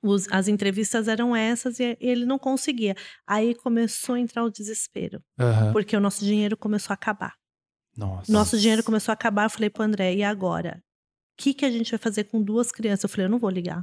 os- 0.06 0.28
as 0.30 0.48
entrevistas 0.48 1.08
eram 1.08 1.34
essas 1.34 1.80
e 1.80 1.96
ele 1.98 2.26
não 2.26 2.38
conseguia. 2.38 2.94
Aí 3.26 3.54
começou 3.54 4.16
a 4.16 4.20
entrar 4.20 4.44
o 4.44 4.50
desespero, 4.50 5.22
Aham. 5.40 5.72
porque 5.72 5.96
o 5.96 6.00
nosso 6.00 6.22
dinheiro 6.24 6.56
começou 6.58 6.92
a 6.92 6.94
acabar. 6.94 7.32
Nossa. 7.96 8.30
Nosso 8.30 8.58
dinheiro 8.58 8.84
começou 8.84 9.12
a 9.12 9.14
acabar. 9.14 9.44
Eu 9.44 9.50
falei 9.50 9.70
pro 9.70 9.82
André, 9.82 10.14
e 10.14 10.22
agora? 10.22 10.82
O 11.38 11.42
que, 11.42 11.54
que 11.54 11.64
a 11.64 11.70
gente 11.70 11.90
vai 11.90 11.98
fazer 11.98 12.24
com 12.24 12.42
duas 12.42 12.70
crianças? 12.70 13.04
Eu 13.04 13.08
falei, 13.08 13.26
eu 13.26 13.30
não 13.30 13.38
vou 13.38 13.48
ligar 13.50 13.82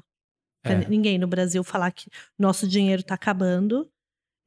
pra 0.64 0.74
É. 0.74 0.88
ninguém 0.88 1.18
no 1.18 1.28
Brasil 1.28 1.64
falar 1.64 1.89
que 1.91 2.07
nosso 2.38 2.68
dinheiro 2.68 3.01
tá 3.03 3.16
acabando. 3.16 3.89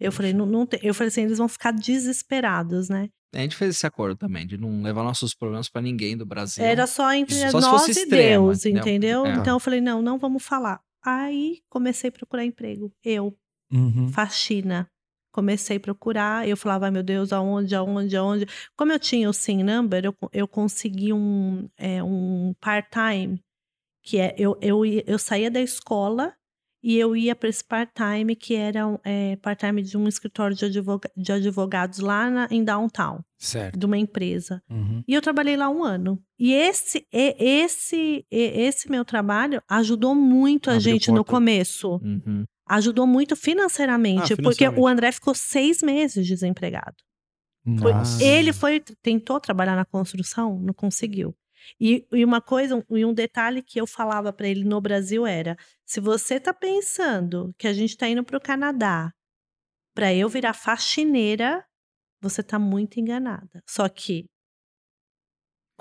Eu 0.05 0.13
falei, 0.13 0.33
não, 0.33 0.47
não 0.47 0.67
tem. 0.67 0.81
Eu 0.83 0.95
falei 0.95 1.09
assim, 1.09 1.23
eles 1.23 1.39
vão 1.39 1.49
ficar 1.49 1.73
desesperados, 1.73 2.89
né? 2.89 3.09
A 3.35 3.39
gente 3.39 3.57
fez 3.57 3.75
esse 3.75 3.87
acordo 3.87 4.17
também, 4.17 4.47
de 4.47 4.57
não 4.57 4.83
levar 4.83 5.03
nossos 5.03 5.35
problemas 5.35 5.69
pra 5.69 5.83
ninguém 5.83 6.17
do 6.17 6.25
Brasil. 6.25 6.65
Era 6.65 6.87
só 6.87 7.13
entre 7.13 7.35
Só 7.51 7.61
nós 7.61 7.89
e 7.89 7.91
extrema, 7.91 8.47
Deus, 8.47 8.65
entendeu? 8.65 8.83
entendeu? 8.83 9.27
É. 9.27 9.35
Então 9.35 9.57
eu 9.57 9.61
falei, 9.61 9.81
não, 9.81 10.01
não 10.01 10.19
vamos 10.19 10.45
falar. 10.45 10.81
Aí 11.05 11.61
comecei 11.69 12.09
a 12.09 12.13
procurar 12.13 12.45
emprego. 12.45 12.93
Eu, 13.03 13.37
Uhum. 13.73 14.09
faxina. 14.09 14.89
Comecei 15.33 15.79
a 15.79 15.81
procurar, 15.81 16.49
eu 16.49 16.57
falava, 16.57 16.89
meu 16.93 17.03
Deus, 17.03 17.33
aonde, 17.33 17.75
aonde, 17.75 18.17
aonde. 18.17 18.47
Como 18.77 18.93
eu 18.93 19.01
tinha 19.01 19.29
o 19.29 19.33
SIM 19.33 19.65
number, 19.65 20.05
eu, 20.05 20.15
eu 20.33 20.47
consegui 20.47 21.13
um, 21.13 21.69
é, 21.77 22.01
um 22.05 22.55
part-time, 22.61 23.41
que 24.01 24.21
é, 24.21 24.33
eu, 24.39 24.57
eu, 24.61 24.85
eu 24.85 25.19
saía 25.19 25.51
da 25.51 25.61
escola 25.61 26.33
e 26.87 26.99
eu 26.99 27.17
ia 27.17 27.35
para 27.35 27.49
esse 27.49 27.65
part-time, 27.65 28.37
que 28.37 28.55
era 28.55 28.81
é, 29.03 29.37
part-time 29.37 29.81
de 29.83 29.97
um 29.97 30.07
escritório 30.07 30.55
de, 30.55 30.67
advoga- 30.67 31.11
de 31.17 31.33
advogados 31.33 31.99
lá 32.01 32.29
na- 32.31 32.49
em 32.51 32.63
downtown, 32.63 33.21
Certo. 33.39 33.79
de 33.79 33.87
uma 33.87 33.97
empresa. 33.97 34.63
Uhum. 34.71 35.03
E 35.09 35.15
eu 35.15 35.23
trabalhei 35.23 35.57
lá 35.57 35.71
um 35.71 35.83
ano. 35.83 36.23
E 36.39 36.53
esse, 36.53 37.07
e- 37.11 37.35
esse, 37.39 38.27
e- 38.31 38.61
esse 38.67 38.91
meu 38.91 39.03
trabalho 39.05 39.63
ajudou 39.69 40.15
muito 40.15 40.69
a 40.69 40.75
Abriu 40.75 40.93
gente 40.93 41.09
no 41.11 41.17
porta. 41.25 41.31
começo. 41.33 42.01
Uhum. 42.05 42.45
Ajudou 42.69 43.07
muito 43.07 43.35
financeiramente, 43.35 44.35
Ah, 44.35 44.37
porque 44.37 44.37
financeiramente. 44.65 44.81
o 44.83 44.87
André 44.87 45.13
ficou 45.13 45.35
seis 45.35 45.83
meses 45.83 46.27
desempregado. 46.27 46.97
Foi-. 47.81 47.95
Ele 48.23 48.53
foi, 48.53 48.81
tentou 49.03 49.41
trabalhar 49.41 49.75
na 49.75 49.87
construção, 49.87 50.59
não 50.61 50.75
conseguiu. 50.75 51.35
E, 51.81 52.07
e 52.13 52.25
uma 52.25 52.41
coisa, 52.41 52.85
e 52.91 53.05
um 53.05 53.15
detalhe 53.15 53.63
que 53.63 53.81
eu 53.81 53.87
falava 53.87 54.33
para 54.33 54.49
ele 54.49 54.65
no 54.65 54.81
Brasil 54.81 55.27
era: 55.27 55.57
se 55.85 56.01
você 56.01 56.41
tá 56.41 56.53
pensando 56.53 57.55
que 57.59 57.67
a 57.67 57.73
gente 57.73 57.97
tá 57.97 58.09
indo 58.09 58.25
pro 58.25 58.41
Canadá 58.41 59.11
para 59.95 60.13
eu 60.13 60.29
virar 60.29 60.55
faxineira, 60.55 61.65
você 62.21 62.43
tá 62.43 62.59
muito 62.59 62.99
enganada. 62.99 63.63
Só 63.69 63.89
que 63.89 64.27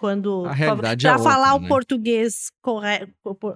quando 0.04 0.46
A 0.46 0.52
realidade 0.52 1.04
para 1.04 1.14
é 1.14 1.18
outra, 1.18 1.32
falar 1.32 1.58
né? 1.58 1.66
o 1.66 1.70
português 1.70 2.52
correto, 2.62 3.14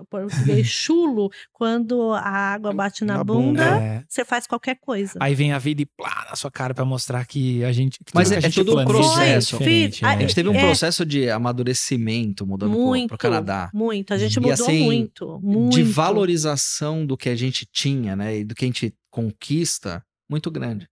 português 0.09 0.65
chulo, 0.65 1.29
quando 1.51 2.13
a 2.13 2.21
água 2.53 2.71
bate 2.71 3.03
na, 3.03 3.17
Na 3.17 3.23
bunda, 3.25 3.65
bunda. 3.65 3.83
É. 3.83 4.03
você 4.07 4.23
faz 4.23 4.47
qualquer 4.47 4.75
coisa. 4.79 5.19
Aí 5.19 5.35
vem 5.35 5.51
a 5.51 5.59
vida 5.59 5.81
e 5.81 5.85
plá 5.85 6.25
na 6.29 6.37
sua 6.37 6.49
cara 6.49 6.73
pra 6.73 6.85
mostrar 6.85 7.25
que 7.27 7.65
a 7.65 7.73
gente. 7.73 7.97
que 7.99 8.13
Mas 8.15 8.31
é- 8.31 8.39
que 8.39 8.45
a 8.45 8.47
é 8.47 8.49
gente 8.49 8.63
tudo 8.65 8.79
um 8.79 8.85
processo. 8.85 9.55
É 9.55 9.59
diferente, 9.59 9.95
Filho, 9.97 10.07
é. 10.09 10.13
A 10.13 10.19
gente 10.21 10.35
teve 10.35 10.47
um 10.47 10.55
É. 10.55 10.59
processo 10.61 11.05
de 11.05 11.29
amadurecimento 11.29 12.47
mudando 12.47 12.71
pro- 12.71 12.79
muito, 12.81 13.09
pro 13.09 13.17
Canadá. 13.17 13.69
Muito. 13.73 14.13
A 14.13 14.17
gente 14.17 14.37
E 14.37 14.39
mudou 14.39 14.53
assim, 14.53 14.83
muito, 14.85 15.39
muito. 15.43 15.75
De 15.75 15.83
valorização 15.83 17.05
do 17.05 17.17
que 17.17 17.27
a 17.27 17.35
gente 17.35 17.65
tinha, 17.69 18.15
né? 18.15 18.37
E 18.37 18.43
do 18.45 18.55
que 18.55 18.63
a 18.63 18.67
gente 18.67 18.93
conquista, 19.11 20.01
muito 20.29 20.49
grande. 20.49 20.87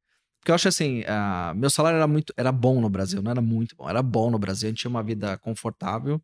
Porque 0.45 0.51
eu 0.51 0.55
acho 0.55 0.67
assim, 0.67 1.03
ah, 1.07 1.55
meu 1.55 1.71
salário 1.71 1.97
era 1.97 2.05
muito, 2.05 2.31
era 2.37 2.51
bom 2.51 2.79
no 2.79 2.87
Brasil, 2.87 3.19
não 3.19 3.31
era 3.31 3.41
muito 3.41 3.75
bom, 3.75 3.89
era 3.89 4.03
bom 4.03 4.29
no 4.29 4.37
Brasil, 4.37 4.67
a 4.67 4.69
gente 4.69 4.81
tinha 4.81 4.91
uma 4.91 5.01
vida 5.01 5.35
confortável. 5.39 6.21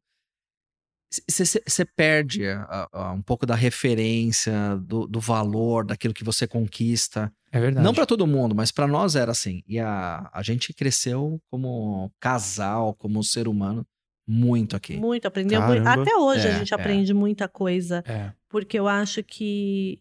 Você 1.28 1.84
perde 1.96 2.46
ah, 2.48 2.88
ah, 2.94 3.12
um 3.14 3.22
pouco 3.24 3.48
da 3.48 3.56
referência, 3.56 4.78
do, 4.78 5.08
do 5.08 5.20
valor, 5.20 5.84
daquilo 5.84 6.14
que 6.14 6.24
você 6.24 6.46
conquista. 6.46 7.34
É 7.52 7.60
verdade. 7.60 7.84
Não 7.84 7.96
pra 7.96 8.06
todo 8.06 8.28
mundo, 8.28 8.54
mas 8.54 8.72
pra 8.72 8.86
nós 8.86 9.16
era 9.16 9.32
assim. 9.32 9.64
E 9.68 9.80
a, 9.80 10.30
a 10.32 10.44
gente 10.44 10.72
cresceu 10.72 11.42
como 11.50 12.14
casal, 12.20 12.94
como 12.94 13.24
ser 13.24 13.48
humano, 13.48 13.84
muito 14.28 14.76
aqui. 14.76 14.98
Muito, 14.98 15.26
aprendeu 15.26 15.60
muito. 15.64 15.84
Caramba. 15.84 16.04
Até 16.04 16.16
hoje 16.16 16.48
É, 16.48 16.52
a 16.54 16.60
gente 16.60 16.72
é. 16.72 16.78
aprende 16.78 17.12
muita 17.12 17.48
coisa. 17.48 18.04
É. 18.06 18.32
Porque 18.48 18.78
eu 18.78 18.88
acho 18.88 19.24
que. 19.24 20.00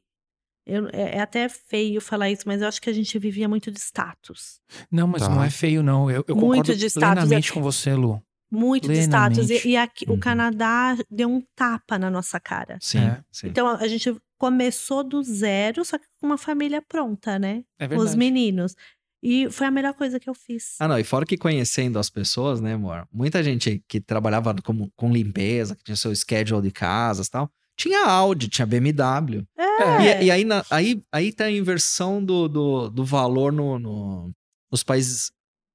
Eu- 0.67 0.89
é, 0.93 1.17
é 1.17 1.21
até 1.21 1.49
feio 1.49 2.01
falar 2.01 2.31
isso, 2.31 2.45
mas 2.47 2.61
eu 2.63 2.69
acho 2.69 2.81
que 2.81 2.91
a 2.91 2.93
gente 2.93 3.19
vivia 3.19 3.49
muito 3.49 3.71
de 3.71 3.79
status. 3.79 4.61
Não, 4.91 5.07
mas 5.07 5.23
Tá. 5.23 5.29
não 5.29 5.43
é 5.43 5.51
feio, 5.51 5.83
não. 5.83 6.11
Eu, 6.11 6.25
eu 6.29 6.35
Muito 6.37 6.59
concordo 6.59 6.77
de 6.77 6.87
status, 6.87 7.13
plenamente 7.23 7.53
com 7.53 7.61
você, 7.63 7.95
Lu. 7.95 8.23
Muito 8.53 8.89
de 8.89 8.99
status. 9.01 9.39
Plenamente. 9.39 9.69
E, 9.69 9.71
e 9.73 9.77
aqui, 9.77 10.05
Uhum. 10.09 10.17
o 10.17 10.19
Canadá 10.19 10.97
deu 11.11 11.29
um 11.31 11.41
tapa 11.55 11.99
na 11.99 12.11
nossa 12.11 12.41
cara. 12.41 12.79
Sim, 12.81 12.99
É. 12.99 13.21
sim. 13.31 13.47
Então 13.49 13.69
a 13.69 13.87
gente 13.87 14.15
começou 14.37 15.05
do 15.05 15.23
zero, 15.23 15.85
só 15.85 15.99
que 15.99 16.07
com 16.21 16.27
uma 16.27 16.39
família 16.39 16.83
pronta, 16.83 17.39
né? 17.39 17.63
É 17.79 17.85
Os 17.85 17.91
verdade. 17.91 18.17
meninos. 18.17 18.75
E 19.23 19.51
foi 19.51 19.67
a 19.67 19.71
melhor 19.71 19.93
coisa 19.93 20.19
que 20.19 20.31
eu 20.31 20.35
fiz. 20.35 20.77
Ah, 20.81 20.89
não, 20.89 20.99
e 20.99 21.05
fora 21.05 21.27
que 21.27 21.37
conhecendo 21.37 21.99
as 21.99 22.09
pessoas, 22.09 22.59
né, 22.61 22.73
amor? 22.73 23.07
Muita 23.13 23.43
gente 23.45 23.85
que 23.87 24.01
trabalhava 24.01 24.55
como, 24.65 24.91
com 24.97 25.13
limpeza, 25.13 25.77
que 25.77 25.85
tinha 25.85 25.95
seu 25.95 26.15
schedule 26.17 26.63
de 26.63 26.71
casas 26.71 27.27
e 27.27 27.31
tal, 27.31 27.53
tinha 27.81 28.05
Audi, 28.05 28.49
tinha 28.49 28.67
BMW. 28.67 29.43
É. 29.59 30.23
E, 30.23 30.25
e 30.27 30.31
aí, 30.31 30.45
na- 30.45 30.65
aí, 30.71 31.01
aí 31.11 31.33
tá 31.33 31.45
a 31.45 31.51
inversão 31.51 32.23
do, 32.23 32.47
do, 32.49 32.91
do 32.91 33.05
valor 33.05 33.51
no, 33.53 33.79
no- 33.79 34.31
nos 34.71 34.83
países 34.83 35.31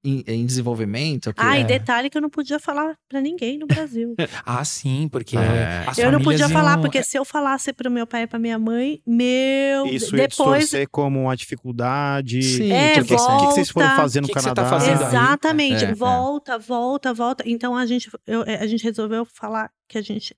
em, 0.07 0.23
em 0.27 0.45
desenvolvimento. 0.45 1.33
que 1.33 1.41
Ah, 1.41 1.57
É. 1.57 1.61
e 1.61 1.63
detalhe 1.63 2.11
que 2.11 2.15
eu 2.17 2.21
não 2.21 2.29
podia 2.29 2.59
falar 2.59 2.95
pra 3.09 3.19
ninguém 3.19 3.57
no 3.57 3.65
Brasil. 3.65 4.13
Ah, 4.45 4.63
sim, 4.63 5.09
porque. 5.11 5.35
É. 5.35 5.83
as 5.87 5.97
eu 5.97 6.11
não 6.11 6.19
podia 6.21 6.47
famílias 6.47 6.51
falar, 6.51 6.73
iam- 6.73 6.81
porque 6.81 7.01
se 7.01 7.17
eu 7.17 7.25
falasse 7.25 7.73
pro 7.73 7.89
meu 7.89 8.05
pai 8.05 8.21
e 8.23 8.27
pra 8.27 8.37
minha 8.37 8.59
mãe, 8.59 9.01
meu. 9.07 9.87
Isso 9.87 10.15
ia 10.15 10.27
depois. 10.27 10.59
distorcer 10.65 10.87
como 10.91 11.21
uma 11.23 11.35
dificuldade. 11.35 12.43
Sim, 12.43 12.71
É, 12.71 12.91
O 12.91 12.93
que, 12.93 13.01
que, 13.01 13.15
que 13.15 13.45
vocês 13.45 13.69
foram 13.71 13.95
fazer 13.95 14.21
no 14.21 14.27
Que 14.27 14.33
que 14.35 14.39
você 14.39 14.49
Canadá? 14.49 14.63
tá 14.63 14.69
fazendo 14.69 15.01
aí? 15.01 15.07
Exatamente. 15.07 15.83
É, 15.85 15.89
é. 15.89 15.93
volta, 15.95 16.59
volta, 16.59 17.11
volta. 17.11 17.43
Então 17.47 17.75
a 17.75 17.87
gente, 17.87 18.07
eu- 18.27 18.43
a 18.43 18.67
gente 18.67 18.83
resolveu 18.83 19.25
falar 19.25 19.71
que 19.89 19.97
a 19.97 20.01
gente. 20.03 20.35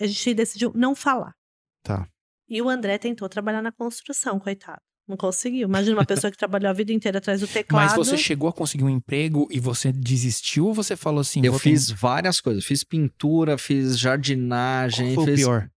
A 0.00 0.06
gente 0.06 0.34
decidiu 0.34 0.72
não 0.74 0.94
falar. 0.94 1.34
Tá. 1.82 2.08
E 2.48 2.60
o 2.60 2.68
André 2.68 2.98
tentou 2.98 3.28
trabalhar 3.28 3.62
na 3.62 3.70
construção, 3.70 4.38
coitado. 4.38 4.80
Não 5.06 5.16
conseguiu. 5.16 5.68
Imagina 5.68 5.96
uma 5.96 6.04
pessoa 6.04 6.30
que 6.30 6.38
trabalhou 6.38 6.70
a 6.70 6.72
vida 6.72 6.92
inteira 6.92 7.18
atrás 7.18 7.40
do 7.40 7.48
teclado. 7.48 7.82
Mas 7.96 7.96
você 7.96 8.16
chegou 8.16 8.48
a 8.48 8.52
conseguir 8.52 8.84
um 8.84 8.90
emprego 8.90 9.48
e 9.50 9.58
você 9.58 9.90
desistiu 9.92 10.66
ou 10.66 10.74
você 10.74 10.96
falou 10.96 11.20
assim? 11.20 11.44
Eu 11.44 11.58
fiz 11.58 11.90
várias 11.90 12.40
coisas. 12.40 12.64
Fiz 12.64 12.84
pintura, 12.84 13.58
fiz 13.58 13.98
jardinagem. 13.98 15.14
Qual 15.14 15.24
foi 15.26 15.34
o 15.34 15.36
fiz... 15.36 15.44
pior? 15.44 15.70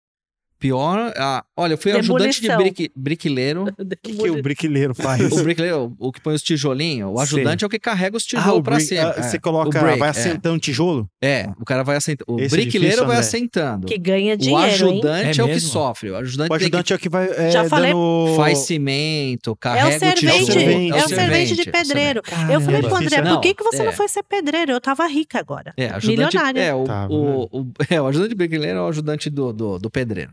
Pior, 0.60 1.12
ah, 1.16 1.42
olha, 1.56 1.72
eu 1.72 1.78
fui 1.78 1.90
ajudante 1.90 2.40
de 2.42 2.54
brique- 2.56 2.90
briquileiro. 2.94 3.64
O 3.80 3.86
que, 4.02 4.12
que 4.14 4.30
o 4.30 4.42
briquileiro 4.42 4.94
faz? 4.94 5.32
O 5.32 5.42
briquileiro, 5.42 5.94
o 5.98 6.12
que 6.12 6.20
põe 6.20 6.34
os 6.34 6.42
tijolinhos. 6.42 7.10
O 7.12 7.18
ajudante 7.18 7.64
é 7.64 7.66
o 7.66 7.70
que 7.70 7.78
carrega 7.78 8.16
os 8.16 8.24
Ah, 8.24 8.26
tijolos 8.28 8.60
o 8.60 8.62
pra 8.62 8.78
cima. 8.80 9.00
ah, 9.02 9.14
é. 9.16 9.22
Você 9.22 9.36
O 9.38 9.40
coloca, 9.40 9.80
break, 9.80 9.98
vai 9.98 10.08
é. 10.08 10.10
assentando 10.10 10.58
tijolo? 10.58 11.08
É, 11.22 11.48
o 11.58 11.64
cara 11.64 11.82
vai 11.82 11.96
assentando. 11.96 12.30
O 12.32 12.40
Esse 12.40 12.54
é 12.54 12.58
briquileiro 12.60 12.96
difícil, 12.96 13.06
vai 13.06 13.16
André. 13.16 13.26
assentando. 13.26 13.86
Que 13.86 13.98
ganha 13.98 14.34
o 14.34 14.36
dinheiro, 14.36 14.62
hein? 14.66 14.74
ajudante 14.74 15.40
É 15.40 15.42
é, 15.42 15.44
o 15.44 15.46
que 15.48 15.54
mesmo? 15.54 15.68
sofre. 15.70 16.10
O 16.10 16.16
ajudante, 16.16 16.46
O 16.46 16.48
tem 16.58 16.64
ajudante 16.66 16.92
é 16.92 16.96
o 16.96 16.98
que 16.98 17.08
vai 17.08 17.30
é, 17.30 17.50
Já 17.50 17.64
falei- 17.68 17.92
dando... 17.92 18.26
que 18.30 18.36
faz 18.36 18.58
cimento, 18.58 19.50
É 19.50 19.52
o 19.52 19.56
carrega 19.56 19.88
o 19.88 19.98
servente, 19.98 20.16
tijolo. 20.16 20.60
é 20.60 21.04
o 21.04 21.08
servente, 21.08 21.08
servente, 21.08 21.54
de 21.54 21.60
é 21.60 21.62
o 21.68 21.72
pedreiro. 21.72 22.22
Caramba. 22.22 22.52
Eu 22.52 22.60
falei 22.60 22.82
pro 22.82 22.94
André, 22.96 23.16
é? 23.16 23.22
por 23.22 23.40
que, 23.40 23.54
que 23.54 23.64
você 23.64 23.82
É. 23.82 23.84
não 23.84 23.92
foi 23.92 24.08
ser 24.08 24.22
pedreiro? 24.24 24.72
Eu 24.72 24.80
tava 24.80 25.06
rica 25.06 25.38
agora. 25.38 25.72
É, 25.76 25.86
ajudante, 25.86 26.08
Milionária. 26.08 26.60
É, 26.60 26.74
o, 26.74 26.84
Tá, 26.84 27.06
o, 27.08 27.44
o- 27.60 27.72
é, 27.90 28.00
o 28.00 28.06
ajudante 28.06 28.30
de 28.30 28.34
briquileiro 28.34 28.78
é 28.78 28.82
o 28.82 28.86
ajudante 28.88 29.30
do, 29.30 29.52
do, 29.52 29.78
do 29.78 29.90
pedreiro. 29.90 30.30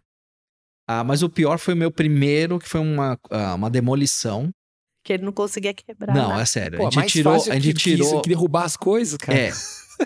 Ah, 0.88 1.04
mas 1.04 1.22
o 1.22 1.30
pior 1.30 1.60
foi 1.60 1.74
o 1.74 1.78
meu 1.78 1.92
primeiro, 1.92 2.58
que 2.58 2.68
foi 2.68 2.80
uma, 2.80 3.20
ah, 3.30 3.56
uma 3.56 3.70
demolição. 3.70 4.50
Que 5.04 5.14
ele 5.14 5.24
não 5.24 5.34
conseguia 5.34 5.74
quebrar. 5.74 6.16
Não, 6.16 6.30
nada. 6.30 6.42
é 6.42 6.46
sério. 6.46 6.78
Pô, 6.78 6.84
a 6.84 6.90
gente 6.90 6.96
mais 7.00 7.12
tirou. 7.12 7.34
fácil 7.34 7.52
A 7.52 7.60
gente 7.60 7.74
que, 7.76 7.80
tirou. 7.80 8.08
isso, 8.08 8.22
que 8.22 8.30
derrubar 8.30 8.64
as 8.64 8.78
coisas, 8.78 9.18
cara. 9.18 9.38
É. 9.38 9.52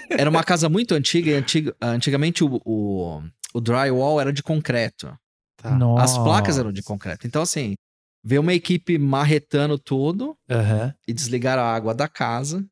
Era 0.10 0.30
uma 0.30 0.44
casa 0.44 0.70
muito 0.70 0.94
antiga 0.96 1.32
e 1.32 1.34
antiga, 1.34 1.76
antigamente 1.82 2.44
o, 2.44 2.62
o, 2.66 3.22
o 3.54 3.62
drywall 3.62 4.20
era 4.22 4.32
de 4.32 4.42
concreto. 4.42 5.14
Tá. 5.58 5.78
As 6.00 6.18
placas 6.18 6.58
eram 6.58 6.72
de 6.72 6.82
concreto. 6.82 7.28
Então, 7.28 7.42
assim, 7.42 7.76
veio 8.24 8.42
uma 8.42 8.54
equipe 8.54 8.98
marretando 8.98 9.78
tudo 9.78 10.36
Aham, 10.50 10.94
e 11.08 11.14
desligaram 11.14 11.62
a 11.62 11.74
água 11.74 11.94
da 11.94 12.08
casa. 12.08 12.66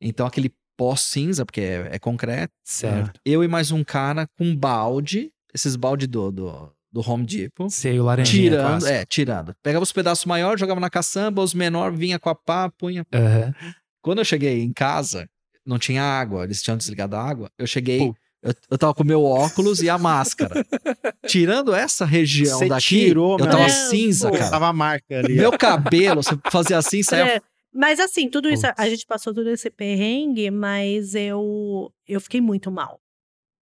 Então, 0.00 0.26
aquele 0.26 0.54
pó 0.76 0.96
cinza, 0.96 1.44
porque 1.44 1.60
é, 1.60 1.88
é 1.92 1.98
concreto. 1.98 2.52
certo. 2.64 3.20
Eu 3.24 3.44
e 3.44 3.48
mais 3.48 3.70
um 3.70 3.84
cara 3.84 4.26
com 4.38 4.56
balde, 4.56 5.30
esses 5.52 5.76
balde 5.76 6.06
do, 6.06 6.30
do, 6.30 6.72
do 6.92 7.00
Home 7.08 7.24
Depot. 7.24 7.70
Sei, 7.70 7.98
o 7.98 8.04
laranjinha 8.04 8.50
Tirando, 8.50 8.86
é, 8.86 9.04
tirando. 9.06 9.54
Pegava 9.62 9.82
os 9.82 9.92
pedaços 9.92 10.26
maiores, 10.26 10.60
jogava 10.60 10.78
na 10.78 10.90
caçamba, 10.90 11.42
os 11.42 11.54
menores 11.54 11.98
vinha 11.98 12.18
com 12.18 12.28
a 12.28 12.34
pá, 12.34 12.70
punha. 12.70 13.04
Aham. 13.12 13.54
Quando 14.02 14.18
eu 14.18 14.24
cheguei 14.24 14.60
em 14.62 14.72
casa, 14.72 15.28
não 15.64 15.78
tinha 15.78 16.02
água, 16.02 16.44
eles 16.44 16.60
tinham 16.62 16.76
desligado 16.76 17.16
a 17.16 17.22
água. 17.22 17.50
Eu 17.56 17.66
cheguei, 17.66 17.98
Pô. 17.98 18.14
eu, 18.42 18.52
eu 18.70 18.76
tava 18.76 18.92
com 18.94 19.02
o 19.02 19.06
meu 19.06 19.24
óculos 19.24 19.80
e 19.80 19.88
a 19.88 19.96
máscara. 19.96 20.66
Tirando 21.26 21.72
essa 21.72 22.04
região 22.04 22.58
Você 22.58 22.68
daqui, 22.68 23.06
tirou, 23.06 23.38
eu 23.38 23.48
tava 23.48 23.68
cinza, 23.68 24.28
Pô, 24.28 24.36
cara. 24.36 24.50
Tava 24.50 24.68
a 24.68 24.72
marca 24.72 25.18
ali. 25.18 25.36
Meu 25.36 25.56
cabelo, 25.56 26.22
você 26.22 26.36
fazia 26.50 26.76
assim, 26.76 27.02
saia. 27.04 27.36
É, 27.36 27.40
Mas 27.72 28.00
assim, 28.00 28.28
tudo 28.28 28.50
isso, 28.50 28.66
a 28.76 28.88
gente 28.88 29.06
passou 29.06 29.32
todo 29.32 29.48
esse 29.48 29.70
perrengue, 29.70 30.50
mas 30.50 31.14
eu, 31.14 31.90
eu 32.06 32.20
fiquei 32.20 32.40
muito 32.40 32.70
mal. 32.70 33.00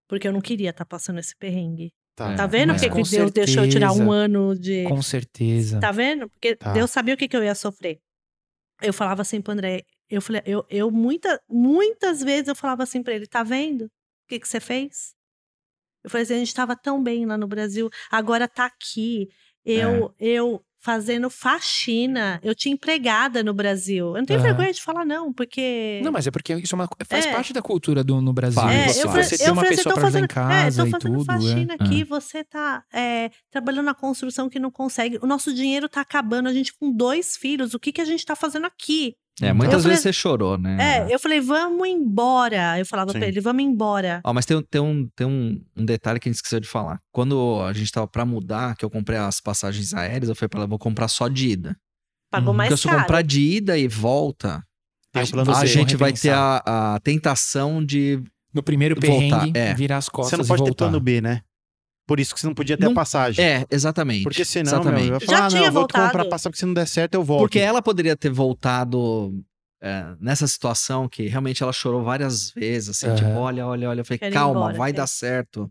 Porque 0.09 0.27
eu 0.27 0.33
não 0.33 0.41
queria 0.41 0.71
estar 0.71 0.85
passando 0.85 1.21
esse 1.21 1.37
perrengue. 1.37 1.93
Tá. 2.15 2.35
Tá 2.35 2.47
vendo 2.47 2.75
porque 2.75 2.89
que 3.03 3.11
Deus 3.11 3.31
deixou 3.31 3.65
eu 3.65 3.71
tirar 3.71 3.93
um 3.93 4.11
ano 4.13 4.55
de. 4.55 4.85
Com 4.85 5.01
certeza. 5.01 5.81
Tá 5.81 5.91
vendo? 5.91 6.29
Porque 6.29 6.57
Tá. 6.57 6.73
Deus 6.73 6.91
sabia 6.91 7.15
o 7.15 7.17
que, 7.17 7.29
que 7.29 7.37
eu 7.37 7.43
ia 7.43 7.55
sofrer. 7.55 7.99
Eu 8.83 8.93
falava 8.93 9.23
assim 9.23 9.41
pro 9.41 9.53
André, 9.53 9.85
eu 10.09 10.21
falei, 10.23 10.43
eu, 10.47 10.65
eu 10.69 10.91
muita, 10.91 11.41
muitas 11.49 12.23
vezes 12.23 12.49
eu 12.49 12.57
falava 12.57 12.83
assim 12.83 13.03
pra 13.03 13.15
ele, 13.15 13.27
tá 13.27 13.43
vendo? 13.43 13.85
O 13.85 13.91
que, 14.29 14.41
que 14.41 14.49
você 14.49 14.59
fez? 14.59 15.15
Eu 16.03 16.11
falei 16.11 16.25
assim, 16.25 16.35
a 16.35 16.39
gente 16.39 16.55
tava 16.55 16.75
tão 16.75 17.03
bem 17.03 17.27
lá 17.27 17.37
no 17.37 17.47
Brasil, 17.47 17.91
agora 18.11 18.49
tá 18.49 18.65
aqui. 18.67 19.29
Eu, 19.65 20.15
eu 20.19 20.65
fazendo 20.81 21.29
faxina, 21.31 22.41
eu 22.43 22.55
tinha 22.55 22.73
empregada 22.73 23.43
no 23.45 23.53
Brasil. 23.53 24.09
Eu 24.09 24.15
não 24.19 24.25
tenho 24.25 24.39
Aham. 24.41 24.49
vergonha 24.49 24.73
de 24.73 24.83
falar, 24.83 25.05
não, 25.05 25.33
porque. 25.33 26.01
Não, 26.03 26.11
mas 26.11 26.27
é 26.27 26.31
porque 26.31 26.55
isso 26.55 26.75
é 26.75 26.77
uma- 26.77 26.89
faz 27.07 27.27
É. 27.27 27.33
parte 27.33 27.53
da 27.53 27.63
cultura 27.63 28.03
do, 28.03 28.21
no 28.21 28.33
Brasil. 28.33 28.61
Faz, 28.61 28.75
É, 28.75 28.89
você, 28.89 29.05
eu 29.05 29.11
você 29.11 29.45
eu 29.49 29.53
uma 29.53 29.55
falei 29.57 29.69
assim, 29.71 29.77
pessoa 29.77 29.95
tô 29.95 30.01
pra 30.01 30.09
fazendo, 30.09 30.25
em 30.25 30.29
casa 30.29 30.81
é, 30.81 30.85
tô 30.85 30.89
e 30.89 30.91
fazendo 30.91 31.13
tudo. 31.19 31.25
faxina 31.27 31.73
é. 31.79 31.85
aqui, 31.85 32.05
você 32.05 32.43
tá 32.45 32.83
é, 32.93 33.31
trabalhando 33.51 33.87
na 33.87 33.95
construção 33.95 34.49
que 34.49 34.59
não 34.59 34.71
consegue. 34.71 35.19
O 35.23 35.27
nosso 35.27 35.53
dinheiro 35.53 35.89
tá 35.89 36.01
acabando, 36.01 36.49
a 36.49 36.53
gente 36.53 36.73
com 36.75 36.91
dois 36.93 37.37
filhos, 37.37 37.75
o 37.75 37.79
que, 37.79 37.93
que 37.93 38.01
a 38.01 38.05
gente 38.05 38.25
tá 38.25 38.35
fazendo 38.35 38.67
aqui? 38.67 39.15
É, 39.41 39.53
muitas 39.53 39.75
Eu 39.77 39.81
falei- 39.81 39.91
vezes 39.97 40.03
você 40.03 40.13
chorou, 40.13 40.59
né? 40.59 41.07
É, 41.09 41.15
eu 41.15 41.19
falei, 41.19 41.41
vamos 41.41 41.89
embora. 41.89 42.79
Eu 42.79 42.85
falava 42.87 43.13
Sim. 43.13 43.19
pra 43.19 43.29
ele, 43.29 43.41
vamos 43.41 43.63
embora. 43.63 44.21
Ó, 44.25 44.33
mas 44.35 44.45
tem, 44.45 44.63
tem, 44.71 44.81
um, 44.81 45.09
tem 45.17 45.27
um, 45.27 45.61
um 45.77 45.85
detalhe 45.85 46.21
que 46.21 46.29
a 46.29 46.31
gente 46.33 46.37
esqueceu 46.37 46.61
de 46.61 46.69
falar. 46.69 47.01
Quando 47.13 47.63
a 47.63 47.73
gente 47.73 47.91
tava 47.91 48.07
pra 48.07 48.25
mudar, 48.25 48.77
que 48.77 48.85
eu 48.85 48.91
comprei 48.91 49.19
as 49.19 49.41
passagens 49.41 49.95
aéreas, 49.95 50.29
eu 50.29 50.35
falei 50.35 50.49
pra 50.49 50.61
ela, 50.61 50.67
vou 50.67 50.79
comprar 50.79 51.09
só 51.09 51.27
de 51.29 51.49
ida. 51.49 51.77
Pagou 52.31 52.53
Hum, 52.53 52.57
mais 52.57 52.69
Porque 52.69 52.83
se 52.83 52.87
eu 52.87 52.91
caro. 52.91 53.03
comprar 53.03 53.23
de 53.23 53.41
ida 53.41 53.77
e 53.79 53.89
volta, 53.89 54.63
Tem 55.13 55.23
a, 55.23 55.25
um 55.25 55.29
plano 55.31 55.53
a 55.57 55.65
gente 55.67 55.97
vai 55.97 56.13
ter 56.13 56.31
a, 56.31 56.95
a 56.95 57.01
tentação 57.01 57.85
de. 57.85 58.23
No 58.53 58.63
primeiro 58.63 58.95
Voltar, 58.97 59.41
perrengue, 59.41 59.59
é. 59.59 59.75
virar 59.75 59.97
as 59.99 60.09
costas 60.09 60.31
Você 60.31 60.37
não 60.37 60.45
pode 60.45 60.63
e 60.63 60.65
ter 60.65 60.71
voltar. 60.71 60.85
plano 60.87 61.01
B, 61.01 61.21
né? 61.21 61.41
Por 62.07 62.19
isso 62.19 62.35
que 62.35 62.41
você 62.41 62.47
não 62.47 62.55
podia 62.55 62.77
ter 62.77 62.85
Não- 62.85 62.93
a 62.93 62.95
passagem. 62.95 63.45
É, 63.45 63.65
exatamente. 63.71 64.25
Porque 64.25 64.45
senão, 64.45 64.73
exatamente. 64.81 65.05
meu, 65.05 65.15
eu 65.15 65.15
ia 65.15 65.21
Já 65.21 65.27
falar, 65.27 65.39
ah, 65.39 65.43
não, 65.43 65.49
tinha 65.51 65.63
eu 65.69 65.73
vou 65.73 65.87
te 65.87 65.93
comprar 65.93 66.09
voltado. 66.11 66.29
passagem, 66.29 66.51
porque 66.51 66.59
se 66.61 66.67
não 66.67 66.75
der 66.75 66.87
certo 66.89 67.15
eu 67.15 67.23
volto. 67.23 67.41
Porque 67.43 67.59
ela 67.61 67.81
poderia 67.81 68.17
ter 68.17 68.31
voltado 68.31 69.33
é, 69.81 70.15
nessa 70.21 70.47
situação 70.49 71.09
que 71.09 71.27
realmente 71.29 71.63
ela 71.63 71.73
chorou 71.73 72.03
várias 72.03 72.51
vezes, 72.51 72.91
assim, 72.91 73.07
Aham. 73.07 73.15
tipo, 73.17 73.31
olha, 73.31 73.67
olha, 73.67 73.89
olha. 73.91 74.01
Eu 74.01 74.05
falei, 74.05 74.19
Quero 74.19 74.33
calma, 74.35 74.61
embora, 74.61 74.77
vai 74.77 74.93
dar 74.93 75.07
certo. 75.07 75.71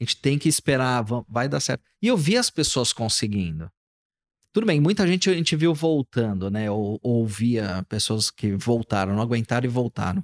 A 0.00 0.04
gente 0.04 0.20
tem 0.20 0.38
que 0.38 0.48
esperar, 0.48 1.02
va- 1.02 1.24
vai 1.28 1.48
dar 1.48 1.58
certo. 1.60 1.82
E 2.00 2.06
eu 2.06 2.16
vi 2.16 2.36
as 2.36 2.50
pessoas 2.50 2.92
conseguindo. 2.92 3.70
Tudo 4.52 4.66
bem, 4.66 4.80
muita 4.80 5.06
gente 5.06 5.28
a 5.30 5.34
gente 5.34 5.56
viu 5.56 5.74
voltando, 5.74 6.50
né? 6.50 6.70
Ou 6.70 6.98
ou 7.02 7.16
ouvia 7.20 7.84
pessoas 7.88 8.30
que 8.30 8.52
voltaram, 8.56 9.14
não 9.14 9.22
aguentaram 9.22 9.64
e 9.66 9.68
voltaram. 9.68 10.22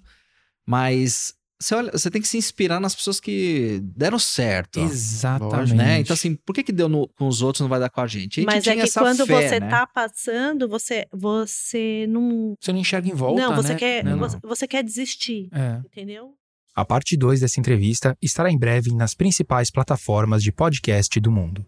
Mas 0.66 1.34
você, 1.64 1.74
olha, 1.74 1.90
você 1.92 2.10
tem 2.10 2.20
que 2.20 2.28
se 2.28 2.36
inspirar 2.36 2.78
nas 2.80 2.94
pessoas 2.94 3.18
que 3.18 3.80
deram 3.82 4.18
certo. 4.18 4.80
Exatamente. 4.80 5.74
Né? 5.74 6.00
Então, 6.00 6.14
assim, 6.14 6.34
por 6.36 6.54
que, 6.54 6.62
que 6.62 6.72
deu 6.72 6.88
no- 6.88 7.08
com 7.08 7.26
os 7.26 7.42
outros 7.42 7.60
não 7.60 7.68
vai 7.68 7.80
dar 7.80 7.88
com 7.90 8.00
a 8.00 8.06
gente? 8.06 8.40
A 8.40 8.42
gente 8.42 8.46
Mas 8.46 8.66
é 8.66 8.74
que 8.74 8.80
essa 8.82 9.00
quando 9.00 9.26
fé, 9.26 9.48
você 9.48 9.60
né? 9.60 9.68
tá 9.68 9.86
passando, 9.86 10.68
você, 10.68 11.06
você 11.12 12.06
não. 12.08 12.54
Você 12.60 12.72
não 12.72 12.80
enxerga 12.80 13.08
em 13.08 13.14
volta, 13.14 13.40
não, 13.40 13.56
você 13.56 13.72
né? 13.72 13.78
quer. 13.78 14.04
Não, 14.04 14.12
não. 14.12 14.18
Você, 14.18 14.38
você 14.42 14.66
quer 14.68 14.82
desistir. 14.84 15.48
É. 15.52 15.80
Entendeu? 15.86 16.32
A 16.76 16.84
parte 16.84 17.16
2 17.16 17.40
dessa 17.40 17.60
entrevista 17.60 18.16
estará 18.20 18.50
em 18.50 18.58
breve 18.58 18.92
nas 18.92 19.14
principais 19.14 19.70
plataformas 19.70 20.42
de 20.42 20.50
podcast 20.50 21.20
do 21.20 21.30
mundo. 21.30 21.64